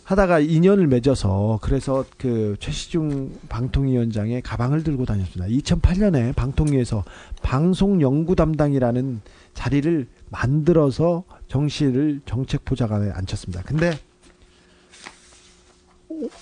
하다가 0.08 0.40
인연을 0.40 0.86
맺어서 0.86 1.58
그래서 1.60 2.02
그 2.16 2.56
최시중 2.60 3.30
방통위원장의 3.50 4.40
가방을 4.40 4.82
들고 4.82 5.04
다녔습니다. 5.04 5.54
2008년에 5.54 6.34
방통위에서 6.34 7.04
방송 7.42 8.00
연구 8.00 8.34
담당이라는 8.34 9.20
자리를 9.52 10.06
만들어서 10.30 11.24
정 11.48 11.68
씨를 11.68 12.20
정책 12.26 12.64
보좌관에 12.64 13.10
앉혔습니다. 13.10 13.62
근데 13.62 13.98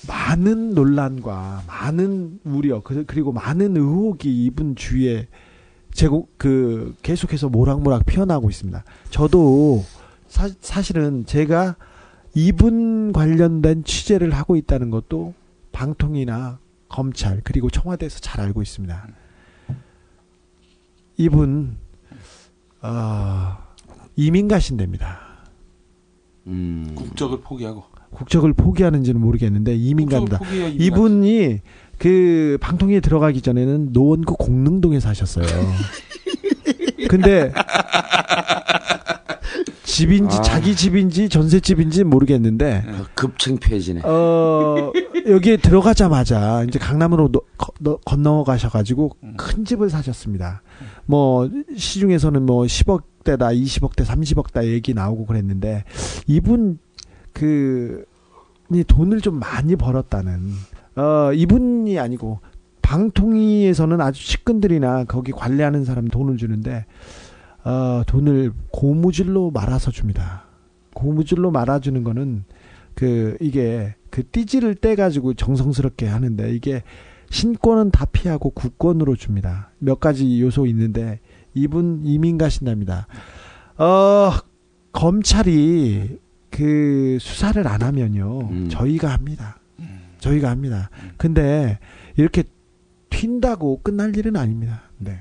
많은 0.09 0.75
논란과 0.75 1.65
많은 1.67 2.41
우려 2.45 2.81
그- 2.83 3.05
그리고 3.07 3.33
많은 3.33 3.77
의혹이 3.77 4.45
이분 4.45 4.75
주위에 4.77 5.29
제고 5.93 6.29
그 6.37 6.95
계속해서 7.03 7.49
모락모락 7.49 8.07
피어나고 8.07 8.49
있습니다. 8.51 8.85
저도 9.11 9.85
사, 10.29 10.49
사실은 10.61 11.25
제가 11.27 11.77
이분 12.35 13.13
관련된 13.13 13.85
취재를 13.85 14.33
하고 14.35 14.57
있다는 14.57 14.91
것도 14.91 15.35
방통이나 15.73 16.59
검찰 16.89 17.41
그리고 17.43 17.71
청와대에서 17.71 18.21
잘 18.21 18.41
알고 18.41 18.63
있습니다. 18.63 19.09
이분 21.17 21.77
어, 22.83 23.57
이민 24.17 24.49
가신답니다. 24.49 25.19
음. 26.47 26.93
국적을 26.95 27.41
포기하고. 27.41 27.85
국적을 28.11 28.53
포기하는지는 28.55 29.21
모르겠는데 29.21 29.75
이민 29.77 30.09
이민 30.11 30.27
이분이 30.81 31.61
그 31.99 32.57
방통위에 32.61 33.01
들어가기 33.01 33.43
전에는 33.43 33.93
노원구 33.93 34.37
공릉동에 34.37 35.01
사셨어요. 35.01 35.45
근데 37.11 37.53
집인지 39.85 40.39
아. 40.39 40.43
자기 40.43 40.75
집인지 40.75 41.29
전셋집인지 41.29 42.05
모르겠는데 42.05 42.85
급창피해지네. 43.15 44.03
어 44.05 44.93
여기에 45.29 45.59
들어가자마자 45.59 46.65
이제 46.69 46.79
강남으로 46.79 47.29
노- 47.33 47.43
거- 47.59 47.73
너- 47.81 47.99
건너가셔가지고 48.05 49.17
음. 49.25 49.35
큰 49.37 49.65
집을 49.65 49.91
사셨습니다. 49.91 50.63
뭐 51.07 51.51
시중에서는 51.77 52.43
뭐 52.47 52.65
10억 52.65 53.03
대다, 53.27 53.49
20억대, 53.49 54.05
30억대 54.05 54.65
얘기 54.69 54.95
나오고 54.95 55.27
그랬는데 55.27 55.85
이분 56.27 56.79
그이 57.33 58.85
돈을 58.87 59.21
좀 59.21 59.39
많이 59.39 59.77
벌었다는 59.77 60.53
어, 60.97 61.33
이분이 61.35 61.99
아니고 61.99 62.41
방통위에서는 62.81 64.01
아주 64.01 64.27
측근들이나 64.27 65.05
거기 65.05 65.33
관리하는 65.33 65.85
사람 65.85 66.07
돈을 66.07 66.37
주는데 66.37 66.87
어, 67.65 68.03
돈을 68.07 68.53
고무줄로 68.71 69.51
말아서 69.51 69.91
줍니다. 69.91 70.45
고무줄로 70.95 71.51
말아주는 71.51 72.03
거는 72.05 72.45
그 72.95 73.37
이게 73.41 73.95
그 74.09 74.23
띠지를 74.23 74.77
떼 74.77 74.95
가지고 74.95 75.35
정성스럽게 75.35 76.07
하는데 76.07 76.51
이게 76.55 76.83
신권은 77.31 77.91
다 77.91 78.07
피하고 78.07 78.51
국권으로 78.51 79.17
줍니다. 79.17 79.73
몇 79.79 80.01
가지 80.01 80.41
요소 80.41 80.67
있는데 80.69 81.21
이분 81.57 82.03
이민 82.05 82.39
가신답니다. 82.39 83.07
어 83.79 84.33
검찰이 84.93 86.19
그 86.51 87.19
수사를 87.21 87.67
안 87.67 87.83
하면요 87.83 88.69
저희가 88.69 89.13
합니다. 89.13 89.59
저희가 90.19 90.51
합니다. 90.51 90.91
근데 91.17 91.79
이렇게 92.17 92.45
튄다고 93.11 93.83
끝날 93.83 94.17
일은 94.17 94.37
아닙니다. 94.37 94.83
네. 94.99 95.21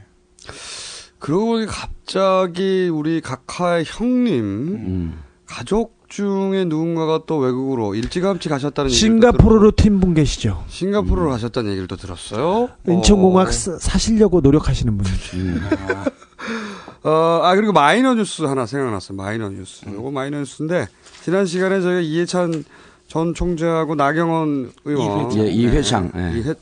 그러고 1.20 1.46
보니 1.54 1.66
갑자기 1.66 2.90
우리 2.90 3.22
각하의 3.22 3.86
형님 3.88 4.44
음. 4.44 5.20
가족 5.46 5.95
중에 6.08 6.66
누군가가 6.66 7.22
또 7.26 7.38
외국으로 7.38 7.96
일찌감치 7.96 8.48
가셨다는 8.50 8.90
싱가포르로 8.92 9.72
팀 9.72 10.00
분 10.00 10.14
계시죠. 10.14 10.64
싱가포르로 10.68 11.30
가셨다는 11.30 11.72
얘기를 11.72 11.88
또 11.88 11.96
들었어요. 11.96 12.70
인천공학 12.88 13.48
어. 13.48 13.52
사- 13.52 13.78
사시려고 13.80 14.42
노력하시는 14.42 14.98
분이죠. 14.98 15.38
어, 17.04 17.40
아, 17.44 17.56
그리고 17.56 17.72
마이너 17.72 18.14
뉴스 18.16 18.44
하나 18.44 18.66
생각났어요. 18.66 19.16
마이너 19.16 19.50
뉴스. 19.50 19.86
요거 19.88 20.12
마이너 20.12 20.40
뉴스인데, 20.40 20.88
지난 21.24 21.46
시간에 21.46 21.80
저희가 21.82 22.00
이해찬 22.02 22.64
전 23.08 23.34
총재하고 23.34 23.96
나경원 23.96 24.72
의원. 24.86 25.32
이회창. 25.32 25.46
예, 25.46 25.52
이회창. 25.52 26.12
예. 26.16 26.40
이회, 26.40 26.54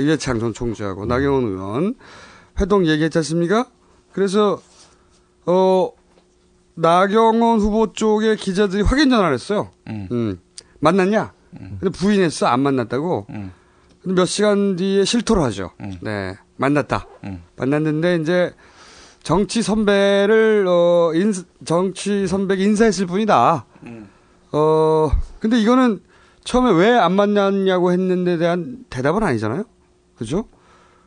이회 0.00 0.16
창 0.16 0.40
전 0.40 0.52
총재하고 0.52 1.06
나경원 1.06 1.44
의원 1.44 1.94
회동 2.60 2.86
얘기했지 2.86 3.18
않습니까? 3.18 3.66
그래서, 4.12 4.60
어, 5.46 5.90
나경원 6.74 7.60
후보 7.60 7.92
쪽에 7.92 8.36
기자들이 8.36 8.82
확인 8.82 9.10
전화를 9.10 9.34
했어요. 9.34 9.70
음. 9.88 10.38
만났냐? 10.80 11.32
근데 11.80 11.90
부인했어. 11.90 12.46
안 12.46 12.60
만났다고. 12.60 13.26
근데 13.28 14.14
몇 14.20 14.24
시간 14.26 14.76
뒤에 14.76 15.04
실토를 15.04 15.42
하죠. 15.44 15.70
네. 16.00 16.34
만났다. 16.56 17.06
만났는데 17.56 18.16
이제 18.16 18.52
정치 19.22 19.62
선배를 19.62 20.66
어 20.66 21.12
인, 21.14 21.32
정치 21.64 22.26
선배가 22.26 22.60
인사했을 22.62 23.06
뿐이다. 23.06 23.66
어 24.52 25.10
근데 25.40 25.60
이거는 25.60 26.00
처음에 26.44 26.72
왜 26.72 26.90
안 26.98 27.12
만났냐고 27.12 27.92
했는데 27.92 28.36
대한 28.38 28.84
대답은 28.90 29.22
아니잖아요. 29.22 29.64
그죠? 30.16 30.46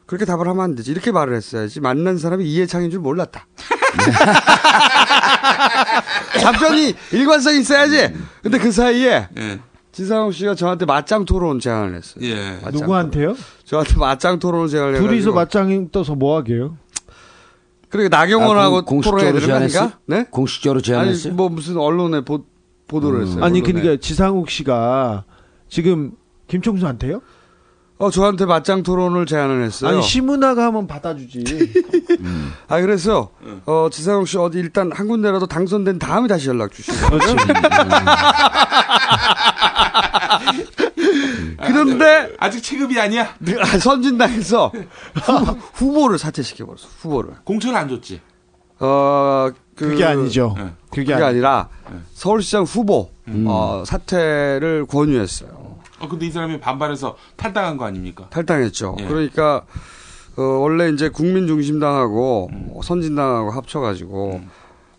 그렇게 0.05 0.23
답을 0.25 0.47
하면 0.47 0.63
안 0.63 0.75
되지. 0.75 0.91
이렇게 0.91 1.11
말을 1.11 1.35
했어야지. 1.35 1.81
만난 1.81 2.17
사람이 2.17 2.45
이해창인 2.45 2.91
줄 2.91 2.99
몰랐다. 3.01 3.47
답변이 6.41 6.93
일관성 7.11 7.55
있어야지. 7.55 8.13
근데 8.41 8.57
그 8.57 8.71
사이에 8.71 9.27
지상욱 9.91 10.33
씨가 10.33 10.55
저한테 10.55 10.85
맞짱 10.85 11.25
토론 11.25 11.59
제안을 11.59 11.95
했어요. 11.95 12.23
예. 12.25 12.59
맞짱 12.63 12.71
누구한테요? 12.73 13.27
토론. 13.29 13.37
저한테 13.63 13.95
맞짱 13.97 14.39
토론을 14.39 14.67
제안을 14.67 14.89
해가지고. 14.95 15.09
둘이서 15.09 15.31
맞짱이 15.31 15.91
떠서 15.91 16.15
뭐 16.15 16.37
하게요? 16.37 16.77
그러니까 17.89 18.17
나경원하고 18.17 18.77
아, 18.77 18.81
공- 18.81 19.01
공식적으로? 19.01 19.55
아닌가? 19.55 19.91
네? 20.05 20.25
공식적으로 20.29 20.81
제안했어요? 20.81 21.31
아니, 21.31 21.37
뭐 21.37 21.47
무슨 21.49 21.77
언론에 21.77 22.21
보, 22.21 22.43
보도를 22.87 23.21
했어요. 23.21 23.43
아니 23.43 23.59
언론에. 23.61 23.73
그러니까 23.81 24.01
지상욱 24.01 24.49
씨가 24.49 25.23
지금 25.69 26.11
김총수한테요? 26.47 27.21
어 27.97 28.11
저한테 28.11 28.45
맞짱 28.45 28.83
토론을 28.83 29.25
제안을 29.25 29.63
했어요. 29.63 29.89
아니 29.91 30.01
시문화가 30.03 30.65
하면 30.65 30.85
받아주지. 30.85 31.73
아 32.67 32.81
그래서 32.81 33.29
어 33.65 33.87
지상욱 33.91 34.27
씨 34.27 34.37
어디 34.37 34.59
일단 34.59 34.91
한 34.91 35.07
군데라도 35.07 35.47
당선된 35.47 35.97
다음에 35.99 36.27
다시 36.27 36.49
연락 36.49 36.73
주시거든요. 36.73 37.19
그런데 41.65 42.29
아 42.39 42.49
직 42.49 42.61
체급이 42.61 42.99
아니야. 42.99 43.33
선진당에서 43.79 44.71
후, 45.73 45.93
보 45.93 46.07
를 46.07 46.17
사퇴시켜 46.19 46.65
버렸어. 46.65 46.87
후보를. 46.99 47.31
공천을 47.43 47.75
안 47.77 47.89
줬지. 47.89 48.21
어 48.79 49.49
그, 49.75 49.89
그게 49.89 50.05
아니죠. 50.05 50.53
네. 50.57 50.69
그게, 50.89 51.13
그게 51.13 51.23
아니라 51.23 51.69
서울시장 52.13 52.63
후보 52.63 53.09
음. 53.27 53.45
어, 53.47 53.83
사퇴를 53.85 54.85
권유했어요. 54.87 55.64
어, 55.99 56.07
근데 56.07 56.25
이 56.25 56.31
사람이 56.31 56.59
반발해서 56.59 57.15
탈당한 57.35 57.77
거 57.77 57.85
아닙니까? 57.85 58.27
탈당했죠. 58.29 58.97
예. 58.99 59.07
그러니까 59.07 59.65
어, 60.37 60.41
원래 60.41 60.89
이제 60.89 61.09
국민중심당하고 61.09 62.49
음. 62.51 62.69
어, 62.73 62.81
선진당하고 62.81 63.51
합쳐가지고 63.51 64.41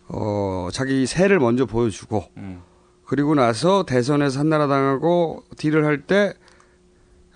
어, 0.08 0.68
자기 0.72 1.04
세를 1.06 1.38
먼저 1.38 1.66
보여주고 1.66 2.24
음. 2.38 2.62
그리고 3.04 3.34
나서 3.34 3.84
대선에서 3.84 4.40
한나라당하고 4.40 5.44
딜을 5.58 5.84
할 5.84 6.02
때 6.06 6.32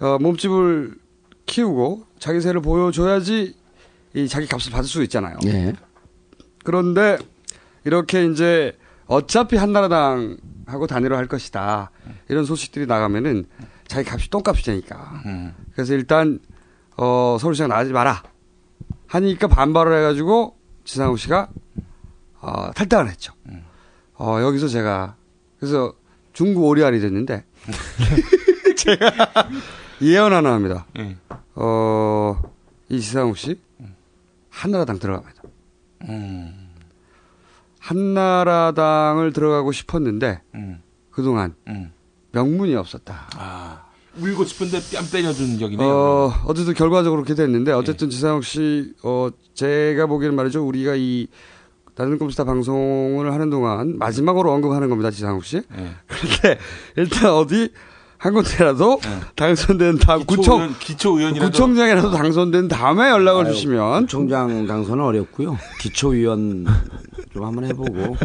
어, 0.00 0.16
몸집을 0.18 0.94
키우고 1.46 2.04
자기 2.18 2.40
세를 2.40 2.62
보여줘야지 2.62 3.54
이 4.14 4.28
자기 4.28 4.46
값을 4.46 4.72
받을 4.72 4.88
수 4.88 5.02
있잖아요. 5.02 5.36
예. 5.46 5.74
그런데 6.64 7.18
이렇게 7.84 8.24
이제 8.24 8.76
어차피 9.06 9.56
한나라당 9.56 10.38
하고 10.70 10.86
단일화 10.86 11.16
할 11.16 11.26
것이다. 11.26 11.90
이런 12.28 12.44
소식들이 12.44 12.86
나가면은 12.86 13.46
자기 13.86 14.08
값이 14.08 14.30
똥값이 14.30 14.64
되니까. 14.64 15.22
음. 15.26 15.54
그래서 15.72 15.94
일단 15.94 16.38
어 16.96 17.36
서울시장 17.40 17.68
나가지 17.68 17.92
마라. 17.92 18.22
하니까 19.06 19.48
반발을 19.48 19.98
해가지고 19.98 20.56
지상욱 20.84 21.18
씨가 21.18 21.48
어, 22.40 22.70
탈당을 22.72 23.08
했죠. 23.08 23.32
어 24.14 24.38
여기서 24.40 24.68
제가 24.68 25.16
그래서 25.58 25.94
중구 26.32 26.66
오리알이 26.66 27.00
됐는데 27.00 27.44
제가 28.76 29.10
예언 30.02 30.32
하나 30.32 30.52
합니다. 30.52 30.86
예. 30.98 31.16
어이 31.54 33.00
지상욱 33.00 33.36
씨 33.36 33.60
한나라당 34.50 34.98
들어갑니다. 34.98 35.42
음. 36.08 36.69
한나라당을 37.80 39.32
들어가고 39.32 39.72
싶었는데 39.72 40.42
음. 40.54 40.82
그동안 41.10 41.54
음. 41.66 41.92
명분이 42.32 42.74
없었다. 42.76 43.28
아. 43.36 43.86
울고 44.18 44.44
싶은데 44.44 44.80
뺨 44.92 45.04
때려준 45.10 45.58
격이네요. 45.58 45.88
어, 45.88 46.32
어쨌든 46.46 46.74
결과적으로 46.74 47.22
그렇게 47.22 47.34
됐는데 47.34 47.72
어쨌든 47.72 48.10
지상욱 48.10 48.44
씨, 48.44 48.92
어, 49.04 49.30
제가 49.54 50.06
보기에는 50.06 50.34
말이죠. 50.34 50.66
우리가 50.66 50.94
이 50.96 51.28
나는 51.94 52.18
꼼스타 52.18 52.44
방송을 52.44 53.32
하는 53.32 53.50
동안 53.50 53.98
마지막으로 53.98 54.50
언급하는 54.52 54.88
겁니다. 54.88 55.10
지상욱 55.10 55.44
씨. 55.44 55.58
예. 55.58 55.62
그런데 56.08 56.58
일단 56.96 57.30
어디 57.30 57.72
한 58.20 58.34
군데라도 58.34 59.00
당선된 59.34 59.96
다음 59.96 60.26
구청 60.26 60.58
네. 60.58 60.74
기초의원, 60.78 60.78
기초 60.78 61.18
의원이라도 61.18 61.50
구청장이라도 61.50 62.10
당선된 62.10 62.68
다음에 62.68 63.08
연락을 63.08 63.46
아유, 63.46 63.54
주시면 63.54 64.08
총장 64.08 64.66
당선은 64.66 65.02
어렵고요. 65.02 65.56
기초위원 65.80 66.66
좀 67.32 67.44
한번 67.46 67.64
해보고. 67.64 68.18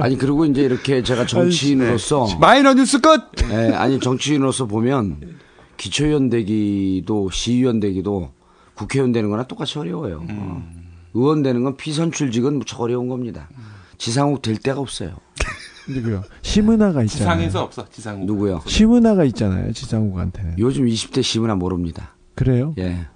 아니 0.00 0.16
그리고 0.16 0.44
이제 0.44 0.62
이렇게 0.62 1.02
제가 1.02 1.26
정치인으로서 1.26 2.38
마이너 2.38 2.74
뉴스 2.74 3.00
끝. 3.00 3.32
네, 3.48 3.72
아니 3.74 3.98
정치인으로서 3.98 4.66
보면 4.66 5.36
기초위원 5.78 6.30
되기도 6.30 7.28
시의원 7.32 7.80
되기도 7.80 8.30
국회의원 8.74 9.10
되는 9.10 9.30
거나 9.30 9.42
똑같이 9.48 9.80
어려워요. 9.80 10.24
어. 10.30 10.62
의원 11.14 11.42
되는 11.42 11.64
건 11.64 11.76
피선출직은 11.76 12.56
무척 12.56 12.80
어려운 12.80 13.08
겁니다. 13.08 13.48
지상욱 13.98 14.42
될 14.42 14.58
데가 14.58 14.78
없어요. 14.78 15.16
누구요? 15.88 16.22
시문화가 16.42 17.02
있잖아요. 17.04 17.36
지상에서 17.36 17.62
없어. 17.62 17.88
지상 17.90 18.24
누구요? 18.26 18.62
시문화가 18.66 19.24
있잖아요. 19.24 19.72
지상욱한테는. 19.72 20.54
요즘 20.58 20.86
20대 20.86 21.22
시문화 21.22 21.54
모릅니다. 21.54 22.14
그래요? 22.34 22.74
예. 22.78 23.06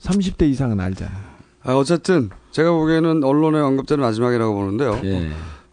30대 0.00 0.48
이상은 0.48 0.80
알잖아요. 0.80 1.16
아, 1.64 1.74
어쨌든 1.74 2.30
제가 2.50 2.70
보기에는 2.72 3.24
언론에 3.24 3.58
언급되는 3.60 4.02
마지막이라고 4.02 4.54
보는데요. 4.54 5.00
예. 5.04 5.30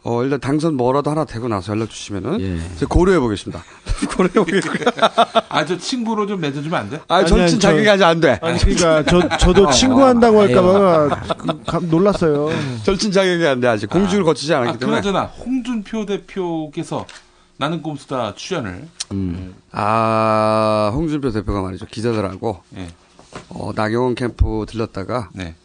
어, 0.08 0.24
일단 0.24 0.40
당선 0.40 0.76
뭐라도 0.76 1.10
하나 1.10 1.26
되고 1.26 1.48
나서 1.48 1.74
연락 1.74 1.90
주시면은 1.90 2.40
예. 2.40 2.76
제가 2.76 2.88
고려해 2.90 3.20
보겠습니다. 3.20 3.64
고려해 4.16 4.34
보겠고요. 4.36 4.86
아, 5.50 5.66
저 5.66 5.76
친구로 5.80 6.28
좀 6.28 6.40
맺어주면 6.42 6.80
안 6.80 6.90
돼? 6.92 7.02
아, 7.08 7.26
정치 7.26 7.58
자격이 7.58 7.90
아직 7.90 8.04
안 8.04 8.20
돼. 8.20 8.38
아니 8.44 8.60
그러니까 8.60 9.04
저 9.04 9.28
저도 9.40 9.72
친구 9.72 10.04
한다고 10.06 10.42
할까봐 10.42 11.10
그- 11.38 11.64
감- 11.66 11.90
놀랐어요. 11.90 12.50
절친 12.84 13.12
자격이 13.12 13.48
안 13.48 13.60
돼 13.60 13.68
아직 13.68 13.90
공주를 13.90 14.24
거치지 14.24 14.54
않았기 14.54 14.76
아, 14.76 14.78
때문에. 14.78 15.02
그나저나 15.02 15.24
홍준표 15.26 16.06
대표께서 16.06 17.08
나는 17.58 17.82
꼼수다 17.82 18.36
출연을 18.36 18.88
아, 19.72 20.92
홍준표 20.94 21.32
대표가 21.32 21.62
말이죠. 21.64 21.88
기자들하고 21.88 22.62
예. 22.78 22.88
어, 23.50 23.72
나경원 23.76 24.14
캠프 24.14 24.66
들렀다가 24.68 25.30
네. 25.34 25.56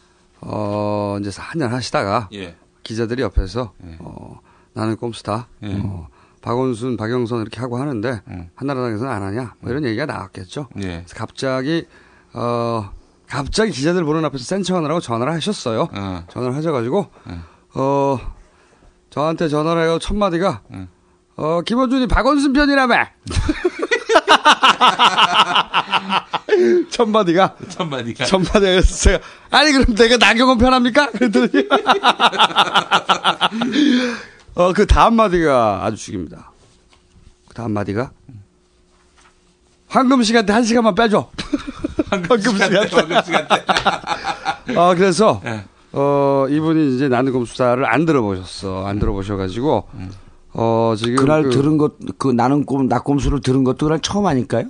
어, 0.41 1.19
이제 1.21 1.31
한잔 1.37 1.73
하시다가 1.75 2.29
예. 2.33 2.55
기자들이 2.83 3.23
옆에서 3.23 3.73
어, 3.99 4.41
나는 4.73 4.97
꼼수다. 4.97 5.49
예. 5.65 5.75
어, 5.83 6.09
박원순, 6.43 6.97
박영선 6.97 7.43
이렇게 7.43 7.61
하고 7.61 7.79
하는데 7.79 8.23
한나라당에서는 8.55 9.13
안 9.13 9.23
하냐 9.23 9.55
뭐 9.61 9.71
이런 9.71 9.85
얘기가 9.85 10.07
나왔겠죠. 10.07 10.69
예. 10.79 11.03
그래서 11.05 11.15
갑자기 11.15 11.87
어 12.33 12.91
갑자기 13.27 13.73
기자들 13.73 14.05
보는 14.05 14.25
앞에서 14.25 14.45
센척하느라고 14.45 15.01
전화를 15.01 15.33
하셨어요. 15.35 15.89
전화를 16.29 16.57
하셔가지고 16.57 17.07
어 17.75 18.19
저한테 19.11 19.49
전화를 19.49 19.83
해요 19.83 19.99
첫 20.01 20.17
마디가 20.17 20.63
어 21.37 21.61
김원준이 21.63 22.07
박원순 22.07 22.53
편이라며. 22.55 22.95
첫 26.91 27.09
마디가 27.09 27.55
첫 27.69 27.85
마디가 27.85 28.25
첫 28.25 28.39
마디가 28.39 28.61
그래서 28.61 28.97
제가 28.97 29.21
아니 29.51 29.73
그럼 29.73 29.95
내가 29.95 30.17
나경원 30.17 30.59
편합니까? 30.59 31.11
그랬더니 31.13 31.49
어 34.57 34.73
그 34.75 34.85
다음 34.87 35.15
마디가 35.15 35.81
아주 35.85 35.97
죽입니다. 35.97 36.51
그 37.49 37.55
다음 37.55 37.73
마디가 37.73 38.11
황금 39.89 40.23
시간대 40.23 40.53
한 40.53 40.65
시간만 40.65 40.95
빼줘. 40.95 41.31
황금 42.11 42.39
시간대. 42.39 42.77
황금 42.93 43.23
시간대. 43.25 43.65
아 44.77 44.95
그래서 44.95 45.41
예. 45.47 45.65
어 45.93 46.47
이분이 46.49 46.95
이제 46.97 47.09
나는 47.09 47.33
검 47.33 47.45
수사를 47.47 47.85
안 47.87 48.05
들어보셨어. 48.07 48.87
안 48.87 48.99
들어보셔가지고 48.99 49.89
어 50.53 50.95
지금 50.97 51.17
그날 51.17 51.45
그- 51.45 51.51
들은 51.51 51.79
것, 51.79 51.93
그 52.19 52.29
나는 52.29 52.65
꿈, 52.65 52.89
낙곰수를 52.89 53.41
들은 53.41 53.65
것도 53.65 53.87
그날 53.87 54.01
처음 54.01 54.27
아닐까요? 54.27 54.65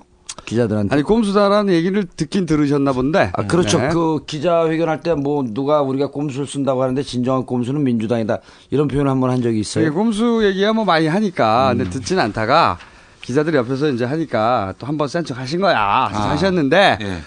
기자들한테. 0.44 0.94
아니 0.94 1.02
꼼수다라는 1.02 1.72
얘기를 1.74 2.04
듣긴 2.04 2.46
들으셨나 2.46 2.92
본데. 2.92 3.30
아, 3.34 3.46
그렇죠. 3.46 3.78
네. 3.78 3.88
그 3.90 4.20
기자회견할 4.26 5.00
때 5.00 5.14
뭐 5.14 5.44
누가 5.46 5.82
우리가 5.82 6.10
꼼수를 6.10 6.46
쓴다고 6.46 6.82
하는데 6.82 7.02
진정한 7.02 7.44
꼼수는 7.44 7.82
민주당이다. 7.84 8.38
이런 8.70 8.88
표현을 8.88 9.10
한번 9.10 9.30
한 9.30 9.42
적이 9.42 9.60
있어요. 9.60 9.84
이게 9.84 9.92
꼼수 9.94 10.40
얘기야 10.44 10.72
뭐 10.72 10.84
많이 10.84 11.06
하니까 11.08 11.72
음. 11.72 11.78
근데 11.78 11.90
듣진 11.90 12.18
않다가 12.18 12.78
기자들이 13.22 13.56
옆에서 13.58 13.88
이제 13.90 14.04
하니까 14.04 14.74
또 14.78 14.86
한번 14.86 15.08
센척 15.08 15.38
하신 15.38 15.60
거야. 15.60 15.78
아. 15.78 16.06
하셨는데 16.30 16.98
예. 17.00 17.18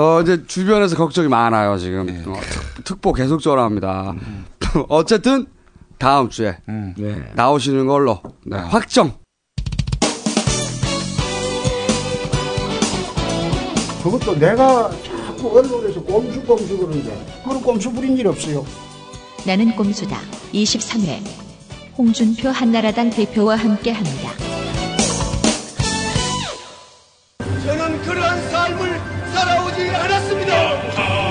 어 0.00 0.20
이제 0.22 0.44
주변에서 0.46 0.96
걱정이 0.96 1.28
많아요 1.28 1.76
지금 1.78 2.08
예. 2.08 2.22
어, 2.30 2.34
특, 2.84 3.00
보 3.00 3.12
계속 3.12 3.40
전화합니다. 3.40 4.14
어쨌든 4.88 5.46
다음 6.00 6.30
주에 6.30 6.56
음. 6.66 6.94
네. 6.96 7.14
나오시는 7.34 7.86
걸로 7.86 8.20
네, 8.46 8.56
아. 8.56 8.62
확정. 8.62 9.12
그것도 14.02 14.38
내가 14.38 14.90
자꾸 15.04 15.58
언론에서 15.58 16.02
꼼수 16.02 16.42
꼼수 16.42 16.78
그러는데 16.78 17.42
그런 17.44 17.60
꼼수 17.60 17.92
부린 17.92 18.16
일 18.16 18.28
없어요. 18.28 18.64
나는 19.46 19.76
꼼수다. 19.76 20.16
23회 20.54 21.20
홍준표 21.98 22.48
한나라당 22.48 23.10
대표와 23.10 23.56
함께합니다. 23.56 24.30
저는 27.66 28.02
그러한 28.02 28.50
삶을 28.50 29.00
살아오지 29.34 29.90
않았습니다. 29.90 31.29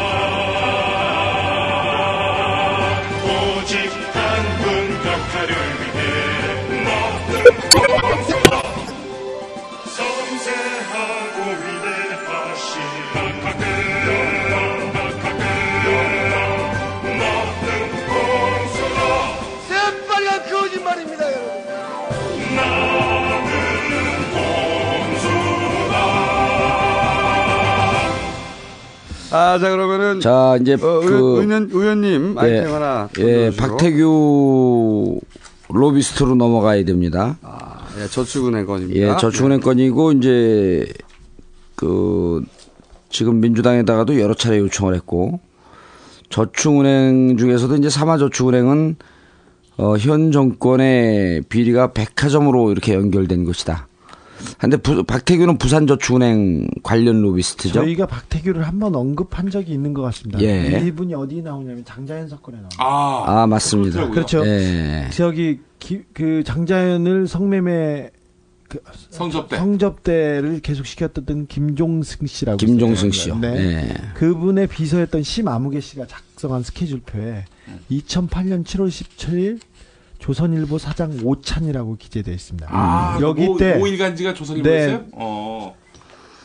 아, 29.31 29.59
자, 29.59 29.69
그러면은. 29.69 30.19
자, 30.19 30.57
이제 30.61 30.73
어, 30.73 30.77
그 30.77 31.05
의원, 31.05 31.43
의원, 31.43 31.69
의원님 31.71 32.37
아이템 32.37 32.73
하나. 32.73 33.09
예. 33.19 33.51
박태규 33.55 35.19
로비스트로 35.69 36.35
넘어가야 36.35 36.83
됩니다. 36.85 37.37
예, 38.01 38.07
저축은행 38.07 38.65
건입니다. 38.65 38.99
예, 38.99 39.17
저축은행 39.17 39.59
건이고 39.59 40.13
이제 40.13 40.85
그 41.75 42.43
지금 43.09 43.39
민주당에다가도 43.39 44.19
여러 44.19 44.33
차례 44.33 44.57
요청을 44.59 44.95
했고 44.95 45.39
저축은행 46.29 47.37
중에서도 47.37 47.75
이제 47.75 47.89
삼화저축은행은 47.89 48.95
어, 49.77 49.97
현 49.97 50.31
정권의 50.31 51.43
비리가 51.49 51.93
백화점으로 51.93 52.71
이렇게 52.71 52.93
연결된 52.93 53.45
것이다. 53.45 53.87
근데 54.57 54.77
부- 54.77 55.03
박태규는 55.03 55.57
부산저축은행 55.57 56.67
관련 56.83 57.21
로비스트죠. 57.21 57.73
저희가 57.73 58.05
박태규를 58.05 58.67
한번 58.67 58.95
언급한 58.95 59.49
적이 59.49 59.73
있는 59.73 59.93
것 59.93 60.01
같습니다. 60.03 60.39
예. 60.41 60.81
이분이 60.85 61.13
어디 61.15 61.41
나오냐면 61.41 61.83
장자연 61.85 62.29
사건에 62.29 62.57
나옵니다. 62.57 62.77
아, 62.79 63.47
맞습니다. 63.47 64.09
그렇죠. 64.09 64.45
예. 64.45 65.07
저기 65.13 65.59
기- 65.79 66.03
그 66.13 66.43
장자연을 66.45 67.27
성매매 67.27 68.09
그 68.67 68.79
성접대. 69.09 69.57
성접대를 69.57 70.59
계속 70.61 70.85
시켰던 70.85 71.47
김종승 71.47 72.27
씨라고 72.27 72.57
김종승. 72.57 73.09
씨요. 73.11 73.35
네. 73.39 73.47
예. 73.89 73.93
그분의 74.13 74.67
비서였던 74.67 75.23
심아무개 75.23 75.79
씨가 75.79 76.05
작성한 76.05 76.61
스케줄표에 76.61 77.45
2008년 77.89 78.63
7월 78.63 78.87
17일 78.89 79.59
조선일보 80.19 80.77
사장 80.77 81.17
오찬이라고 81.23 81.95
기재되어 81.97 82.33
있습니다. 82.33 82.67
아, 82.69 83.17
여기 83.21 83.45
모, 83.45 83.57
때 83.57 83.75
모일간지가 83.77 84.33
조선일보였어요? 84.33 84.97
네. 84.97 85.07
어. 85.13 85.75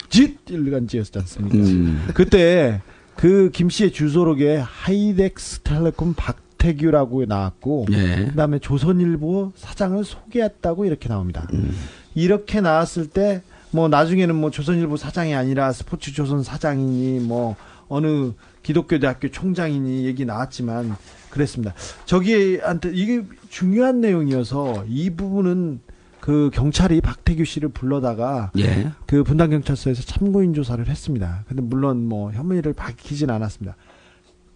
짓 0.08 0.38
일간지였지 0.48 1.18
않습니까? 1.18 1.58
음. 1.58 2.06
그때 2.14 2.80
그 3.16 3.50
김 3.52 3.68
씨의 3.68 3.92
주소록에 3.92 4.56
하이덱스 4.56 5.60
텔레콤 5.60 6.14
박태규라고 6.14 7.24
나왔고 7.26 7.86
예. 7.92 8.26
그 8.30 8.34
다음에 8.36 8.58
조선일보 8.58 9.52
사장을 9.56 10.02
소개했다고 10.04 10.84
이렇게 10.84 11.08
나옵니다. 11.08 11.46
음. 11.52 11.76
이렇게 12.14 12.60
나왔을 12.60 13.08
때 13.08 13.42
뭐 13.74 13.88
나중에는 13.88 14.36
뭐 14.36 14.52
조선일보 14.52 14.96
사장이 14.96 15.34
아니라 15.34 15.72
스포츠 15.72 16.12
조선 16.12 16.44
사장이니 16.44 17.18
뭐 17.26 17.56
어느 17.88 18.30
기독교 18.62 19.00
대학교 19.00 19.28
총장이니 19.32 20.04
얘기 20.06 20.24
나왔지만 20.24 20.94
그랬습니다. 21.28 21.74
저기한테 22.04 22.92
이게 22.94 23.24
중요한 23.55 24.00
내용이어서 24.00 24.84
이 24.88 25.11
부분은 25.11 25.78
그 26.18 26.50
경찰이 26.52 27.00
박태규 27.00 27.44
씨를 27.44 27.68
불러다가 27.68 28.50
예. 28.59 28.90
그 29.07 29.22
분당 29.22 29.50
경찰서에서 29.50 30.02
참고인 30.02 30.55
조사를 30.55 30.84
했습니다. 30.88 31.44
근데 31.46 31.62
물론 31.62 32.05
뭐 32.09 32.32
혐의를 32.32 32.72
밝히진 32.72 33.30
않았습니다. 33.30 33.76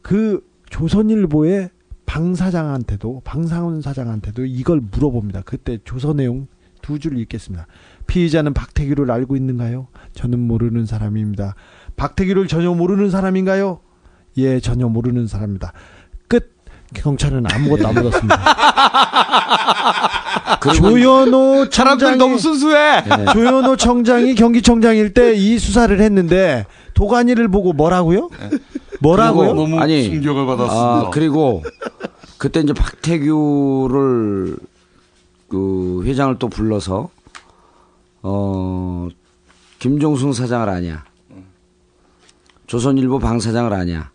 그 0.02 0.44
조선일보의 0.70 1.70
방 2.06 2.34
사장한테도 2.34 3.22
방상훈 3.24 3.82
사장한테도 3.82 4.46
이걸 4.46 4.80
물어봅니다. 4.80 5.42
그때 5.42 5.78
조서 5.84 6.12
내용 6.14 6.48
두 6.82 6.98
줄 6.98 7.16
읽겠습니다. 7.18 7.68
피의자는 8.08 8.52
박태규를 8.52 9.12
알고 9.12 9.36
있는가요? 9.36 9.86
저는 10.14 10.40
모르는 10.40 10.86
사람입니다. 10.86 11.54
박태규를 11.94 12.48
전혀 12.48 12.74
모르는 12.74 13.10
사람인가요? 13.10 13.78
예, 14.38 14.58
전혀 14.58 14.88
모르는 14.88 15.28
사람입니다. 15.28 15.72
끝. 16.94 17.02
경찰은 17.02 17.44
아무것도 17.52 17.88
안 17.88 17.94
묻었습니다. 17.94 18.56
조현호 20.74 21.66
사람들 21.70 21.70
청장이 21.70 22.16
너무 22.16 22.38
순수해. 22.38 23.02
네. 23.04 23.26
조현호 23.32 23.76
청장이 23.76 24.34
경기청장일 24.34 25.14
때 25.14 25.34
이 25.34 25.58
수사를 25.58 25.98
했는데 26.00 26.66
도가니를 26.94 27.48
보고 27.48 27.72
뭐라고요? 27.72 28.28
뭐라고요? 29.00 29.54
너무 29.54 29.78
아니, 29.78 30.04
충격을 30.04 30.46
받았습니다. 30.46 30.80
아, 30.80 31.10
그리고 31.12 31.62
그때 32.38 32.60
이제 32.60 32.72
박태규를 32.72 34.56
그 35.48 36.02
회장을 36.04 36.38
또 36.38 36.48
불러서 36.48 37.10
어 38.22 39.08
김종승 39.78 40.32
사장을 40.32 40.68
아냐, 40.68 41.04
조선일보 42.66 43.18
방 43.20 43.38
사장을 43.38 43.72
아냐, 43.72 44.10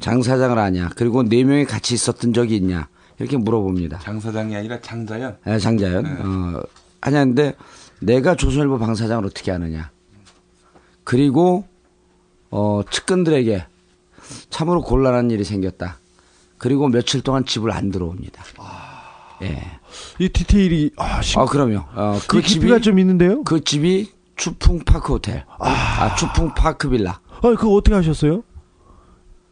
장 0.00 0.22
사장을 0.22 0.58
아냐, 0.58 0.90
그리고 0.96 1.22
네 1.22 1.44
명이 1.44 1.66
같이 1.66 1.94
있었던 1.94 2.32
적이 2.32 2.56
있냐 2.56 2.88
이렇게 3.18 3.36
물어봅니다. 3.36 3.98
장 3.98 4.18
사장이 4.18 4.56
아니라 4.56 4.80
장자연. 4.80 5.36
예, 5.46 5.58
장자연. 5.58 6.02
네. 6.02 6.10
어, 6.10 6.62
하냐는데 7.02 7.54
내가 8.00 8.34
조선일보 8.34 8.78
방 8.78 8.94
사장을 8.94 9.24
어떻게 9.26 9.52
아느냐. 9.52 9.90
그리고 11.04 11.64
어, 12.50 12.82
측근들에게 12.90 13.66
참으로 14.48 14.80
곤란한 14.82 15.30
일이 15.30 15.44
생겼다. 15.44 15.98
그리고 16.56 16.88
며칠 16.88 17.20
동안 17.22 17.44
집을 17.44 17.70
안 17.70 17.90
들어옵니다. 17.90 18.42
예. 19.42 19.62
이 20.18 20.28
디테일이 20.28 20.92
아, 20.96 21.20
심... 21.22 21.40
아 21.40 21.46
그럼요. 21.46 21.84
어, 21.94 22.18
그 22.28 22.40
깊이가 22.40 22.80
좀 22.80 22.98
있는데요? 22.98 23.42
그 23.44 23.62
집이 23.64 24.10
추풍 24.36 24.80
파크 24.80 25.12
호텔. 25.12 25.44
아, 25.58 26.14
추풍 26.16 26.54
파크 26.54 26.88
빌라. 26.88 27.20
아, 27.30 27.40
그거 27.40 27.74
어떻게 27.74 27.94
하셨어요? 27.94 28.42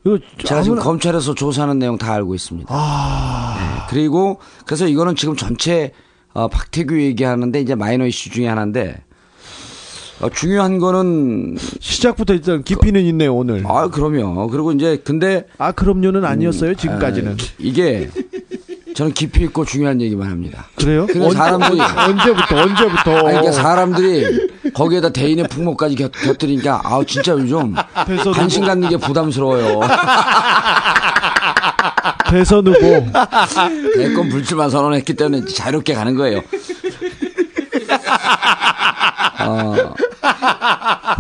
이거 0.04 0.18
제가 0.44 0.62
지금 0.62 0.76
아무나- 0.78 0.84
검찰에서 0.84 1.34
조사하는 1.34 1.78
내용 1.78 1.98
다 1.98 2.12
알고 2.14 2.34
있습니다. 2.34 2.68
아. 2.70 3.56
네, 3.58 3.82
그리고 3.90 4.38
그래서 4.64 4.86
이거는 4.86 5.16
지금 5.16 5.36
전체 5.36 5.92
어, 6.34 6.48
박태규 6.48 7.00
얘기하는데 7.02 7.60
이제 7.60 7.74
마이너 7.74 8.06
이슈 8.06 8.30
중에 8.30 8.46
하나인데 8.46 9.02
어, 10.20 10.28
중요한 10.30 10.78
거는 10.78 11.56
시작부터 11.80 12.34
일단 12.34 12.62
깊이는 12.62 13.00
있네요 13.06 13.34
오늘. 13.34 13.64
아 13.66 13.88
그럼요. 13.88 14.48
그리고 14.48 14.72
이제 14.72 15.00
근데 15.04 15.46
아 15.58 15.72
그럼요는 15.72 16.24
아니었어요 16.24 16.74
지금까지는. 16.74 17.32
아, 17.32 17.36
이게 17.58 18.08
저는 18.94 19.12
깊이 19.12 19.42
있고 19.44 19.64
중요한 19.64 20.00
얘기만 20.00 20.28
합니다. 20.30 20.66
그래요? 20.76 21.06
그러니까 21.06 21.34
사람들이 21.34 21.80
언제부터 21.80 22.56
언제부터? 22.56 23.10
아니, 23.18 23.22
그러니까 23.38 23.52
사람들이 23.52 24.48
거기에다 24.74 25.10
대인의 25.10 25.48
풍모까지 25.48 25.94
곁, 25.96 26.12
곁들이니까 26.12 26.80
아 26.84 27.00
진짜 27.06 27.32
요즘 27.32 27.74
관심. 28.34 28.64
갖는 28.64 28.88
게 28.88 28.96
부담스러워요. 28.96 29.80
대선 32.30 32.66
후보. 32.66 33.06
대권 33.96 34.28
불출마 34.28 34.68
선언했기 34.68 35.14
때문에 35.14 35.44
자유롭게 35.46 35.94
가는 35.94 36.14
거예요. 36.14 36.42
어, 39.40 39.74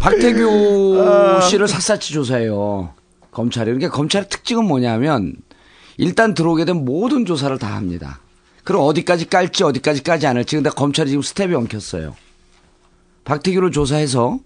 박태규 0.00 1.40
씨를 1.48 1.68
샅샅이 1.68 2.12
조사해요. 2.12 2.92
검찰이. 3.30 3.66
그러니까 3.66 3.90
검찰의 3.90 4.28
특징은 4.28 4.64
뭐냐면 4.66 5.34
일단 5.96 6.34
들어오게 6.34 6.64
된 6.64 6.84
모든 6.84 7.24
조사를 7.24 7.56
다 7.58 7.74
합니다. 7.74 8.20
그럼 8.64 8.82
어디까지 8.82 9.30
깔지 9.30 9.64
어디까지 9.64 10.02
까지 10.02 10.26
않을지 10.26 10.56
근데 10.56 10.68
검찰이 10.70 11.08
지금 11.08 11.22
스텝이 11.22 11.54
엉켰어요. 11.54 12.14
박태규를 13.32 13.70
조사해서 13.72 14.38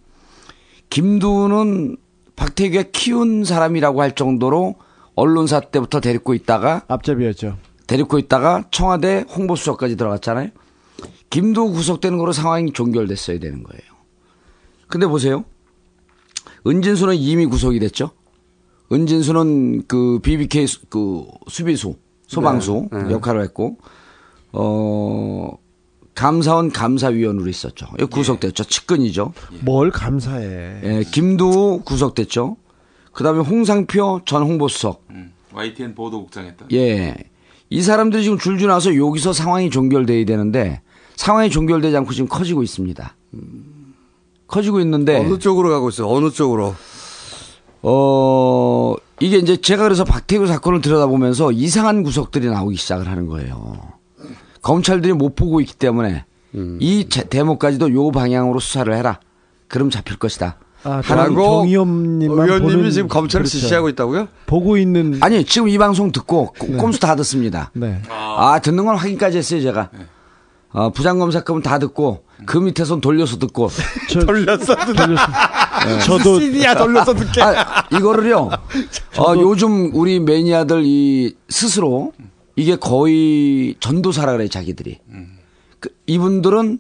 김두는 0.91 1.97
박태규가 2.35 2.85
키운 2.93 3.45
사람이라고 3.45 4.03
할 4.03 4.13
정도로 4.17 4.75
언론사 5.15 5.61
때부터 5.61 6.01
데리고 6.01 6.35
있다가 6.35 6.83
앞잡이였죠. 6.89 7.59
데리고 7.87 8.19
있다가 8.19 8.65
청와대 8.73 9.25
홍보수석까지 9.37 9.97
들어갔잖아요. 9.97 10.49
김두 11.31 11.71
구속되는 11.71 12.19
거로 12.19 12.33
상황이 12.33 12.73
종결됐어야 12.73 13.39
되는 13.39 13.63
거예요. 13.63 13.83
근데 14.89 15.07
보세요. 15.07 15.45
은진수는 16.67 17.15
이미 17.15 17.47
구속이 17.47 17.79
됐죠. 17.79 18.11
은진수는 18.91 19.87
그 19.87 20.19
BBK 20.23 20.67
수- 20.67 20.81
그 20.91 21.25
수비수 21.47 21.95
소방수 22.27 22.89
네, 22.93 23.03
네. 23.05 23.11
역할을 23.13 23.43
했고 23.43 23.79
어 24.53 25.57
감사원 26.15 26.71
감사위원으로 26.71 27.49
있었죠. 27.49 27.87
구속됐죠. 28.11 28.65
측근이죠. 28.65 29.33
뭘 29.61 29.91
감사해. 29.91 30.81
예, 30.85 31.05
김두 31.11 31.81
구속됐죠. 31.85 32.57
그다음에 33.13 33.41
홍상표 33.41 34.21
전 34.25 34.43
홍보수석. 34.43 35.07
YTN 35.53 35.95
보도국장 35.95 36.47
했던. 36.47 36.69
예. 36.73 37.15
이 37.71 37.81
사람들이 37.83 38.23
지금 38.23 38.39
줄줄 38.39 38.69
나서 38.69 38.95
여기서 38.97 39.33
상황이 39.33 39.71
종결돼야 39.71 40.25
되는데 40.27 40.83
상황이 41.17 41.51
종결되지 41.51 41.97
않고 41.99 42.13
지금 42.13 42.29
커지고 42.29 42.63
있습니다. 42.63 43.17
커지고 44.47 44.81
있는데 44.81 45.17
어느 45.19 45.39
쪽으로 45.39 45.71
가고 45.71 45.89
있어요? 45.89 46.09
어느 46.09 46.31
쪽으로? 46.31 46.75
어 47.83 48.95
이게 49.21 49.39
이제 49.39 49.57
제가 49.57 49.85
그래서 49.85 50.05
박태규 50.05 50.47
사건을 50.47 50.83
들여다보면서 50.83 51.53
이상한 51.53 52.03
구석들이 52.03 52.49
나오기 52.49 52.77
시작을 52.77 53.09
하는 53.09 53.27
거예요. 53.27 53.79
검찰들이 54.63 55.13
못 55.13 55.35
보고 55.37 55.61
있기 55.61 55.75
때문에 55.75 56.25
음. 56.55 56.79
이 56.81 57.09
제- 57.09 57.25
대목까지도 57.25 57.93
요 57.95 58.11
방향으로 58.11 58.61
수사를 58.61 58.93
해라. 58.95 59.21
그럼 59.69 59.91
잡힐 59.91 60.19
것이다. 60.19 60.57
아, 60.85 61.01
정의원님만 61.03 62.47
의원님이 62.47 62.73
보는 62.77 62.91
지금 62.91 63.09
검찰을 63.09 63.45
그렇죠. 63.45 63.59
지시하고 63.59 63.89
있다고요? 63.91 64.29
보고 64.47 64.77
있는 64.77 65.19
아니 65.21 65.45
지금 65.45 65.69
이 65.69 65.79
방송 65.79 66.11
듣고 66.11 66.53
꼼- 66.59 66.77
꼼수 66.77 66.99
다 67.01 67.15
듣습니다. 67.17 67.71
네. 67.75 68.03
아, 68.09 68.59
듣는 68.63 68.85
건 68.85 68.97
확인까지 68.97 69.39
했어요, 69.39 69.61
제가. 69.63 69.91
어, 70.75 70.91
부장검사급은 70.91 71.63
다 71.63 71.79
듣고, 71.79 72.25
그 72.47 72.57
밑에선 72.59 73.01
돌려서 73.03 73.39
듣고. 73.39 73.69
돌려서 74.27 74.75
돌려서. 74.75 75.23
저도 76.07 76.41
CD야 76.41 76.75
돌려서 76.75 77.15
듣게. 77.15 77.43
아, 77.43 77.85
이거를요, 77.93 78.49
어, 79.19 79.35
요즘 79.37 79.95
우리 79.95 80.19
매니아들 80.19 80.83
이 80.85 81.37
스스로 81.51 82.13
이게 82.57 82.77
거의 82.77 83.77
전도사라 83.81 84.33
그래, 84.33 84.49
자기들이. 84.49 84.99
그, 85.81 85.89
이분들은 86.07 86.79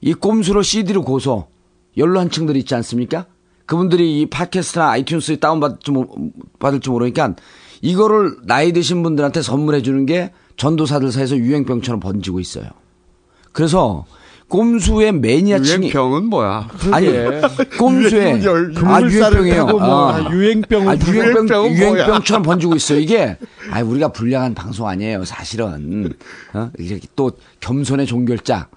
이 0.00 0.14
꼼수로 0.14 0.62
CD를 0.62 1.00
고서 1.02 1.48
연로한층들이 1.96 2.58
있지 2.60 2.74
않습니까? 2.74 3.26
그분들이 3.66 4.20
이 4.20 4.26
팟캐스트나 4.26 4.92
아이튠스에 4.92 5.40
다운받을지, 5.40 5.90
모- 5.90 6.14
받을지 6.58 6.90
모르니까 6.90 7.34
이거를 7.80 8.36
나이 8.44 8.72
드신 8.72 9.02
분들한테 9.02 9.40
선물해 9.42 9.82
주는 9.82 10.04
게 10.04 10.32
전도사들 10.56 11.10
사이에서 11.10 11.36
유행병처럼 11.36 12.00
번지고 12.00 12.40
있어요. 12.40 12.66
그래서 13.52 14.04
꼼수의 14.48 15.12
매니아층이 15.12 15.86
유행병은 15.88 16.26
뭐야? 16.26 16.68
아니 16.92 17.06
열- 17.06 17.42
아 18.84 19.00
유행병이에요. 19.02 19.66
뭐 19.66 20.12
아. 20.12 20.30
유행병을 20.30 20.88
아, 20.88 20.96
유행병 20.96 21.14
유행병은 21.34 21.76
뭐야? 21.78 21.92
유행병처럼 21.94 22.42
번지고 22.42 22.76
있어요. 22.76 22.98
이게 23.00 23.36
아 23.72 23.82
우리가 23.82 24.08
불량한 24.08 24.54
방송 24.54 24.86
아니에요. 24.86 25.24
사실은 25.24 26.12
어? 26.52 26.70
이렇게 26.78 27.06
또 27.16 27.32
겸손의 27.60 28.06
종결자 28.06 28.68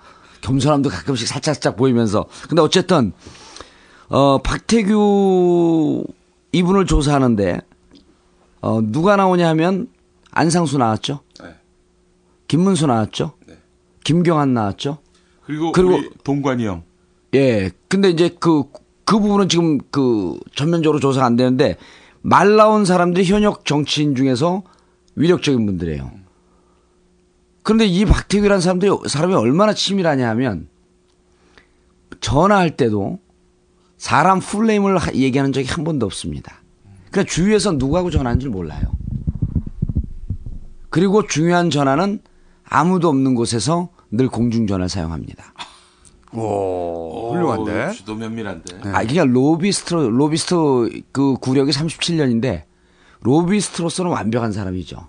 겸손함도 0.42 0.90
가끔씩 0.90 1.28
살짝 1.28 1.56
살짝 1.56 1.76
보이면서 1.76 2.26
근데 2.48 2.62
어쨌든 2.62 3.12
어 4.10 4.40
박태규 4.42 6.06
이분을 6.54 6.86
조사하는데 6.86 7.60
어 8.62 8.80
누가 8.82 9.16
나오냐 9.18 9.48
하면 9.50 9.88
안상수 10.32 10.78
나왔죠. 10.78 11.20
네. 11.44 11.50
김문수 12.48 12.88
나왔죠. 12.88 13.34
김경환 14.04 14.54
나왔죠. 14.54 15.00
그리고, 15.48 15.72
그리고- 15.72 16.00
동관이 16.24 16.66
형. 16.66 16.84
예. 17.34 17.72
근데 17.88 18.10
이제 18.10 18.36
그, 18.40 18.66
그 19.06 19.20
부분은 19.20 19.48
지금 19.50 19.80
그 19.92 20.38
전면적으로 20.56 21.00
조사가 21.00 21.26
안 21.26 21.36
되는데 21.38 21.78
말 22.22 22.56
나온 22.58 22.84
사람들이 22.86 23.26
현역 23.26 23.64
정치인 23.66 24.16
중에서 24.16 24.64
위력적인 25.16 25.66
분들이에요. 25.66 26.12
그런데 27.64 27.86
이 27.86 28.06
박태규라는 28.06 28.62
사람들이, 28.62 28.92
사람이 29.08 29.34
얼마나 29.36 29.74
치밀하냐 29.74 30.30
하면 30.30 30.68
전화할 32.20 32.76
때도 32.78 33.20
사람 33.98 34.40
풀네임을 34.40 34.98
하- 34.98 35.14
얘기하는 35.14 35.54
적이 35.54 35.68
한 35.70 35.84
번도 35.84 36.06
없습니다. 36.06 36.62
그러니까 37.12 37.32
주위에서 37.34 37.72
누구하고 37.74 38.10
전화하는지 38.12 38.48
몰라요. 38.50 38.82
그리고 40.90 41.26
중요한 41.28 41.70
전화는 41.70 42.20
아무도 42.64 43.10
없는 43.10 43.36
곳에서 43.36 43.90
늘 44.12 44.28
공중전화를 44.30 44.90
사용합니다. 44.90 45.54
오, 46.34 47.32
훌륭한데. 47.34 47.88
오, 47.88 47.92
주도 47.92 48.16
면밀한데. 48.16 48.90
아, 48.92 49.06
그냥 49.06 49.32
로비스트, 49.32 49.94
로비스트 49.94 51.02
그 51.12 51.36
구력이 51.36 51.72
37년인데, 51.72 52.64
로비스트로서는 53.22 54.12
완벽한 54.12 54.52
사람이죠. 54.52 55.08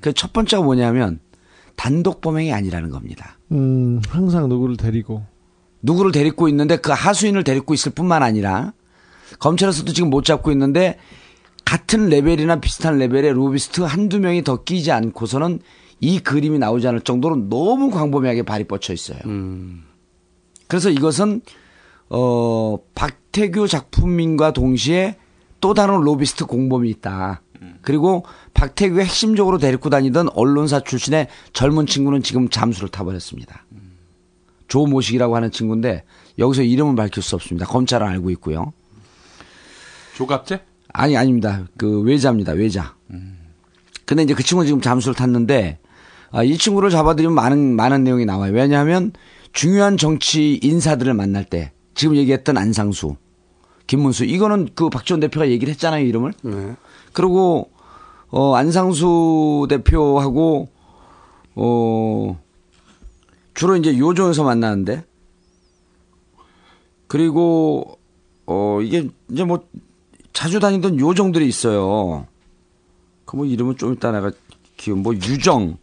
그 0.00 0.12
첫 0.12 0.32
번째가 0.32 0.62
뭐냐면, 0.62 1.20
단독 1.76 2.20
범행이 2.20 2.52
아니라는 2.52 2.90
겁니다. 2.90 3.38
음, 3.52 4.00
항상 4.08 4.48
누구를 4.48 4.76
데리고 4.76 5.24
누구를 5.82 6.12
데리고 6.12 6.48
있는데 6.48 6.76
그 6.76 6.92
하수인을 6.92 7.44
데리고 7.44 7.74
있을 7.74 7.92
뿐만 7.92 8.22
아니라, 8.22 8.72
검찰에서도 9.38 9.92
지금 9.92 10.10
못 10.10 10.24
잡고 10.24 10.50
있는데, 10.52 10.98
같은 11.64 12.08
레벨이나 12.08 12.60
비슷한 12.60 12.98
레벨의 12.98 13.32
로비스트 13.32 13.80
한두 13.82 14.20
명이 14.20 14.44
더 14.44 14.62
끼지 14.64 14.92
않고서는 14.92 15.60
이 16.00 16.18
그림이 16.18 16.58
나오지 16.58 16.86
않을 16.88 17.00
정도로 17.00 17.48
너무 17.48 17.90
광범위하게 17.90 18.42
발이 18.42 18.64
뻗쳐 18.64 18.92
있어요. 18.92 19.18
그래서 20.68 20.90
이것은 20.90 21.42
어 22.10 22.78
박태규 22.94 23.68
작품임과 23.68 24.52
동시에 24.52 25.16
또 25.60 25.74
다른 25.74 26.00
로비스트 26.00 26.46
공범이 26.46 26.90
있다. 26.90 27.42
그리고 27.80 28.24
박태규가 28.52 29.02
핵심적으로 29.02 29.58
데리고 29.58 29.88
다니던 29.88 30.28
언론사 30.30 30.80
출신의 30.80 31.28
젊은 31.52 31.86
친구는 31.86 32.22
지금 32.22 32.48
잠수를 32.48 32.88
타버렸습니다. 32.90 33.64
조모식이라고 34.68 35.36
하는 35.36 35.50
친구인데 35.50 36.04
여기서 36.38 36.62
이름은 36.62 36.96
밝힐 36.96 37.22
수 37.22 37.34
없습니다. 37.36 37.66
검찰은 37.66 38.06
알고 38.06 38.30
있고요. 38.30 38.72
조갑제? 40.16 40.60
아니 40.92 41.16
아닙니다. 41.16 41.66
그 41.76 42.00
외자입니다. 42.02 42.52
외자. 42.52 42.94
근데 44.04 44.22
이제 44.22 44.34
그 44.34 44.42
친구는 44.42 44.66
지금 44.66 44.80
잠수를 44.80 45.14
탔는데 45.14 45.78
아, 46.34 46.42
이 46.42 46.58
친구를 46.58 46.90
잡아들이면 46.90 47.32
많은 47.32 47.76
많은 47.76 48.02
내용이 48.02 48.24
나와요. 48.24 48.52
왜냐하면 48.52 49.12
중요한 49.52 49.96
정치 49.96 50.58
인사들을 50.60 51.14
만날 51.14 51.44
때 51.44 51.70
지금 51.94 52.16
얘기했던 52.16 52.58
안상수, 52.58 53.14
김문수 53.86 54.24
이거는 54.24 54.70
그 54.74 54.90
박지원 54.90 55.20
대표가 55.20 55.48
얘기를 55.48 55.72
했잖아요 55.72 56.04
이름을. 56.04 56.32
네. 56.42 56.74
그리고 57.12 57.70
어 58.30 58.56
안상수 58.56 59.68
대표하고 59.70 60.70
어 61.54 62.40
주로 63.54 63.76
이제 63.76 63.96
요정에서 63.96 64.42
만나는데 64.42 65.04
그리고 67.06 67.96
어 68.46 68.80
이게 68.82 69.08
이제 69.30 69.44
뭐 69.44 69.60
자주 70.32 70.58
다니던 70.58 70.98
요정들이 70.98 71.46
있어요. 71.46 72.26
그 73.24 73.36
뭐 73.36 73.46
이름은 73.46 73.76
좀 73.76 73.92
이따 73.92 74.10
내가 74.10 74.32
기억 74.76 74.98
뭐 74.98 75.14
유정 75.14 75.78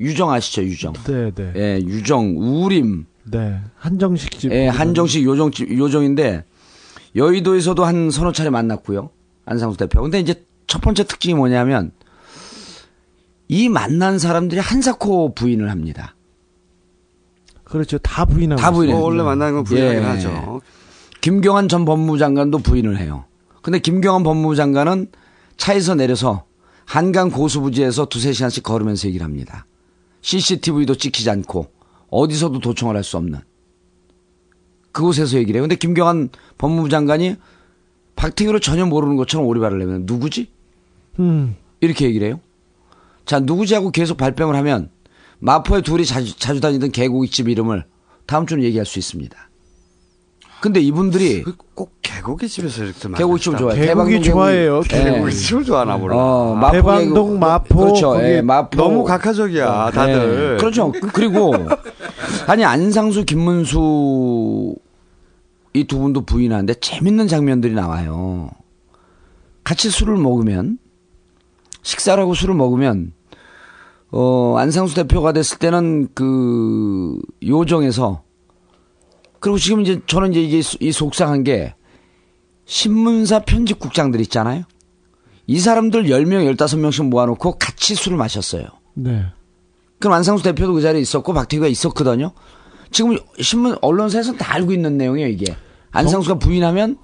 유정 0.00 0.30
아시죠? 0.30 0.62
유정. 0.62 0.94
네, 1.04 1.30
네. 1.30 1.52
예, 1.56 1.80
유정, 1.80 2.36
우림. 2.38 3.06
네. 3.24 3.60
한정식 3.76 4.38
집. 4.38 4.52
예, 4.52 4.66
한정식 4.66 5.24
요정 5.24 5.50
요정인데 5.70 6.44
여의도에서도 7.14 7.84
한 7.84 8.10
서너 8.10 8.32
차례 8.32 8.50
만났고요. 8.50 9.10
안상수 9.44 9.76
대표. 9.76 10.00
근데 10.00 10.18
이제 10.20 10.44
첫 10.66 10.80
번째 10.80 11.04
특징이 11.04 11.34
뭐냐면 11.34 11.92
이 13.48 13.68
만난 13.68 14.18
사람들이 14.18 14.60
한사코 14.60 15.34
부인을 15.34 15.70
합니다. 15.70 16.14
그렇죠. 17.64 17.98
다 17.98 18.24
부인하고. 18.24 18.60
다 18.60 18.70
부인해요. 18.70 18.96
뭐 18.96 19.06
원래 19.06 19.22
만나는 19.22 19.54
건 19.54 19.64
부인하긴 19.64 20.00
예. 20.00 20.04
하죠. 20.04 20.60
김경환 21.20 21.68
전 21.68 21.84
법무부 21.84 22.18
장관도 22.18 22.58
부인을 22.58 22.98
해요. 22.98 23.24
근데 23.62 23.78
김경환 23.78 24.22
법무부 24.22 24.56
장관은 24.56 25.08
차에서 25.56 25.94
내려서 25.94 26.44
한강 26.86 27.30
고수부지에서 27.30 28.06
두세 28.06 28.32
시간씩 28.32 28.62
걸으면서 28.62 29.06
얘기를 29.08 29.24
합니다. 29.24 29.66
CCTV도 30.22 30.94
찍히지 30.96 31.30
않고 31.30 31.70
어디서도 32.10 32.60
도청을 32.60 32.96
할 32.96 33.04
수 33.04 33.16
없는 33.16 33.40
그곳에서 34.92 35.36
얘기를 35.38 35.58
해요. 35.58 35.62
근데 35.62 35.76
김경환 35.76 36.30
법무부 36.58 36.88
장관이 36.88 37.36
박태규를 38.16 38.60
전혀 38.60 38.84
모르는 38.86 39.16
것처럼 39.16 39.46
오리발을 39.46 39.78
내면 39.78 40.02
누구지? 40.04 40.50
음. 41.20 41.56
이렇게 41.80 42.06
얘기를 42.06 42.26
해요. 42.26 42.40
자, 43.24 43.38
누구지 43.40 43.74
하고 43.74 43.90
계속 43.90 44.16
발뺌을 44.16 44.54
하면 44.56 44.90
마포에 45.38 45.82
둘이 45.82 46.04
자주, 46.04 46.36
자주 46.36 46.60
다니던 46.60 46.90
개고기집 46.92 47.48
이름을 47.48 47.84
다음 48.26 48.46
주는 48.46 48.62
얘기할 48.64 48.84
수 48.84 48.98
있습니다. 48.98 49.49
근데 50.60 50.80
이분들이 50.80 51.44
꼭 51.74 51.94
개고기 52.02 52.46
집에서 52.48 52.84
이렇게 52.84 53.08
개고기집을 53.16 53.58
좋아해요. 53.58 53.80
개고기 53.86 54.10
대방동 54.12 54.32
좋아해요. 54.32 54.80
개고기. 54.82 54.96
예. 55.08 55.12
개고기 55.12 55.34
집을 55.34 55.64
좋아하나 55.64 55.96
몰라. 55.96 56.16
어, 56.16 56.54
마포 56.54 56.72
대방동, 56.76 57.38
마포, 57.38 57.76
그렇죠. 57.78 58.10
거기 58.10 58.24
예, 58.24 58.42
마포 58.42 58.76
너무 58.76 59.04
각하적이야, 59.04 59.90
다들. 59.92 60.54
예, 60.54 60.60
그렇죠. 60.60 60.92
그리고 61.14 61.54
아니 62.46 62.64
안상수, 62.64 63.24
김문수 63.24 64.74
이 65.72 65.84
두 65.84 65.98
분도 66.00 66.22
부인하는데 66.26 66.74
재밌는 66.74 67.28
장면들이 67.28 67.74
나와요. 67.74 68.50
같이 69.64 69.88
술을 69.88 70.16
먹으면 70.16 70.78
식사를 71.82 72.20
하고 72.20 72.34
술을 72.34 72.54
먹으면 72.56 73.12
어 74.10 74.56
안상수 74.58 74.94
대표가 74.96 75.32
됐을 75.32 75.58
때는 75.58 76.08
그 76.14 77.16
요정에서 77.46 78.22
그리고 79.40 79.58
지금 79.58 79.80
이제 79.80 80.00
저는 80.06 80.30
이제 80.32 80.42
이게 80.42 80.62
수- 80.62 80.76
이 80.80 80.92
속상한 80.92 81.44
게 81.44 81.74
신문사 82.66 83.40
편집국장들 83.40 84.20
있잖아요. 84.22 84.64
이 85.46 85.58
사람들 85.58 86.04
10명, 86.04 86.54
15명씩 86.56 87.08
모아놓고 87.08 87.58
같이 87.58 87.94
술을 87.94 88.16
마셨어요. 88.16 88.64
네. 88.94 89.24
그럼 89.98 90.14
안상수 90.14 90.44
대표도 90.44 90.74
그 90.74 90.80
자리에 90.80 91.00
있었고 91.00 91.32
박태규가 91.32 91.66
있었거든요. 91.68 92.32
지금 92.92 93.18
신문 93.40 93.76
언론사에서는 93.82 94.38
다 94.38 94.54
알고 94.54 94.72
있는 94.72 94.96
내용이에요 94.96 95.28
이게. 95.28 95.56
안상수가 95.90 96.38
부인하면 96.38 96.98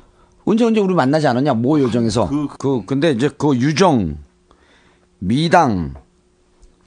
언제 0.45 0.65
언제 0.65 0.81
우리 0.81 0.95
만나지 0.95 1.27
않았냐 1.27 1.55
모 1.55 1.81
요정에서. 1.81 2.29
그, 2.59 2.85
근데 2.87 3.11
이제 3.11 3.29
그 3.37 3.57
유정, 3.57 4.19
미당, 5.19 5.95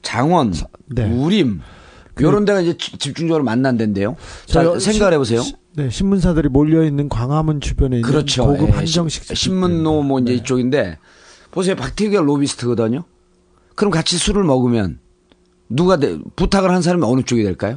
장원, 0.01 0.53
우림 1.03 1.61
요런 2.21 2.45
데가 2.45 2.61
이제 2.61 2.75
지- 2.77 2.97
집중적으로 2.97 3.43
만난 3.43 3.77
데인데요. 3.77 4.15
자저 4.45 4.79
생각을 4.79 5.13
해보세요. 5.13 5.41
시- 5.41 5.55
네, 5.75 5.89
신문사들이 5.89 6.49
몰려 6.49 6.83
있는 6.83 7.09
광화문 7.09 7.61
주변에 7.61 7.97
있는 7.97 8.09
그렇죠. 8.09 8.45
고급 8.45 8.69
예, 8.69 8.73
한정식 8.73 9.23
시- 9.23 9.35
신문로 9.35 10.03
뭐 10.03 10.19
네. 10.19 10.33
이제 10.33 10.41
이쪽인데 10.41 10.97
보세요. 11.51 11.75
박태규가 11.75 12.21
로비스트거든요. 12.21 13.03
그럼 13.75 13.91
같이 13.91 14.17
술을 14.17 14.43
먹으면 14.43 14.99
누가 15.69 15.97
돼- 15.97 16.17
부탁을 16.35 16.71
한 16.71 16.81
사람이 16.81 17.03
어느 17.05 17.21
쪽이 17.21 17.43
될까요? 17.43 17.75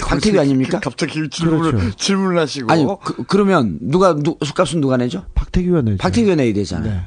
박태규 0.00 0.38
아닙니까? 0.38 0.78
갑자기 0.80 1.28
질문을 1.28 1.72
그렇죠. 1.72 1.96
질문을 1.96 2.38
하시고 2.38 2.70
아니 2.70 2.86
그, 3.26 3.36
러면 3.36 3.78
누가 3.80 4.14
누, 4.14 4.36
술값은 4.44 4.80
누가 4.80 4.96
내죠? 4.96 5.24
박태규가 5.34 5.82
내죠. 5.82 5.96
박태규가 5.98 6.36
내야 6.36 6.52
되잖아요. 6.54 6.92
네. 6.92 7.00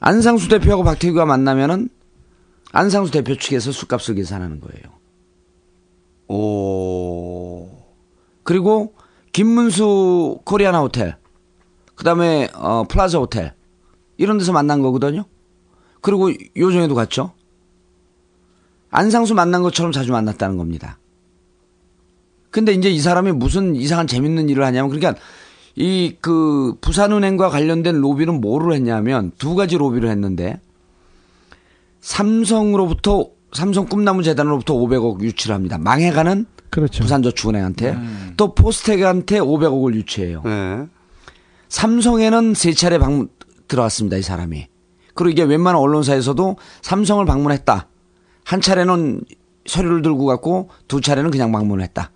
안상수 0.00 0.48
대표하고 0.48 0.84
박태규가 0.84 1.26
만나면은 1.26 1.88
안상수 2.72 3.10
대표 3.10 3.34
측에서 3.36 3.72
술값을 3.72 4.14
계산하는 4.14 4.60
거예요. 4.60 4.99
오. 6.30 7.68
그리고 8.42 8.94
김문수 9.32 10.40
코리아나 10.44 10.80
호텔, 10.80 11.16
그다음에 11.94 12.48
어, 12.54 12.84
플라자 12.88 13.18
호텔 13.18 13.54
이런 14.16 14.38
데서 14.38 14.52
만난 14.52 14.80
거거든요. 14.80 15.24
그리고 16.00 16.30
요정에도 16.56 16.94
갔죠. 16.94 17.32
안상수 18.90 19.34
만난 19.34 19.62
것처럼 19.62 19.92
자주 19.92 20.12
만났다는 20.12 20.56
겁니다. 20.56 20.98
근데 22.50 22.72
이제 22.72 22.90
이 22.90 22.98
사람이 22.98 23.32
무슨 23.32 23.76
이상한 23.76 24.06
재밌는 24.06 24.48
일을 24.48 24.64
하냐면 24.64 24.90
그러니까 24.90 25.20
이 25.76 26.16
그 26.20 26.76
부산은행과 26.80 27.48
관련된 27.48 28.00
로비는 28.00 28.40
뭐를 28.40 28.72
했냐면 28.74 29.32
두 29.38 29.54
가지 29.54 29.76
로비를 29.76 30.08
했는데 30.10 30.60
삼성으로부터 32.00 33.30
삼성 33.52 33.86
꿈나무 33.86 34.22
재단으로부터 34.22 34.74
500억 34.74 35.20
유치를 35.22 35.54
합니다. 35.54 35.78
망해가는 35.78 36.46
그렇죠. 36.70 37.02
부산저축은행한테 37.02 37.98
또 38.36 38.54
포스텍한테 38.54 39.40
500억을 39.40 39.94
유치해요. 39.94 40.42
네. 40.44 40.86
삼성에는 41.68 42.54
세 42.54 42.72
차례 42.72 42.98
방문 42.98 43.28
들어왔습니다. 43.68 44.16
이 44.16 44.22
사람이. 44.22 44.68
그리고 45.14 45.30
이게 45.30 45.42
웬만한 45.42 45.80
언론사에서도 45.80 46.56
삼성을 46.82 47.24
방문했다. 47.24 47.88
한 48.44 48.60
차례는 48.60 49.22
서류를 49.66 50.02
들고 50.02 50.26
갔고 50.26 50.70
두 50.88 51.00
차례는 51.00 51.30
그냥 51.30 51.52
방문을 51.52 51.82
했다. 51.84 52.10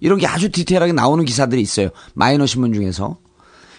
이런 0.00 0.18
게 0.18 0.26
아주 0.26 0.50
디테일하게 0.50 0.92
나오는 0.92 1.24
기사들이 1.24 1.60
있어요. 1.60 1.90
마이너 2.14 2.46
신문 2.46 2.72
중에서. 2.72 3.18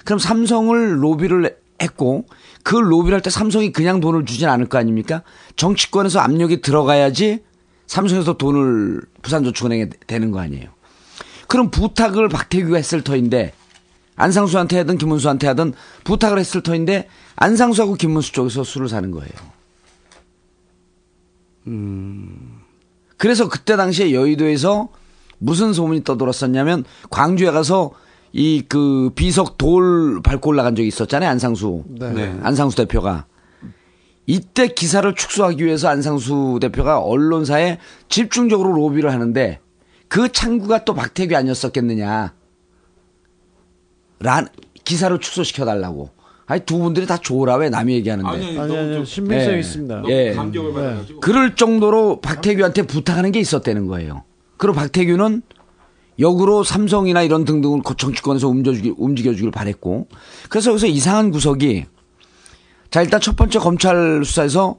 그럼 0.06 0.20
삼성을 0.20 1.04
로비를 1.04 1.58
했고 1.84 2.26
그 2.64 2.76
로비를 2.76 3.16
할 3.16 3.22
때 3.22 3.30
삼성이 3.30 3.72
그냥 3.72 4.00
돈을 4.00 4.26
주진 4.26 4.48
않을 4.48 4.68
거 4.68 4.78
아닙니까? 4.78 5.22
정치권에서 5.56 6.20
압력이 6.20 6.62
들어가야지 6.62 7.44
삼성에서 7.88 8.38
돈을 8.38 9.02
부산저축은행에 9.22 9.90
되는 10.08 10.32
거 10.32 10.40
아니에요. 10.40 10.70
그럼 11.48 11.70
부탁을 11.70 12.30
박태규가 12.30 12.78
했을 12.78 13.04
터인데 13.04 13.54
안상수한테 14.16 14.78
하든 14.80 14.98
김문수한테 14.98 15.48
하든 15.48 15.74
부탁을 16.04 16.40
했을 16.40 16.62
터인데 16.64 17.08
안상수하고 17.36 17.96
김문수 17.96 18.32
쪽에서 18.32 18.64
술을 18.64 18.88
사는 18.90 19.12
거예요. 19.12 19.32
그래서 23.18 23.48
그때 23.50 23.76
당시에 23.76 24.14
여의도에서 24.14 24.90
무슨 25.38 25.74
소문이 25.74 26.04
떠돌았었냐면 26.04 26.86
광주에 27.10 27.52
가서 27.52 27.92
이 28.34 28.64
그 28.68 29.12
비석 29.14 29.58
돌 29.60 30.22
밟고 30.24 30.50
올라간 30.50 30.76
적이 30.76 30.88
있었잖아요 30.88 31.30
안상수 31.30 31.84
네. 31.88 32.36
안상수 32.42 32.76
대표가 32.78 33.26
이때 34.26 34.68
기사를 34.70 35.14
축소하기 35.14 35.64
위해서 35.64 35.88
안상수 35.90 36.58
대표가 36.62 37.00
언론사에 37.00 37.78
집중적으로 38.10 38.72
로비를 38.74 39.12
하는데 39.12 39.60
그 40.08 40.32
창구가 40.32 40.86
또 40.86 40.94
박태규 40.96 41.36
아니었었겠느냐 41.36 42.34
란 44.20 44.48
기사를 44.84 45.18
축소시켜 45.20 45.66
달라고 45.66 46.10
아니 46.46 46.62
두 46.62 46.80
분들이 46.80 47.06
다 47.06 47.18
좋으라 47.18 47.56
왜 47.58 47.70
남이 47.70 47.94
얘기하는데 47.94 48.30
아니, 48.30 48.60
아니, 48.60 49.06
신빙성 49.06 49.54
예. 49.54 49.60
있습니다. 49.60 50.04
예. 50.08 50.34
감격을 50.34 50.74
받아가지고. 50.74 51.20
그럴 51.20 51.56
정도로 51.56 52.20
박태규한테 52.22 52.82
부탁하는 52.84 53.32
게 53.32 53.40
있었다는 53.40 53.88
거예요. 53.88 54.24
그리고 54.58 54.76
박태규는 54.76 55.42
역으로 56.20 56.64
삼성이나 56.64 57.24
이런 57.24 57.44
등등을 57.46 57.82
거- 57.82 57.96
정치권에서 57.96 58.48
움직여주길, 58.48 58.94
움직여주길 58.98 59.52
바랬고. 59.52 60.08
그래서 60.50 60.72
여기서 60.72 60.88
이상한 60.88 61.32
구석이 61.32 61.86
자, 62.92 63.02
일단 63.02 63.20
첫 63.20 63.36
번째 63.36 63.58
검찰 63.60 64.24
수사에서 64.24 64.78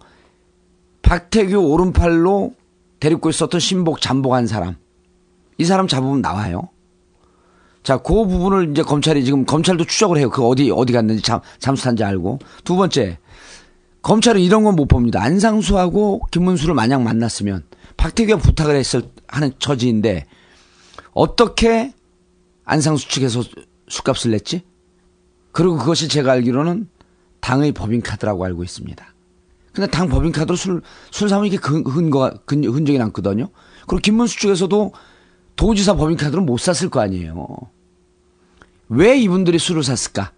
박태규 1.03 1.57
오른팔로 1.57 2.55
데리고 3.01 3.29
있었던 3.29 3.59
신복 3.61 4.01
잠복한 4.01 4.47
사람. 4.47 4.77
이 5.59 5.65
사람 5.65 5.89
잡으면 5.89 6.21
나와요. 6.23 6.69
자, 7.83 7.99
그 7.99 8.15
부분을 8.15 8.71
이제 8.71 8.83
검찰이 8.83 9.25
지금 9.25 9.45
검찰도 9.45 9.85
추적을 9.85 10.17
해요. 10.17 10.31
그 10.31 10.47
어디, 10.47 10.71
어디 10.71 10.93
갔는지 10.93 11.23
잠, 11.23 11.41
잠수탄지 11.59 12.03
알고. 12.05 12.39
두 12.65 12.77
번째, 12.77 13.19
검찰은 14.03 14.41
이런 14.41 14.63
건 14.65 14.75
못 14.77 14.87
봅니다. 14.87 15.23
안상수하고 15.23 16.23
김문수를 16.31 16.75
만약 16.75 17.03
만났으면 17.03 17.65
박태규가 17.97 18.39
부탁을 18.41 18.77
했을 18.77 19.03
하는 19.27 19.53
처지인데 19.59 20.25
어떻게 21.15 21.95
안상수 22.65 23.09
측에서 23.09 23.43
술값을 23.89 24.33
냈지? 24.33 24.63
그리고 25.53 25.79
그것이 25.79 26.09
제가 26.09 26.33
알기로는 26.33 26.89
당의 27.41 27.73
법인카드라고 27.73 28.45
알고 28.45 28.65
있습니다. 28.65 29.15
근데 29.73 29.91
당 29.91 30.09
법인카드로 30.09 30.57
술, 30.57 30.83
술 31.11 31.29
사면 31.29 31.47
이게 31.47 31.57
근, 31.57 31.85
흔거가, 31.85 32.35
근, 32.45 32.65
흔적이 32.65 32.99
남거든요. 32.99 33.49
그리고 33.87 34.01
김문수 34.01 34.39
쪽에서도 34.39 34.93
도지사 35.57 35.95
법인카드를 35.95 36.43
못 36.43 36.59
샀을 36.59 36.91
거 36.91 37.01
아니에요. 37.01 37.57
왜 38.89 39.19
이분들이 39.19 39.59
술을 39.59 39.83
샀을까? 39.83 40.33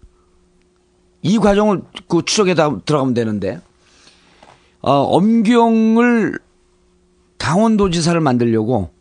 이 1.21 1.37
과정을 1.37 1.81
그 2.07 2.23
추적에 2.23 2.53
다 2.53 2.77
들어가면 2.85 3.13
되는데, 3.13 3.59
어, 4.81 4.91
엄경을 4.91 6.39
강원도지사를 7.37 8.19
만들려고 8.19 8.91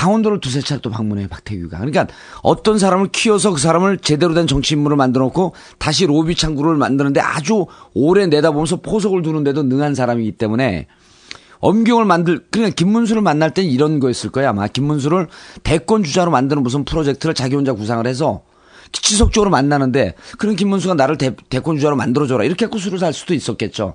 강원도를 0.00 0.40
두세 0.40 0.62
차례 0.62 0.80
또 0.80 0.88
방문해요, 0.88 1.28
박태규가. 1.28 1.76
그러니까 1.76 2.06
어떤 2.42 2.78
사람을 2.78 3.08
키워서 3.08 3.52
그 3.52 3.60
사람을 3.60 3.98
제대로 3.98 4.32
된 4.32 4.46
정치 4.46 4.74
인물을 4.74 4.96
만들어 4.96 5.26
놓고 5.26 5.52
다시 5.76 6.06
로비 6.06 6.36
창구를 6.36 6.76
만드는데 6.76 7.20
아주 7.20 7.66
오래 7.92 8.26
내다보면서 8.26 8.76
포석을 8.76 9.20
두는데도 9.20 9.62
능한 9.62 9.94
사람이기 9.94 10.32
때문에 10.32 10.86
엄경을 11.58 12.06
만들, 12.06 12.46
그러니까 12.50 12.74
김문수를 12.74 13.20
만날 13.20 13.52
땐 13.52 13.66
이런 13.66 14.00
거였을 14.00 14.30
거야, 14.30 14.48
아마. 14.48 14.66
김문수를 14.68 15.28
대권 15.64 16.02
주자로 16.02 16.30
만드는 16.30 16.62
무슨 16.62 16.86
프로젝트를 16.86 17.34
자기 17.34 17.54
혼자 17.54 17.74
구상을 17.74 18.06
해서 18.06 18.40
지속적으로 18.92 19.50
만나는데 19.50 20.14
그런 20.38 20.56
김문수가 20.56 20.94
나를 20.94 21.18
대, 21.18 21.36
대권 21.50 21.76
주자로 21.76 21.96
만들어줘라. 21.96 22.44
이렇게 22.44 22.64
해고 22.64 22.78
술을 22.78 22.98
살 22.98 23.12
수도 23.12 23.34
있었겠죠. 23.34 23.92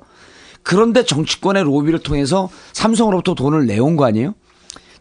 그런데 0.61 1.03
정치권의 1.03 1.64
로비를 1.64 1.99
통해서 1.99 2.48
삼성으로부터 2.73 3.34
돈을 3.34 3.65
내온 3.65 3.95
거 3.95 4.06
아니에요? 4.06 4.36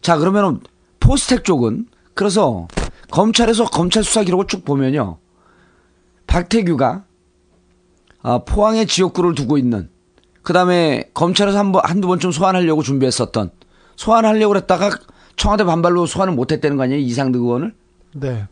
자, 0.01 0.17
그러면은 0.17 0.61
포스텍 1.05 1.43
쪽은 1.43 1.85
그래서 2.15 2.67
검찰에서 3.11 3.65
검찰 3.65 4.03
수사 4.03 4.23
기록을 4.23 4.47
쭉 4.47 4.65
보면요. 4.65 5.19
박태규가 6.25 7.05
아, 8.23 8.39
포항에 8.39 8.85
지역구를 8.85 9.35
두고 9.35 9.59
있는 9.59 9.89
그 10.41 10.51
다음에 10.51 11.09
검찰에서 11.13 11.59
한 11.59 11.71
번, 11.71 11.83
한두 11.85 12.07
번쯤 12.07 12.31
소환하려고 12.31 12.81
준비했었던 12.81 13.51
소환하려고 13.95 14.53
그랬다가 14.53 14.89
청와대 15.35 15.63
반발로 15.63 16.07
소환을 16.07 16.33
못 16.33 16.51
했다는 16.51 16.75
거 16.77 16.83
아니에요? 16.83 16.99
이상득 17.01 17.41
의원을? 17.41 17.73
네. 18.15 18.47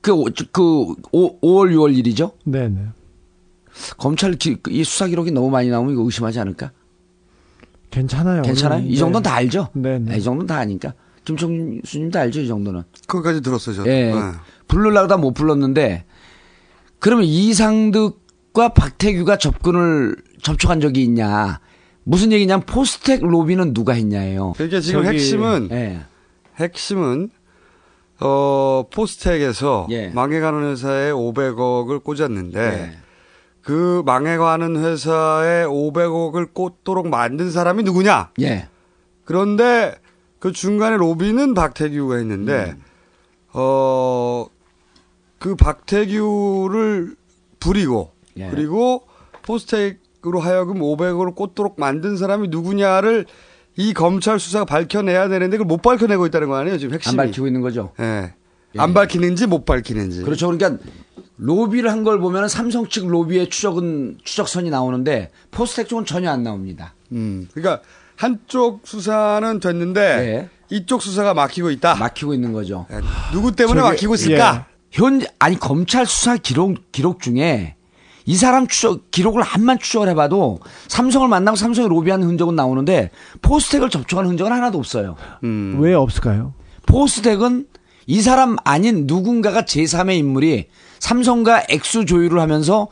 그, 0.00 0.12
오- 0.12 0.28
그, 0.52 0.94
오, 1.12 1.38
5월, 1.40 1.74
6월 1.74 1.96
일이죠? 1.96 2.32
네네. 2.44 2.80
검찰 3.98 4.32
기, 4.32 4.56
이 4.70 4.84
수사 4.84 5.06
기록이 5.06 5.32
너무 5.32 5.50
많이 5.50 5.68
나오면 5.68 5.92
이거 5.92 6.02
의심하지 6.02 6.40
않을까? 6.40 6.70
괜찮아요. 7.90 8.42
괜찮아요? 8.42 8.80
이 8.86 8.90
네. 8.92 8.96
정도는 8.96 9.22
다 9.22 9.34
알죠? 9.34 9.68
네네. 9.74 10.16
이 10.16 10.22
정도는 10.22 10.46
다 10.46 10.56
아니까. 10.56 10.94
김총수님도 11.24 12.18
알죠, 12.18 12.40
이 12.40 12.48
정도는. 12.48 12.82
그거까지 13.06 13.40
들었어요, 13.42 13.76
저도. 13.76 13.90
예. 13.90 14.12
네. 14.12 14.14
부르려고 14.68 15.06
다못 15.08 15.34
불렀는데, 15.34 16.04
그러면 16.98 17.24
이상득과 17.24 18.70
박태규가 18.74 19.36
접근을, 19.38 20.16
접촉한 20.42 20.80
적이 20.80 21.04
있냐. 21.04 21.60
무슨 22.04 22.32
얘기냐면, 22.32 22.64
포스텍 22.66 23.22
로비는 23.22 23.74
누가 23.74 23.92
했냐예요. 23.92 24.54
그러니까 24.56 24.80
지금 24.80 25.02
저기- 25.04 25.16
핵심은 25.16 25.68
예. 25.72 26.00
핵심은 26.56 27.30
어 28.22 28.84
포스텍에서 28.92 29.86
예. 29.90 30.08
망해가는 30.08 30.70
회사에 30.70 31.10
500억을 31.10 32.02
꽂았는데 32.02 32.60
예. 32.60 32.98
그 33.62 34.02
망해가는 34.04 34.76
회사에 34.76 35.64
500억을 35.64 36.52
꽂도록 36.52 37.08
만든 37.08 37.50
사람이 37.50 37.82
누구냐? 37.84 38.30
예. 38.42 38.68
그런데 39.24 39.94
그 40.40 40.52
중간에 40.52 40.96
로비는 40.96 41.54
박태규가 41.54 42.16
했는데 42.16 42.74
음. 42.76 42.82
어그 45.40 45.54
박태규를 45.56 47.14
부리고 47.60 48.10
예. 48.36 48.48
그리고 48.50 49.02
포스텍으로 49.42 50.40
하여금 50.40 50.80
500억을 50.80 51.34
꽂도록 51.34 51.76
만든 51.78 52.16
사람이 52.16 52.48
누구냐를 52.48 53.26
이 53.76 53.92
검찰 53.94 54.38
수사가 54.40 54.64
밝혀내야 54.64 55.28
되는데 55.28 55.56
그걸 55.56 55.66
못 55.66 55.82
밝혀내고 55.82 56.26
있다는 56.26 56.48
거 56.48 56.56
아니에요 56.56 56.78
지금 56.78 56.94
핵심이 56.94 57.12
안 57.20 57.26
밝히고 57.26 57.46
있는 57.46 57.60
거죠. 57.60 57.92
예. 58.00 58.34
안 58.76 58.94
밝히는지 58.94 59.46
못 59.46 59.64
밝히는지. 59.64 60.22
그렇죠. 60.22 60.46
그러니까 60.50 60.82
로비를 61.38 61.90
한 61.90 62.04
걸 62.04 62.18
보면 62.20 62.48
삼성 62.48 62.86
측 62.88 63.06
로비의 63.08 63.48
추적은 63.50 64.18
추적선이 64.24 64.70
나오는데 64.70 65.30
포스텍 65.50 65.88
쪽은 65.88 66.04
전혀 66.04 66.30
안 66.30 66.42
나옵니다. 66.42 66.94
음. 67.12 67.48
그러니까 67.52 67.82
한쪽 68.20 68.82
수사는 68.84 69.60
됐는데 69.60 70.50
이쪽 70.68 71.00
수사가 71.00 71.32
막히고 71.32 71.70
있다. 71.70 71.94
네. 71.94 72.00
막히고 72.00 72.34
있는 72.34 72.52
거죠. 72.52 72.86
누구 73.32 73.52
때문에 73.56 73.80
저기- 73.80 73.90
막히고 73.92 74.14
있을까? 74.14 74.66
예. 74.68 74.70
현 74.92 75.22
아니 75.38 75.58
검찰 75.58 76.04
수사 76.04 76.36
기록 76.36 76.92
기록 76.92 77.22
중에 77.22 77.76
이 78.26 78.36
사람 78.36 78.66
추적 78.66 79.10
기록을 79.10 79.42
한만 79.42 79.78
추적을 79.78 80.08
해봐도 80.10 80.60
삼성을 80.88 81.26
만나고 81.28 81.56
삼성이 81.56 81.88
로비하는 81.88 82.26
흔적은 82.28 82.54
나오는데 82.54 83.10
포스텍을 83.40 83.88
접촉하는 83.88 84.30
흔적은 84.32 84.52
하나도 84.52 84.76
없어요. 84.78 85.16
음. 85.44 85.78
왜 85.80 85.94
없을까요? 85.94 86.52
포스텍은 86.86 87.66
이 88.06 88.20
사람 88.20 88.56
아닌 88.64 89.04
누군가가 89.06 89.62
제3의 89.62 90.18
인물이 90.18 90.68
삼성과 90.98 91.64
액수 91.70 92.04
조율을 92.04 92.38
하면서 92.38 92.88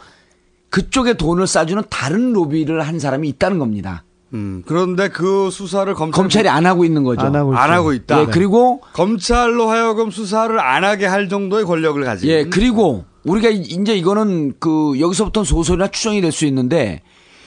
그쪽에 0.71 1.15
돈을 1.19 1.47
싸주는 1.47 1.83
다른 1.91 2.33
로비를 2.33 2.81
한 2.81 2.99
사람이 2.99 3.29
있다는 3.29 3.59
겁니다. 3.59 4.05
음. 4.35 4.63
그런데 4.67 5.09
그 5.09 5.51
수사를 5.51 5.93
검찰 5.95 6.13
검찰이 6.23 6.49
안 6.49 6.67
하고 6.67 6.85
있는 6.85 7.03
거죠. 7.05 7.23
안 7.27 7.35
하고, 7.35 7.55
있다. 7.93 8.21
예, 8.21 8.27
그리고 8.27 8.81
검찰로 8.93 9.69
하여금 9.69 10.11
수사를 10.11 10.59
안 10.61 10.85
하게 10.85 11.07
할 11.07 11.29
정도의 11.29 11.65
권력을 11.65 12.03
가지고. 12.05 12.31
예, 12.33 12.45
그리고 12.45 13.05
우리가 13.25 13.49
이- 13.49 13.61
이제 13.63 13.97
이거는 13.97 14.55
그 14.61 14.99
여기서부터는 15.01 15.45
소설이나 15.45 15.89
추정이 15.89 16.21
될 16.21 16.31
수 16.33 16.45
있는데 16.47 17.03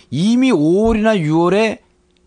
이미 0.09 0.51
5월이나 0.51 1.19
6월에 1.21 1.79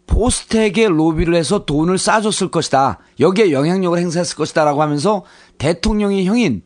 포스텍에 0.06 0.89
로비를 0.89 1.35
해서 1.35 1.64
돈을 1.64 1.98
싸줬을 1.98 2.48
것이다. 2.51 2.98
여기에 3.20 3.52
영향력을 3.52 3.98
행사했을 3.98 4.36
것이다라고 4.36 4.82
하면서 4.82 5.24
대통령의 5.59 6.26
형인 6.26 6.62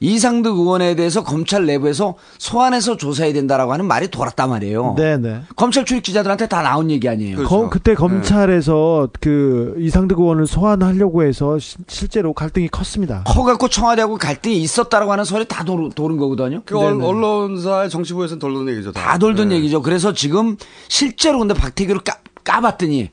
이상득 0.00 0.56
의원에 0.56 0.94
대해서 0.94 1.24
검찰 1.24 1.66
내부에서 1.66 2.14
소환해서 2.38 2.96
조사해야 2.96 3.32
된다라고 3.32 3.72
하는 3.72 3.84
말이 3.86 4.06
돌았단 4.08 4.48
말이에요. 4.48 4.94
네네. 4.96 5.42
검찰 5.56 5.84
출입 5.84 6.04
기자들한테 6.04 6.46
다 6.46 6.62
나온 6.62 6.88
얘기 6.90 7.08
아니에요. 7.08 7.42
거- 7.44 7.68
그때 7.68 7.94
검찰에서 7.96 9.08
그 9.20 9.74
이상득 9.78 10.20
의원을 10.20 10.46
소환하려고 10.46 11.24
해서 11.24 11.58
시- 11.58 11.78
실제로 11.88 12.32
갈등이 12.32 12.68
컸습니다. 12.68 13.24
커갖고 13.26 13.68
청와대하고 13.68 14.18
갈등이 14.18 14.58
있었다라고 14.58 15.10
하는 15.10 15.24
설이 15.24 15.46
다 15.48 15.64
도는, 15.64 15.90
도는 15.90 16.16
거거든요. 16.16 16.62
그 16.64 16.78
언- 16.78 17.02
언론사의 17.02 17.90
정치부에서는 17.90 18.38
돌던 18.38 18.68
얘기죠. 18.68 18.92
다, 18.92 19.02
다 19.12 19.18
돌던 19.18 19.50
얘기죠. 19.50 19.82
그래서 19.82 20.12
지금 20.12 20.56
실제로 20.88 21.40
근데 21.40 21.54
박태규를 21.54 22.02
까, 22.04 22.18
까봤더니 22.44 23.10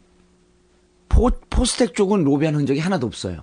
포, 1.10 1.32
포스텍 1.49 1.95
쪽은 1.95 2.24
로비한 2.24 2.53
흔적이 2.56 2.80
하나도 2.80 3.07
없어요. 3.07 3.40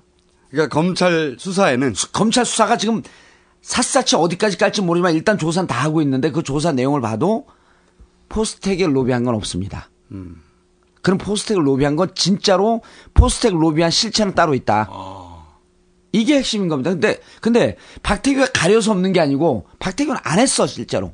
그러니까 0.51 0.73
검찰 0.73 1.36
수사에는 1.39 1.94
검찰 2.12 2.44
수사가 2.44 2.77
지금 2.77 3.02
샅샅이 3.62 4.16
어디까지 4.16 4.59
깔지 4.59 4.82
모르지만 4.82 5.14
일단 5.14 5.39
조사는 5.39 5.66
다 5.66 5.82
하고 5.84 6.02
있는데 6.02 6.30
그 6.30 6.43
조사 6.43 6.72
내용을 6.72 7.01
봐도 7.01 7.47
포스텍에 8.28 8.86
로비한 8.86 9.24
건 9.24 9.34
없습니다. 9.36 9.89
그럼 11.01 11.18
포스텍을 11.18 11.66
로비한 11.66 11.97
건 11.97 12.10
진짜로 12.14 12.82
포스텍 13.14 13.55
로비한 13.55 13.90
실체는 13.90 14.34
따로 14.34 14.55
있다. 14.55 14.89
이게 16.12 16.36
핵심인 16.36 16.68
겁니다. 16.68 16.90
근데 16.90 17.20
근데 17.40 17.76
박태규가 18.02 18.48
가려서 18.52 18.90
없는 18.93 19.12
게 19.12 19.20
아니고 19.20 19.66
박태규는 19.78 20.20
안 20.24 20.39
했어 20.39 20.66
실제로. 20.66 21.12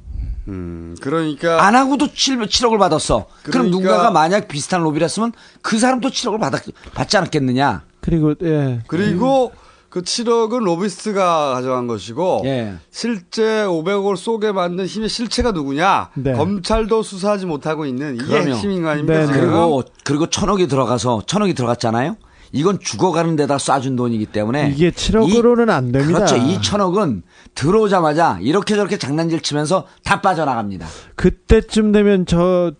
음, 0.49 0.97
그러니까 1.03 1.63
안 1.65 1.77
하고도 1.77 2.13
7, 2.15 2.39
7억을 2.39 2.79
받았어. 2.79 3.27
그럼 3.43 3.71
그러니까- 3.71 3.71
누군가가 3.71 4.11
만약 4.11 4.49
비슷한 4.49 4.81
로비를 4.83 5.05
했으면 5.05 5.33
그 5.61 5.79
사람도 5.79 6.09
7억을 6.09 6.41
받았, 6.41 6.63
받지 6.95 7.17
않았겠느냐. 7.19 7.85
그리고 8.01 8.35
예. 8.43 8.81
그리고 8.87 9.53
그 9.99 10.03
7억은 10.03 10.63
로비스트가 10.63 11.55
가져간 11.55 11.89
것이고 11.89 12.43
예. 12.45 12.75
실제 12.91 13.65
500억을 13.65 14.17
쏘게 14.17 14.53
만든 14.53 14.87
힘의 14.87 15.09
실체가 15.09 15.51
누구냐? 15.51 16.11
네. 16.15 16.35
검찰도 16.35 17.03
수사하지 17.03 17.47
못하고 17.47 17.85
있는 17.85 18.15
이게 18.15 18.25
그럼요. 18.25 18.51
핵심인 18.51 18.83
거 18.83 18.91
아닙니까? 18.91 19.27
지금? 19.27 19.41
그리고 19.41 19.83
그리고 20.05 20.27
천억이 20.27 20.69
들어가서 20.69 21.23
천억이 21.27 21.55
들어갔잖아요. 21.55 22.17
이건 22.53 22.79
죽어가는 22.79 23.35
데다 23.35 23.57
쏴준 23.57 23.97
돈이기 23.97 24.27
때문에 24.27 24.71
이게 24.75 24.91
7억으로는 24.91 25.69
안 25.69 25.91
됩니다. 25.91 26.21
그렇죠. 26.21 26.37
이 26.37 26.63
천억은 26.63 27.23
들어오자마자 27.57 28.39
이렇게 28.41 28.77
저렇게 28.77 28.99
장난질 28.99 29.41
치면서 29.41 29.85
다 30.05 30.21
빠져나갑니다. 30.21 30.87
그때쯤 31.17 31.91
되면 31.93 32.25
저, 32.25 32.73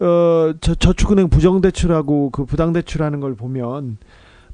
어, 0.00 0.52
저, 0.60 0.74
저축은행 0.74 1.30
부정대출하고 1.30 2.30
그 2.30 2.44
부당대출하는 2.44 3.20
걸 3.20 3.36
보면 3.36 3.98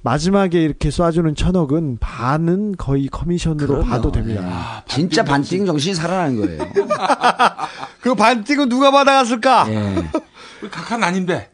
마지막에 0.02 0.62
이렇게 0.62 0.88
쏴주는 0.90 1.36
천억은 1.36 1.98
반은 2.00 2.76
거의 2.76 3.08
커미션으로 3.08 3.66
그럼요. 3.66 3.84
봐도 3.86 4.12
됩니다. 4.12 4.84
예. 4.88 4.92
진짜 4.92 5.24
반띵 5.24 5.66
정신이 5.66 5.94
살아나는 5.94 6.40
거예요. 6.40 6.72
그 8.00 8.14
반띵은 8.14 8.68
누가 8.68 8.90
받아갔을까? 8.90 9.66
예. 9.70 10.10
각하는 10.70 11.04
아닌데. 11.04 11.50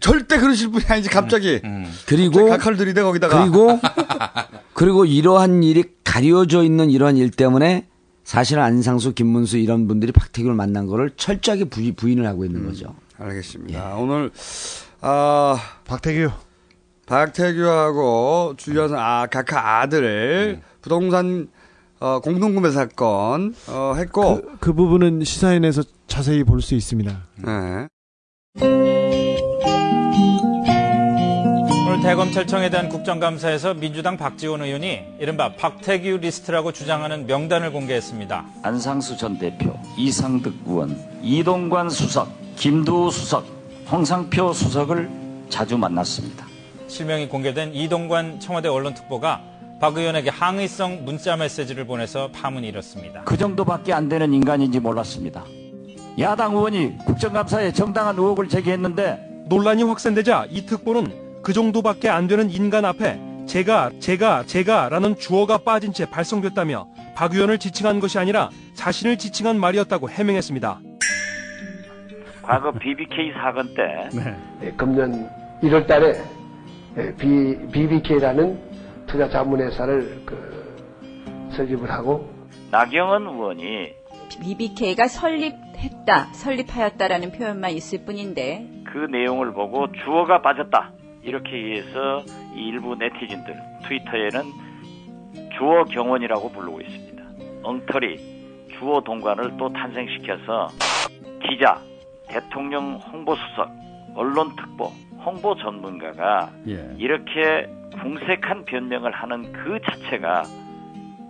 절대 0.00 0.38
그러실 0.38 0.70
분이 0.70 0.84
아니지 0.88 1.08
갑자기. 1.08 1.60
그리고 2.06 2.48
각하를 2.48 2.76
들이대 2.76 3.02
거기다가. 3.02 3.40
그리고 3.42 3.78
그리고 4.74 5.04
이러한 5.04 5.62
일이 5.62 5.84
가려져 6.02 6.64
있는 6.64 6.90
이러한 6.90 7.16
일 7.16 7.30
때문에 7.30 7.86
사실은 8.24 8.62
안상수, 8.62 9.14
김문수 9.14 9.58
이런 9.58 9.86
분들이 9.86 10.10
박태규를 10.10 10.56
만난 10.56 10.86
거를 10.86 11.10
철저하게 11.16 11.66
부인, 11.66 11.94
부인을 11.94 12.26
하고 12.26 12.44
있는 12.44 12.66
거죠. 12.66 12.94
알겠습니다. 13.18 13.94
오늘 13.96 14.30
아 15.00 15.56
박태규 15.84 16.30
박태규하고 17.06 18.54
주연은 18.56 18.96
아 18.98 19.26
각하 19.26 19.80
아들 19.80 20.60
부동산 20.80 21.48
어, 22.00 22.20
공동구매 22.20 22.70
사건 22.70 23.54
어, 23.68 23.94
했고 23.96 24.40
그, 24.42 24.56
그 24.60 24.72
부분은 24.72 25.24
시사인에서 25.24 25.82
자세히 26.06 26.44
볼 26.44 26.60
수 26.60 26.74
있습니다. 26.74 27.10
네. 27.44 27.88
오늘 31.86 32.00
대검찰청에 32.02 32.70
대한 32.70 32.88
국정감사에서 32.88 33.74
민주당 33.74 34.16
박지원 34.16 34.62
의원이 34.62 35.00
이른바 35.20 35.54
박태규 35.56 36.18
리스트라고 36.18 36.72
주장하는 36.72 37.26
명단을 37.26 37.72
공개했습니다. 37.72 38.44
안상수 38.62 39.16
전 39.16 39.38
대표, 39.38 39.78
이상득 39.96 40.54
의원, 40.66 40.96
이동관 41.22 41.88
수석, 41.90 42.28
김두호 42.56 43.10
수석, 43.10 43.46
홍상표 43.90 44.52
수석을 44.52 45.10
자주 45.48 45.76
만났습니다. 45.78 46.46
실명이 46.94 47.28
공개된 47.28 47.74
이동관 47.74 48.38
청와대 48.38 48.68
언론특보가 48.68 49.40
박 49.80 49.96
의원에게 49.96 50.30
항의성 50.30 51.04
문자 51.04 51.36
메시지를 51.36 51.86
보내서 51.86 52.30
파문이 52.30 52.68
일었습니다. 52.68 53.24
그 53.24 53.36
정도밖에 53.36 53.92
안 53.92 54.08
되는 54.08 54.32
인간인지 54.32 54.78
몰랐습니다. 54.78 55.44
야당 56.20 56.52
의원이 56.52 56.98
국정감사에 56.98 57.72
정당한 57.72 58.16
의혹을 58.16 58.48
제기했는데 58.48 59.44
논란이 59.48 59.82
확산되자 59.82 60.46
이 60.48 60.66
특보는 60.66 61.42
그 61.42 61.52
정도밖에 61.52 62.08
안 62.08 62.28
되는 62.28 62.48
인간 62.48 62.84
앞에 62.84 63.18
제가, 63.46 63.90
제가, 63.98 64.44
제가라는 64.46 65.16
주어가 65.16 65.58
빠진 65.58 65.92
채 65.92 66.08
발송됐다며 66.08 66.86
박 67.16 67.34
의원을 67.34 67.58
지칭한 67.58 67.98
것이 67.98 68.20
아니라 68.20 68.50
자신을 68.74 69.18
지칭한 69.18 69.58
말이었다고 69.58 70.08
해명했습니다. 70.08 70.80
과거 72.40 72.70
BBK 72.70 73.32
사건 73.32 73.74
때 73.74 74.08
예, 74.62 74.70
금년 74.72 75.28
1월 75.60 75.86
달에 75.88 76.18
예, 76.18 76.43
B, 77.18 77.70
BBK라는 77.72 79.06
투자 79.06 79.28
자문회사를 79.28 80.22
그 80.24 81.50
설립을 81.50 81.90
하고 81.90 82.28
나경원 82.70 83.26
의원이 83.26 83.94
BBK가 84.40 85.08
설립했다, 85.08 86.32
설립하였다라는 86.32 87.32
표현만 87.32 87.72
있을 87.72 88.04
뿐인데 88.04 88.68
그 88.84 88.98
내용을 89.10 89.52
보고 89.52 89.90
주어가 90.04 90.40
빠졌다. 90.40 90.92
이렇게 91.22 91.76
해서 91.76 92.22
이 92.54 92.68
일부 92.68 92.94
네티즌들 92.96 93.56
트위터에는 93.82 94.42
주어 95.56 95.84
경원이라고 95.84 96.50
부르고 96.50 96.80
있습니다. 96.80 97.22
엉터리 97.62 98.68
주어 98.78 99.00
동관을 99.00 99.56
또 99.56 99.72
탄생시켜서 99.72 100.68
기자, 101.48 101.80
대통령 102.28 102.96
홍보수석, 102.96 103.70
언론특보, 104.14 104.92
홍보 105.24 105.56
전문가가 105.56 106.50
예. 106.68 106.94
이렇게 106.98 107.68
궁색한 108.00 108.64
변명을 108.64 109.12
하는 109.12 109.52
그 109.52 109.78
자체가 109.84 110.42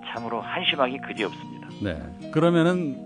참으로 0.06 0.40
한심하기 0.40 0.98
그지없습니다. 0.98 1.68
네. 1.82 2.30
그러면은 2.30 2.96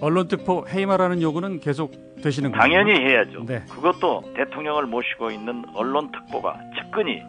언론특보 0.00 0.66
해임하라는 0.68 1.22
요구는 1.22 1.60
계속 1.60 1.92
되시는 2.22 2.52
거예요? 2.52 2.60
당연히 2.60 2.92
해야죠. 2.92 3.44
네. 3.46 3.62
그것도 3.70 4.32
대통령을 4.36 4.86
모시고 4.86 5.30
있는 5.30 5.64
언론특보가 5.74 6.58
측근히 6.76 7.22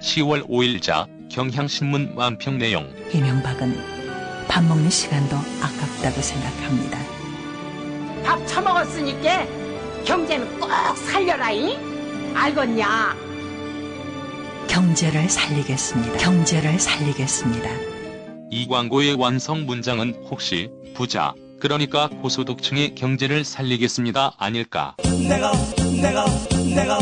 10월 0.00 0.48
5일자 0.48 1.06
경향신문 1.30 2.14
완평 2.16 2.58
내용 2.58 2.88
이명박은 3.14 3.74
밥 4.48 4.62
먹는 4.64 4.90
시간도 4.90 5.36
아깝다고 5.36 6.20
생각합니다. 6.20 6.98
밥 8.24 8.44
처먹었으니까 8.46 9.61
경제는 10.04 10.60
꼭 10.60 10.68
살려라잉 10.96 11.78
알겠냐 12.34 13.14
경제를 14.68 15.28
살리겠습니다. 15.28 16.16
경제를 16.16 16.78
살리겠습니다. 16.80 17.68
이 18.50 18.66
광고의 18.66 19.14
완성 19.14 19.66
문장은 19.66 20.14
혹시 20.30 20.70
부자 20.94 21.34
그러니까 21.60 22.08
고소득층의 22.08 22.94
경제를 22.94 23.44
살리겠습니다 23.44 24.32
아닐까? 24.38 24.96
내가 25.28 25.52
내가 26.00 26.24
내가 26.74 26.98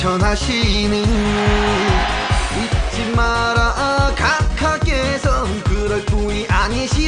실천하시는 0.00 0.98
잊지 2.56 3.12
마라. 3.14 4.14
각하께선 4.16 5.62
그럴 5.64 6.02
뿐이 6.06 6.46
아니시 6.48 6.99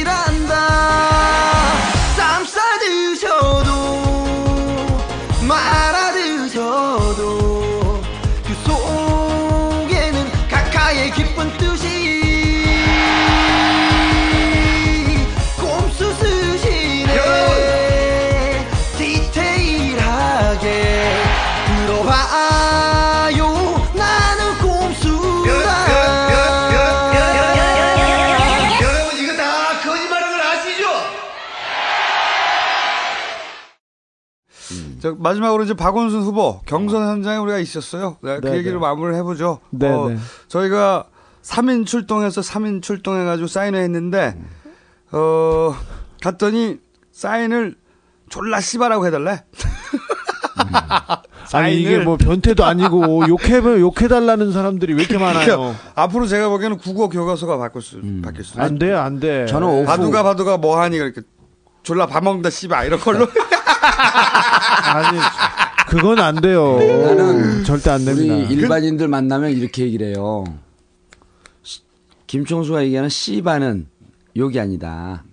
자, 35.03 35.13
마지막으로 35.17 35.65
이제 35.65 35.73
박원순 35.73 36.21
후보 36.21 36.61
경선 36.65 37.05
현장에 37.05 37.35
우리가 37.35 37.57
있었어요. 37.57 38.15
네, 38.21 38.39
그 38.39 38.47
네, 38.47 38.53
얘기를 38.59 38.75
네. 38.75 38.79
마무리를 38.79 39.19
해보죠. 39.19 39.59
네, 39.71 39.89
어, 39.89 40.07
네. 40.07 40.17
저희가 40.47 41.07
3인 41.41 41.85
출동해서 41.85 42.39
3인 42.39 42.81
출동해가지고 42.81 43.47
사인회 43.47 43.81
했는데, 43.81 44.33
어, 45.11 45.75
갔더니 46.21 46.79
사인을 47.11 47.75
졸라 48.29 48.61
씨바라고 48.61 49.05
해달래. 49.05 49.43
아니 51.51 51.81
이게 51.81 51.97
뭐 51.97 52.15
변태도 52.15 52.63
아니고 52.63 53.27
욕해 53.27 53.57
욕해달라는 53.57 54.53
사람들이 54.53 54.93
왜 54.93 55.01
이렇게 55.01 55.17
많아요? 55.17 55.45
그러니까 55.57 55.79
앞으로 55.95 56.27
제가 56.27 56.47
보기에는 56.47 56.77
국어 56.77 57.09
교과서가 57.09 57.57
바뀔 57.57 57.81
수, 57.81 58.01
바뀔 58.23 58.45
수. 58.45 58.57
안 58.61 58.79
돼요, 58.79 58.99
안 58.99 59.19
돼. 59.19 59.47
저는 59.47 59.67
오후- 59.67 59.85
바두가 59.85 60.23
바두가 60.23 60.57
뭐하니 60.57 60.95
이렇게 60.95 61.21
졸라 61.83 62.05
밥 62.07 62.23
먹는다 62.23 62.49
씨바 62.49 62.85
이런 62.85 63.01
걸로. 63.01 63.27
아니 64.03 65.17
그건 65.89 66.19
안 66.19 66.35
돼요. 66.41 66.77
나는 66.79 67.63
절대 67.63 67.89
안 67.91 68.03
됩니다. 68.05 68.35
우리 68.35 68.53
일반인들 68.53 69.07
만나면 69.07 69.51
이렇게 69.51 69.83
얘기를 69.83 70.07
해요. 70.07 70.43
시- 71.61 71.81
김총수가 72.27 72.83
얘기하는 72.85 73.09
씨바는 73.09 73.87
욕이 74.37 74.59
아니다. 74.59 75.23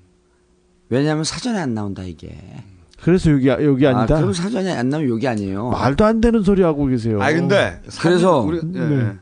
왜냐하면 0.89 1.25
사전에 1.25 1.59
안 1.59 1.75
나온다 1.75 2.03
이게. 2.03 2.37
그래서 3.03 3.31
여기 3.31 3.49
여기 3.49 3.87
아, 3.87 3.97
아니다. 3.99 4.17
그럼 4.19 4.33
사전에 4.35 4.73
안 4.73 4.91
나오면 4.91 5.09
욕이 5.09 5.27
아니에요. 5.27 5.71
말도 5.71 6.05
안 6.05 6.21
되는 6.21 6.43
소리 6.43 6.63
하고 6.63 6.85
계세요. 6.87 7.23
아니 7.23 7.37
근데 7.37 7.81
그래서 8.01 8.41
우리- 8.41 8.61
예, 8.75 8.81
예. 8.81 9.13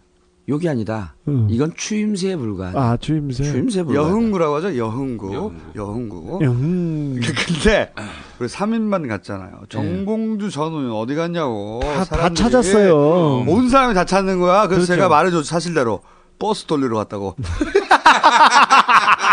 욕이 0.49 0.67
아니다. 0.69 1.15
응. 1.29 1.47
이건 1.51 1.73
추임새에 1.77 2.37
불과한. 2.37 2.75
아 2.77 2.97
추임새. 2.97 3.45
추임새 3.45 3.83
불과. 3.83 4.01
여흥구라고 4.03 4.55
하죠. 4.57 4.77
여흥구. 4.79 5.53
여흥구. 5.77 6.39
여흥. 6.43 7.21
근데 7.47 7.93
우리 8.39 8.49
3인만 8.49 9.07
갔잖아요. 9.09 9.61
정봉주 9.69 10.51
전 10.51 10.73
의원 10.73 10.93
어디 10.93 11.15
갔냐고. 11.15 11.81
다- 11.83 12.05
다. 12.05 12.33
찾았어요. 12.33 13.45
온 13.47 13.69
사람이 13.69 13.93
다 13.95 14.05
찾는 14.07 14.41
거야. 14.41 14.69
그래서 14.69 14.87
그렇죠. 14.87 14.95
제가 14.95 15.09
말해줘 15.09 15.43
사실대로 15.43 16.01
버스 16.39 16.65
돌리러 16.65 16.97
갔다고. 16.97 17.35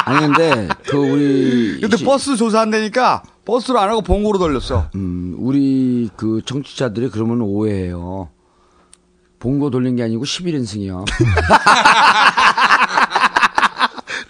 아니 0.05 0.19
근데 0.27 0.67
그 0.87 0.97
우리 0.97 1.79
근데 1.81 2.03
버스 2.03 2.35
조사한다니까 2.35 3.23
버스로 3.45 3.79
안 3.79 3.89
하고 3.89 4.01
봉고로 4.01 4.37
돌렸어. 4.37 4.89
음, 4.95 5.35
우리 5.39 6.09
그 6.15 6.41
정치자들이 6.45 7.09
그러면 7.09 7.41
오해해요. 7.41 8.29
봉고 9.45 9.69
돌린 9.69 9.95
게 9.95 10.01
아니고 10.01 10.23
11인승이요. 10.25 11.05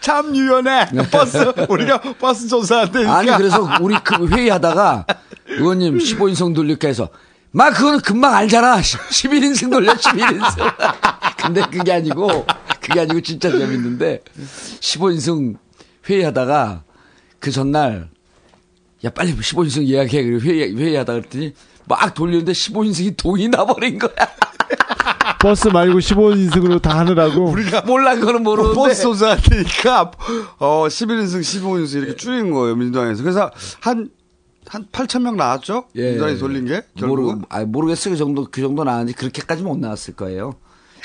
참 0.02 0.36
유연해. 0.36 0.88
버스 1.10 1.38
우리가 1.70 2.02
버스 2.20 2.50
조사한다니까. 2.50 3.16
아니 3.16 3.32
그래서 3.32 3.66
우리 3.80 3.96
그 4.04 4.28
회의하다가 4.28 5.06
의원님 5.48 6.00
15인승 6.00 6.54
돌릴까 6.54 6.90
해서 6.90 7.08
막 7.52 7.74
그거는 7.74 8.02
금방 8.02 8.36
알잖아. 8.36 8.82
11인승 8.84 9.72
돌려 9.72 9.94
11인승. 9.94 10.74
근데 11.42 11.62
그게 11.62 11.94
아니고 11.94 12.46
그게 12.82 13.00
아니고 13.00 13.22
진짜 13.22 13.50
재밌는데 13.50 14.22
15인승 14.82 15.56
회의하다가 16.10 16.84
그 17.40 17.52
전날 17.52 18.10
야 19.06 19.10
빨리 19.12 19.34
15인승 19.34 19.86
예약해 19.86 20.24
그리고 20.24 20.42
회의 20.42 20.76
회의하다 20.76 21.14
그랬더니 21.14 21.54
막 21.86 22.14
돌리는데 22.14 22.52
15인승이 22.52 23.16
동이 23.16 23.48
나버린 23.48 23.98
거야. 23.98 24.12
버스 25.40 25.68
말고 25.68 25.99
15인승으로 25.99 26.82
다 26.82 26.98
하느라고. 26.99 27.45
우리가 27.49 27.82
몰라 27.82 28.16
그거는 28.16 28.44
모르는데. 28.44 28.76
버스 28.76 29.02
조사하니까 29.03 30.12
어 30.60 30.86
11인승, 30.88 31.41
15인승 31.41 31.98
이렇게 31.98 32.16
줄인 32.16 32.52
거예요 32.52 32.76
민주당에서. 32.76 33.24
그래서 33.24 33.52
한 33.82 34.10
한 34.68 34.86
8천 34.91 35.22
명 35.22 35.38
나왔죠? 35.38 35.86
민주당이 35.94 36.38
돌린 36.38 36.66
게 36.66 36.82
결국은. 36.98 37.24
예. 37.30 37.34
모르, 37.36 37.45
아, 37.49 37.66
모르겠어요. 37.66 38.14
그 38.14 38.18
정도, 38.18 38.48
그 38.49 38.62
정도 38.62 38.84
나왔는지 38.84 39.14
그렇게까지 39.14 39.64
못 39.64 39.78
나왔을 39.78 40.16
거예요. 40.16 40.56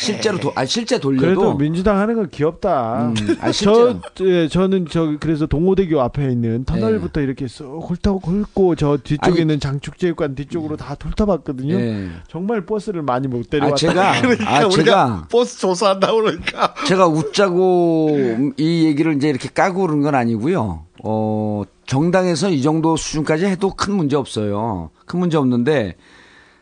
실제로, 0.00 0.38
도, 0.38 0.50
아, 0.54 0.64
실제 0.64 0.98
돌려도. 0.98 1.26
그래도 1.26 1.56
민주당 1.58 1.98
하는 1.98 2.14
건 2.14 2.28
귀엽다. 2.30 3.08
음, 3.08 3.36
아, 3.40 3.52
저, 3.52 4.00
예, 4.22 4.48
저는 4.48 4.86
저, 4.90 5.16
그래서 5.20 5.46
동호대교 5.46 6.00
앞에 6.00 6.30
있는 6.32 6.64
터널부터 6.64 7.20
이렇게 7.20 7.46
쏙 7.46 7.90
훑고, 7.90 8.20
훑고 8.20 8.76
저 8.76 8.96
뒤쪽에 8.96 9.26
네. 9.26 9.32
아니, 9.32 9.40
있는 9.42 9.60
장축제육관 9.60 10.36
뒤쪽으로 10.36 10.78
다 10.78 10.96
훑어봤거든요. 10.98 11.74
예. 11.74 12.08
정말 12.28 12.64
버스를 12.64 13.02
많이 13.02 13.28
못 13.28 13.50
데려왔다. 13.50 13.74
아, 13.74 13.76
제가, 13.76 14.20
그러니까 14.22 14.56
아, 14.56 14.64
우리가 14.64 14.74
제가, 14.76 15.26
버스 15.30 15.58
조사한다고 15.60 16.16
그러니까. 16.22 16.74
제가 16.86 17.06
웃자고 17.06 18.52
이 18.56 18.84
얘기를 18.86 19.14
이제 19.14 19.28
이렇게 19.28 19.50
까고 19.50 19.82
그런 19.82 20.00
건 20.00 20.14
아니고요. 20.14 20.86
어, 21.04 21.62
정당에서 21.86 22.48
이 22.50 22.62
정도 22.62 22.96
수준까지 22.96 23.44
해도 23.44 23.70
큰 23.70 23.94
문제 23.94 24.16
없어요. 24.16 24.90
큰 25.04 25.20
문제 25.20 25.36
없는데, 25.36 25.96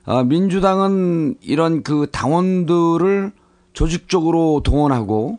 어, 0.08 0.24
민주당은 0.24 1.34
이런 1.42 1.82
그 1.82 2.06
당원들을 2.10 3.30
조직적으로 3.74 4.62
동원하고, 4.64 5.38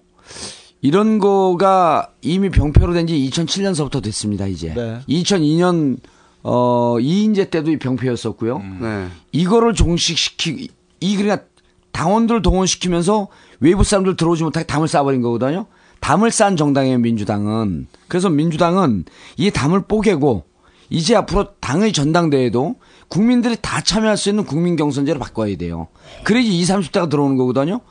이런 0.81 1.17
거가 1.17 2.09
이미 2.21 2.51
병폐로 2.51 2.93
된 2.93 3.07
지 3.07 3.15
2007년서부터 3.31 4.03
됐습니다, 4.03 4.45
이제. 4.45 4.71
네. 4.75 4.99
2002년, 5.09 5.97
어, 6.43 6.97
이인재 6.99 7.49
때도 7.49 7.71
이 7.71 7.79
병폐였었고요. 7.79 8.59
네. 8.79 9.07
이거를 9.31 9.73
종식시키, 9.73 10.69
이, 10.99 11.17
그러니까 11.17 11.47
당원들 11.91 12.43
동원시키면서 12.43 13.27
외부 13.59 13.83
사람들 13.83 14.17
들어오지 14.17 14.43
못하게 14.43 14.67
담을 14.67 14.87
쌓아버린 14.87 15.23
거거든요. 15.23 15.65
담을 15.99 16.29
쌓은 16.29 16.57
정당이에요, 16.57 16.99
민주당은. 16.99 17.87
그래서 18.07 18.29
민주당은 18.29 19.05
이 19.37 19.49
담을 19.49 19.81
뽀개고, 19.87 20.43
이제 20.91 21.15
앞으로 21.15 21.47
당의 21.59 21.91
전당대회도 21.91 22.75
국민들이 23.09 23.57
다 23.59 23.81
참여할 23.81 24.15
수 24.17 24.29
있는 24.29 24.45
국민 24.45 24.75
경선제로 24.75 25.19
바꿔야 25.19 25.55
돼요. 25.57 25.87
그래야지 26.23 26.55
20, 26.57 26.75
30대가 26.75 27.09
들어오는 27.09 27.35
거거든요. 27.37 27.81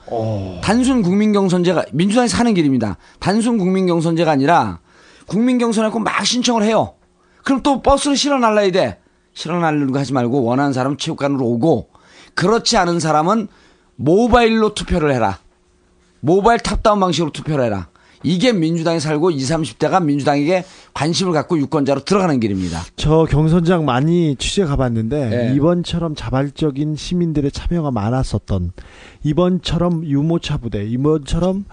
단순 0.62 1.02
국민 1.02 1.32
경선제가, 1.32 1.86
민주당이 1.92 2.28
사는 2.28 2.54
길입니다. 2.54 2.96
단순 3.18 3.58
국민 3.58 3.86
경선제가 3.86 4.30
아니라 4.30 4.78
국민 5.26 5.58
경선하고 5.58 5.98
막 5.98 6.24
신청을 6.24 6.62
해요. 6.62 6.94
그럼 7.42 7.62
또 7.62 7.82
버스를 7.82 8.16
실어 8.16 8.38
날라야 8.38 8.70
돼. 8.70 9.00
실어 9.34 9.58
날리는 9.58 9.92
거 9.92 9.98
하지 9.98 10.12
말고 10.12 10.42
원하는 10.42 10.72
사람 10.72 10.92
은 10.92 10.98
체육관으로 10.98 11.44
오고 11.44 11.90
그렇지 12.34 12.76
않은 12.76 13.00
사람은 13.00 13.48
모바일로 13.96 14.74
투표를 14.74 15.12
해라. 15.12 15.38
모바일 16.20 16.60
top-down 16.60 17.00
방식으로 17.00 17.32
투표를 17.32 17.64
해라. 17.64 17.88
이게 18.22 18.52
민주당이 18.52 19.00
살고 19.00 19.30
20, 19.30 19.56
30대가 19.56 20.02
민주당에게 20.02 20.64
관심을 20.94 21.32
갖고 21.32 21.58
유권자로 21.58 22.04
들어가는 22.04 22.40
길입니다. 22.40 22.82
저 22.96 23.24
경선장 23.24 23.84
많이 23.84 24.36
취재 24.36 24.64
가봤는데 24.64 25.28
네. 25.28 25.54
이번처럼 25.54 26.14
자발적인 26.14 26.96
시민들의 26.96 27.50
참여가 27.52 27.90
많았었던 27.90 28.72
이번처럼 29.24 30.04
유모차 30.04 30.58
부대 30.58 30.84
이번처럼 30.84 31.64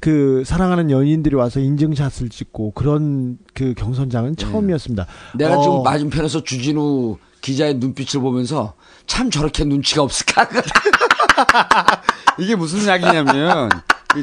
그 0.00 0.42
사랑하는 0.44 0.90
연인들이 0.90 1.34
와서 1.36 1.58
인증샷을 1.60 2.28
찍고 2.28 2.72
그런 2.72 3.38
그 3.54 3.74
경선장은 3.74 4.36
처음이었습니다. 4.36 5.06
내가 5.36 5.58
어, 5.58 5.62
지금 5.62 5.82
맞은편에서 5.82 6.44
주진우 6.44 7.16
기자의 7.40 7.74
눈빛을 7.74 8.20
보면서 8.20 8.74
참 9.06 9.30
저렇게 9.30 9.64
눈치가 9.64 10.02
없을까? 10.02 10.48
이게 12.38 12.54
무슨 12.54 12.82
이야기냐면 12.82 13.70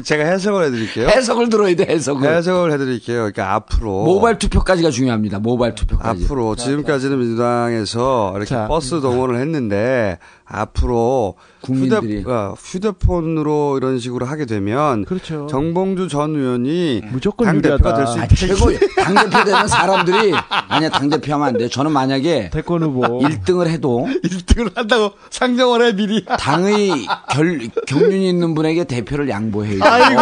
제가 0.02 0.24
해석을 0.24 0.64
해드릴게요. 0.66 1.08
해석을 1.08 1.48
들어야 1.48 1.74
돼, 1.76 1.86
해석을. 1.88 2.28
해석을 2.28 2.72
해드릴게요. 2.72 3.16
그러니까 3.18 3.54
앞으로 3.54 4.04
모바일 4.04 4.38
투표까지가 4.38 4.90
중요합니다. 4.90 5.38
모바일 5.38 5.74
투표까지. 5.74 6.24
앞으로 6.24 6.56
지금까지는 6.56 7.18
민주당에서 7.18 8.32
이렇게 8.36 8.46
자, 8.46 8.66
버스 8.68 9.00
동원을 9.00 9.36
했는데 9.40 10.18
앞으로 10.46 11.36
국민들이. 11.62 12.18
휴대, 12.20 12.30
어, 12.30 12.54
휴대 12.58 12.90
폰으로 12.92 13.78
이런 13.78 13.98
식으로 13.98 14.26
하게 14.26 14.44
되면 14.44 15.04
그렇죠. 15.06 15.46
정봉주 15.48 16.08
전 16.08 16.34
의원이 16.36 17.02
무조건 17.10 17.46
당 17.46 17.62
대표가 17.62 17.90
유리하다. 17.90 17.96
될수 18.04 18.20
아, 18.20 18.24
있다. 18.24 18.34
최고 18.34 18.78
당대표 19.02 19.44
되는 19.44 19.66
사람들이 19.68 20.34
아니야 20.68 20.90
당대표 20.90 21.32
하면 21.34 21.48
안 21.48 21.56
돼. 21.56 21.68
저는 21.68 21.92
만약에 21.92 22.50
대권 22.50 22.82
후보 22.82 23.20
1등을 23.20 23.68
해도 23.68 24.06
1등을 24.24 24.74
한다고 24.76 25.12
상정을 25.30 25.82
해 25.86 25.92
미리. 25.94 26.24
당의 26.38 27.06
결, 27.30 27.68
경륜이 27.86 28.28
있는 28.28 28.54
분에게 28.54 28.84
대표를 28.84 29.28
양보해요. 29.30 29.82
아이고 29.82 30.20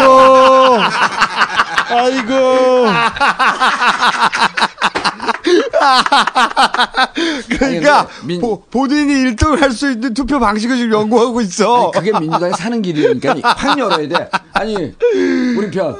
아이고 1.90 2.32
그러니까 7.48 8.08
민- 8.24 8.40
보- 8.40 8.62
본인이 8.64 9.14
1등을 9.34 9.60
할 9.60 9.72
수 9.72 9.90
있는 9.90 10.12
투표 10.14 10.38
방식을 10.38 10.76
지금 10.76 10.92
연구하고 10.92 11.40
있어. 11.40 11.90
아니, 11.94 12.06
그게 12.10 12.18
민주당이 12.20 12.52
사는 12.54 12.82
길이니까 12.82 13.36
확 13.42 13.78
열어야 13.78 14.06
돼. 14.08 14.28
아니 14.52 14.74
우리 15.56 15.70
편, 15.70 15.96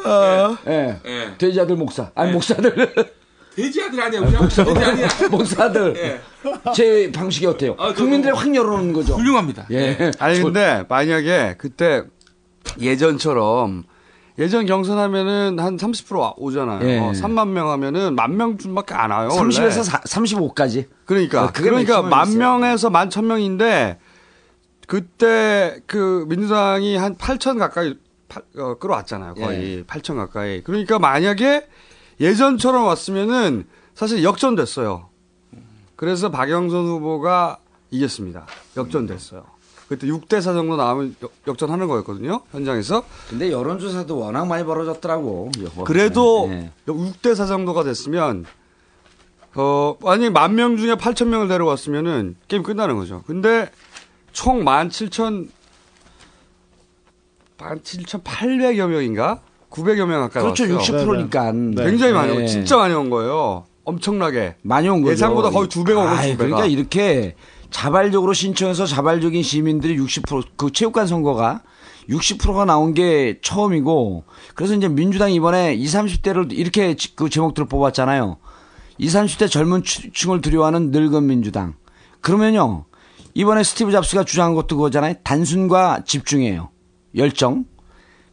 예, 0.66 0.98
돼지 1.38 1.58
아들 1.60 1.76
목사, 1.76 2.10
아니 2.14 2.32
목사들, 2.32 2.92
돼지 3.56 3.82
아들 3.82 4.00
아니야, 4.02 4.20
우리 4.20 4.36
아버지 4.36 4.62
돼지 4.62 4.84
아니야. 4.84 5.08
목사들 5.30 6.20
제 6.74 7.10
방식이 7.14 7.46
어때요? 7.46 7.76
아, 7.78 7.88
저- 7.88 7.94
국민들이 7.94 8.32
확 8.34 8.54
열어놓는 8.54 8.92
거죠. 8.92 9.14
훌륭합니다. 9.14 9.66
예, 9.70 10.10
아니 10.18 10.40
근데 10.42 10.84
만약에 10.88 11.54
그때 11.58 12.02
예전처럼 12.80 13.84
예전 14.38 14.64
경선 14.66 14.98
하면은 14.98 15.58
한 15.58 15.76
30% 15.76 16.34
오잖아요. 16.38 16.88
예. 16.88 16.98
어, 16.98 17.12
3만 17.12 17.48
명 17.48 17.68
하면은 17.70 18.14
만 18.14 18.36
명쯤밖에 18.36 18.94
안 18.94 19.10
와요. 19.10 19.28
원래. 19.30 19.48
30에서 19.54 20.02
35까지. 20.04 20.86
그러니까 21.04 21.52
그게 21.52 21.68
그러니까 21.68 22.02
만. 22.02 22.36
명에서 22.38 22.88
만 22.90 23.10
천 23.10 23.26
명인데 23.26 23.98
그때 24.86 25.80
그 25.86 26.24
민주당이 26.28 26.96
한 26.96 27.16
8천 27.16 27.58
가까이 27.58 27.94
팔- 28.28 28.42
어, 28.58 28.74
끌어왔잖아요. 28.78 29.34
거의 29.34 29.78
예. 29.78 29.82
8천 29.84 30.16
가까이. 30.16 30.62
그러니까 30.62 30.98
만약에 30.98 31.66
예전처럼 32.20 32.84
왔으면은 32.86 33.66
사실 33.94 34.24
역전됐어요. 34.24 35.08
그래서 35.96 36.30
박영선 36.30 36.86
후보가 36.86 37.58
이겼습니다. 37.90 38.46
역전됐어요. 38.76 39.44
그때 39.92 40.06
6대 40.06 40.40
4 40.40 40.54
정도 40.54 40.76
나오면 40.76 41.16
역- 41.22 41.32
역전하는 41.46 41.86
거였거든요. 41.86 42.40
현장에서. 42.50 43.04
근데 43.28 43.50
여론조사도 43.52 44.18
워낙 44.18 44.46
많이 44.46 44.64
벌어졌더라고. 44.64 45.50
그래도 45.84 46.48
예. 46.50 46.70
6대 46.86 47.34
4 47.34 47.44
정도가 47.46 47.84
됐으면 47.84 48.46
어 49.54 49.96
만약에 50.00 50.30
만명 50.30 50.78
중에 50.78 50.94
8천 50.94 51.26
명을 51.28 51.48
데려왔으면은 51.48 52.36
게임 52.48 52.62
끝나는 52.62 52.96
거죠. 52.96 53.22
근데 53.26 53.70
총 54.32 54.64
17,000 54.64 55.50
17,800여 57.58 58.86
명인가? 58.88 59.40
900여 59.70 60.06
명 60.06 60.20
가까이 60.22 60.42
그렇죠. 60.42 60.74
왔어요. 60.74 61.06
60%니까. 61.06 61.52
굉장히 61.84 62.12
많이 62.12 62.36
온, 62.36 62.46
진짜 62.46 62.76
많이 62.76 62.94
온 62.94 63.08
거예요. 63.10 63.64
엄청나게. 63.84 64.56
많이 64.62 64.88
온 64.88 65.02
거죠. 65.02 65.12
예상보다 65.12 65.50
거의 65.50 65.68
두 65.68 65.84
배가 65.84 66.02
배가. 66.20 66.36
그러니까 66.36 66.66
이렇게 66.66 67.36
자발적으로 67.72 68.32
신청해서 68.32 68.86
자발적인 68.86 69.42
시민들이 69.42 69.98
60%그 69.98 70.70
체육관 70.72 71.06
선거가 71.06 71.62
60%가 72.08 72.64
나온 72.64 72.94
게 72.94 73.38
처음이고 73.42 74.24
그래서 74.54 74.74
이제 74.74 74.88
민주당이 74.88 75.34
이번에 75.34 75.74
20, 75.74 76.00
30대를 76.00 76.52
이렇게 76.52 76.94
지- 76.94 77.14
그 77.16 77.28
제목들을 77.28 77.66
뽑았잖아요. 77.68 78.36
20, 78.98 79.20
30대 79.20 79.50
젊은 79.50 79.82
추- 79.82 80.12
층을 80.12 80.40
두려워하는 80.40 80.90
늙은 80.90 81.26
민주당. 81.26 81.74
그러면요. 82.20 82.84
이번에 83.34 83.62
스티브 83.64 83.90
잡스가 83.92 84.24
주장한 84.24 84.54
것도 84.54 84.76
그거잖아요. 84.76 85.14
단순과 85.24 86.02
집중이에요. 86.04 86.68
열정. 87.16 87.64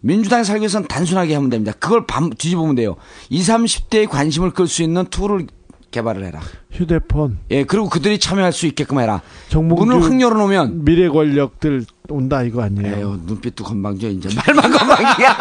민주당이 0.02 0.44
살기 0.46 0.62
위해서는 0.62 0.88
단순하게 0.88 1.34
하면 1.36 1.50
됩니다. 1.50 1.74
그걸 1.80 2.06
밤 2.06 2.30
뒤집으면 2.30 2.76
돼요. 2.76 2.96
20, 3.30 3.56
30대의 3.56 4.10
관심을 4.10 4.52
끌 4.52 4.68
수 4.68 4.84
있는 4.84 5.06
툴을 5.06 5.48
개발을 5.92 6.24
해라. 6.24 6.40
휴대폰 6.72 7.40
예, 7.52 7.64
그리고 7.64 7.90
그들이 7.90 8.20
참여할 8.20 8.54
수 8.54 8.66
있게끔 8.68 9.00
해라. 9.00 9.22
문을 9.54 10.04
확 10.04 10.22
열어놓으면 10.22 10.86
미래 10.86 11.10
권력들 11.10 11.86
온다 12.10 12.44
이거 12.44 12.62
아니에요? 12.64 12.96
에휴, 12.96 13.20
눈빛도 13.26 13.64
건방져 13.64 14.10
이제 14.10 14.30
말만 14.36 14.72
건방이야. 14.72 15.38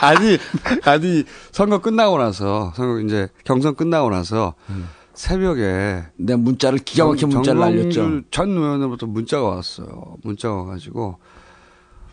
아니, 0.02 0.38
아니, 0.84 1.24
선거 1.52 1.78
끝나고 1.78 2.18
나서, 2.18 2.72
선거 2.74 3.00
이제 3.00 3.28
경선 3.44 3.74
끝나고 3.74 4.10
나서 4.10 4.54
새벽에 5.12 6.04
내 6.16 6.36
문자를 6.36 6.78
기가 6.78 7.06
막힌 7.06 7.28
문자를 7.28 7.60
날렸죠. 7.60 8.22
전 8.30 8.50
의원으로부터 8.50 9.06
문자가 9.06 9.48
왔어요. 9.48 10.16
문자가 10.22 10.54
와가지고, 10.56 11.18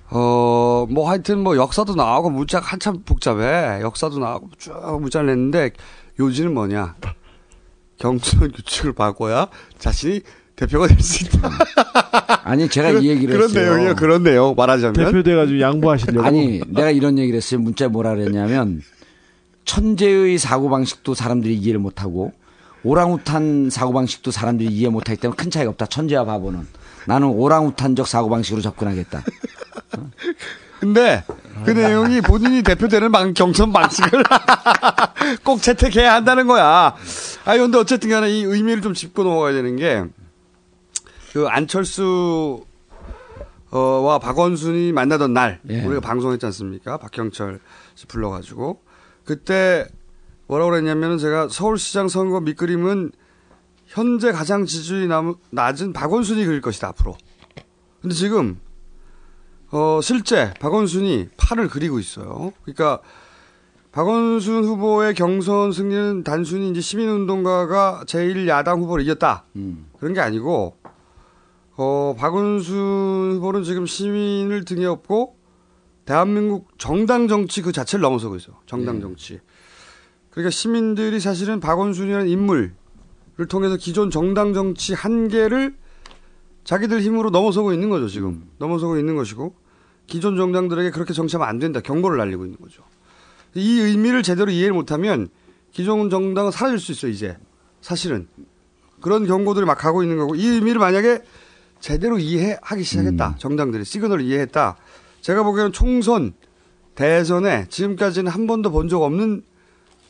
어, 0.10 0.85
뭐 0.89 1.10
하여튼 1.10 1.44
뭐 1.44 1.56
역사도 1.56 1.95
나오고 1.95 2.30
문자가 2.30 2.65
한참 2.65 3.03
복잡해. 3.06 3.81
역사도 3.81 4.19
나오고 4.19 4.49
쭉 4.57 4.73
문자를 4.99 5.27
냈는데 5.27 5.72
요지는 6.19 6.53
뭐냐. 6.53 6.95
경선 7.99 8.52
규칙을 8.52 8.94
바꿔야 8.94 9.48
자신이 9.80 10.22
대표가 10.56 10.88
될 10.88 10.99
수 11.02 11.24
있다. 11.26 11.49
아니 12.44 12.68
제가 12.68 12.90
그런- 12.90 13.03
이 13.03 13.10
얘기를 13.10 13.36
그런 13.36 13.49
했어요. 13.49 13.64
내용이요, 13.76 13.95
그런 13.95 14.24
내용 14.24 14.56
말하자면 14.56 14.94
대표 14.94 15.22
돼가지고 15.24 15.60
양보하시려고. 15.61 16.26
아니 16.26 16.61
내가 16.68 16.90
이런 16.91 17.19
얘기를 17.19 17.38
했어요. 17.38 17.60
문자에 17.60 17.88
뭐라 17.90 18.15
그랬냐면 18.15 18.82
천재의 19.65 20.38
사고 20.38 20.69
방식도 20.69 21.14
사람들이 21.14 21.56
이해를 21.57 21.80
못하고 21.80 22.32
오랑우탄 22.84 23.69
사고 23.69 23.91
방식도 23.94 24.32
사람들이 24.32 24.69
이해 24.69 24.90
못하기 24.90 25.19
때문에 25.19 25.36
큰 25.36 25.52
차이가 25.52 25.69
없다. 25.72 25.88
천재와 25.88 26.26
바보는 26.26 26.65
나는 27.06 27.28
오랑우탄적 27.28 28.07
사고 28.07 28.30
방식으로 28.30 28.61
접근하겠다. 28.61 29.24
근데 30.79 31.23
그 31.65 31.71
내용이 31.71 32.21
본인이 32.21 32.61
대표되는 32.61 33.11
방, 33.11 33.33
경선 33.33 33.73
방식을 33.73 34.23
꼭 35.43 35.61
채택해야 35.61 36.13
한다는 36.13 36.45
거야. 36.47 36.95
아, 37.45 37.57
근데 37.57 37.77
어쨌든 37.77 38.09
간에 38.09 38.29
이 38.29 38.43
의미를 38.43 38.81
좀 38.81 38.93
짚고 38.93 39.23
넘어가야 39.23 39.53
되는 39.53 39.75
게, 39.75 40.03
그 41.33 41.47
안철수, 41.47 42.63
어, 43.71 43.79
와 43.79 44.19
박원순이 44.19 44.91
만나던 44.91 45.33
날, 45.33 45.59
예. 45.69 45.81
우리가 45.83 45.99
방송했지 46.01 46.45
않습니까? 46.45 46.97
박형철 46.97 47.59
씨 47.95 48.05
불러가지고. 48.05 48.81
그때 49.25 49.87
뭐라고 50.47 50.71
그랬냐면은 50.71 51.17
제가 51.17 51.49
서울시장 51.49 52.07
선거 52.07 52.39
밑그림은 52.39 53.11
현재 53.87 54.31
가장 54.31 54.65
지지율이 54.65 55.07
남- 55.07 55.35
낮은 55.49 55.91
박원순이 55.93 56.45
그릴 56.45 56.61
것이다, 56.61 56.89
앞으로. 56.89 57.17
근데 58.01 58.15
지금 58.15 58.59
어, 59.72 59.99
실제 60.02 60.53
박원순이 60.60 61.30
팔을 61.38 61.68
그리고 61.68 61.99
있어요. 61.99 62.53
그러니까 62.64 63.02
박원순 63.91 64.64
후보의 64.64 65.14
경선 65.14 65.72
승리는 65.72 66.23
단순히 66.23 66.69
이제 66.69 66.81
시민운동가가 66.81 68.03
제1야당 68.06 68.80
후보를 68.80 69.03
이겼다. 69.03 69.45
그런 69.98 70.14
게 70.14 70.19
아니고, 70.19 70.77
어, 71.76 72.15
박원순 72.18 72.76
후보는 73.38 73.64
지금 73.64 73.85
시민을 73.85 74.65
등에 74.65 74.85
업고 74.85 75.35
대한민국 76.06 76.69
정당 76.77 77.27
정치 77.27 77.61
그 77.61 77.72
자체를 77.72 78.02
넘어서고 78.02 78.35
있어요. 78.35 78.56
정당 78.65 79.02
정치. 79.02 79.41
그러니까 80.30 80.52
시민들이 80.52 81.19
사실은 81.19 81.60
박원순이라는 81.60 82.30
인물을 82.30 82.73
통해서 83.49 83.76
기존 83.76 84.11
정당 84.11 84.53
정치 84.53 84.94
한계를 84.94 85.76
자기들 86.68 87.02
힘으로 87.02 87.30
넘어서고 87.30 87.72
있는 87.72 87.89
거죠, 87.89 88.10
지금. 88.10 88.44
넘어서고 88.57 88.99
있는 88.99 89.15
것이고, 89.15 89.56
기존 90.06 90.35
정당들에게 90.35 90.91
그렇게 90.91 91.14
정치하면 91.14 91.48
안 91.48 91.60
된다. 91.60 91.80
경고를 91.80 92.18
날리고 92.18 92.44
있는 92.44 92.60
거죠. 92.60 92.84
이 93.56 93.80
의미를 93.80 94.22
제대로 94.22 94.52
이해를 94.52 94.73
못하면 94.73 95.30
기존 95.72 96.10
정당은 96.10 96.52
사라질 96.52 96.77
수 96.77 96.91
있어요, 96.91 97.10
이제. 97.10 97.38
사실은. 97.80 98.27
그런 98.99 99.26
경고들이 99.26 99.65
막 99.65 99.77
가고 99.77 100.03
있는 100.03 100.18
거고, 100.18 100.35
이 100.35 100.45
의미를 100.45 100.80
만약에 100.80 101.22
제대로 101.80 102.19
이해하기 102.19 102.84
시작했다. 102.84 103.35
정당들이 103.38 103.85
시그널을 103.85 104.26
이해했다. 104.26 104.76
제가 105.22 105.44
보기에는 105.44 105.72
총선, 105.72 106.34
대선에 106.95 107.68
지금까지는 107.69 108.30
한 108.30 108.45
번도 108.45 108.72
본 108.72 108.89
적 108.89 109.03
없는 109.03 109.41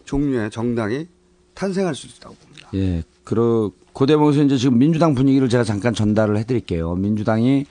종류의 0.05 0.49
정당이 0.49 1.07
탄생할 1.53 1.93
수 1.93 2.07
있다고 2.07 2.33
봅니다. 2.33 2.69
예. 2.73 3.03
그, 3.27 3.71
그 3.91 4.05
대목에서 4.05 4.41
이제 4.43 4.55
지금 4.55 4.77
민주당 4.77 5.13
분위기를 5.13 5.49
제가 5.49 5.65
잠깐 5.65 5.93
전달을 5.93 6.37
해드릴게요. 6.37 6.95
민주당이, 6.95 7.65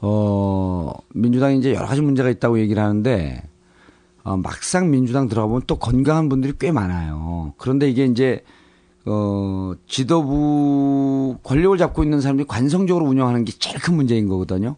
어, 0.00 0.92
민주당이 1.14 1.58
이제 1.58 1.72
여러 1.72 1.86
가지 1.86 2.00
문제가 2.00 2.28
있다고 2.30 2.58
얘기를 2.58 2.82
하는데, 2.82 3.44
어, 4.24 4.36
막상 4.36 4.90
민주당 4.90 5.28
들어가 5.28 5.46
보면 5.46 5.62
또 5.68 5.76
건강한 5.76 6.28
분들이 6.28 6.52
꽤 6.58 6.72
많아요. 6.72 7.54
그런데 7.58 7.88
이게 7.88 8.06
이제, 8.06 8.42
어, 9.04 9.74
지도부 9.86 11.36
권력을 11.44 11.78
잡고 11.78 12.02
있는 12.02 12.20
사람들이 12.20 12.48
관성적으로 12.48 13.06
운영하는 13.06 13.44
게 13.44 13.52
제일 13.52 13.78
큰 13.78 13.94
문제인 13.94 14.26
거거든요. 14.26 14.74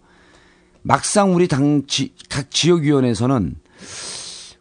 막상 0.82 1.34
우리 1.34 1.48
당, 1.48 1.86
지, 1.86 2.12
각 2.28 2.50
지역위원회에서는 2.50 3.56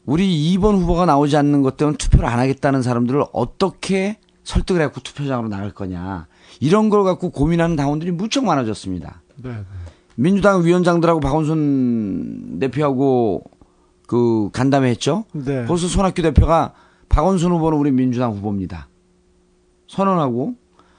우리 0.06 0.56
2번 0.56 0.78
후보가 0.78 1.06
나오지 1.06 1.36
않는 1.36 1.64
것 1.64 1.76
때문에 1.76 1.98
투표를 1.98 2.30
안 2.30 2.40
하겠다는 2.40 2.82
사람들을 2.82 3.26
어떻게 3.34 4.20
설득을 4.48 4.80
해갖고 4.82 5.02
투표장으로 5.02 5.50
나갈 5.50 5.72
거냐. 5.72 6.28
이런 6.62 6.88
걸 6.90 7.04
갖고 7.04 7.32
고민하는 7.32 7.76
당원들이 7.76 8.12
무척 8.12 8.46
많아졌습니다. 8.46 9.22
네. 9.44 9.52
민주당 10.16 10.64
위원장들하고 10.64 11.20
박원순 11.20 12.58
대표하고 12.60 13.44
그 14.08 14.50
간담회 14.54 14.90
했죠. 14.90 15.26
네. 15.34 15.66
벌써 15.66 15.88
손학규 15.88 16.22
대표가 16.22 16.74
박원순 17.10 17.52
후보는 17.52 17.78
우리 17.78 17.92
민주당 17.92 18.32
후보입니다. 18.32 18.88
선언하고 19.90 20.54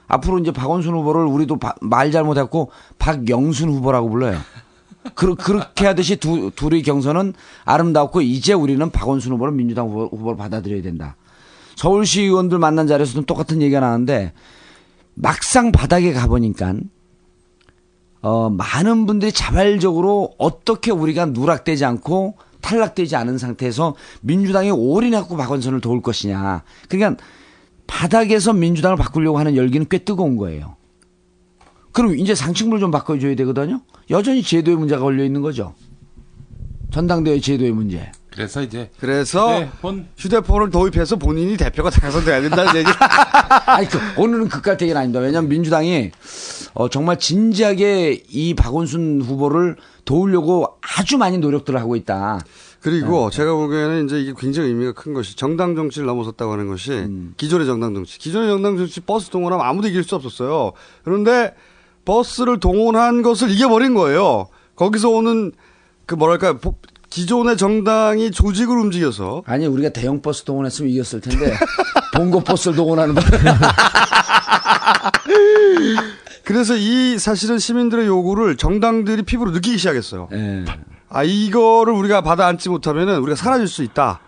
앞으로 0.07 0.37
이제 0.39 0.51
박원순 0.51 0.93
후보를 0.93 1.25
우리도 1.25 1.57
바- 1.57 1.75
말 1.81 2.11
잘못했고 2.11 2.69
박영순 2.99 3.69
후보라고 3.69 4.09
불러요. 4.09 4.37
그, 5.15 5.33
그렇게 5.35 5.87
하듯이 5.87 6.17
두, 6.17 6.51
둘의 6.55 6.83
경선은 6.83 7.33
아름답고 7.65 8.21
이제 8.21 8.53
우리는 8.53 8.89
박원순 8.91 9.31
후보를 9.33 9.53
민주당 9.53 9.87
후보, 9.89 10.05
후보를 10.05 10.37
받아들여야 10.37 10.83
된다. 10.83 11.15
서울시 11.79 12.23
의원들 12.23 12.59
만난 12.59 12.87
자리에서도 12.87 13.25
똑같은 13.25 13.61
얘기가 13.61 13.79
나왔는데 13.79 14.33
막상 15.13 15.71
바닥에 15.71 16.11
가보니까 16.11 16.73
어, 18.21 18.49
많은 18.49 19.05
분들이 19.05 19.31
자발적으로 19.31 20.33
어떻게 20.37 20.91
우리가 20.91 21.27
누락되지 21.27 21.85
않고 21.85 22.35
탈락되지 22.59 23.15
않은 23.15 23.37
상태에서 23.37 23.95
민주당이 24.19 24.71
올인하고 24.71 25.37
박원순을 25.37 25.79
도울 25.79 26.01
것이냐. 26.01 26.63
그러니까 26.89 27.23
바닥에서 27.87 28.51
민주당을 28.51 28.97
바꾸려고 28.97 29.39
하는 29.39 29.55
열기는 29.55 29.87
꽤 29.89 29.99
뜨거운 29.99 30.35
거예요. 30.35 30.75
그럼 31.93 32.19
이제 32.19 32.35
상식물 32.35 32.81
좀 32.81 32.91
바꿔줘야 32.91 33.35
되거든요. 33.35 33.79
여전히 34.09 34.43
제도의 34.43 34.75
문제가 34.75 35.01
걸려 35.01 35.23
있는 35.23 35.41
거죠. 35.41 35.75
전당대회 36.91 37.39
제도의 37.39 37.71
문제. 37.71 38.11
그래서 38.39 38.61
이제 38.61 38.89
그래서 39.01 39.59
네, 39.59 39.69
본- 39.81 40.07
휴대폰을 40.17 40.69
도입해서 40.69 41.17
본인이 41.17 41.57
대표가 41.57 41.89
당선돼야 41.89 42.39
된다는 42.39 42.73
얘기. 42.77 42.89
아니, 43.67 43.85
그, 43.89 43.99
오늘은 44.15 44.47
그까지 44.47 44.85
얘기는 44.85 44.97
아닙니다. 44.97 45.19
왜냐하면 45.19 45.49
민주당이 45.49 46.11
어, 46.73 46.87
정말 46.87 47.19
진지하게 47.19 48.23
이 48.29 48.53
박원순 48.53 49.23
후보를 49.23 49.75
도우려고 50.05 50.77
아주 50.79 51.17
많이 51.17 51.37
노력들을 51.37 51.77
하고 51.81 51.97
있다. 51.97 52.39
그리고 52.79 53.29
네. 53.29 53.35
제가 53.35 53.53
보기에는 53.55 54.05
이제 54.05 54.21
이게 54.21 54.33
굉장히 54.37 54.69
의미가 54.69 54.93
큰 54.93 55.13
것이 55.13 55.35
정당 55.35 55.75
정치를 55.75 56.07
넘어섰다고 56.07 56.53
하는 56.53 56.69
것이 56.69 56.91
음. 56.93 57.33
기존의 57.35 57.67
정당 57.67 57.93
정치. 57.93 58.17
기존의 58.19 58.47
정당 58.47 58.77
정치 58.77 59.01
버스 59.01 59.29
동원하면 59.31 59.65
아무도 59.65 59.89
이길 59.89 60.05
수 60.05 60.15
없었어요. 60.15 60.71
그런데 61.03 61.53
버스를 62.05 62.61
동원한 62.61 63.21
것을 63.21 63.51
이겨버린 63.51 63.95
거예요. 63.95 64.47
거기서 64.77 65.09
오는 65.09 65.51
그 66.05 66.15
뭐랄까 66.15 66.53
보- 66.57 66.75
기존의 67.09 67.57
정당이 67.57 68.31
조직을 68.31 68.77
움직여서 68.77 69.43
아니 69.45 69.65
우리가 69.65 69.89
대형 69.89 70.21
버스 70.21 70.43
동원했으면 70.43 70.91
이겼을 70.91 71.21
텐데 71.21 71.53
봉고 72.15 72.41
버스를 72.41 72.75
동원하는 72.75 73.15
바 73.15 73.21
그래서 76.43 76.75
이 76.75 77.17
사실은 77.19 77.59
시민들의 77.59 78.07
요구를 78.07 78.57
정당들이 78.57 79.21
피부로 79.21 79.51
느끼기 79.51 79.77
시작했어요. 79.77 80.29
예. 80.33 80.65
아 81.07 81.23
이거를 81.23 81.93
우리가 81.93 82.21
받아 82.21 82.47
안지 82.47 82.69
못하면은 82.69 83.19
우리가 83.19 83.35
사라질 83.35 83.67
수 83.67 83.83
있다. 83.83 84.19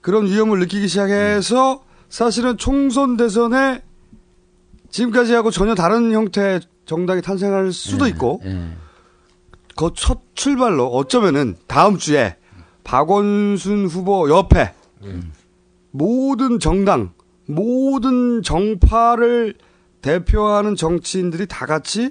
그런 0.00 0.26
위험을 0.26 0.60
느끼기 0.60 0.86
시작해서 0.86 1.82
사실은 2.08 2.56
총선 2.56 3.16
대선에 3.16 3.82
지금까지 4.90 5.34
하고 5.34 5.50
전혀 5.50 5.74
다른 5.74 6.12
형태의 6.12 6.60
정당이 6.86 7.20
탄생할 7.22 7.72
수도 7.72 8.06
있고 8.06 8.40
그 9.76 9.90
첫 9.94 10.20
출발로 10.34 10.86
어쩌면은 10.88 11.56
다음 11.66 11.98
주에 11.98 12.36
박원순 12.84 13.86
후보 13.86 14.28
옆에 14.30 14.72
모든 15.90 16.58
정당, 16.58 17.10
모든 17.46 18.42
정파를 18.42 19.54
대표하는 20.02 20.76
정치인들이 20.76 21.46
다 21.46 21.66
같이 21.66 22.10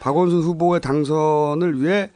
박원순 0.00 0.40
후보의 0.42 0.80
당선을 0.80 1.80
위해 1.82 2.10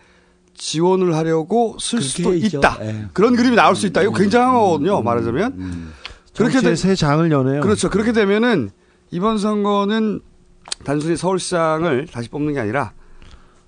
지원을 0.55 1.15
하려고 1.15 1.77
쓸 1.78 2.01
수도 2.01 2.35
있죠. 2.35 2.59
있다. 2.59 2.78
예. 2.81 3.05
그런 3.12 3.37
그림이 3.37 3.57
나올 3.57 3.77
수 3.77 3.87
있다. 3.87 4.03
이거 4.03 4.12
굉장한 4.12 4.55
거거든요. 4.55 5.03
말하자면. 5.03 5.93
그렇게 6.35 6.55
정치의 6.55 6.62
되- 6.62 6.77
새 6.77 6.95
장을 6.95 7.31
여네요. 7.31 7.61
그렇죠. 7.61 7.91
그렇게 7.91 8.12
되면은 8.12 8.70
이번 9.11 9.39
선거는 9.39 10.20
단순히 10.85 11.16
서울시장을 11.16 12.07
다시 12.11 12.28
뽑는 12.31 12.55
게 12.55 12.61
아니라 12.61 12.93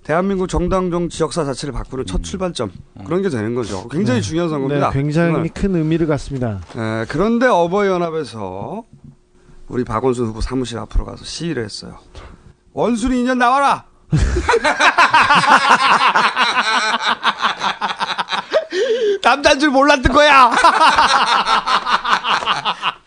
대한민국 0.08 0.48
정당 0.48 0.90
정치 0.90 1.22
역사 1.22 1.44
자체를 1.44 1.74
바꾸는 1.74 2.06
첫 2.06 2.24
출발점 2.24 2.72
그런 3.04 3.20
게 3.20 3.28
되는 3.28 3.54
거죠. 3.54 3.86
굉장히 3.88 4.22
네. 4.22 4.26
중요한 4.26 4.48
선거입니다. 4.48 4.88
네, 4.88 4.98
굉장히 4.98 5.32
정말. 5.32 5.50
큰 5.52 5.76
의미를 5.76 6.06
갖습니다. 6.06 6.60
에, 6.74 7.04
그런데 7.10 7.46
어버이연합에서 7.46 8.84
우리 9.68 9.84
박원순 9.84 10.28
후보 10.28 10.40
사무실 10.40 10.78
앞으로 10.78 11.04
가서 11.04 11.26
시위를 11.26 11.62
했어요. 11.62 11.98
원순이 12.72 13.20
인연 13.20 13.36
나와라! 13.36 13.84
남자인 19.22 19.60
줄 19.60 19.68
몰랐던 19.68 20.10
거야! 20.10 20.50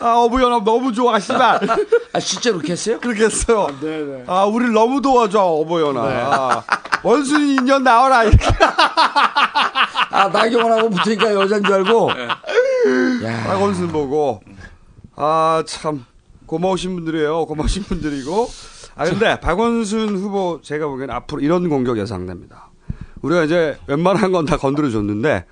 아, 0.00 0.14
어부연합 0.18 0.64
너무 0.64 0.92
좋아, 0.92 1.18
씨발. 1.18 1.60
아, 2.12 2.20
실제로 2.20 2.56
그렇게 2.58 2.72
했어요? 2.72 2.98
그렇게 3.00 3.24
했어요. 3.24 3.66
네네. 3.80 4.24
아, 4.26 4.44
우리를 4.44 4.72
너무 4.72 5.00
도와줘, 5.00 5.40
어부연합. 5.40 6.64
원순이 7.02 7.54
인연 7.56 7.82
나와라, 7.82 8.24
이렇게. 8.24 8.44
아, 10.10 10.28
나경원하고 10.28 10.90
붙으니까 10.90 11.34
여잔 11.34 11.62
줄 11.62 11.74
알고. 11.74 12.10
야. 13.24 13.44
박원순 13.46 13.88
보고. 13.88 14.40
아, 15.16 15.62
참. 15.66 16.04
고마우신 16.46 16.94
분들이에요. 16.94 17.46
고마우신 17.46 17.82
분들이고. 17.84 18.48
아, 18.94 19.04
근데 19.04 19.38
박원순 19.40 20.16
후보 20.16 20.60
제가 20.62 20.86
보기엔 20.86 21.10
앞으로 21.10 21.40
이런 21.40 21.68
공격 21.68 21.98
예상됩니다. 21.98 22.70
우리가 23.22 23.44
이제 23.44 23.78
웬만한 23.88 24.30
건 24.32 24.46
다 24.46 24.56
건드려 24.56 24.90
줬는데, 24.90 25.44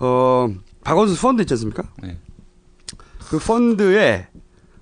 어, 0.00 0.48
박원순 0.84 1.16
펀드 1.16 1.42
있지 1.42 1.54
않습니까? 1.54 1.84
네. 2.02 2.18
그 3.30 3.38
펀드에 3.38 4.28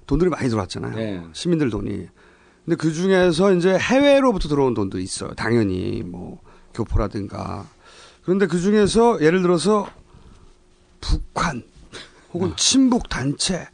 돈들이 0.06 0.30
많이 0.30 0.48
들어왔잖아요. 0.48 0.94
네. 0.94 1.22
시민들 1.32 1.70
돈이. 1.70 2.08
근데 2.64 2.76
그 2.76 2.92
중에서 2.92 3.52
이제 3.52 3.76
해외로부터 3.78 4.48
들어온 4.48 4.74
돈도 4.74 4.98
있어요. 4.98 5.34
당연히 5.34 6.02
뭐 6.04 6.40
교포라든가. 6.74 7.66
그런데 8.22 8.46
그 8.46 8.60
중에서 8.60 9.20
예를 9.20 9.42
들어서 9.42 9.88
북한 11.00 11.62
혹은 12.32 12.54
친북 12.56 13.08
단체 13.08 13.68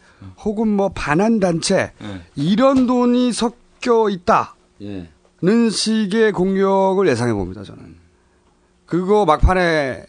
혹은 0.45 0.69
뭐 0.69 0.91
반한 0.91 1.41
단체 1.41 1.93
네. 1.99 2.23
이런 2.37 2.87
돈이 2.87 3.33
섞여 3.33 4.09
있다는 4.09 4.47
예. 4.83 5.71
식의 5.71 6.33
공격을 6.33 7.09
예상해 7.09 7.33
봅니다. 7.33 7.63
저는 7.65 7.97
그거 8.87 9.25
막판에 9.25 10.05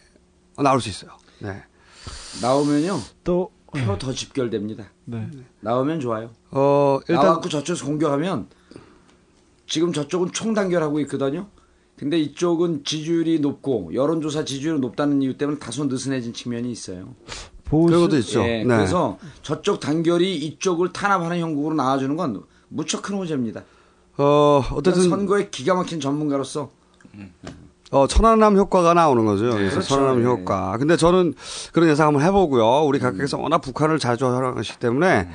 나올 0.58 0.80
수 0.80 0.88
있어요. 0.88 1.10
네. 1.40 1.62
나오면요. 2.42 3.00
또 3.24 3.50
표더 3.74 4.12
집결됩니다. 4.12 4.90
네. 5.04 5.28
나오면 5.60 6.00
좋아요. 6.00 6.30
어, 6.50 6.98
일단 7.08 7.24
나와갖고 7.24 7.48
저쪽에서 7.48 7.84
공격하면 7.84 8.48
지금 9.66 9.92
저쪽은 9.92 10.32
총단결하고 10.32 11.00
있거든요. 11.00 11.48
근데 11.96 12.18
이쪽은 12.18 12.84
지지율이 12.84 13.40
높고 13.40 13.92
여론조사 13.94 14.44
지지율이 14.44 14.80
높다는 14.80 15.22
이유 15.22 15.36
때문에 15.36 15.58
다소 15.58 15.84
느슨해진 15.84 16.32
측면이 16.32 16.70
있어요. 16.70 17.14
보수 17.64 17.86
그런 17.86 18.00
것도 18.02 18.18
있죠. 18.18 18.40
예, 18.42 18.58
네. 18.58 18.64
그래서 18.64 19.18
저쪽 19.42 19.80
단결이 19.80 20.36
이쪽을 20.36 20.92
탄압하는 20.92 21.38
형국으로 21.38 21.74
나와주는 21.74 22.16
건 22.16 22.42
무척 22.68 23.02
큰 23.02 23.16
호재입니다. 23.16 23.64
어, 24.16 24.62
어쨌든 24.72 25.08
선거에 25.08 25.48
기가 25.50 25.74
막힌 25.74 26.00
전문가로서 26.00 26.70
어, 27.90 28.06
천안함 28.06 28.56
효과가 28.56 28.94
나오는 28.94 29.24
거죠. 29.24 29.50
그래서 29.50 29.76
그렇죠. 29.76 29.80
천안함 29.88 30.20
예. 30.20 30.24
효과. 30.24 30.76
근데 30.78 30.96
저는 30.96 31.34
그런 31.72 31.88
예상 31.88 32.08
한번 32.08 32.22
해보고요. 32.22 32.84
우리 32.86 32.98
각각에서 32.98 33.38
워낙 33.38 33.58
북한을 33.58 33.98
자주 33.98 34.26
활용하시기 34.26 34.78
때문에. 34.78 35.28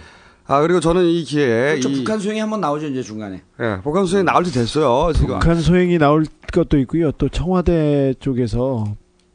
아, 0.47 0.61
그리고 0.61 0.79
저는 0.79 1.05
이 1.05 1.23
기회에. 1.23 1.73
그렇죠. 1.73 1.89
이, 1.89 1.97
북한 1.99 2.19
수행이 2.19 2.39
한번 2.39 2.59
나오죠 2.59 2.87
이제 2.87 3.03
중간에. 3.03 3.43
예, 3.61 3.79
북한 3.83 4.05
수행이 4.05 4.25
나올 4.25 4.43
때 4.43 4.49
됐어요. 4.51 5.13
지금. 5.13 5.39
북한 5.39 5.61
소행이 5.61 5.97
나올 5.99 6.25
것도 6.51 6.79
있고요. 6.79 7.11
또 7.13 7.29
청와대 7.29 8.15
쪽에서 8.19 8.85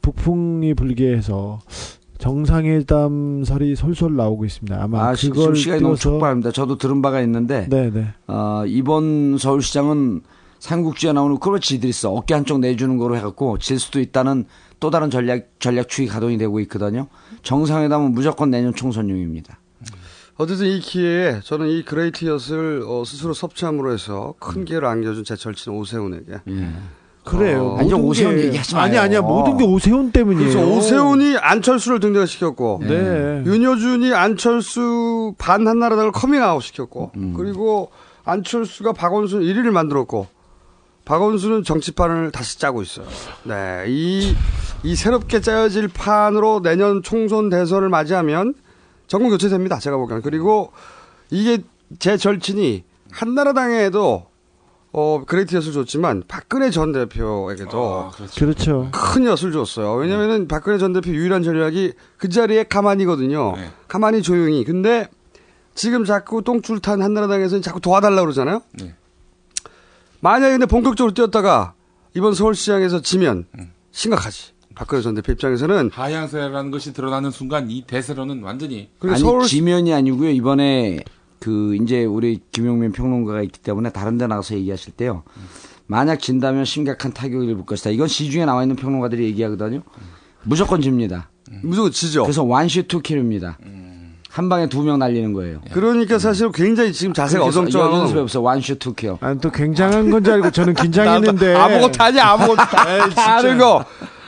북풍이 0.01 0.73
불게 0.73 1.13
해서 1.13 1.59
정상회담설이 2.17 3.75
솔솔 3.75 4.15
나오고 4.15 4.45
있습니다. 4.45 4.77
아마 4.81 5.07
아, 5.09 5.15
시- 5.15 5.29
그걸 5.29 5.43
지금 5.45 5.55
시간이 5.55 5.81
너무 5.81 5.95
띄워서 5.95 6.01
촉박합니다. 6.01 6.51
저도 6.51 6.77
들은 6.77 7.01
바가 7.01 7.21
있는데 7.21 7.67
네네. 7.69 8.07
어, 8.27 8.63
이번 8.67 9.37
서울시장은 9.37 10.21
삼국지에 10.59 11.13
나오는 11.13 11.37
그걸 11.39 11.59
지들이 11.59 11.91
써 11.91 12.11
어깨 12.11 12.33
한쪽 12.33 12.59
내주는 12.59 12.97
거로 12.97 13.15
해갖고 13.17 13.57
질 13.59 13.79
수도 13.79 13.99
있다는 13.99 14.45
또 14.79 14.89
다른 14.89 15.09
전략 15.09 15.47
전략 15.59 15.87
추이 15.89 16.07
가동이 16.07 16.37
되고 16.37 16.59
있거든요. 16.61 17.07
정상회담은 17.43 18.11
무조건 18.13 18.49
내년 18.49 18.73
총선용입니다. 18.73 19.59
어쨌든 20.37 20.67
이 20.67 20.79
기회에 20.79 21.39
저는 21.43 21.67
이 21.69 21.83
great 21.83 22.25
엿을 22.25 22.83
어, 22.87 23.03
스스로 23.05 23.33
섭취함으로 23.33 23.93
해서 23.93 24.33
큰 24.39 24.65
기회를 24.65 24.87
안겨준 24.87 25.23
제 25.23 25.35
절친 25.35 25.71
오세훈에게. 25.73 26.39
그래요. 27.23 27.69
어, 27.71 27.77
아니, 27.79 27.91
오세훈 27.93 28.35
게- 28.35 28.45
얘기하지 28.47 28.75
아니 28.75 28.91
마요. 28.95 29.01
아니야. 29.03 29.21
모든 29.21 29.57
게 29.57 29.63
오세훈 29.63 30.11
때문이에요. 30.11 30.49
그래서 30.53 30.67
오세훈이 30.67 31.37
안철수를 31.37 31.99
등장시켰고, 31.99 32.81
네. 32.83 33.43
윤여준이 33.45 34.13
안철수 34.13 35.33
반 35.39 35.67
한나라당을 35.67 36.11
커밍아웃 36.11 36.61
시켰고, 36.61 37.11
음. 37.15 37.33
그리고 37.35 37.89
안철수가 38.25 38.93
박원순 38.93 39.41
1위를 39.41 39.71
만들었고, 39.71 40.27
박원순은 41.05 41.63
정치판을 41.63 42.31
다시 42.31 42.59
짜고 42.59 42.81
있어요. 42.81 43.05
네, 43.43 43.85
이, 43.87 44.35
이 44.83 44.95
새롭게 44.95 45.39
짜여질 45.39 45.89
판으로 45.89 46.61
내년 46.61 47.03
총선 47.03 47.49
대선을 47.49 47.89
맞이하면 47.89 48.55
정권 49.07 49.29
교체됩니다. 49.29 49.79
제가 49.79 49.97
보기에는. 49.97 50.23
그리고 50.23 50.71
이게 51.29 51.59
제 51.99 52.17
절친이 52.17 52.83
한나라당에도 53.11 54.25
어, 54.97 55.23
great 55.27 55.55
엿을 55.55 55.73
줬지만 55.73 56.23
박근혜 56.27 56.69
전 56.69 56.93
대표에게도 56.93 58.11
그렇죠. 58.35 58.89
큰 58.93 59.25
엿을 59.25 59.51
줬어요. 59.51 59.93
왜냐면은 59.95 60.47
박근혜 60.47 60.77
전 60.77 60.93
대표 60.93 61.11
유일한 61.11 61.43
전략이 61.43 61.93
그 62.17 62.29
자리에 62.29 62.63
가만히거든요. 62.63 63.55
가만히 63.87 64.21
조용히. 64.21 64.63
근데 64.63 65.07
지금 65.73 66.05
자꾸 66.05 66.41
똥줄 66.41 66.79
탄 66.79 67.01
한나라당에서는 67.01 67.61
자꾸 67.61 67.81
도와달라고 67.81 68.21
그러잖아요. 68.21 68.61
네. 68.71 68.95
만약에 70.25 70.53
근데 70.53 70.65
본격적으로 70.65 71.13
뛰었다가 71.13 71.75
이번 72.15 72.33
서울시장에서 72.33 73.03
지면 73.03 73.45
심각하지. 73.91 74.55
박근혜 74.73 75.03
전 75.03 75.13
대표 75.13 75.31
입장에서는 75.33 75.91
하향세라는 75.93 76.71
것이 76.71 76.93
드러나는 76.93 77.29
순간 77.29 77.69
이 77.69 77.83
대세로는 77.85 78.41
완전히 78.41 78.89
아니 79.03 79.47
지면이 79.47 79.93
아니고요. 79.93 80.31
이번에 80.31 81.03
그 81.39 81.75
이제 81.75 82.05
우리 82.05 82.41
김용민 82.51 82.91
평론가가 82.91 83.43
있기 83.43 83.59
때문에 83.59 83.91
다른 83.91 84.17
데 84.17 84.25
나가서 84.25 84.55
얘기하실 84.55 84.93
때요. 84.93 85.21
만약 85.85 86.19
진다면 86.19 86.65
심각한 86.65 87.13
타격을 87.13 87.47
입을 87.47 87.65
것이다. 87.67 87.91
이건 87.91 88.07
시중에 88.07 88.45
나와 88.45 88.63
있는 88.63 88.75
평론가들이 88.75 89.25
얘기하거든요. 89.25 89.83
무조건 90.41 90.81
집니다. 90.81 91.29
무조건 91.61 91.91
지죠. 91.91 92.23
그래서 92.23 92.43
원시 92.43 92.81
투킬입니다. 92.81 93.59
한 94.35 94.49
방에 94.49 94.67
두 94.67 94.83
명 94.83 94.99
날리는 94.99 95.31
거예요. 95.31 95.59
그러니까 95.71 96.19
사실 96.19 96.51
굉장히 96.51 96.91
지금 96.91 97.13
자세가 97.13 97.41
그래서 97.45 97.61
어정쩡. 97.61 97.81
연습해 98.01 98.21
보세요. 98.21 98.43
one 98.43 98.57
shot 98.57 98.75
two 98.75 98.90
kill. 98.90 99.15
아니 99.21 99.39
또 99.39 99.49
굉장한 99.49 100.11
건줄 100.11 100.33
알고 100.33 100.51
저는 100.51 100.73
긴장했는데 100.75 101.55
아무것도 101.55 102.03
아니 102.03 102.19
아무것도. 102.19 102.61
아는 103.15 103.57
거. 103.57 103.85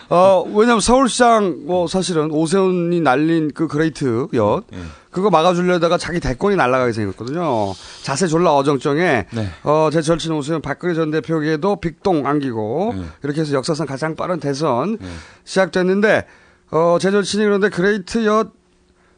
어 0.10 0.46
왜냐면 0.54 0.80
서울시장 0.80 1.64
뭐 1.66 1.88
사실은 1.88 2.32
오세훈이 2.32 3.02
날린 3.02 3.52
그 3.54 3.68
great 3.68 4.28
엿 4.36 4.64
그거 5.12 5.30
막아주려다가 5.30 5.98
자기 5.98 6.22
대권이 6.22 6.56
날아가게 6.56 6.94
생겼거든요. 6.94 7.74
자세 8.04 8.28
졸라 8.28 8.54
어정쩡해. 8.56 9.26
네. 9.34 9.50
어, 9.64 9.87
제 9.87 10.02
절친 10.02 10.32
오세훈 10.32 10.62
박근혜 10.62 10.94
전 10.94 11.12
대표에게도 11.12 11.82
big 11.82 11.98
똥 11.98 12.26
안기고 12.26 12.96
이렇게 13.24 13.42
해서 13.42 13.52
역사상 13.54 13.86
가장 13.86 14.16
빠른 14.16 14.40
대선 14.40 14.98
시작됐는데 15.44 16.24
어, 16.72 16.96
제 16.96 17.12
절친이 17.12 17.44
그런데 17.44 17.68
great 17.68 18.26
엿 18.26 18.52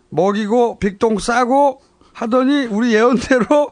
먹이고 0.10 0.80
빅동 0.80 1.20
싸고 1.20 1.82
하더니 2.14 2.66
우리 2.66 2.94
예언대로 2.94 3.72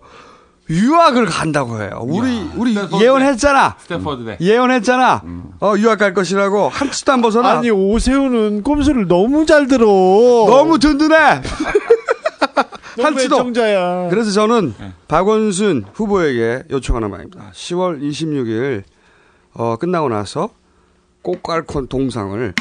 유학을 0.70 1.26
간다고 1.26 1.82
해요. 1.82 2.00
우리 2.04 2.42
우리 2.56 2.74
스탠퍼드 2.74 3.04
예언했잖아. 3.04 3.76
스탠퍼드대. 3.80 4.38
예언했잖아. 4.42 5.22
어 5.62 5.74
유학 5.78 5.98
갈 6.00 6.14
것이라고 6.14 6.68
한 6.70 6.92
치도 6.92 7.14
안 7.14 7.22
벗어나. 7.22 7.52
아니 7.52 7.70
오세훈은 7.72 8.64
꼼수를 8.64 9.08
너무 9.08 9.46
잘 9.46 9.68
들어. 9.68 9.86
너무 9.86 10.78
든든해. 10.78 11.42
너무 12.98 13.08
한치도. 13.08 13.36
애청자야. 13.36 14.10
그래서 14.10 14.32
저는 14.32 14.74
박원순 15.08 15.86
후보에게 15.94 16.64
요청하는 16.70 17.12
바입니다. 17.12 17.52
10월 17.54 18.02
26일 18.02 18.84
어, 19.54 19.78
끝나고 19.78 20.10
나서 20.10 20.50
꽃갈콘 21.22 21.88
동상을 21.88 22.54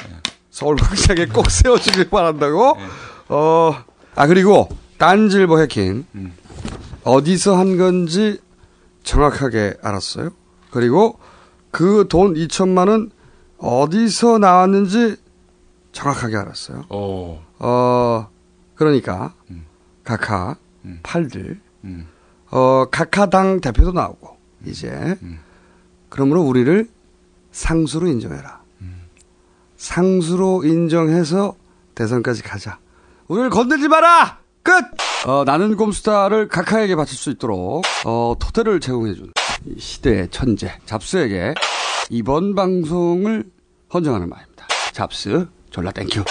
서울광장에 0.50 1.26
꼭 1.26 1.50
세워주길 1.50 2.08
바란다고. 2.10 2.76
어, 3.28 3.72
아 4.14 4.26
그리고 4.26 4.68
딴질보 4.98 5.60
해킹 5.60 6.04
어디서 7.04 7.56
한 7.56 7.76
건지 7.76 8.40
정확하게 9.02 9.74
알았어요. 9.82 10.30
그리고 10.70 11.18
그 11.70 12.06
돈 12.08 12.34
2천만 12.34 12.88
원 12.88 13.10
어디서 13.58 14.38
나왔는지 14.38 15.16
정확하게 15.92 16.36
알았어요. 16.36 16.84
오. 16.90 17.38
어, 17.58 18.28
그러니까, 18.74 19.32
각하, 20.04 20.56
팔들, 21.02 21.58
어, 22.50 22.84
각하당 22.90 23.60
대표도 23.62 23.92
나오고, 23.92 24.36
이제, 24.66 25.16
그러므로 26.10 26.42
우리를 26.42 26.88
상수로 27.50 28.08
인정해라. 28.08 28.60
상수로 29.76 30.64
인정해서 30.64 31.56
대선까지 31.94 32.42
가자. 32.42 32.78
우리를 33.28 33.50
건들지 33.50 33.88
마라! 33.88 34.38
끝! 34.62 34.72
어, 35.26 35.44
나는 35.44 35.76
꼼수다를 35.76 36.48
각하에게 36.48 36.96
바칠 36.96 37.16
수 37.16 37.30
있도록, 37.30 37.84
어, 38.04 38.34
토대를 38.38 38.80
제공해준 38.80 39.32
이 39.66 39.80
시대의 39.80 40.28
천재, 40.30 40.78
잡스에게 40.86 41.54
이번 42.10 42.54
방송을 42.54 43.44
헌정하는 43.92 44.30
바입니다. 44.30 44.66
잡스, 44.92 45.48
졸라 45.70 45.90
thank 45.90 46.08
you. 46.08 46.22